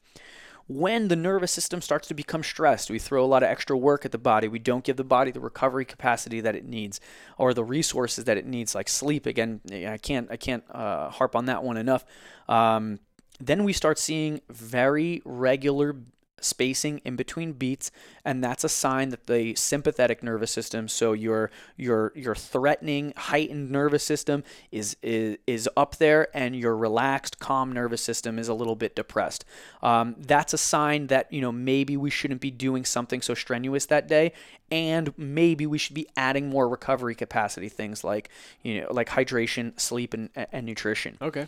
when 0.69 1.09
the 1.09 1.17
nervous 1.17 1.53
system 1.53 1.81
starts 1.81 2.09
to 2.09 2.15
become 2.15 2.43
stressed, 2.43 2.91
we 2.91 2.99
throw 2.99 3.25
a 3.25 3.27
lot 3.27 3.43
of 3.43 3.49
extra 3.49 3.77
work 3.77 4.05
at 4.05 4.13
the 4.13 4.19
body. 4.19 4.49
We 4.49 4.59
don't 4.59 4.85
give 4.85 4.97
the 4.97 5.05
body 5.05 5.31
the 5.31 5.41
recovery 5.41 5.85
capacity 5.85 6.41
that 6.41 6.57
it 6.57 6.65
needs 6.65 7.01
or 7.39 7.55
the 7.55 7.65
resources 7.65 8.25
that 8.25 8.37
it 8.37 8.47
needs, 8.47 8.75
like 8.75 8.89
sleep. 8.89 9.27
Again, 9.27 9.61
I 9.71 9.99
can't 9.99 10.29
I 10.31 10.37
can't 10.37 10.65
uh, 10.71 11.11
harp 11.11 11.37
on 11.37 11.47
that 11.47 11.63
one 11.63 11.77
enough. 11.77 12.05
Um, 12.49 12.99
then 13.39 13.65
we 13.65 13.73
start 13.73 13.99
seeing 13.99 14.41
very 14.49 15.23
regular 15.25 15.97
spacing 16.41 17.01
in 17.05 17.17
between 17.17 17.53
beats 17.53 17.91
and 18.25 18.45
that's 18.45 18.63
a 18.63 18.69
sign 18.69 19.09
that 19.09 19.27
the 19.27 19.55
sympathetic 19.55 20.23
nervous 20.23 20.51
system 20.51 20.87
so 20.87 21.13
your 21.13 21.51
your 21.77 22.13
your 22.15 22.35
threatening 22.35 23.13
heightened 23.17 23.71
nervous 23.71 24.03
system 24.03 24.45
is 24.71 24.97
is, 25.03 25.39
is 25.47 25.69
up 25.77 25.97
there 25.97 26.29
and 26.37 26.55
your 26.55 26.77
relaxed 26.77 27.39
calm 27.39 27.73
nervous 27.73 28.03
system 28.03 28.39
is 28.39 28.49
a 28.49 28.55
little 28.55 28.77
bit 28.77 28.95
depressed 28.95 29.45
um, 29.83 30.15
that's 30.19 30.53
a 30.53 30.59
sign 30.59 31.07
that 31.07 31.31
you 31.33 31.41
know 31.41 31.53
maybe 31.53 31.97
we 31.97 32.11
shouldn't 32.11 32.41
be 32.41 32.51
doing 32.51 32.85
something 32.85 33.23
so 33.23 33.35
strenuous 33.35 33.87
that 33.87 34.07
day 34.07 34.33
and 34.71 35.17
maybe 35.17 35.67
we 35.67 35.79
should 35.79 35.95
be 35.95 36.07
adding 36.17 36.51
more 36.51 36.69
recovery 36.69 37.15
capacity 37.15 37.69
things 37.69 38.05
like 38.05 38.29
you 38.63 38.81
know 38.81 38.93
like 38.93 39.09
hydration 39.09 39.79
sleep 39.81 40.13
and, 40.13 40.29
and 40.53 40.67
nutrition 40.67 41.17
Okay. 41.27 41.47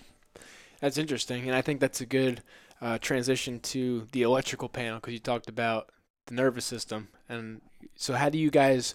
That's 0.81 0.99
interesting, 0.99 1.47
and 1.47 1.57
I 1.57 1.63
think 1.63 1.81
that's 1.81 2.01
a 2.01 2.07
good 2.07 2.43
uh, 2.81 2.99
transition 2.99 3.61
to 3.61 4.07
the 4.13 4.23
electrical 4.23 4.69
panel 4.69 4.99
because 5.01 5.13
you 5.13 5.19
talked 5.19 5.49
about 5.49 5.91
the 6.27 6.35
nervous 6.35 6.65
system, 6.65 7.09
and 7.29 7.61
so 7.97 8.15
how 8.15 8.29
do 8.29 8.39
you 8.39 8.51
guys 8.51 8.95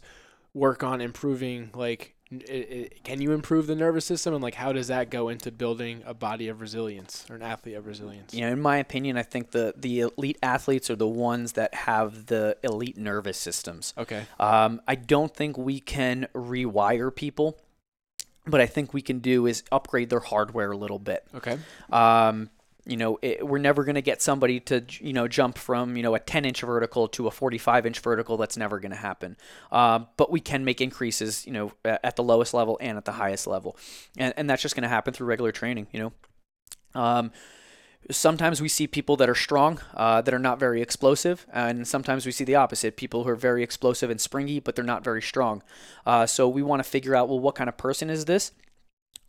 work 0.54 0.84
on 0.84 1.02
improving? 1.02 1.72
Like, 1.74 2.16
n- 2.32 2.42
i 2.50 2.54
i 2.54 2.90
can 3.04 3.22
you 3.22 3.32
improve 3.32 3.68
the 3.68 3.76
nervous 3.76 4.06
system, 4.06 4.34
and 4.34 4.44
like, 4.44 4.56
how 4.56 4.72
does 4.72 4.88
that 4.88 5.10
go 5.10 5.30
into 5.30 5.52
building 5.52 6.04
a 6.06 6.14
body 6.14 6.48
of 6.48 6.62
resilience 6.62 7.26
or 7.30 7.36
an 7.36 7.42
athlete 7.42 7.76
of 7.76 7.86
resilience? 7.88 8.34
You 8.34 8.42
know, 8.42 8.52
in 8.52 8.62
my 8.62 8.78
opinion, 8.78 9.18
I 9.18 9.24
think 9.24 9.52
the 9.52 9.74
the 9.76 10.02
elite 10.02 10.38
athletes 10.44 10.90
are 10.90 10.96
the 10.96 11.08
ones 11.08 11.54
that 11.54 11.74
have 11.74 12.28
the 12.28 12.58
elite 12.64 12.98
nervous 12.98 13.38
systems. 13.38 13.94
Okay. 13.98 14.26
Um, 14.40 14.82
I 14.88 14.96
don't 14.96 15.36
think 15.36 15.58
we 15.58 15.80
can 15.80 16.28
rewire 16.36 17.14
people, 17.14 17.58
but 18.46 18.62
I 18.62 18.66
think 18.68 18.94
we 18.94 19.02
can 19.02 19.20
do 19.20 19.46
is 19.48 19.64
upgrade 19.72 20.10
their 20.10 20.20
hardware 20.20 20.72
a 20.72 20.78
little 20.78 21.00
bit. 21.00 21.26
Okay. 21.36 21.58
Um, 21.92 22.50
you 22.86 22.98
know, 22.98 23.18
it, 23.22 23.46
we're 23.48 23.60
never 23.60 23.84
going 23.84 23.96
to 23.96 24.02
get 24.02 24.22
somebody 24.22 24.60
to, 24.62 24.84
you 25.00 25.14
know, 25.14 25.28
jump 25.28 25.58
from, 25.58 25.96
you 25.96 26.04
know, 26.04 26.16
a 26.16 26.20
10 26.20 26.46
inch 26.46 26.62
vertical 26.62 27.08
to 27.10 27.28
a 27.28 27.32
45 27.32 27.86
inch 27.86 28.00
vertical. 28.00 28.36
That's 28.36 28.58
never 28.58 28.80
going 28.80 28.92
to 28.92 28.98
happen. 28.98 29.38
Um, 29.72 30.08
but 30.18 30.32
we 30.32 30.40
can 30.40 30.66
make 30.66 30.82
increases, 30.82 31.46
you 31.46 31.54
know, 31.54 31.72
at 31.86 32.16
the 32.16 32.24
lowest 32.24 32.54
level 32.54 32.78
and 32.82 32.98
at 32.98 33.06
the 33.06 33.14
highest 33.14 33.48
level. 33.48 33.78
And, 34.18 34.34
and 34.36 34.50
that's 34.50 34.62
just 34.62 34.76
going 34.76 34.84
to 34.84 34.90
happen 34.90 35.14
through 35.14 35.28
regular 35.28 35.52
training, 35.52 35.88
you 35.92 36.00
know. 36.00 37.02
Um, 37.02 37.32
sometimes 38.12 38.62
we 38.62 38.68
see 38.68 38.88
people 38.88 39.16
that 39.18 39.30
are 39.30 39.36
strong, 39.36 39.80
uh, 39.94 40.22
that 40.22 40.34
are 40.34 40.40
not 40.40 40.60
very 40.60 40.82
explosive, 40.82 41.46
and 41.52 41.88
sometimes 41.88 42.26
we 42.26 42.32
see 42.32 42.44
the 42.44 42.56
opposite 42.56 42.98
people 42.98 43.24
who 43.24 43.30
are 43.30 43.36
very 43.36 43.64
explosive 43.64 44.10
and 44.10 44.20
springy, 44.20 44.60
but 44.60 44.76
they're 44.76 44.84
not 44.84 45.04
very 45.04 45.22
strong. 45.22 45.64
Uh, 46.06 46.26
so 46.26 46.48
we 46.50 46.62
want 46.62 46.84
to 46.84 46.90
figure 46.90 47.16
out, 47.16 47.30
well, 47.30 47.40
what 47.40 47.56
kind 47.56 47.70
of 47.70 47.78
person 47.78 48.10
is 48.10 48.26
this? 48.26 48.52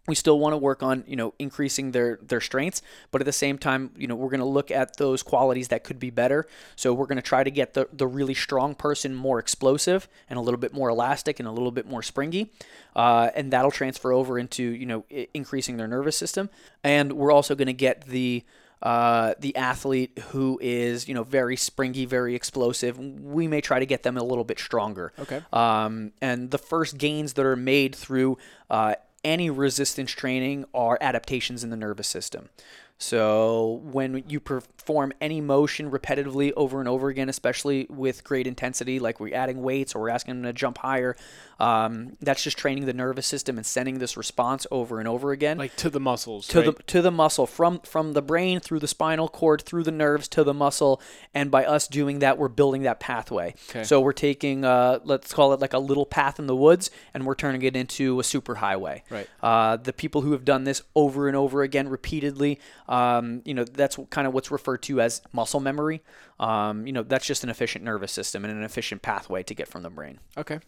We 0.07 0.15
still 0.15 0.39
want 0.39 0.53
to 0.53 0.59
work 0.59 0.83
on 0.83 1.05
you 1.07 1.17
know 1.17 1.35
increasing 1.39 1.93
their 1.93 2.19
their 2.23 2.41
strengths 2.41 2.83
but 3.11 3.21
at 3.21 3.25
the 3.25 3.33
same 3.33 3.57
time 3.59 3.91
you 3.97 4.07
know 4.07 4.15
we're 4.15 4.29
going 4.29 4.41
to 4.41 4.47
look 4.47 4.71
at 4.71 4.97
those 4.97 5.23
qualities 5.23 5.69
that 5.69 5.85
could 5.85 5.99
be 5.99 6.11
better 6.11 6.47
so 6.77 6.93
we're 6.93 7.07
going 7.07 7.17
to 7.17 7.23
try 7.23 7.43
to 7.43 7.51
get 7.51 7.75
the 7.75 7.89
the 7.93 8.07
really 8.07 8.35
strong 8.35 8.75
person 8.75 9.15
more 9.15 9.39
explosive 9.39 10.09
and 10.29 10.39
a 10.39 10.43
little 10.43 10.61
bit 10.61 10.73
more 10.73 10.89
elastic 10.89 11.39
and 11.39 11.49
a 11.49 11.53
little 11.53 11.71
bit 11.71 11.87
more 11.87 12.03
springy 12.03 12.53
uh, 12.97 13.31
and 13.35 13.53
that'll 13.53 13.71
transfer 13.71 14.13
over 14.13 14.39
into 14.39 14.63
you 14.63 14.87
know 14.87 15.05
I- 15.11 15.29
increasing 15.35 15.77
their 15.77 15.89
nervous 15.89 16.17
system 16.17 16.51
and 16.83 17.13
we're 17.13 17.33
also 17.33 17.55
going 17.55 17.67
to 17.67 17.73
get 17.73 18.07
the 18.07 18.45
uh, 18.85 19.33
the 19.39 19.57
athlete 19.57 20.19
who 20.29 20.59
is 20.63 21.09
you 21.09 21.15
know 21.15 21.25
very 21.25 21.57
springy, 21.57 22.05
very 22.05 22.35
explosive. 22.35 22.99
We 22.99 23.49
may 23.49 23.63
try 23.63 23.79
to 23.79 23.87
get 23.87 24.03
them 24.03 24.19
a 24.19 24.23
little 24.23 24.45
bit 24.45 24.59
stronger. 24.59 25.13
Okay. 25.19 25.41
Um, 25.55 26.13
and 26.21 26.51
the 26.51 26.59
first 26.59 26.99
gains 26.99 27.33
that 27.33 27.47
are 27.47 27.57
made 27.57 27.95
through 27.95 28.37
uh, 28.69 28.97
any 29.25 29.51
resistance 29.51 30.11
training 30.11 30.65
are 30.75 30.99
adaptations 31.01 31.65
in 31.65 31.71
the 31.71 31.77
nervous 31.77 32.09
system. 32.09 32.51
So 32.99 33.81
when 33.85 34.25
you 34.29 34.41
perform 34.41 35.13
any 35.21 35.41
motion 35.41 35.91
repetitively 35.91 36.53
over 36.57 36.79
and 36.79 36.89
over 36.89 37.09
again, 37.09 37.29
especially 37.29 37.87
with 37.91 38.25
great 38.25 38.47
intensity, 38.47 38.99
like 38.99 39.19
we're 39.21 39.35
adding 39.35 39.63
weights 39.63 39.95
or 39.95 40.01
we're 40.03 40.09
asking 40.11 40.35
them 40.35 40.43
to 40.45 40.53
jump 40.53 40.79
higher, 40.79 41.17
um, 41.61 42.17
that's 42.21 42.43
just 42.43 42.57
training 42.59 42.87
the 42.87 42.93
nervous 42.93 43.27
system 43.27 43.57
and 43.59 43.67
sending 43.67 43.99
this 43.99 44.17
response 44.17 44.67
over 44.71 44.99
and 45.01 45.07
over 45.09 45.33
again 45.33 45.59
Like 45.59 45.77
to 45.77 45.91
the 45.91 46.01
muscles. 46.01 46.49
to 46.49 46.59
right? 46.61 46.77
the 46.77 46.83
to 46.85 47.01
the 47.03 47.11
muscle 47.13 47.47
from 47.47 47.79
from 47.81 48.13
the 48.13 48.23
brain 48.23 48.59
through 48.59 48.81
the 48.81 48.89
spinal 48.89 49.29
cord 49.29 49.63
through 49.63 49.85
the 49.85 49.93
nerves 49.93 50.27
to 50.29 50.43
the 50.43 50.53
muscle 50.55 51.01
and 51.33 51.53
by 51.53 51.65
us 51.65 51.87
doing 51.87 52.19
that 52.21 52.39
we're 52.39 52.49
building 52.49 52.83
that 52.83 52.99
pathway 52.99 53.55
Okay. 53.71 53.85
so 53.85 54.01
we're 54.01 54.13
taking 54.13 54.65
uh, 54.65 54.99
let's 55.05 55.33
call 55.33 55.53
it 55.53 55.61
like 55.61 55.73
a 55.75 55.79
little 55.79 56.05
path 56.07 56.41
in 56.41 56.49
the 56.49 56.57
woods 56.57 56.91
and 57.15 57.25
we're 57.25 57.37
turning 57.37 57.63
it 57.63 57.77
into 57.77 58.19
a 58.19 58.25
super 58.25 58.57
highway 58.57 59.05
Right. 59.09 59.29
uh, 59.41 59.77
the 59.77 59.93
people 59.93 60.23
who 60.23 60.33
have 60.33 60.45
done 60.45 60.65
this 60.65 60.83
over 60.97 61.29
and 61.29 61.37
over 61.37 61.63
again 61.63 61.89
repeatedly 61.89 62.59
um, 62.95 63.43
you 63.45 63.55
know 63.55 63.65
that's 63.65 63.99
kind 64.11 64.27
of 64.27 64.35
what's 64.35 64.51
referred 64.51 64.83
to 64.83 65.01
as 65.01 65.23
muscle 65.33 65.61
memory 65.61 66.03
um, 66.41 66.87
you 66.87 66.93
know 66.93 67.03
that's 67.03 67.27
just 67.27 67.45
an 67.45 67.51
efficient 67.51 67.85
nervous 67.85 68.13
system 68.13 68.45
and 68.45 68.55
an 68.55 68.63
efficient 68.63 69.03
pathway 69.03 69.43
to 69.43 69.55
get 69.55 69.69
from 69.69 69.83
the 69.83 69.91
brain 69.91 70.19
Okay. 70.37 70.61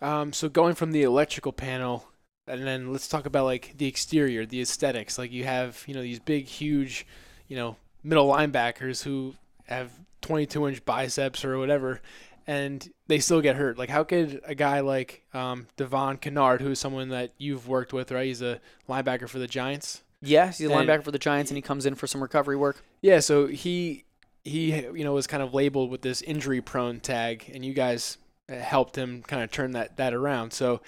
Um, 0.00 0.32
so 0.32 0.48
going 0.48 0.74
from 0.74 0.92
the 0.92 1.02
electrical 1.02 1.52
panel, 1.52 2.08
and 2.46 2.66
then 2.66 2.92
let's 2.92 3.08
talk 3.08 3.26
about 3.26 3.44
like 3.44 3.74
the 3.76 3.86
exterior, 3.86 4.46
the 4.46 4.60
aesthetics. 4.60 5.18
Like 5.18 5.32
you 5.32 5.44
have, 5.44 5.82
you 5.86 5.94
know, 5.94 6.02
these 6.02 6.20
big, 6.20 6.46
huge, 6.46 7.06
you 7.48 7.56
know, 7.56 7.76
middle 8.04 8.28
linebackers 8.28 9.02
who 9.02 9.34
have 9.64 9.90
22 10.20 10.68
inch 10.68 10.84
biceps 10.84 11.44
or 11.44 11.58
whatever, 11.58 12.00
and 12.46 12.88
they 13.08 13.18
still 13.18 13.40
get 13.40 13.56
hurt. 13.56 13.78
Like 13.78 13.88
how 13.88 14.04
could 14.04 14.40
a 14.44 14.54
guy 14.54 14.80
like 14.80 15.24
um, 15.32 15.66
Devon 15.76 16.18
Kennard, 16.18 16.60
who's 16.60 16.78
someone 16.78 17.08
that 17.08 17.32
you've 17.38 17.66
worked 17.66 17.92
with, 17.92 18.12
right? 18.12 18.26
He's 18.26 18.42
a 18.42 18.60
linebacker 18.88 19.28
for 19.28 19.38
the 19.38 19.48
Giants. 19.48 20.02
Yeah 20.22 20.46
he's 20.46 20.62
a 20.62 20.68
linebacker 20.68 21.04
for 21.04 21.10
the 21.10 21.18
giants 21.18 21.50
and 21.50 21.56
he 21.56 21.62
comes 21.62 21.86
in 21.86 21.94
for 21.94 22.06
some 22.06 22.22
recovery 22.22 22.56
work 22.56 22.82
Yeah, 23.02 23.20
so 23.20 23.46
he 23.46 24.04
he 24.46 24.74
you 24.74 25.04
know 25.04 25.12
was 25.12 25.26
kind 25.26 25.42
of 25.42 25.52
labeled 25.52 25.90
with 25.90 26.02
this 26.02 26.22
injury 26.22 26.60
prone 26.60 27.00
tag, 27.00 27.50
and 27.52 27.64
you 27.64 27.74
guys 27.74 28.18
uh, 28.50 28.54
helped 28.54 28.96
him 28.96 29.22
kind 29.22 29.42
of 29.42 29.50
turn 29.50 29.72
that 29.72 29.96
that 29.96 30.14
around. 30.14 30.52
So, 30.52 30.80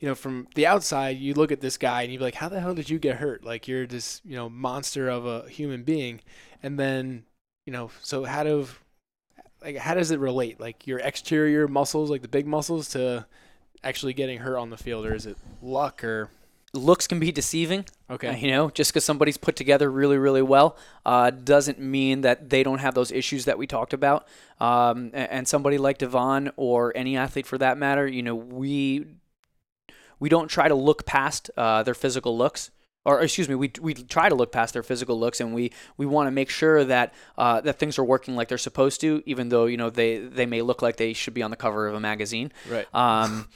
you 0.00 0.08
know, 0.08 0.14
from 0.14 0.48
the 0.54 0.66
outside, 0.66 1.16
you 1.16 1.32
look 1.34 1.52
at 1.52 1.60
this 1.60 1.76
guy 1.76 2.02
and 2.02 2.12
you'd 2.12 2.18
be 2.18 2.24
like, 2.24 2.34
"How 2.34 2.48
the 2.48 2.60
hell 2.60 2.74
did 2.74 2.90
you 2.90 2.98
get 2.98 3.16
hurt? 3.16 3.44
Like 3.44 3.68
you're 3.68 3.86
this 3.86 4.20
you 4.24 4.34
know 4.34 4.48
monster 4.50 5.08
of 5.08 5.24
a 5.26 5.48
human 5.48 5.84
being," 5.84 6.20
and 6.62 6.78
then 6.78 7.24
you 7.66 7.72
know, 7.72 7.90
so 8.02 8.24
how 8.24 8.42
do 8.42 8.66
like 9.62 9.76
how 9.76 9.94
does 9.94 10.10
it 10.10 10.18
relate? 10.18 10.58
Like 10.58 10.86
your 10.86 10.98
exterior 10.98 11.68
muscles, 11.68 12.10
like 12.10 12.22
the 12.22 12.28
big 12.28 12.46
muscles, 12.46 12.88
to 12.90 13.26
actually 13.84 14.12
getting 14.12 14.38
hurt 14.40 14.58
on 14.58 14.70
the 14.70 14.76
field, 14.76 15.06
or 15.06 15.14
is 15.14 15.24
it 15.26 15.36
luck 15.62 16.02
or 16.02 16.30
looks 16.72 17.06
can 17.06 17.20
be 17.20 17.30
deceiving 17.30 17.84
okay? 18.10 18.28
Uh, 18.28 18.36
You 18.36 18.50
know, 18.50 18.70
just 18.70 18.92
because 18.92 19.04
somebody's 19.04 19.36
put 19.36 19.56
together 19.56 19.90
really, 19.90 20.18
really 20.18 20.42
well 20.42 20.76
uh, 21.04 21.30
doesn't 21.30 21.78
mean 21.78 22.22
that 22.22 22.50
they 22.50 22.62
don't 22.62 22.78
have 22.78 22.94
those 22.94 23.12
issues 23.12 23.44
that 23.44 23.58
we 23.58 23.66
talked 23.66 23.92
about. 23.92 24.26
Um, 24.60 25.10
and 25.12 25.46
somebody 25.48 25.78
like 25.78 25.98
Devon 25.98 26.52
or 26.56 26.92
any 26.96 27.16
athlete 27.16 27.46
for 27.46 27.58
that 27.58 27.78
matter, 27.78 28.06
you 28.06 28.22
know, 28.22 28.34
we 28.34 29.06
we 30.20 30.28
don't 30.28 30.48
try 30.48 30.68
to 30.68 30.74
look 30.74 31.04
past 31.04 31.50
uh, 31.56 31.82
their 31.82 31.94
physical 31.94 32.36
looks. 32.36 32.70
Or 33.06 33.20
excuse 33.20 33.50
me, 33.50 33.54
we, 33.54 33.70
we 33.82 33.92
try 33.92 34.30
to 34.30 34.34
look 34.34 34.50
past 34.50 34.72
their 34.72 34.82
physical 34.82 35.20
looks, 35.20 35.38
and 35.38 35.54
we, 35.54 35.72
we 35.98 36.06
want 36.06 36.26
to 36.26 36.30
make 36.30 36.48
sure 36.48 36.84
that 36.84 37.12
uh, 37.36 37.60
that 37.60 37.78
things 37.78 37.98
are 37.98 38.04
working 38.04 38.34
like 38.34 38.48
they're 38.48 38.56
supposed 38.56 39.02
to, 39.02 39.22
even 39.26 39.50
though 39.50 39.66
you 39.66 39.76
know 39.76 39.90
they, 39.90 40.20
they 40.20 40.46
may 40.46 40.62
look 40.62 40.80
like 40.80 40.96
they 40.96 41.12
should 41.12 41.34
be 41.34 41.42
on 41.42 41.50
the 41.50 41.56
cover 41.56 41.86
of 41.86 41.94
a 41.94 42.00
magazine. 42.00 42.50
Right. 42.66 42.86
Um, 42.94 43.48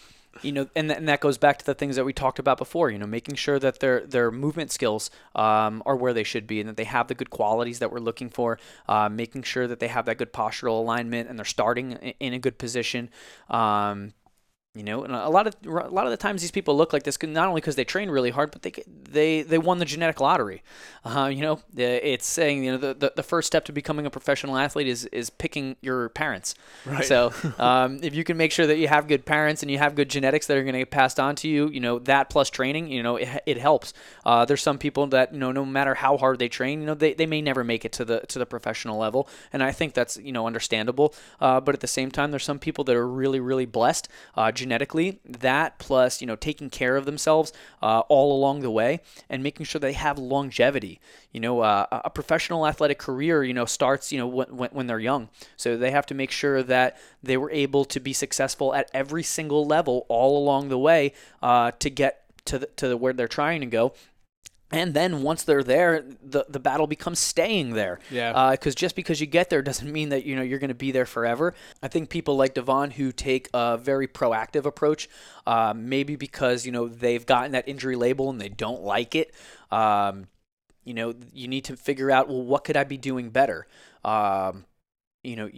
you 0.43 0.53
know, 0.53 0.69
and, 0.75 0.89
th- 0.89 0.99
and 0.99 1.09
that 1.09 1.21
goes 1.21 1.39
back 1.39 1.59
to 1.59 1.67
the 1.67 1.75
things 1.75 1.97
that 1.97 2.05
we 2.05 2.13
talked 2.13 2.39
about 2.39 2.59
before. 2.59 2.91
You 2.91 2.99
know, 2.99 3.07
making 3.07 3.37
sure 3.37 3.59
that 3.59 3.81
their 3.81 4.07
their 4.07 4.31
movement 4.31 4.71
skills 4.71 5.11
um, 5.35 5.83
are 5.87 5.97
where 5.97 6.13
they 6.13 6.25
should 6.25 6.47
be, 6.47 6.61
and 6.61 6.69
that 6.69 6.77
they 6.77 6.85
have 6.85 7.09
the 7.09 7.15
good 7.15 7.31
qualities 7.31 7.79
that 7.79 7.91
we're 7.91 7.99
looking 7.99 8.31
for. 8.31 8.59
Uh, 8.89 9.09
making 9.09 9.43
sure 9.43 9.67
that 9.67 9.81
they 9.81 9.89
have 9.89 10.07
that 10.07 10.19
good 10.19 10.33
postural 10.33 10.79
alignment, 10.79 11.29
and 11.29 11.39
they're 11.39 11.45
starting 11.45 11.93
in 12.21 12.33
a 12.33 12.39
good 12.39 12.59
position. 12.59 13.11
Um, 13.49 14.13
you 14.75 14.85
know, 14.85 15.03
and 15.03 15.13
a 15.13 15.29
lot 15.29 15.47
of 15.47 15.57
a 15.67 15.89
lot 15.89 16.07
of 16.07 16.11
the 16.11 16.17
times 16.17 16.41
these 16.41 16.51
people 16.51 16.77
look 16.77 16.93
like 16.93 17.03
this 17.03 17.21
not 17.23 17.49
only 17.49 17.61
because 17.61 17.75
they 17.75 17.85
train 17.85 18.11
really 18.11 18.31
hard, 18.31 18.51
but 18.53 18.63
they 18.63 18.73
they 18.87 19.43
they 19.43 19.59
won 19.59 19.79
the 19.79 19.85
genetic 19.85 20.21
lottery. 20.21 20.63
Uh, 21.05 21.31
you 21.33 21.41
know, 21.41 21.59
it's 21.75 22.27
saying 22.27 22.63
you 22.63 22.73
know 22.73 22.79
the, 22.79 22.95
the, 22.95 23.13
the 23.17 23.23
first 23.23 23.47
step 23.47 23.65
to 23.65 23.73
becoming 23.73 24.07
a 24.07 24.11
professional 24.11 24.57
athlete 24.57 24.87
is 24.87 25.07
is 25.07 25.31
picking 25.31 25.77
your 25.81 26.11
parents. 26.11 26.55
Right. 26.85 27.05
So 27.05 27.33
um, 27.59 27.99
if 28.03 28.15
you 28.15 28.23
can 28.23 28.37
make 28.37 28.53
sure 28.53 28.67
that 28.67 28.77
you 28.77 28.89
have 28.89 29.09
good 29.09 29.25
parents 29.25 29.63
and 29.63 29.71
you 29.71 29.79
have 29.79 29.97
good 29.97 30.11
genetics 30.11 30.47
that 30.47 30.57
are 30.57 30.63
going 30.63 30.75
to 30.75 30.81
get 30.81 30.91
passed 30.91 31.19
on 31.19 31.35
to 31.37 31.49
you, 31.49 31.69
you 31.71 31.81
know 31.81 31.99
that 32.01 32.31
plus 32.31 32.49
training, 32.49 32.89
you 32.89 33.03
know, 33.03 33.17
it, 33.17 33.29
it 33.47 33.59
helps. 33.59 33.95
Uh, 34.25 34.45
there's 34.45 34.63
some 34.63 34.79
people 34.79 35.09
that 35.09 35.33
you 35.33 35.41
know 35.41 35.51
no 35.51 35.65
matter 35.65 35.95
how 35.95 36.17
hard 36.19 36.39
they 36.39 36.49
train, 36.49 36.81
you 36.81 36.87
know 36.87 36.95
they, 36.95 37.15
they 37.15 37.27
may 37.27 37.41
never 37.41 37.65
make 37.65 37.85
it 37.85 37.93
to 37.93 38.05
the 38.05 38.21
to 38.29 38.39
the 38.39 38.47
professional 38.47 38.99
level, 38.99 39.29
and 39.53 39.63
I 39.63 39.73
think 39.73 39.95
that's 39.95 40.19
you 40.19 40.31
know 40.31 40.47
understandable. 40.47 41.15
Uh, 41.41 41.59
but 41.59 41.75
at 41.75 41.81
the 41.81 41.89
same 41.89 42.13
time, 42.13 42.31
there's 42.31 42.45
some 42.45 42.61
people 42.61 42.85
that 42.85 42.95
are 42.95 43.09
really 43.09 43.41
really 43.41 43.67
blessed. 43.67 44.09
Genetically. 44.59 45.21
That 45.25 45.79
plus, 45.79 46.21
you 46.21 46.27
know, 46.27 46.35
taking 46.35 46.69
care 46.69 46.97
of 46.97 47.05
themselves 47.05 47.53
uh, 47.81 48.01
all 48.09 48.37
along 48.37 48.61
the 48.61 48.71
way 48.71 49.01
and 49.31 49.41
making 49.41 49.67
sure 49.67 49.79
they 49.79 49.93
have 49.93 50.19
longevity. 50.19 51.01
You 51.33 51.39
know, 51.39 51.61
uh, 51.61 51.87
a 51.91 52.11
professional 52.11 52.67
athletic 52.67 52.99
career, 52.99 53.45
you 53.45 53.55
know, 53.55 53.67
starts, 53.67 54.11
you 54.11 54.19
know, 54.19 54.27
when, 54.27 54.71
when 54.73 54.87
they're 54.89 54.99
young. 54.99 55.29
So 55.57 55.77
they 55.77 55.93
have 55.93 56.07
to 56.07 56.15
make 56.15 56.33
sure 56.33 56.65
that 56.65 56.97
they 57.23 57.37
were 57.37 57.53
able 57.53 57.85
to 57.85 58.01
be 58.01 58.13
successful 58.13 58.75
at 58.75 58.91
every 58.93 59.23
single 59.23 59.65
level 59.65 60.07
all 60.09 60.37
along 60.37 60.71
the 60.71 60.79
way 60.79 61.13
uh, 61.41 61.71
to 61.79 61.89
get 61.89 62.25
to 62.47 62.59
the, 62.59 62.67
to 62.77 62.89
the, 62.89 62.97
where 62.97 63.13
they're 63.13 63.29
trying 63.29 63.61
to 63.61 63.67
go 63.67 63.93
and 64.71 64.93
then 64.93 65.23
once 65.23 65.45
they're 65.45 65.63
there, 65.63 66.05
the, 66.23 66.45
the 66.49 66.61
battle 66.61 66.87
becomes 66.87 67.19
staying 67.19 67.71
there. 67.71 68.01
Yeah. 68.11 68.51
Because 68.51 68.75
uh, 68.75 68.77
just 68.77 68.97
because 68.97 69.21
you 69.21 69.27
get 69.27 69.49
there 69.49 69.63
doesn't 69.63 69.91
mean 69.91 70.11
that 70.11 70.27
you 70.27 70.37
know 70.37 70.43
you're 70.43 70.59
going 70.59 70.69
to 70.69 70.75
be 70.75 70.93
there 70.93 71.07
forever. 71.07 71.55
I 71.83 71.89
think 71.89 72.11
people 72.11 72.37
like 72.37 72.55
Devon 72.55 72.91
who 72.93 73.11
take 73.11 73.49
a 73.55 73.79
very 73.79 74.07
proactive 74.07 74.67
approach, 74.67 75.09
uh, 75.47 75.73
maybe 75.75 76.17
because 76.17 76.67
you 76.67 76.73
know 76.73 76.87
they've 76.87 77.25
gotten 77.25 77.53
that 77.53 77.67
injury 77.67 77.97
label 77.97 78.29
and 78.29 78.41
they 78.41 78.51
don't 78.51 78.83
like 78.83 79.15
it. 79.15 79.33
Um, 79.71 80.27
you 80.85 80.95
know, 80.95 81.15
you 81.33 81.49
need 81.49 81.65
to 81.65 81.77
figure 81.77 82.11
out 82.11 82.29
well, 82.29 82.43
what 82.43 82.65
could 82.65 82.77
I 82.77 82.85
be 82.85 82.99
doing 82.99 83.31
better? 83.31 83.67
Um, 84.05 84.65
you 85.25 85.35
know, 85.35 85.51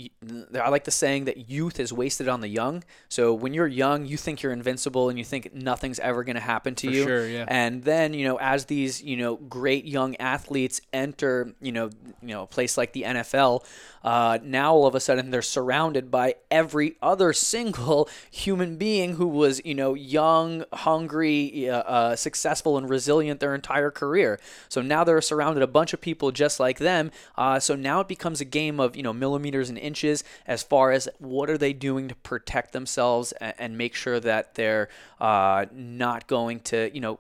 I 0.58 0.70
like 0.70 0.84
the 0.84 0.90
saying 0.90 1.26
that 1.26 1.50
youth 1.50 1.78
is 1.78 1.92
wasted 1.92 2.28
on 2.28 2.40
the 2.40 2.48
young. 2.48 2.82
So 3.10 3.34
when 3.34 3.52
you're 3.52 3.66
young, 3.66 4.06
you 4.06 4.16
think 4.16 4.42
you're 4.42 4.52
invincible 4.52 5.10
and 5.10 5.18
you 5.18 5.24
think 5.24 5.52
nothing's 5.54 5.98
ever 5.98 6.24
going 6.24 6.36
to 6.36 6.40
happen 6.40 6.74
to 6.76 6.86
For 6.86 6.92
you. 6.92 7.04
Sure, 7.04 7.28
yeah. 7.28 7.44
And 7.46 7.84
then, 7.84 8.14
you 8.14 8.24
know, 8.24 8.38
as 8.38 8.64
these, 8.64 9.02
you 9.02 9.18
know, 9.18 9.36
great 9.36 9.84
young 9.84 10.16
athletes 10.16 10.80
enter, 10.94 11.52
you 11.60 11.72
know, 11.72 11.90
you 12.22 12.28
know, 12.28 12.44
a 12.44 12.46
place 12.46 12.78
like 12.78 12.92
the 12.92 13.02
NFL, 13.02 13.64
uh, 14.02 14.38
now 14.42 14.72
all 14.72 14.86
of 14.86 14.94
a 14.94 15.00
sudden 15.00 15.30
they're 15.30 15.42
surrounded 15.42 16.10
by 16.10 16.36
every 16.50 16.96
other 17.02 17.34
single 17.34 18.08
human 18.30 18.76
being 18.76 19.16
who 19.16 19.26
was, 19.26 19.60
you 19.64 19.74
know, 19.74 19.92
young, 19.92 20.64
hungry, 20.72 21.68
uh, 21.68 21.76
uh, 21.80 22.16
successful, 22.16 22.78
and 22.78 22.88
resilient 22.88 23.40
their 23.40 23.54
entire 23.54 23.90
career. 23.90 24.40
So 24.70 24.80
now 24.80 25.04
they're 25.04 25.20
surrounded 25.20 25.62
a 25.62 25.66
bunch 25.66 25.92
of 25.92 26.00
people 26.00 26.32
just 26.32 26.58
like 26.58 26.78
them. 26.78 27.10
Uh, 27.36 27.60
so 27.60 27.76
now 27.76 28.00
it 28.00 28.08
becomes 28.08 28.40
a 28.40 28.44
game 28.46 28.80
of, 28.80 28.96
you 28.96 29.02
know, 29.02 29.12
millimeters 29.50 29.68
and 29.68 29.78
inches 29.78 30.24
as 30.46 30.62
far 30.62 30.92
as 30.92 31.08
what 31.18 31.50
are 31.50 31.58
they 31.58 31.72
doing 31.72 32.08
to 32.08 32.14
protect 32.16 32.72
themselves 32.72 33.32
and, 33.40 33.70
make 33.80 33.94
sure 33.94 34.20
that 34.20 34.54
they're 34.56 34.88
uh, 35.20 35.64
not 35.72 36.26
going 36.26 36.60
to, 36.60 36.90
you 36.92 37.00
know, 37.00 37.18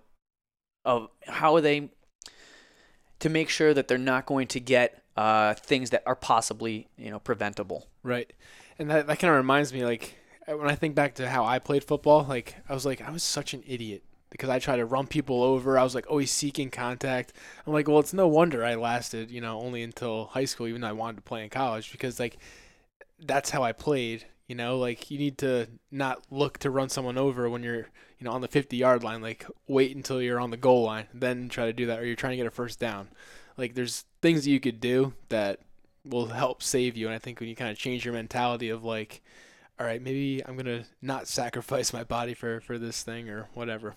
of 0.84 1.08
how 1.26 1.54
are 1.54 1.60
they 1.60 1.88
to 3.20 3.28
make 3.28 3.48
sure 3.48 3.72
that 3.72 3.88
they're 3.88 3.98
not 3.98 4.26
going 4.26 4.46
to 4.48 4.60
get 4.60 5.02
uh, 5.16 5.54
things 5.54 5.90
that 5.90 6.02
are 6.06 6.16
possibly 6.16 6.88
you 6.96 7.10
know 7.10 7.18
preventable. 7.18 7.86
Right, 8.02 8.32
and 8.78 8.90
that 8.90 9.06
that 9.06 9.18
kind 9.18 9.30
of 9.30 9.36
reminds 9.36 9.72
me 9.72 9.84
like 9.84 10.16
when 10.46 10.68
I 10.68 10.74
think 10.74 10.94
back 10.94 11.14
to 11.14 11.28
how 11.28 11.44
I 11.44 11.58
played 11.58 11.84
football. 11.84 12.26
Like 12.28 12.56
I 12.68 12.74
was 12.74 12.84
like 12.84 13.00
I 13.00 13.10
was 13.10 13.22
such 13.22 13.54
an 13.54 13.62
idiot 13.66 14.02
because 14.30 14.48
I 14.48 14.58
tried 14.58 14.76
to 14.76 14.86
run 14.86 15.06
people 15.06 15.42
over. 15.42 15.78
I 15.78 15.82
was 15.82 15.94
like 15.94 16.08
always 16.08 16.30
seeking 16.30 16.70
contact. 16.70 17.32
I'm 17.66 17.72
like, 17.72 17.88
well, 17.88 17.98
it's 17.98 18.14
no 18.14 18.28
wonder 18.28 18.64
I 18.64 18.76
lasted, 18.76 19.30
you 19.30 19.40
know, 19.40 19.60
only 19.60 19.82
until 19.82 20.26
high 20.26 20.44
school, 20.44 20.68
even 20.68 20.80
though 20.80 20.88
I 20.88 20.92
wanted 20.92 21.16
to 21.16 21.22
play 21.22 21.42
in 21.42 21.50
college 21.50 21.92
because 21.92 22.18
like 22.20 22.38
that's 23.18 23.50
how 23.50 23.62
I 23.62 23.72
played. 23.72 24.26
You 24.46 24.56
know, 24.56 24.78
like 24.78 25.10
you 25.10 25.18
need 25.18 25.38
to 25.38 25.68
not 25.92 26.22
look 26.30 26.58
to 26.58 26.70
run 26.70 26.88
someone 26.88 27.16
over 27.16 27.48
when 27.48 27.62
you're, 27.62 27.88
you 28.18 28.24
know, 28.24 28.32
on 28.32 28.40
the 28.40 28.48
50 28.48 28.76
yard 28.76 29.04
line. 29.04 29.20
Like 29.20 29.46
wait 29.66 29.94
until 29.94 30.22
you're 30.22 30.40
on 30.40 30.50
the 30.50 30.56
goal 30.56 30.84
line, 30.84 31.06
then 31.14 31.48
try 31.48 31.66
to 31.66 31.72
do 31.72 31.86
that, 31.86 32.00
or 32.00 32.06
you're 32.06 32.16
trying 32.16 32.32
to 32.32 32.36
get 32.36 32.46
a 32.46 32.50
first 32.50 32.80
down. 32.80 33.08
Like 33.56 33.74
there's 33.74 34.04
things 34.22 34.44
that 34.44 34.50
you 34.50 34.60
could 34.60 34.80
do 34.80 35.12
that 35.28 35.60
will 36.04 36.26
help 36.26 36.62
save 36.62 36.96
you. 36.96 37.06
And 37.06 37.14
I 37.14 37.18
think 37.18 37.40
when 37.40 37.48
you 37.48 37.56
kind 37.56 37.70
of 37.70 37.78
change 37.78 38.04
your 38.04 38.14
mentality 38.14 38.70
of 38.70 38.82
like, 38.82 39.22
all 39.80 39.86
right, 39.86 40.02
maybe 40.02 40.42
I'm 40.44 40.58
gonna 40.58 40.84
not 41.00 41.26
sacrifice 41.26 41.94
my 41.94 42.04
body 42.04 42.34
for 42.34 42.60
for 42.60 42.76
this 42.76 43.02
thing 43.02 43.30
or 43.30 43.48
whatever. 43.54 43.94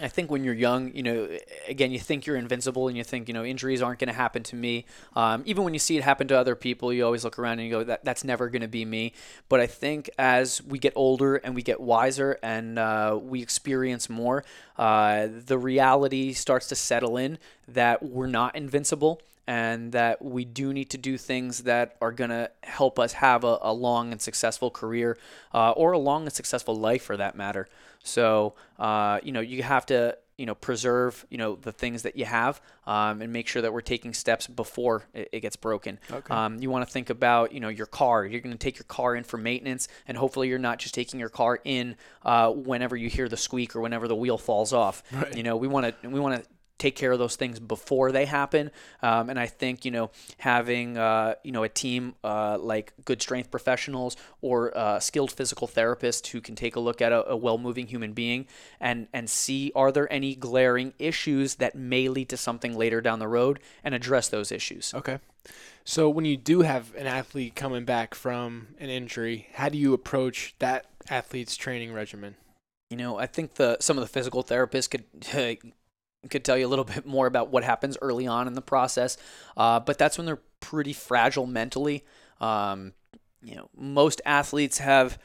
I 0.00 0.08
think 0.08 0.30
when 0.30 0.42
you're 0.42 0.54
young, 0.54 0.94
you 0.94 1.02
know, 1.02 1.28
again, 1.68 1.90
you 1.90 1.98
think 1.98 2.24
you're 2.24 2.36
invincible 2.36 2.88
and 2.88 2.96
you 2.96 3.04
think, 3.04 3.28
you 3.28 3.34
know, 3.34 3.44
injuries 3.44 3.82
aren't 3.82 3.98
to 4.08 4.14
happen 4.14 4.42
to 4.44 4.56
me. 4.56 4.86
Um, 5.14 5.42
even 5.44 5.64
when 5.64 5.74
you 5.74 5.80
see 5.80 5.98
it 5.98 6.04
happen 6.04 6.28
to 6.28 6.38
other 6.38 6.54
people, 6.54 6.94
you 6.94 7.04
always 7.04 7.24
look 7.24 7.38
around 7.38 7.58
and 7.58 7.68
you 7.68 7.70
go, 7.70 7.84
that 7.84 8.06
that's 8.06 8.24
never 8.24 8.48
to 8.62 8.68
be 8.68 8.86
me. 8.86 9.12
But 9.50 9.60
I 9.60 9.66
think 9.66 10.08
as 10.18 10.62
we 10.62 10.78
get 10.78 10.94
older 10.96 11.36
and 11.36 11.54
we 11.54 11.60
get 11.60 11.78
wiser 11.78 12.38
and 12.42 12.78
uh, 12.78 13.18
we 13.20 13.42
experience 13.42 14.08
more, 14.08 14.44
uh, 14.78 15.28
the 15.30 15.58
reality 15.58 16.32
starts 16.32 16.68
to 16.68 16.74
settle 16.74 17.18
in 17.18 17.36
that 17.66 18.02
we're 18.02 18.28
not 18.28 18.56
invincible 18.56 19.20
and 19.48 19.92
that 19.92 20.22
we 20.22 20.44
do 20.44 20.74
need 20.74 20.90
to 20.90 20.98
do 20.98 21.16
things 21.16 21.62
that 21.62 21.96
are 22.02 22.12
going 22.12 22.28
to 22.28 22.50
help 22.62 22.98
us 22.98 23.14
have 23.14 23.44
a, 23.44 23.58
a, 23.62 23.72
long 23.72 24.12
and 24.12 24.20
successful 24.20 24.70
career 24.70 25.16
uh, 25.54 25.70
or 25.70 25.92
a 25.92 25.98
long 25.98 26.24
and 26.24 26.32
successful 26.34 26.76
life 26.76 27.02
for 27.02 27.16
that 27.16 27.34
matter. 27.34 27.66
So, 28.04 28.54
uh, 28.78 29.20
you 29.22 29.32
know, 29.32 29.40
you 29.40 29.62
have 29.62 29.86
to, 29.86 30.18
you 30.36 30.44
know, 30.44 30.54
preserve, 30.54 31.24
you 31.30 31.38
know, 31.38 31.56
the 31.56 31.72
things 31.72 32.02
that 32.02 32.14
you 32.14 32.26
have 32.26 32.60
um, 32.86 33.22
and 33.22 33.32
make 33.32 33.48
sure 33.48 33.62
that 33.62 33.72
we're 33.72 33.80
taking 33.80 34.12
steps 34.12 34.46
before 34.46 35.04
it, 35.14 35.30
it 35.32 35.40
gets 35.40 35.56
broken. 35.56 35.98
Okay. 36.10 36.34
Um, 36.34 36.58
you 36.60 36.68
want 36.68 36.86
to 36.86 36.92
think 36.92 37.08
about, 37.08 37.52
you 37.52 37.60
know, 37.60 37.70
your 37.70 37.86
car. 37.86 38.26
You're 38.26 38.42
going 38.42 38.52
to 38.52 38.58
take 38.58 38.76
your 38.76 38.84
car 38.84 39.16
in 39.16 39.24
for 39.24 39.38
maintenance, 39.38 39.88
and 40.06 40.18
hopefully 40.18 40.48
you're 40.48 40.58
not 40.58 40.78
just 40.78 40.94
taking 40.94 41.18
your 41.18 41.30
car 41.30 41.58
in 41.64 41.96
uh, 42.22 42.50
whenever 42.52 42.96
you 42.96 43.08
hear 43.08 43.30
the 43.30 43.38
squeak 43.38 43.74
or 43.74 43.80
whenever 43.80 44.08
the 44.08 44.14
wheel 44.14 44.36
falls 44.36 44.74
off. 44.74 45.02
Right. 45.10 45.34
You 45.34 45.42
know, 45.42 45.56
we 45.56 45.68
want 45.68 46.02
to 46.02 46.08
we 46.08 46.20
want 46.20 46.44
to 46.44 46.48
take 46.78 46.96
care 46.96 47.12
of 47.12 47.18
those 47.18 47.36
things 47.36 47.58
before 47.58 48.12
they 48.12 48.24
happen. 48.24 48.70
Um, 49.02 49.30
and 49.30 49.38
I 49.38 49.46
think 49.46 49.84
you 49.84 49.90
know 49.90 50.10
having 50.38 50.96
uh, 50.96 51.34
you 51.42 51.52
know 51.52 51.64
a 51.64 51.68
team 51.68 52.14
uh, 52.24 52.58
like 52.58 52.92
good 53.04 53.20
strength 53.20 53.50
professionals 53.50 54.16
or 54.40 54.76
uh, 54.76 55.00
skilled 55.00 55.32
physical 55.32 55.68
therapists 55.68 56.28
who 56.28 56.40
can 56.40 56.54
take 56.54 56.76
a 56.76 56.80
look 56.80 57.02
at 57.02 57.12
a, 57.12 57.28
a 57.30 57.36
well-moving 57.36 57.86
human 57.86 58.12
being 58.12 58.46
and 58.80 59.08
and 59.12 59.28
see 59.28 59.72
are 59.74 59.92
there 59.92 60.10
any 60.12 60.34
glaring 60.34 60.92
issues 60.98 61.56
that 61.56 61.74
may 61.74 62.08
lead 62.08 62.28
to 62.28 62.36
something 62.36 62.76
later 62.76 63.00
down 63.00 63.18
the 63.18 63.28
road 63.28 63.60
and 63.84 63.94
address 63.94 64.28
those 64.28 64.52
issues. 64.52 64.94
Okay. 64.94 65.18
So 65.84 66.10
when 66.10 66.24
you 66.24 66.36
do 66.36 66.60
have 66.60 66.94
an 66.96 67.06
athlete 67.06 67.54
coming 67.54 67.84
back 67.84 68.14
from 68.14 68.68
an 68.78 68.90
injury, 68.90 69.48
how 69.54 69.68
do 69.70 69.78
you 69.78 69.94
approach 69.94 70.54
that 70.58 70.86
athlete's 71.08 71.56
training 71.56 71.92
regimen? 71.92 72.36
You 72.90 72.96
know, 72.96 73.18
I 73.18 73.26
think 73.26 73.54
the 73.54 73.78
some 73.80 73.96
of 73.96 74.02
the 74.02 74.08
physical 74.08 74.44
therapists 74.44 74.90
could 74.90 75.04
could 76.30 76.44
tell 76.44 76.58
you 76.58 76.66
a 76.66 76.68
little 76.68 76.84
bit 76.96 77.06
more 77.06 77.26
about 77.26 77.50
what 77.50 77.64
happens 77.64 77.96
early 78.00 78.26
on 78.26 78.46
in 78.46 78.54
the 78.54 78.62
process. 78.62 79.16
Uh, 79.56 79.80
but 79.80 79.98
that's 79.98 80.18
when 80.18 80.26
they're 80.26 80.42
pretty 80.60 80.92
fragile 80.92 81.46
mentally. 81.46 82.04
Um, 82.40 82.92
you 83.42 83.54
know, 83.54 83.68
most 83.76 84.20
athletes 84.26 84.78
have 84.78 85.18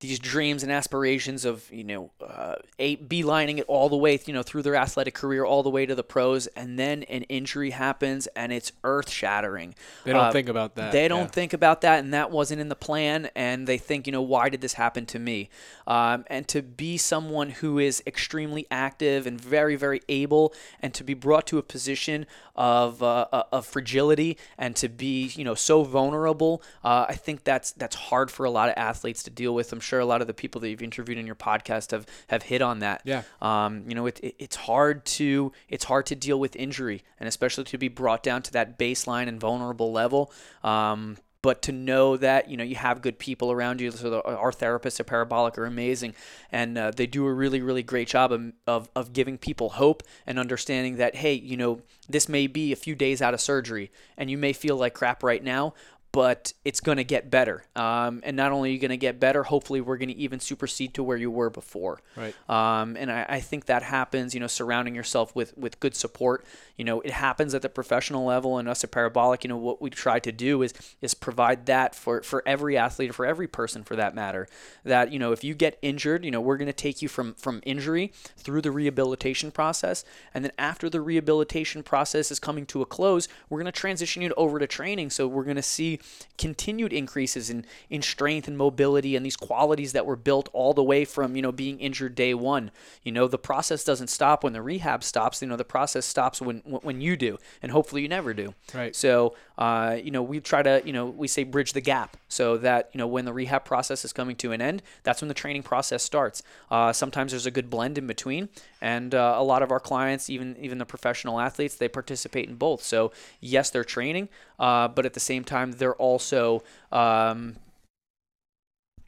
these 0.00 0.18
dreams 0.18 0.62
and 0.62 0.72
aspirations 0.72 1.44
of 1.44 1.70
you 1.70 1.84
know 1.84 2.10
uh, 2.26 2.56
a 2.78 2.96
beelining 2.96 3.58
it 3.58 3.64
all 3.68 3.88
the 3.88 3.96
way 3.96 4.18
you 4.26 4.32
know 4.32 4.42
through 4.42 4.62
their 4.62 4.76
athletic 4.76 5.14
career 5.14 5.44
all 5.44 5.62
the 5.62 5.70
way 5.70 5.86
to 5.86 5.94
the 5.94 6.04
pros 6.04 6.46
and 6.48 6.78
then 6.78 7.02
an 7.04 7.22
injury 7.24 7.70
happens 7.70 8.26
and 8.28 8.52
it's 8.52 8.72
earth 8.84 9.10
shattering 9.10 9.74
they 10.04 10.12
don't 10.12 10.26
uh, 10.26 10.32
think 10.32 10.48
about 10.48 10.74
that 10.74 10.92
they 10.92 11.08
don't 11.08 11.20
yeah. 11.20 11.26
think 11.26 11.52
about 11.52 11.80
that 11.82 11.98
and 11.98 12.14
that 12.14 12.30
wasn't 12.30 12.60
in 12.60 12.68
the 12.68 12.76
plan 12.76 13.28
and 13.34 13.66
they 13.66 13.78
think 13.78 14.06
you 14.06 14.12
know 14.12 14.22
why 14.22 14.48
did 14.48 14.60
this 14.60 14.74
happen 14.74 15.04
to 15.06 15.18
me? 15.18 15.50
Um, 15.86 16.24
and 16.28 16.46
to 16.48 16.62
be 16.62 16.96
someone 16.96 17.50
who 17.50 17.78
is 17.78 18.02
extremely 18.06 18.66
active 18.70 19.26
and 19.26 19.40
very 19.40 19.76
very 19.76 20.00
able 20.08 20.54
and 20.80 20.94
to 20.94 21.04
be 21.04 21.14
brought 21.14 21.46
to 21.48 21.58
a 21.58 21.62
position 21.62 22.26
of 22.54 23.02
uh, 23.02 23.26
uh 23.32 23.42
of 23.52 23.66
fragility 23.66 24.38
and 24.56 24.76
to 24.76 24.88
be 24.88 25.32
you 25.34 25.44
know 25.44 25.54
so 25.54 25.82
vulnerable 25.82 26.62
uh, 26.84 27.06
I 27.08 27.14
think 27.14 27.44
that's 27.44 27.72
that's 27.72 27.96
hard 27.96 28.30
for 28.30 28.46
a 28.46 28.50
lot 28.50 28.68
of 28.68 28.74
athletes 28.76 29.22
to 29.24 29.30
deal 29.30 29.54
with. 29.54 29.72
I'm 29.72 29.80
sure 29.80 29.89
a 29.98 30.04
lot 30.04 30.20
of 30.20 30.26
the 30.26 30.34
people 30.34 30.60
that 30.60 30.68
you've 30.68 30.82
interviewed 30.82 31.18
in 31.18 31.26
your 31.26 31.34
podcast 31.34 31.90
have 31.90 32.06
have 32.28 32.44
hit 32.44 32.62
on 32.62 32.78
that. 32.80 33.02
Yeah. 33.04 33.22
Um, 33.42 33.84
you 33.88 33.94
know, 33.94 34.06
it, 34.06 34.20
it, 34.20 34.34
it's 34.38 34.56
hard 34.56 35.04
to 35.06 35.52
it's 35.68 35.84
hard 35.84 36.06
to 36.06 36.14
deal 36.14 36.38
with 36.38 36.54
injury, 36.54 37.02
and 37.18 37.28
especially 37.28 37.64
to 37.64 37.78
be 37.78 37.88
brought 37.88 38.22
down 38.22 38.42
to 38.42 38.52
that 38.52 38.78
baseline 38.78 39.26
and 39.26 39.40
vulnerable 39.40 39.90
level. 39.90 40.32
Um, 40.62 41.16
but 41.42 41.62
to 41.62 41.72
know 41.72 42.16
that 42.16 42.50
you 42.50 42.56
know 42.56 42.64
you 42.64 42.76
have 42.76 43.00
good 43.00 43.18
people 43.18 43.50
around 43.50 43.80
you. 43.80 43.90
So 43.90 44.10
the, 44.10 44.22
our 44.22 44.52
therapists 44.52 45.00
at 45.00 45.06
Parabolic 45.06 45.56
are 45.58 45.64
amazing, 45.64 46.14
and 46.52 46.76
uh, 46.76 46.90
they 46.90 47.06
do 47.06 47.26
a 47.26 47.32
really 47.32 47.60
really 47.60 47.82
great 47.82 48.08
job 48.08 48.32
of, 48.32 48.52
of 48.66 48.90
of 48.94 49.12
giving 49.12 49.38
people 49.38 49.70
hope 49.70 50.02
and 50.26 50.38
understanding 50.38 50.96
that 50.96 51.16
hey, 51.16 51.34
you 51.34 51.56
know 51.56 51.80
this 52.08 52.28
may 52.28 52.46
be 52.46 52.72
a 52.72 52.76
few 52.76 52.94
days 52.94 53.22
out 53.22 53.34
of 53.34 53.40
surgery, 53.40 53.90
and 54.16 54.30
you 54.30 54.36
may 54.36 54.52
feel 54.52 54.76
like 54.76 54.94
crap 54.94 55.22
right 55.22 55.42
now, 55.42 55.74
but 56.12 56.52
it's 56.64 56.80
going 56.80 56.96
to 56.96 57.04
get 57.04 57.30
better. 57.30 57.64
Um, 57.76 58.20
and 58.24 58.36
not 58.36 58.50
only 58.50 58.70
are 58.70 58.72
you 58.72 58.78
going 58.78 58.90
to 58.90 58.96
get 58.96 59.20
better, 59.20 59.44
hopefully 59.44 59.80
we're 59.80 59.96
going 59.96 60.08
to 60.08 60.16
even 60.16 60.40
supersede 60.40 60.94
to 60.94 61.02
where 61.02 61.16
you 61.16 61.30
were 61.30 61.50
before. 61.50 62.00
Right. 62.16 62.34
Um, 62.48 62.96
and 62.96 63.12
I, 63.12 63.26
I 63.28 63.40
think 63.40 63.66
that 63.66 63.84
happens, 63.84 64.34
you 64.34 64.40
know, 64.40 64.48
surrounding 64.48 64.94
yourself 64.94 65.34
with, 65.36 65.56
with 65.56 65.78
good 65.78 65.94
support. 65.94 66.44
You 66.76 66.84
know, 66.84 67.00
it 67.00 67.12
happens 67.12 67.54
at 67.54 67.62
the 67.62 67.68
professional 67.68 68.24
level 68.24 68.58
and 68.58 68.68
us 68.68 68.82
at 68.82 68.90
Parabolic, 68.90 69.44
you 69.44 69.48
know, 69.48 69.56
what 69.56 69.80
we 69.80 69.90
try 69.90 70.18
to 70.18 70.32
do 70.32 70.62
is 70.62 70.74
is 71.00 71.14
provide 71.14 71.66
that 71.66 71.94
for, 71.94 72.22
for 72.22 72.42
every 72.44 72.76
athlete, 72.76 73.14
for 73.14 73.24
every 73.24 73.46
person 73.46 73.84
for 73.84 73.94
that 73.96 74.14
matter. 74.14 74.48
That, 74.84 75.12
you 75.12 75.18
know, 75.18 75.30
if 75.30 75.44
you 75.44 75.54
get 75.54 75.78
injured, 75.80 76.24
you 76.24 76.30
know, 76.30 76.40
we're 76.40 76.56
going 76.56 76.66
to 76.66 76.72
take 76.72 77.02
you 77.02 77.08
from, 77.08 77.34
from 77.34 77.60
injury 77.64 78.12
through 78.36 78.62
the 78.62 78.70
rehabilitation 78.70 79.50
process. 79.52 80.04
And 80.34 80.44
then 80.44 80.52
after 80.58 80.90
the 80.90 81.00
rehabilitation 81.00 81.82
process 81.82 82.30
is 82.30 82.40
coming 82.40 82.66
to 82.66 82.82
a 82.82 82.86
close, 82.86 83.28
we're 83.48 83.60
going 83.60 83.72
to 83.72 83.80
transition 83.80 84.22
you 84.22 84.32
over 84.36 84.58
to 84.58 84.66
training. 84.66 85.10
So 85.10 85.28
we're 85.28 85.44
going 85.44 85.56
to 85.56 85.62
see 85.62 85.99
continued 86.38 86.92
increases 86.92 87.50
in, 87.50 87.64
in 87.88 88.02
strength 88.02 88.48
and 88.48 88.56
mobility 88.56 89.16
and 89.16 89.24
these 89.24 89.36
qualities 89.36 89.92
that 89.92 90.06
were 90.06 90.16
built 90.16 90.48
all 90.52 90.72
the 90.72 90.82
way 90.82 91.04
from, 91.04 91.36
you 91.36 91.42
know, 91.42 91.52
being 91.52 91.78
injured 91.80 92.14
day 92.14 92.34
one. 92.34 92.70
You 93.02 93.12
know, 93.12 93.28
the 93.28 93.38
process 93.38 93.84
doesn't 93.84 94.08
stop 94.08 94.44
when 94.44 94.52
the 94.52 94.62
rehab 94.62 95.02
stops. 95.02 95.42
You 95.42 95.48
know, 95.48 95.56
the 95.56 95.64
process 95.64 96.06
stops 96.06 96.40
when, 96.40 96.58
when 96.58 97.00
you 97.00 97.16
do, 97.16 97.38
and 97.62 97.72
hopefully 97.72 98.02
you 98.02 98.08
never 98.08 98.34
do. 98.34 98.54
Right. 98.74 98.94
So, 98.96 99.34
uh, 99.58 99.98
you 100.02 100.10
know, 100.10 100.22
we 100.22 100.40
try 100.40 100.62
to, 100.62 100.82
you 100.84 100.92
know, 100.92 101.06
we 101.06 101.28
say 101.28 101.44
bridge 101.44 101.72
the 101.72 101.80
gap 101.80 102.16
so 102.28 102.56
that, 102.58 102.90
you 102.92 102.98
know, 102.98 103.06
when 103.06 103.24
the 103.24 103.32
rehab 103.32 103.64
process 103.64 104.04
is 104.04 104.12
coming 104.12 104.36
to 104.36 104.52
an 104.52 104.62
end, 104.62 104.82
that's 105.02 105.20
when 105.20 105.28
the 105.28 105.34
training 105.34 105.62
process 105.62 106.02
starts. 106.02 106.42
Uh, 106.70 106.92
sometimes 106.92 107.32
there's 107.32 107.46
a 107.46 107.50
good 107.50 107.68
blend 107.68 107.98
in 107.98 108.06
between, 108.06 108.48
and 108.80 109.14
uh, 109.14 109.34
a 109.36 109.42
lot 109.42 109.62
of 109.62 109.70
our 109.70 109.80
clients, 109.80 110.30
even 110.30 110.56
even 110.58 110.78
the 110.78 110.86
professional 110.86 111.40
athletes, 111.40 111.76
they 111.76 111.88
participate 111.88 112.48
in 112.48 112.54
both. 112.54 112.82
So, 112.82 113.12
yes, 113.40 113.70
they're 113.70 113.84
training, 113.84 114.28
uh, 114.58 114.88
but 114.88 115.04
at 115.04 115.14
the 115.14 115.20
same 115.20 115.44
time, 115.44 115.72
they're 115.72 115.89
also 115.94 116.62
um, 116.92 117.56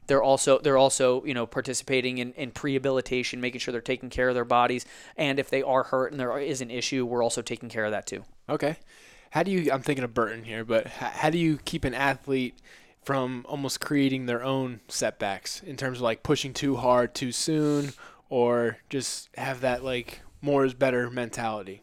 they're 0.07 0.23
also 0.23 0.59
they're 0.59 0.77
also 0.77 1.23
you 1.23 1.33
know 1.33 1.45
participating 1.45 2.17
in, 2.17 2.33
in 2.33 2.51
prehabilitation, 2.51 3.39
making 3.39 3.59
sure 3.59 3.71
they're 3.71 3.81
taking 3.81 4.09
care 4.09 4.29
of 4.29 4.35
their 4.35 4.45
bodies, 4.45 4.85
and 5.17 5.39
if 5.39 5.49
they 5.49 5.61
are 5.61 5.83
hurt 5.83 6.11
and 6.11 6.19
there 6.19 6.37
is 6.39 6.61
an 6.61 6.71
issue, 6.71 7.05
we're 7.05 7.23
also 7.23 7.41
taking 7.41 7.69
care 7.69 7.85
of 7.85 7.91
that 7.91 8.05
too. 8.05 8.23
Okay. 8.49 8.77
How 9.31 9.43
do 9.43 9.51
you? 9.51 9.71
I'm 9.71 9.81
thinking 9.81 10.03
of 10.03 10.13
Burton 10.13 10.43
here, 10.43 10.63
but 10.63 10.87
how 10.87 11.29
do 11.29 11.37
you 11.37 11.57
keep 11.65 11.85
an 11.85 11.93
athlete 11.93 12.55
from 13.03 13.45
almost 13.49 13.81
creating 13.81 14.25
their 14.25 14.43
own 14.43 14.79
setbacks 14.87 15.61
in 15.63 15.75
terms 15.75 15.97
of 15.97 16.03
like 16.03 16.23
pushing 16.23 16.53
too 16.53 16.75
hard 16.75 17.15
too 17.15 17.31
soon, 17.31 17.93
or 18.29 18.77
just 18.89 19.29
have 19.35 19.61
that 19.61 19.83
like 19.83 20.21
more 20.41 20.65
is 20.65 20.73
better 20.73 21.09
mentality? 21.09 21.81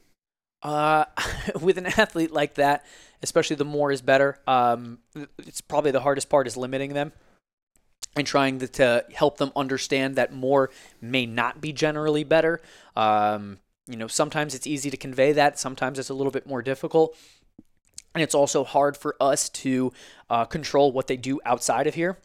Uh, 0.63 1.07
with 1.61 1.79
an 1.79 1.87
athlete 1.87 2.33
like 2.33 2.55
that, 2.55 2.85
especially 3.23 3.57
the 3.57 3.65
more 3.65 3.91
is 3.93 4.03
better. 4.03 4.39
Um, 4.47 4.99
it's 5.39 5.61
probably 5.61 5.91
the 5.91 6.01
hardest 6.01 6.29
part 6.29 6.47
is 6.47 6.57
limiting 6.57 6.95
them 6.95 7.13
and 8.17 8.27
trying 8.27 8.59
to, 8.59 8.69
to 8.69 9.05
help 9.15 9.39
them 9.39 9.53
understand 9.55 10.17
that 10.17 10.33
more 10.33 10.71
may 11.01 11.27
not 11.27 11.61
be 11.61 11.73
generally 11.73 12.25
better. 12.25 12.61
Um, 12.97 13.59
you 13.87 13.97
know, 13.97 14.07
sometimes 14.07 14.55
it's 14.55 14.67
easy 14.67 14.91
to 14.91 14.97
convey 14.97 15.33
that. 15.33 15.59
Sometimes 15.59 15.99
it's 15.99 16.11
a 16.11 16.15
little 16.15 16.33
bit 16.33 16.47
more 16.47 16.63
difficult. 16.63 17.17
And 18.15 18.23
it's 18.23 18.35
also 18.35 18.65
hard 18.65 18.97
for 18.97 19.17
us 19.21 19.49
to 19.51 19.93
uh, 20.29 20.45
control 20.45 20.91
what 20.91 21.07
they 21.07 21.17
do 21.17 21.41
outside 21.45 21.87
of 21.87 21.95
here. 21.95 22.19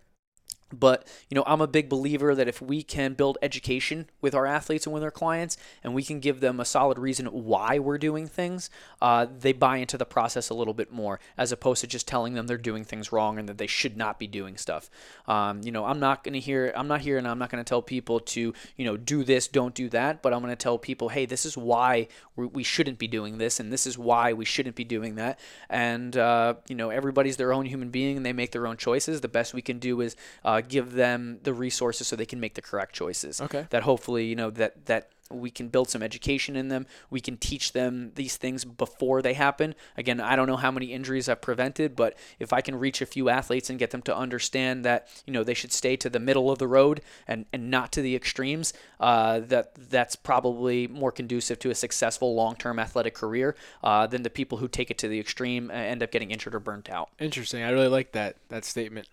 But, 0.73 1.07
you 1.29 1.35
know, 1.35 1.43
I'm 1.45 1.61
a 1.61 1.67
big 1.67 1.89
believer 1.89 2.33
that 2.33 2.47
if 2.47 2.59
we 2.59 2.81
can 2.81 3.13
build 3.13 3.37
education 3.41 4.09
with 4.19 4.33
our 4.33 4.47
athletes 4.47 4.87
and 4.87 4.93
with 4.93 5.03
our 5.03 5.11
clients, 5.11 5.57
and 5.83 5.93
we 5.93 6.03
can 6.03 6.19
give 6.19 6.39
them 6.39 6.59
a 6.59 6.65
solid 6.65 6.97
reason 6.97 7.27
why 7.27 7.77
we're 7.77 7.99
doing 7.99 8.27
things, 8.27 8.71
uh, 8.99 9.27
they 9.39 9.53
buy 9.53 9.77
into 9.77 9.95
the 9.97 10.05
process 10.05 10.49
a 10.49 10.55
little 10.55 10.73
bit 10.73 10.91
more, 10.91 11.19
as 11.37 11.51
opposed 11.51 11.81
to 11.81 11.87
just 11.87 12.07
telling 12.07 12.33
them 12.33 12.47
they're 12.47 12.57
doing 12.57 12.83
things 12.83 13.11
wrong 13.11 13.37
and 13.37 13.47
that 13.47 13.59
they 13.59 13.67
should 13.67 13.95
not 13.95 14.17
be 14.17 14.25
doing 14.25 14.57
stuff. 14.57 14.89
Um, 15.27 15.61
you 15.63 15.71
know, 15.71 15.85
I'm 15.85 15.99
not 15.99 16.23
going 16.23 16.33
to 16.33 16.39
hear, 16.39 16.73
I'm 16.75 16.87
not 16.87 17.01
here 17.01 17.19
and 17.19 17.27
I'm 17.27 17.37
not 17.37 17.51
going 17.51 17.63
to 17.63 17.67
tell 17.67 17.83
people 17.83 18.19
to, 18.19 18.53
you 18.75 18.85
know, 18.85 18.97
do 18.97 19.23
this, 19.23 19.47
don't 19.47 19.75
do 19.75 19.87
that, 19.89 20.23
but 20.23 20.33
I'm 20.33 20.39
going 20.39 20.49
to 20.49 20.55
tell 20.55 20.79
people, 20.79 21.09
hey, 21.09 21.27
this 21.27 21.45
is 21.45 21.55
why 21.55 22.07
we 22.35 22.63
shouldn't 22.63 22.97
be 22.97 23.07
doing 23.07 23.37
this, 23.37 23.59
and 23.59 23.71
this 23.71 23.87
is 23.87 23.97
why 23.97 24.33
we 24.33 24.43
shouldn't 24.45 24.75
be 24.75 24.83
doing 24.83 25.15
that. 25.15 25.39
And, 25.69 26.17
uh, 26.17 26.55
you 26.67 26.75
know, 26.75 26.89
everybody's 26.89 27.37
their 27.37 27.53
own 27.53 27.65
human 27.65 27.91
being 27.91 28.17
and 28.17 28.25
they 28.25 28.33
make 28.33 28.51
their 28.51 28.67
own 28.67 28.77
choices. 28.77 29.21
The 29.21 29.27
best 29.27 29.53
we 29.53 29.61
can 29.61 29.79
do 29.79 30.01
is, 30.01 30.15
uh, 30.43 30.54
give 30.61 30.93
them 30.93 31.39
the 31.43 31.53
resources 31.53 32.07
so 32.07 32.15
they 32.15 32.25
can 32.25 32.39
make 32.39 32.55
the 32.55 32.61
correct 32.61 32.93
choices. 32.93 33.41
Okay. 33.41 33.67
That 33.69 33.83
hopefully, 33.83 34.25
you 34.25 34.35
know, 34.35 34.49
that 34.51 34.85
that 34.85 35.09
we 35.31 35.49
can 35.49 35.69
build 35.69 35.89
some 35.89 36.03
education 36.03 36.55
in 36.55 36.67
them. 36.67 36.85
We 37.09 37.19
can 37.19 37.37
teach 37.37 37.73
them 37.73 38.11
these 38.15 38.37
things 38.37 38.63
before 38.63 39.21
they 39.21 39.33
happen. 39.33 39.73
Again, 39.97 40.21
I 40.21 40.35
don't 40.35 40.47
know 40.47 40.55
how 40.55 40.71
many 40.71 40.87
injuries 40.87 41.27
I've 41.27 41.41
prevented, 41.41 41.95
but 41.95 42.15
if 42.39 42.53
I 42.53 42.61
can 42.61 42.77
reach 42.77 43.01
a 43.01 43.05
few 43.05 43.29
athletes 43.29 43.69
and 43.69 43.79
get 43.79 43.89
them 43.91 44.03
to 44.03 44.15
understand 44.15 44.85
that, 44.85 45.07
you 45.25 45.33
know, 45.33 45.43
they 45.43 45.55
should 45.55 45.71
stay 45.73 45.95
to 45.97 46.09
the 46.09 46.19
middle 46.19 46.51
of 46.51 46.59
the 46.59 46.67
road 46.67 47.01
and, 47.27 47.45
and 47.51 47.71
not 47.71 47.91
to 47.93 48.01
the 48.01 48.15
extremes, 48.15 48.73
uh, 48.99 49.39
that 49.39 49.73
that's 49.89 50.15
probably 50.15 50.87
more 50.87 51.11
conducive 51.11 51.57
to 51.59 51.71
a 51.71 51.75
successful 51.75 52.35
long-term 52.35 52.77
athletic 52.77 53.15
career 53.15 53.55
uh, 53.83 54.05
than 54.05 54.21
the 54.21 54.29
people 54.29 54.59
who 54.59 54.67
take 54.67 54.91
it 54.91 54.97
to 54.99 55.07
the 55.07 55.19
extreme 55.19 55.71
and 55.71 55.79
end 55.79 56.03
up 56.03 56.11
getting 56.11 56.29
injured 56.29 56.53
or 56.53 56.59
burnt 56.59 56.89
out. 56.89 57.09
Interesting. 57.19 57.63
I 57.63 57.71
really 57.71 57.87
like 57.87 58.11
that 58.11 58.35
that 58.49 58.63
statement. 58.63 59.07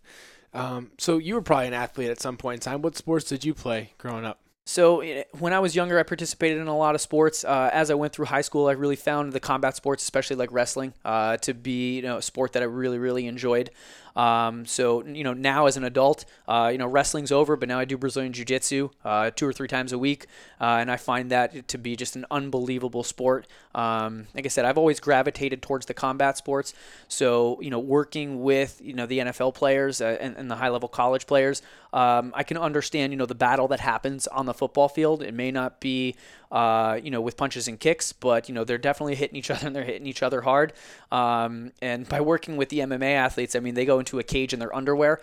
Um, 0.55 0.91
so 0.99 1.19
you 1.19 1.35
were 1.35 1.43
probably 1.43 1.69
an 1.69 1.75
athlete 1.75 2.11
at 2.11 2.21
some 2.21 2.37
point 2.37 2.65
in 2.65 2.73
time. 2.73 2.83
What 2.83 2.97
sports 2.97 3.27
did 3.27 3.45
you 3.45 3.55
play 3.55 3.93
growing 3.99 4.25
up? 4.25 4.39
So 4.65 5.03
when 5.39 5.53
I 5.53 5.59
was 5.59 5.75
younger, 5.75 5.99
I 5.99 6.05
participated 6.05 6.59
in 6.59 6.69
a 6.69 6.77
lot 6.77 6.95
of 6.95 7.01
sports. 7.01 7.43
Uh, 7.43 7.69
as 7.73 7.91
I 7.91 7.95
went 7.95 8.13
through 8.13 8.27
high 8.27 8.43
school, 8.43 8.69
I 8.69 8.73
really 8.73 8.97
found 8.97 9.33
the 9.33 9.41
combat 9.41 9.75
sports, 9.75 10.05
especially 10.05 10.37
like 10.37 10.53
wrestling, 10.53 10.95
uh, 11.05 11.37
to 11.39 11.53
be 11.53 11.97
you 11.97 12.03
know 12.03 12.19
a 12.19 12.23
sport 12.23 12.53
that 12.53 12.63
I 12.63 12.67
really 12.67 12.99
really 12.99 13.27
enjoyed. 13.27 13.71
Um, 14.17 14.67
so 14.67 15.05
you 15.05 15.25
know 15.25 15.33
now 15.33 15.67
as 15.67 15.77
an 15.77 15.85
adult, 15.85 16.25
uh, 16.47 16.69
you 16.73 16.79
know 16.79 16.87
wrestling's 16.87 17.33
over, 17.33 17.57
but 17.57 17.69
now 17.69 17.79
I 17.79 17.85
do 17.85 17.97
Brazilian 17.97 18.33
Jiu 18.33 18.45
Jitsu 18.45 18.91
uh, 19.05 19.31
two 19.31 19.47
or 19.47 19.53
three 19.53 19.69
times 19.69 19.93
a 19.93 19.99
week, 19.99 20.27
uh, 20.61 20.79
and 20.81 20.91
I 20.91 20.97
find 20.97 21.31
that 21.31 21.69
to 21.69 21.79
be 21.79 21.97
just 21.97 22.17
an 22.17 22.27
unbelievable 22.31 23.03
sport. 23.03 23.47
Um, 23.75 24.27
like 24.35 24.45
I 24.45 24.49
said, 24.49 24.65
I've 24.65 24.79
always 24.79 25.01
gravitated 25.01 25.63
towards 25.63 25.87
the 25.87 25.95
combat 25.95 26.37
sports. 26.37 26.75
So 27.09 27.61
you 27.61 27.71
know 27.71 27.79
working 27.79 28.43
with 28.43 28.81
you 28.83 28.93
know 28.93 29.07
the 29.07 29.21
NFL 29.21 29.55
players 29.55 30.01
uh, 30.01 30.17
and, 30.21 30.37
and, 30.37 30.51
the 30.51 30.57
high 30.57 30.69
level 30.69 30.89
college 30.89 31.27
players, 31.27 31.63
um, 31.93 32.33
I 32.35 32.43
can 32.43 32.57
understand 32.57 33.13
you 33.13 33.17
know 33.17 33.27
the 33.27 33.35
battle 33.35 33.69
that 33.69 33.81
happens 33.81 34.27
on 34.27 34.47
the 34.47 34.55
football 34.55 34.89
field. 34.89 35.23
It 35.23 35.35
may 35.35 35.51
not 35.51 35.81
be 35.81 36.17
uh, 36.53 37.01
you 37.03 37.11
know, 37.11 37.23
with 37.23 37.39
punches 37.39 37.67
and 37.67 37.81
kicks, 37.81 38.13
but 38.13 38.47
you 38.47 38.55
know 38.55 38.63
they're 38.63 38.77
definitely 38.77 39.15
hitting 39.15 39.37
each 39.37 39.51
other 39.51 39.67
and 39.67 39.75
they're 39.75 39.85
hitting 39.85 40.07
each 40.07 40.23
other 40.23 40.43
hard. 40.43 40.75
Um, 41.11 41.73
and 41.81 42.07
by 42.09 42.21
working 42.21 42.57
with 42.59 42.69
the 42.69 42.81
MMA 42.81 43.15
athletes, 43.15 43.57
I 43.57 43.61
mean 43.61 43.75
they 43.75 43.87
go 43.87 43.99
into 43.99 44.19
a 44.19 44.23
cage 44.23 44.53
in 44.53 44.59
their 44.59 44.75
underwear 44.75 45.21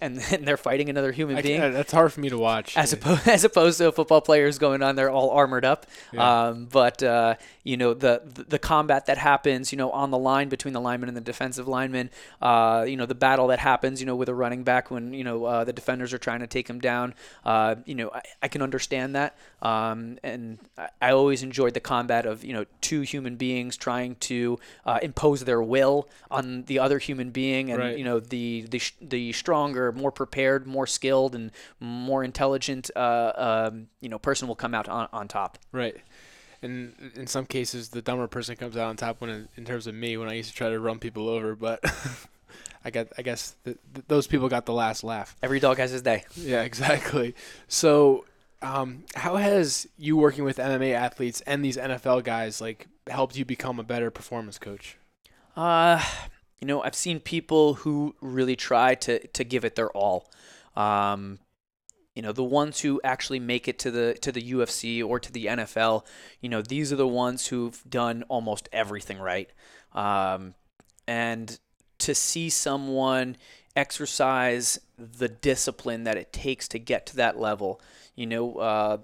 and, 0.00 0.20
and 0.32 0.48
they're 0.48 0.56
fighting 0.56 0.88
another 0.88 1.12
human 1.12 1.36
I 1.36 1.42
being. 1.42 1.60
that's 1.60 1.92
hard 1.92 2.12
for 2.12 2.20
me 2.20 2.30
to 2.30 2.38
watch. 2.38 2.76
As 2.76 2.94
opposed 2.94 3.28
as 3.28 3.44
opposed 3.44 3.78
to 3.78 3.92
football 3.92 4.22
players 4.22 4.58
going 4.58 4.82
on 4.82 4.96
there 4.96 5.10
all 5.10 5.30
armored 5.30 5.66
up. 5.66 5.86
Yeah. 6.12 6.48
Um, 6.48 6.64
but 6.64 7.02
uh, 7.02 7.34
you 7.62 7.76
know 7.76 7.92
the 7.92 8.22
the 8.24 8.58
combat 8.58 9.04
that 9.06 9.18
happens, 9.18 9.72
you 9.72 9.76
know, 9.76 9.90
on 9.90 10.10
the 10.10 10.18
line 10.18 10.48
between 10.48 10.72
the 10.72 10.80
lineman 10.80 11.08
and 11.10 11.16
the 11.16 11.20
defensive 11.20 11.68
lineman. 11.68 12.08
Uh, 12.40 12.86
you 12.88 12.96
know 12.96 13.06
the 13.06 13.14
battle 13.14 13.48
that 13.48 13.58
happens, 13.58 14.00
you 14.00 14.06
know, 14.06 14.16
with 14.16 14.30
a 14.30 14.34
running 14.34 14.64
back 14.64 14.90
when 14.90 15.12
you 15.12 15.24
know 15.24 15.44
uh, 15.44 15.64
the 15.64 15.74
defenders 15.74 16.14
are 16.14 16.18
trying 16.18 16.40
to 16.40 16.46
take 16.46 16.68
him 16.68 16.80
down. 16.80 17.14
Uh, 17.44 17.74
you 17.84 17.94
know, 17.94 18.10
I, 18.14 18.22
I, 18.42 18.48
can 18.48 18.62
understand 18.62 19.14
that. 19.14 19.36
Um, 19.62 20.18
and 20.22 20.58
I 20.78 21.10
always 21.10 21.42
enjoyed 21.42 21.74
the 21.74 21.80
combat 21.80 22.26
of 22.26 22.44
you 22.44 22.52
know 22.52 22.64
two 22.80 23.02
human 23.02 23.36
beings 23.36 23.76
trying 23.76 24.14
to 24.16 24.58
uh, 24.86 24.98
impose 25.02 25.44
their 25.44 25.62
will 25.62 26.08
on 26.30 26.62
the 26.64 26.78
other 26.78 26.98
human 26.98 27.30
being, 27.30 27.70
and 27.70 27.80
right. 27.80 27.98
you 27.98 28.04
know 28.04 28.20
the 28.20 28.62
the 28.70 28.80
the 29.00 29.32
stronger, 29.32 29.92
more 29.92 30.10
prepared, 30.10 30.66
more 30.66 30.86
skilled, 30.86 31.34
and 31.34 31.50
more 31.80 32.24
intelligent 32.24 32.90
uh, 32.96 33.32
um, 33.70 33.88
you 34.00 34.08
know 34.08 34.18
person 34.18 34.48
will 34.48 34.54
come 34.54 34.74
out 34.74 34.88
on, 34.88 35.08
on 35.12 35.28
top. 35.28 35.58
Right. 35.72 35.96
And 36.62 37.12
in 37.14 37.26
some 37.26 37.46
cases, 37.46 37.88
the 37.88 38.02
dumber 38.02 38.26
person 38.26 38.54
comes 38.54 38.76
out 38.76 38.86
on 38.88 38.96
top. 38.96 39.20
When, 39.20 39.48
in 39.56 39.64
terms 39.64 39.86
of 39.86 39.94
me, 39.94 40.18
when 40.18 40.28
I 40.28 40.34
used 40.34 40.50
to 40.50 40.54
try 40.54 40.68
to 40.68 40.78
run 40.78 40.98
people 40.98 41.28
over, 41.28 41.56
but 41.56 41.82
I 42.84 42.90
got, 42.90 43.08
I 43.16 43.22
guess 43.22 43.56
the, 43.64 43.78
the, 43.94 44.02
those 44.08 44.26
people 44.26 44.48
got 44.50 44.66
the 44.66 44.74
last 44.74 45.02
laugh. 45.02 45.34
Every 45.42 45.58
dog 45.58 45.78
has 45.78 45.90
his 45.90 46.02
day. 46.02 46.24
Yeah, 46.36 46.60
exactly. 46.70 47.34
So 47.66 48.26
um, 48.62 49.04
how 49.14 49.36
has 49.36 49.88
you 49.96 50.16
working 50.16 50.44
with 50.44 50.58
MMA 50.58 50.92
athletes 50.92 51.40
and 51.42 51.64
these 51.64 51.76
NFL 51.76 52.24
guys 52.24 52.60
like 52.60 52.86
helped 53.08 53.36
you 53.36 53.44
become 53.44 53.78
a 53.78 53.82
better 53.84 54.10
performance 54.10 54.58
coach? 54.58 54.96
Uh, 55.56 56.02
you 56.60 56.66
know, 56.66 56.82
I've 56.82 56.94
seen 56.94 57.20
people 57.20 57.74
who 57.74 58.14
really 58.20 58.56
try 58.56 58.94
to 58.96 59.26
to 59.28 59.44
give 59.44 59.64
it 59.64 59.76
their 59.76 59.90
all. 59.90 60.30
Um, 60.76 61.38
you 62.14 62.22
know, 62.22 62.32
the 62.32 62.44
ones 62.44 62.80
who 62.80 63.00
actually 63.02 63.40
make 63.40 63.66
it 63.66 63.78
to 63.80 63.90
the 63.90 64.14
to 64.20 64.30
the 64.30 64.52
UFC 64.52 65.04
or 65.04 65.18
to 65.18 65.32
the 65.32 65.46
NFL. 65.46 66.04
You 66.40 66.50
know, 66.50 66.60
these 66.60 66.92
are 66.92 66.96
the 66.96 67.08
ones 67.08 67.46
who've 67.46 67.82
done 67.88 68.24
almost 68.28 68.68
everything 68.72 69.18
right. 69.18 69.50
Um, 69.94 70.54
and 71.08 71.58
to 71.98 72.14
see 72.14 72.50
someone 72.50 73.36
exercise 73.74 74.78
the 74.98 75.28
discipline 75.28 76.04
that 76.04 76.16
it 76.16 76.32
takes 76.32 76.68
to 76.68 76.78
get 76.78 77.06
to 77.06 77.16
that 77.16 77.38
level 77.38 77.80
you 78.20 78.26
know, 78.26 78.56
uh, 78.56 78.98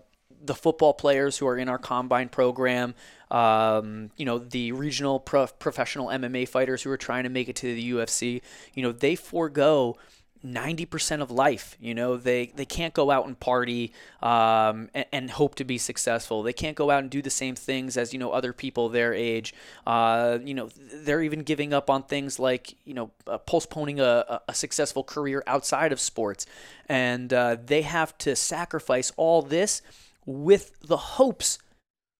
the 0.44 0.54
football 0.54 0.92
players 0.92 1.38
who 1.38 1.46
are 1.46 1.56
in 1.56 1.70
our 1.70 1.78
combine 1.78 2.28
program, 2.28 2.94
um, 3.30 4.10
you 4.18 4.26
know, 4.26 4.38
the 4.38 4.72
regional 4.72 5.18
prof- 5.18 5.58
professional 5.58 6.08
MMA 6.08 6.46
fighters 6.46 6.82
who 6.82 6.90
are 6.90 6.98
trying 6.98 7.24
to 7.24 7.30
make 7.30 7.48
it 7.48 7.56
to 7.56 7.74
the 7.74 7.92
UFC, 7.92 8.42
you 8.74 8.82
know, 8.82 8.92
they 8.92 9.16
forego 9.16 9.96
90% 10.44 11.22
of 11.22 11.30
life. 11.30 11.76
You 11.80 11.94
know, 11.94 12.16
they, 12.16 12.52
they 12.54 12.64
can't 12.64 12.94
go 12.94 13.10
out 13.10 13.26
and 13.26 13.38
party 13.38 13.92
um, 14.22 14.88
and, 14.94 15.06
and, 15.12 15.30
hope 15.30 15.54
to 15.56 15.64
be 15.64 15.78
successful. 15.78 16.42
They 16.42 16.52
can't 16.52 16.76
go 16.76 16.90
out 16.90 17.00
and 17.00 17.10
do 17.10 17.22
the 17.22 17.30
same 17.30 17.54
things 17.54 17.96
as, 17.96 18.12
you 18.12 18.18
know, 18.18 18.30
other 18.30 18.52
people 18.52 18.88
their 18.88 19.12
age. 19.12 19.54
Uh, 19.86 20.38
you 20.42 20.54
know, 20.54 20.70
they're 20.76 21.22
even 21.22 21.42
giving 21.42 21.72
up 21.72 21.90
on 21.90 22.02
things 22.02 22.38
like, 22.38 22.74
you 22.84 22.94
know, 22.94 23.10
uh, 23.26 23.38
postponing 23.38 24.00
a, 24.00 24.40
a 24.48 24.54
successful 24.54 25.04
career 25.04 25.42
outside 25.46 25.92
of 25.92 26.00
sports. 26.00 26.46
And 26.88 27.32
uh, 27.32 27.56
they 27.64 27.82
have 27.82 28.16
to 28.18 28.36
sacrifice 28.36 29.12
all 29.16 29.42
this 29.42 29.82
with 30.24 30.72
the 30.80 30.96
hopes 30.96 31.58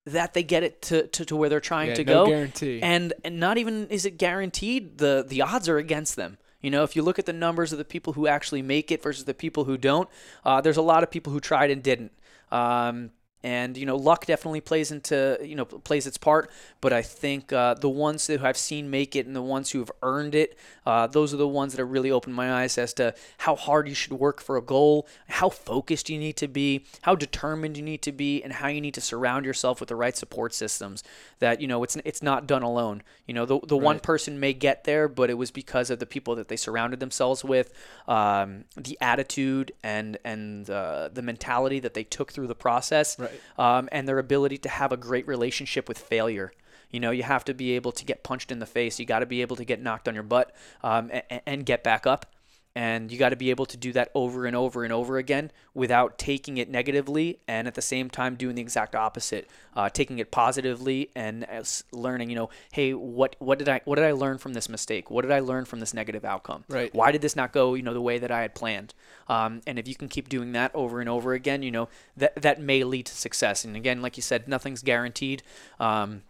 that 0.07 0.35
they 0.35 0.43
get 0.43 0.62
it 0.62 0.81
to, 0.83 1.07
to, 1.09 1.25
to 1.25 1.37
where 1.37 1.49
they're 1.49 1.61
trying 1.61 1.89
yeah, 1.89 1.95
to 1.97 2.05
no 2.05 2.25
go. 2.25 2.27
Guarantee. 2.31 2.81
And 2.81 3.12
and 3.25 3.39
not 3.39 3.59
even 3.59 3.89
is 3.89 4.07
it 4.07 4.19
guaranteed. 4.19 4.99
The 4.99 5.25
the 5.26 5.43
odds 5.43 5.68
are 5.68 5.79
against 5.79 6.17
them. 6.17 6.38
You 6.67 6.72
know, 6.72 6.83
if 6.83 6.97
you 6.97 7.03
look 7.05 7.21
at 7.21 7.26
the 7.26 7.33
numbers 7.33 7.71
of 7.71 7.79
the 7.79 7.84
people 7.84 8.14
who 8.14 8.26
actually 8.26 8.61
make 8.61 8.91
it 8.91 9.01
versus 9.01 9.25
the 9.25 9.34
people 9.34 9.67
who 9.67 9.79
don't, 9.79 10.09
uh, 10.45 10.61
there's 10.61 10.76
a 10.76 10.83
lot 10.83 11.05
of 11.05 11.13
people 11.13 11.33
who 11.33 11.38
tried 11.38 11.71
and 11.71 11.80
didn't. 11.80 12.11
Um, 12.51 13.13
and 13.42 13.76
you 13.76 13.87
know 13.87 13.96
luck 13.96 14.26
definitely 14.26 14.61
plays 14.61 14.91
into 14.91 15.38
you 15.42 15.54
know 15.54 15.64
plays 15.64 16.07
its 16.07 16.18
part. 16.18 16.50
But 16.80 16.92
i 16.92 17.03
think 17.03 17.53
uh, 17.53 17.75
the 17.75 17.88
ones 17.88 18.26
who 18.26 18.38
i've 18.45 18.57
seen 18.57 18.91
make 18.91 19.17
it 19.17 19.26
and 19.26 19.34
the 19.34 19.42
ones 19.42 19.71
who 19.71 19.80
have 19.80 19.91
earned 20.03 20.34
it 20.34 20.57
uh, 20.84 21.07
those 21.07 21.34
are 21.34 21.37
the 21.37 21.49
ones 21.49 21.72
that 21.72 21.80
have 21.80 21.91
really 21.91 22.11
opened 22.11 22.34
my 22.34 22.63
eyes 22.63 22.79
as 22.79 22.92
to 22.95 23.14
how 23.38 23.57
hard 23.57 23.88
you 23.88 23.95
should 23.95 24.13
work 24.13 24.41
for 24.41 24.57
a 24.57 24.63
goal 24.63 25.07
how 25.29 25.49
focused 25.49 26.08
you 26.08 26.18
need 26.18 26.37
to 26.37 26.46
be 26.46 26.84
how 27.03 27.14
determined 27.14 27.76
you 27.76 27.83
need 27.83 28.03
to 28.03 28.13
be 28.13 28.42
and 28.42 28.53
how 28.54 28.68
you 28.68 28.80
need 28.80 28.95
to 28.95 29.00
surround 29.00 29.45
yourself 29.45 29.80
with 29.80 29.88
the 29.88 29.96
right 29.96 30.17
support 30.17 30.54
systems 30.54 31.03
that 31.38 31.61
you 31.61 31.67
know 31.67 31.83
it's 31.83 31.96
it's 32.04 32.22
not 32.22 32.46
done 32.46 32.63
alone. 32.63 33.03
You 33.26 33.34
know 33.34 33.46
the, 33.46 33.61
the 33.61 33.76
right. 33.76 33.84
one 33.84 34.00
person 34.00 34.38
may 34.38 34.53
get 34.53 34.84
there 34.84 35.08
but 35.08 35.30
it 35.30 35.34
was 35.34 35.50
because 35.50 35.91
of 35.91 35.99
the 35.99 36.07
people 36.07 36.34
that 36.37 36.49
they 36.49 36.57
surrounded 36.57 37.00
themselves 37.00 37.45
with 37.45 37.72
um, 38.08 38.64
the 38.76 38.96
attitude 39.00 39.72
and 39.83 40.18
and 40.25 40.68
uh, 40.71 41.08
the 41.13 41.22
mentality 41.22 41.80
that 41.80 41.95
they 41.95 42.04
took 42.04 42.33
through 42.33 42.46
the 42.46 42.54
process. 42.54 43.18
right 43.18 43.25
um, 43.58 43.88
and 43.92 44.07
their 44.08 44.18
ability 44.18 44.58
to 44.58 44.68
have 44.68 44.92
a 44.92 44.96
great 44.96 45.26
relationship 45.26 45.88
with 45.88 45.98
failure. 45.98 46.53
You 46.90 47.00
know, 47.00 47.11
you 47.11 47.24
have 47.24 47.44
to 47.46 47.54
be 47.54 47.72
able 47.72 47.92
to 47.92 48.04
get 48.04 48.22
punched 48.22 48.53
in 48.53 48.58
the 48.58 48.66
face. 48.66 48.98
You 48.98 49.07
got 49.07 49.18
to 49.18 49.26
be 49.26 49.42
able 49.42 49.57
to 49.57 49.64
get 49.64 49.82
knocked 49.82 50.08
on 50.08 50.14
your 50.14 50.22
butt 50.22 50.54
um, 50.82 51.11
and, 51.28 51.40
and, 51.46 51.66
get 51.66 51.82
back 51.82 52.07
up. 52.07 52.32
And 52.76 53.11
you 53.11 53.18
got 53.18 53.30
to 53.30 53.36
be 53.36 53.48
able 53.48 53.64
to 53.64 53.76
do 53.78 53.90
that 53.94 54.11
over 54.14 54.44
and 54.44 54.54
over 54.54 54.84
and 54.84 54.92
over 54.92 55.16
again 55.16 55.50
without 55.72 56.18
taking 56.18 56.58
it 56.58 56.68
negatively 56.68 57.38
and 57.48 57.66
at 57.66 57.74
the 57.74 57.80
same 57.80 58.11
time 58.11 58.34
doing 58.34 58.54
the 58.54 58.61
exact 58.61 58.94
opposite, 58.94 59.48
uh, 59.74 59.88
taking 59.88 60.18
it 60.18 60.30
positively 60.30 61.08
and 61.16 61.46
learning, 61.90 62.28
you 62.28 62.36
know, 62.36 62.50
hey, 62.72 62.92
what 62.92 63.34
what 63.38 63.58
did 63.58 63.70
I 63.70 63.80
what 63.86 63.94
did 63.96 64.04
I 64.04 64.12
learn 64.12 64.36
from 64.36 64.53
this 64.53 64.68
mistake? 64.68 65.11
What 65.11 65.22
did 65.22 65.32
I 65.32 65.40
learn 65.40 65.64
from 65.64 65.80
this 65.80 65.94
negative 65.94 66.22
outcome? 66.22 66.64
Right. 66.68 66.94
Why 66.94 67.12
did 67.12 67.22
this 67.22 67.34
not 67.34 67.50
go, 67.50 67.72
you 67.72 67.82
know, 67.82 67.94
the 67.94 68.03
way 68.03 68.18
that 68.18 68.30
I 68.30 68.42
had 68.42 68.54
planned? 68.54 68.92
Um, 69.26 69.62
and 69.66 69.78
if 69.78 69.88
you 69.88 69.94
can 69.94 70.08
keep 70.08 70.28
doing 70.28 70.53
that 70.53 70.70
over 70.74 71.00
and 71.00 71.08
over 71.08 71.32
again, 71.32 71.62
you 71.62 71.70
know, 71.70 71.88
that 72.18 72.34
that 72.42 72.61
may 72.61 72.84
lead 72.84 73.07
to 73.07 73.14
success. 73.14 73.64
And 73.64 73.74
again, 73.74 74.03
like 74.03 74.18
you 74.18 74.22
said, 74.22 74.48
nothing's 74.48 74.82
guaranteed. 74.82 75.42
Um, 75.80 76.24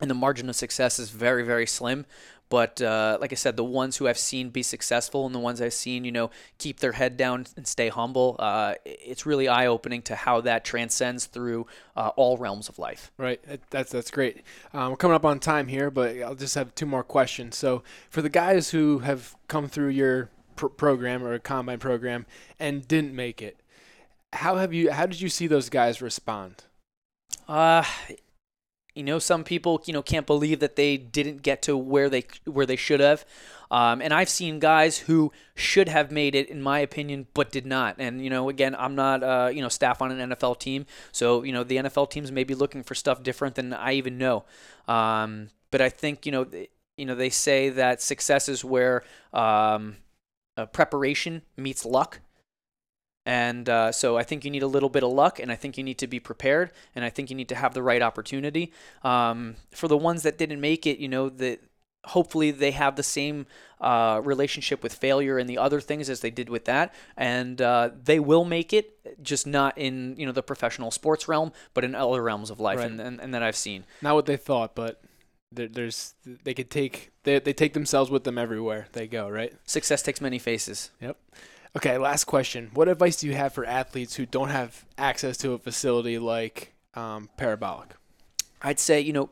and 0.00 0.10
the 0.10 0.14
margin 0.14 0.48
of 0.48 0.56
success 0.56 0.98
is 0.98 1.10
very, 1.10 1.44
very 1.44 1.66
slim. 1.66 2.06
But 2.50 2.82
uh, 2.82 3.16
like 3.20 3.32
I 3.32 3.36
said, 3.36 3.56
the 3.56 3.64
ones 3.64 3.96
who 3.96 4.08
I've 4.08 4.18
seen 4.18 4.50
be 4.50 4.64
successful 4.64 5.24
and 5.24 5.32
the 5.32 5.38
ones 5.38 5.62
I've 5.62 5.72
seen, 5.72 6.04
you 6.04 6.10
know, 6.10 6.30
keep 6.58 6.80
their 6.80 6.92
head 6.92 7.16
down 7.16 7.46
and 7.56 7.66
stay 7.66 7.88
humble, 7.88 8.36
uh, 8.40 8.74
it's 8.84 9.24
really 9.24 9.46
eye 9.46 9.66
opening 9.66 10.02
to 10.02 10.16
how 10.16 10.40
that 10.42 10.64
transcends 10.64 11.26
through 11.26 11.68
uh, 11.96 12.10
all 12.16 12.36
realms 12.36 12.68
of 12.68 12.78
life. 12.78 13.12
Right. 13.16 13.40
That's 13.70 13.92
that's 13.92 14.10
great. 14.10 14.42
Um, 14.74 14.90
we're 14.90 14.96
coming 14.96 15.14
up 15.14 15.24
on 15.24 15.38
time 15.38 15.68
here, 15.68 15.92
but 15.92 16.20
I'll 16.20 16.34
just 16.34 16.56
have 16.56 16.74
two 16.74 16.86
more 16.86 17.04
questions. 17.04 17.56
So 17.56 17.84
for 18.10 18.20
the 18.20 18.28
guys 18.28 18.70
who 18.70 18.98
have 18.98 19.36
come 19.46 19.68
through 19.68 19.90
your 19.90 20.30
pr- 20.56 20.66
program 20.66 21.24
or 21.24 21.38
combine 21.38 21.78
program 21.78 22.26
and 22.58 22.86
didn't 22.86 23.14
make 23.14 23.40
it, 23.40 23.60
how 24.32 24.56
have 24.56 24.72
you? 24.72 24.90
How 24.90 25.06
did 25.06 25.20
you 25.20 25.28
see 25.28 25.46
those 25.46 25.68
guys 25.68 26.02
respond? 26.02 26.64
Uh, 27.48 27.84
you 28.94 29.02
know, 29.02 29.18
some 29.18 29.44
people, 29.44 29.82
you 29.86 29.92
know, 29.92 30.02
can't 30.02 30.26
believe 30.26 30.60
that 30.60 30.76
they 30.76 30.96
didn't 30.96 31.42
get 31.42 31.62
to 31.62 31.76
where 31.76 32.08
they 32.08 32.24
where 32.44 32.66
they 32.66 32.76
should 32.76 33.00
have. 33.00 33.24
Um, 33.70 34.02
and 34.02 34.12
I've 34.12 34.28
seen 34.28 34.58
guys 34.58 34.98
who 34.98 35.30
should 35.54 35.88
have 35.88 36.10
made 36.10 36.34
it, 36.34 36.48
in 36.48 36.60
my 36.60 36.80
opinion, 36.80 37.28
but 37.34 37.52
did 37.52 37.66
not. 37.66 37.96
And 37.98 38.22
you 38.22 38.28
know, 38.28 38.48
again, 38.48 38.74
I'm 38.76 38.96
not, 38.96 39.22
uh, 39.22 39.50
you 39.52 39.62
know, 39.62 39.68
staff 39.68 40.02
on 40.02 40.10
an 40.10 40.30
NFL 40.30 40.58
team, 40.58 40.86
so 41.12 41.44
you 41.44 41.52
know, 41.52 41.62
the 41.62 41.76
NFL 41.76 42.10
teams 42.10 42.32
may 42.32 42.44
be 42.44 42.54
looking 42.54 42.82
for 42.82 42.94
stuff 42.94 43.22
different 43.22 43.54
than 43.54 43.72
I 43.72 43.92
even 43.92 44.18
know. 44.18 44.44
Um, 44.88 45.50
but 45.70 45.80
I 45.80 45.88
think, 45.88 46.26
you 46.26 46.32
know, 46.32 46.46
you 46.96 47.06
know, 47.06 47.14
they 47.14 47.30
say 47.30 47.70
that 47.70 48.02
success 48.02 48.48
is 48.48 48.64
where 48.64 49.04
um, 49.32 49.96
uh, 50.56 50.66
preparation 50.66 51.42
meets 51.56 51.84
luck. 51.84 52.20
And 53.26 53.68
uh, 53.68 53.92
so 53.92 54.16
I 54.16 54.22
think 54.22 54.44
you 54.44 54.50
need 54.50 54.62
a 54.62 54.66
little 54.66 54.88
bit 54.88 55.02
of 55.02 55.12
luck, 55.12 55.38
and 55.38 55.52
I 55.52 55.56
think 55.56 55.76
you 55.76 55.84
need 55.84 55.98
to 55.98 56.06
be 56.06 56.18
prepared, 56.18 56.72
and 56.94 57.04
I 57.04 57.10
think 57.10 57.30
you 57.30 57.36
need 57.36 57.48
to 57.50 57.54
have 57.54 57.74
the 57.74 57.82
right 57.82 58.00
opportunity. 58.00 58.72
Um, 59.02 59.56
for 59.72 59.88
the 59.88 59.96
ones 59.96 60.22
that 60.22 60.38
didn't 60.38 60.60
make 60.60 60.86
it, 60.86 60.98
you 60.98 61.08
know 61.08 61.28
that 61.28 61.60
hopefully 62.04 62.50
they 62.50 62.70
have 62.70 62.96
the 62.96 63.02
same 63.02 63.46
uh, 63.80 64.20
relationship 64.24 64.82
with 64.82 64.94
failure 64.94 65.36
and 65.36 65.48
the 65.50 65.58
other 65.58 65.80
things 65.80 66.08
as 66.08 66.20
they 66.20 66.30
did 66.30 66.48
with 66.48 66.64
that, 66.64 66.94
and 67.16 67.60
uh, 67.60 67.90
they 68.02 68.18
will 68.18 68.44
make 68.44 68.72
it, 68.72 68.98
just 69.22 69.46
not 69.46 69.76
in 69.76 70.14
you 70.16 70.24
know 70.24 70.32
the 70.32 70.42
professional 70.42 70.90
sports 70.90 71.28
realm, 71.28 71.52
but 71.74 71.84
in 71.84 71.94
other 71.94 72.22
realms 72.22 72.50
of 72.50 72.58
life, 72.58 72.78
right. 72.78 72.90
and, 72.90 73.00
and, 73.00 73.20
and 73.20 73.34
that 73.34 73.42
I've 73.42 73.56
seen. 73.56 73.84
Not 74.00 74.14
what 74.14 74.26
they 74.26 74.38
thought, 74.38 74.74
but 74.74 75.02
there's 75.52 76.14
they 76.44 76.54
could 76.54 76.70
take 76.70 77.10
they 77.24 77.38
they 77.38 77.52
take 77.52 77.74
themselves 77.74 78.10
with 78.10 78.24
them 78.24 78.38
everywhere 78.38 78.86
they 78.92 79.06
go, 79.06 79.28
right? 79.28 79.52
Success 79.64 80.02
takes 80.02 80.20
many 80.20 80.38
faces. 80.38 80.90
Yep. 81.00 81.18
Okay, 81.76 81.98
last 81.98 82.24
question. 82.24 82.70
What 82.74 82.88
advice 82.88 83.16
do 83.16 83.28
you 83.28 83.34
have 83.34 83.52
for 83.52 83.64
athletes 83.64 84.16
who 84.16 84.26
don't 84.26 84.48
have 84.48 84.84
access 84.98 85.36
to 85.38 85.52
a 85.52 85.58
facility 85.58 86.18
like 86.18 86.74
um, 86.94 87.30
Parabolic? 87.36 87.94
I'd 88.60 88.80
say, 88.80 89.00
you 89.00 89.12
know, 89.12 89.30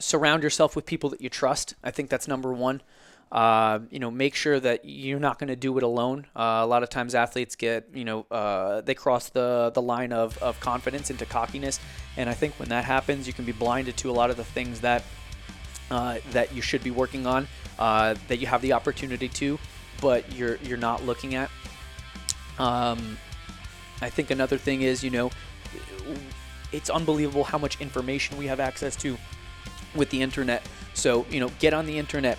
surround 0.00 0.42
yourself 0.42 0.74
with 0.74 0.84
people 0.84 1.10
that 1.10 1.20
you 1.20 1.28
trust. 1.28 1.74
I 1.84 1.92
think 1.92 2.10
that's 2.10 2.26
number 2.26 2.52
one. 2.52 2.82
Uh, 3.30 3.78
you 3.90 4.00
know, 4.00 4.10
make 4.10 4.34
sure 4.34 4.58
that 4.58 4.84
you're 4.84 5.20
not 5.20 5.38
going 5.38 5.48
to 5.48 5.54
do 5.54 5.76
it 5.78 5.84
alone. 5.84 6.26
Uh, 6.34 6.60
a 6.62 6.66
lot 6.66 6.82
of 6.82 6.90
times 6.90 7.14
athletes 7.14 7.54
get, 7.54 7.88
you 7.94 8.04
know, 8.04 8.26
uh, 8.32 8.80
they 8.80 8.94
cross 8.94 9.28
the, 9.28 9.70
the 9.72 9.80
line 9.80 10.12
of, 10.12 10.36
of 10.38 10.58
confidence 10.58 11.10
into 11.10 11.24
cockiness. 11.24 11.78
And 12.16 12.28
I 12.28 12.34
think 12.34 12.58
when 12.58 12.68
that 12.70 12.84
happens, 12.84 13.28
you 13.28 13.32
can 13.32 13.44
be 13.44 13.52
blinded 13.52 13.96
to 13.98 14.10
a 14.10 14.12
lot 14.12 14.30
of 14.30 14.36
the 14.36 14.42
things 14.42 14.80
that, 14.80 15.04
uh, 15.92 16.18
that 16.32 16.52
you 16.52 16.60
should 16.60 16.82
be 16.82 16.90
working 16.90 17.28
on, 17.28 17.46
uh, 17.78 18.16
that 18.26 18.38
you 18.38 18.48
have 18.48 18.62
the 18.62 18.72
opportunity 18.72 19.28
to, 19.28 19.60
but 20.00 20.32
you're, 20.32 20.56
you're 20.56 20.78
not 20.78 21.04
looking 21.04 21.34
at. 21.34 21.50
Um, 22.58 23.18
I 24.02 24.10
think 24.10 24.30
another 24.30 24.58
thing 24.58 24.82
is, 24.82 25.02
you 25.04 25.10
know, 25.10 25.30
it's 26.72 26.90
unbelievable 26.90 27.44
how 27.44 27.58
much 27.58 27.80
information 27.80 28.36
we 28.36 28.46
have 28.46 28.60
access 28.60 28.96
to 28.96 29.16
with 29.94 30.10
the 30.10 30.22
internet. 30.22 30.62
So, 30.94 31.26
you 31.30 31.40
know, 31.40 31.50
get 31.58 31.74
on 31.74 31.86
the 31.86 31.98
internet, 31.98 32.38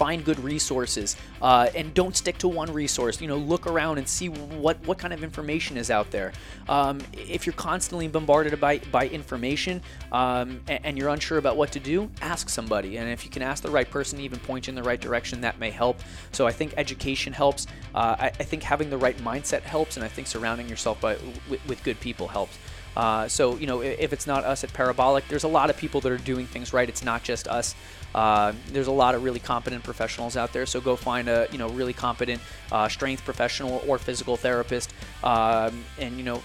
find 0.00 0.24
good 0.24 0.40
resources 0.40 1.14
uh, 1.42 1.68
and 1.76 1.92
don't 1.92 2.16
stick 2.16 2.38
to 2.38 2.48
one 2.48 2.72
resource. 2.72 3.20
You 3.20 3.28
know 3.28 3.36
look 3.36 3.66
around 3.66 3.98
and 3.98 4.08
see 4.08 4.28
what 4.30 4.76
what 4.86 4.96
kind 4.96 5.12
of 5.12 5.22
information 5.22 5.76
is 5.76 5.90
out 5.90 6.10
there. 6.10 6.32
Um, 6.70 7.00
if 7.12 7.44
you're 7.44 7.60
constantly 7.70 8.08
bombarded 8.08 8.58
by 8.58 8.78
by 8.90 9.08
information 9.08 9.82
um, 10.10 10.62
and, 10.68 10.80
and, 10.86 10.98
you're 10.98 11.10
unsure 11.10 11.36
about 11.36 11.58
what 11.58 11.70
to 11.72 11.80
do 11.80 12.10
ask 12.22 12.48
somebody. 12.48 12.96
And 12.96 13.10
if 13.10 13.26
you 13.26 13.30
can 13.30 13.42
ask 13.42 13.62
the 13.62 13.70
right 13.70 13.90
person 13.90 14.20
even 14.20 14.38
point 14.38 14.66
you 14.66 14.70
in 14.70 14.74
the 14.74 14.82
right 14.82 15.00
direction 15.00 15.42
that 15.42 15.58
may 15.58 15.70
help. 15.70 16.00
So 16.32 16.46
i 16.46 16.52
think 16.52 16.72
education 16.78 17.32
helps. 17.34 17.66
Uh, 17.94 18.16
I, 18.18 18.26
I, 18.26 18.44
think 18.50 18.62
having 18.62 18.88
the 18.88 18.98
right 19.06 19.18
mindset 19.18 19.62
helps 19.62 19.96
and 19.96 20.04
i 20.04 20.08
think 20.08 20.26
surrounding 20.26 20.68
yourself 20.68 21.00
by, 21.00 21.16
with, 21.50 21.62
with 21.68 21.82
good 21.82 22.00
people 22.00 22.28
helps. 22.28 22.56
Uh, 22.96 23.28
so, 23.28 23.56
you 23.56 23.66
know, 23.66 23.82
if 23.82 24.12
it's 24.12 24.26
not 24.26 24.44
us 24.44 24.64
at 24.64 24.72
Parabolic, 24.72 25.26
there's 25.28 25.44
a 25.44 25.48
lot 25.48 25.70
of 25.70 25.76
people 25.76 26.00
that 26.00 26.10
are 26.10 26.18
doing 26.18 26.46
things 26.46 26.72
right. 26.72 26.88
It's 26.88 27.04
not 27.04 27.22
just 27.22 27.46
us. 27.46 27.74
Uh, 28.14 28.52
there's 28.72 28.86
a 28.86 28.92
lot 28.92 29.14
of 29.14 29.22
really 29.22 29.40
competent 29.40 29.84
professionals 29.84 30.36
out 30.36 30.52
there. 30.52 30.66
So 30.66 30.80
go 30.80 30.96
find 30.96 31.28
a, 31.28 31.46
you 31.52 31.58
know, 31.58 31.68
really 31.70 31.92
competent 31.92 32.40
uh, 32.72 32.88
strength 32.88 33.24
professional 33.24 33.82
or 33.86 33.98
physical 33.98 34.36
therapist. 34.36 34.92
Um, 35.22 35.84
and, 35.98 36.16
you 36.16 36.24
know, 36.24 36.42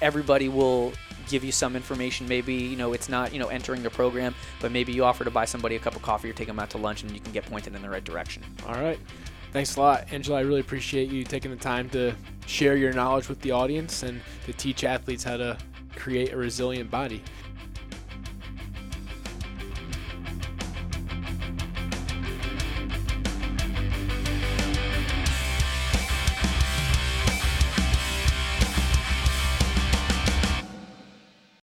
everybody 0.00 0.48
will 0.48 0.92
give 1.28 1.44
you 1.44 1.52
some 1.52 1.76
information. 1.76 2.28
Maybe, 2.28 2.54
you 2.54 2.76
know, 2.76 2.92
it's 2.92 3.08
not, 3.08 3.32
you 3.32 3.38
know, 3.38 3.48
entering 3.48 3.82
the 3.82 3.90
program, 3.90 4.34
but 4.60 4.72
maybe 4.72 4.92
you 4.92 5.04
offer 5.04 5.24
to 5.24 5.30
buy 5.30 5.44
somebody 5.44 5.76
a 5.76 5.78
cup 5.78 5.96
of 5.96 6.02
coffee 6.02 6.30
or 6.30 6.32
take 6.32 6.48
them 6.48 6.58
out 6.58 6.70
to 6.70 6.78
lunch 6.78 7.02
and 7.02 7.12
you 7.12 7.20
can 7.20 7.32
get 7.32 7.46
pointed 7.46 7.74
in 7.74 7.82
the 7.82 7.90
right 7.90 8.04
direction. 8.04 8.42
All 8.66 8.74
right. 8.74 8.98
Thanks 9.52 9.76
a 9.76 9.80
lot, 9.80 10.12
Angelo. 10.12 10.38
I 10.38 10.40
really 10.40 10.60
appreciate 10.60 11.10
you 11.10 11.24
taking 11.24 11.50
the 11.50 11.58
time 11.58 11.90
to 11.90 12.14
share 12.46 12.76
your 12.76 12.92
knowledge 12.92 13.28
with 13.28 13.40
the 13.42 13.50
audience 13.50 14.02
and 14.02 14.20
to 14.46 14.52
teach 14.54 14.82
athletes 14.82 15.22
how 15.22 15.36
to 15.36 15.58
create 15.94 16.32
a 16.32 16.36
resilient 16.36 16.90
body. 16.90 17.22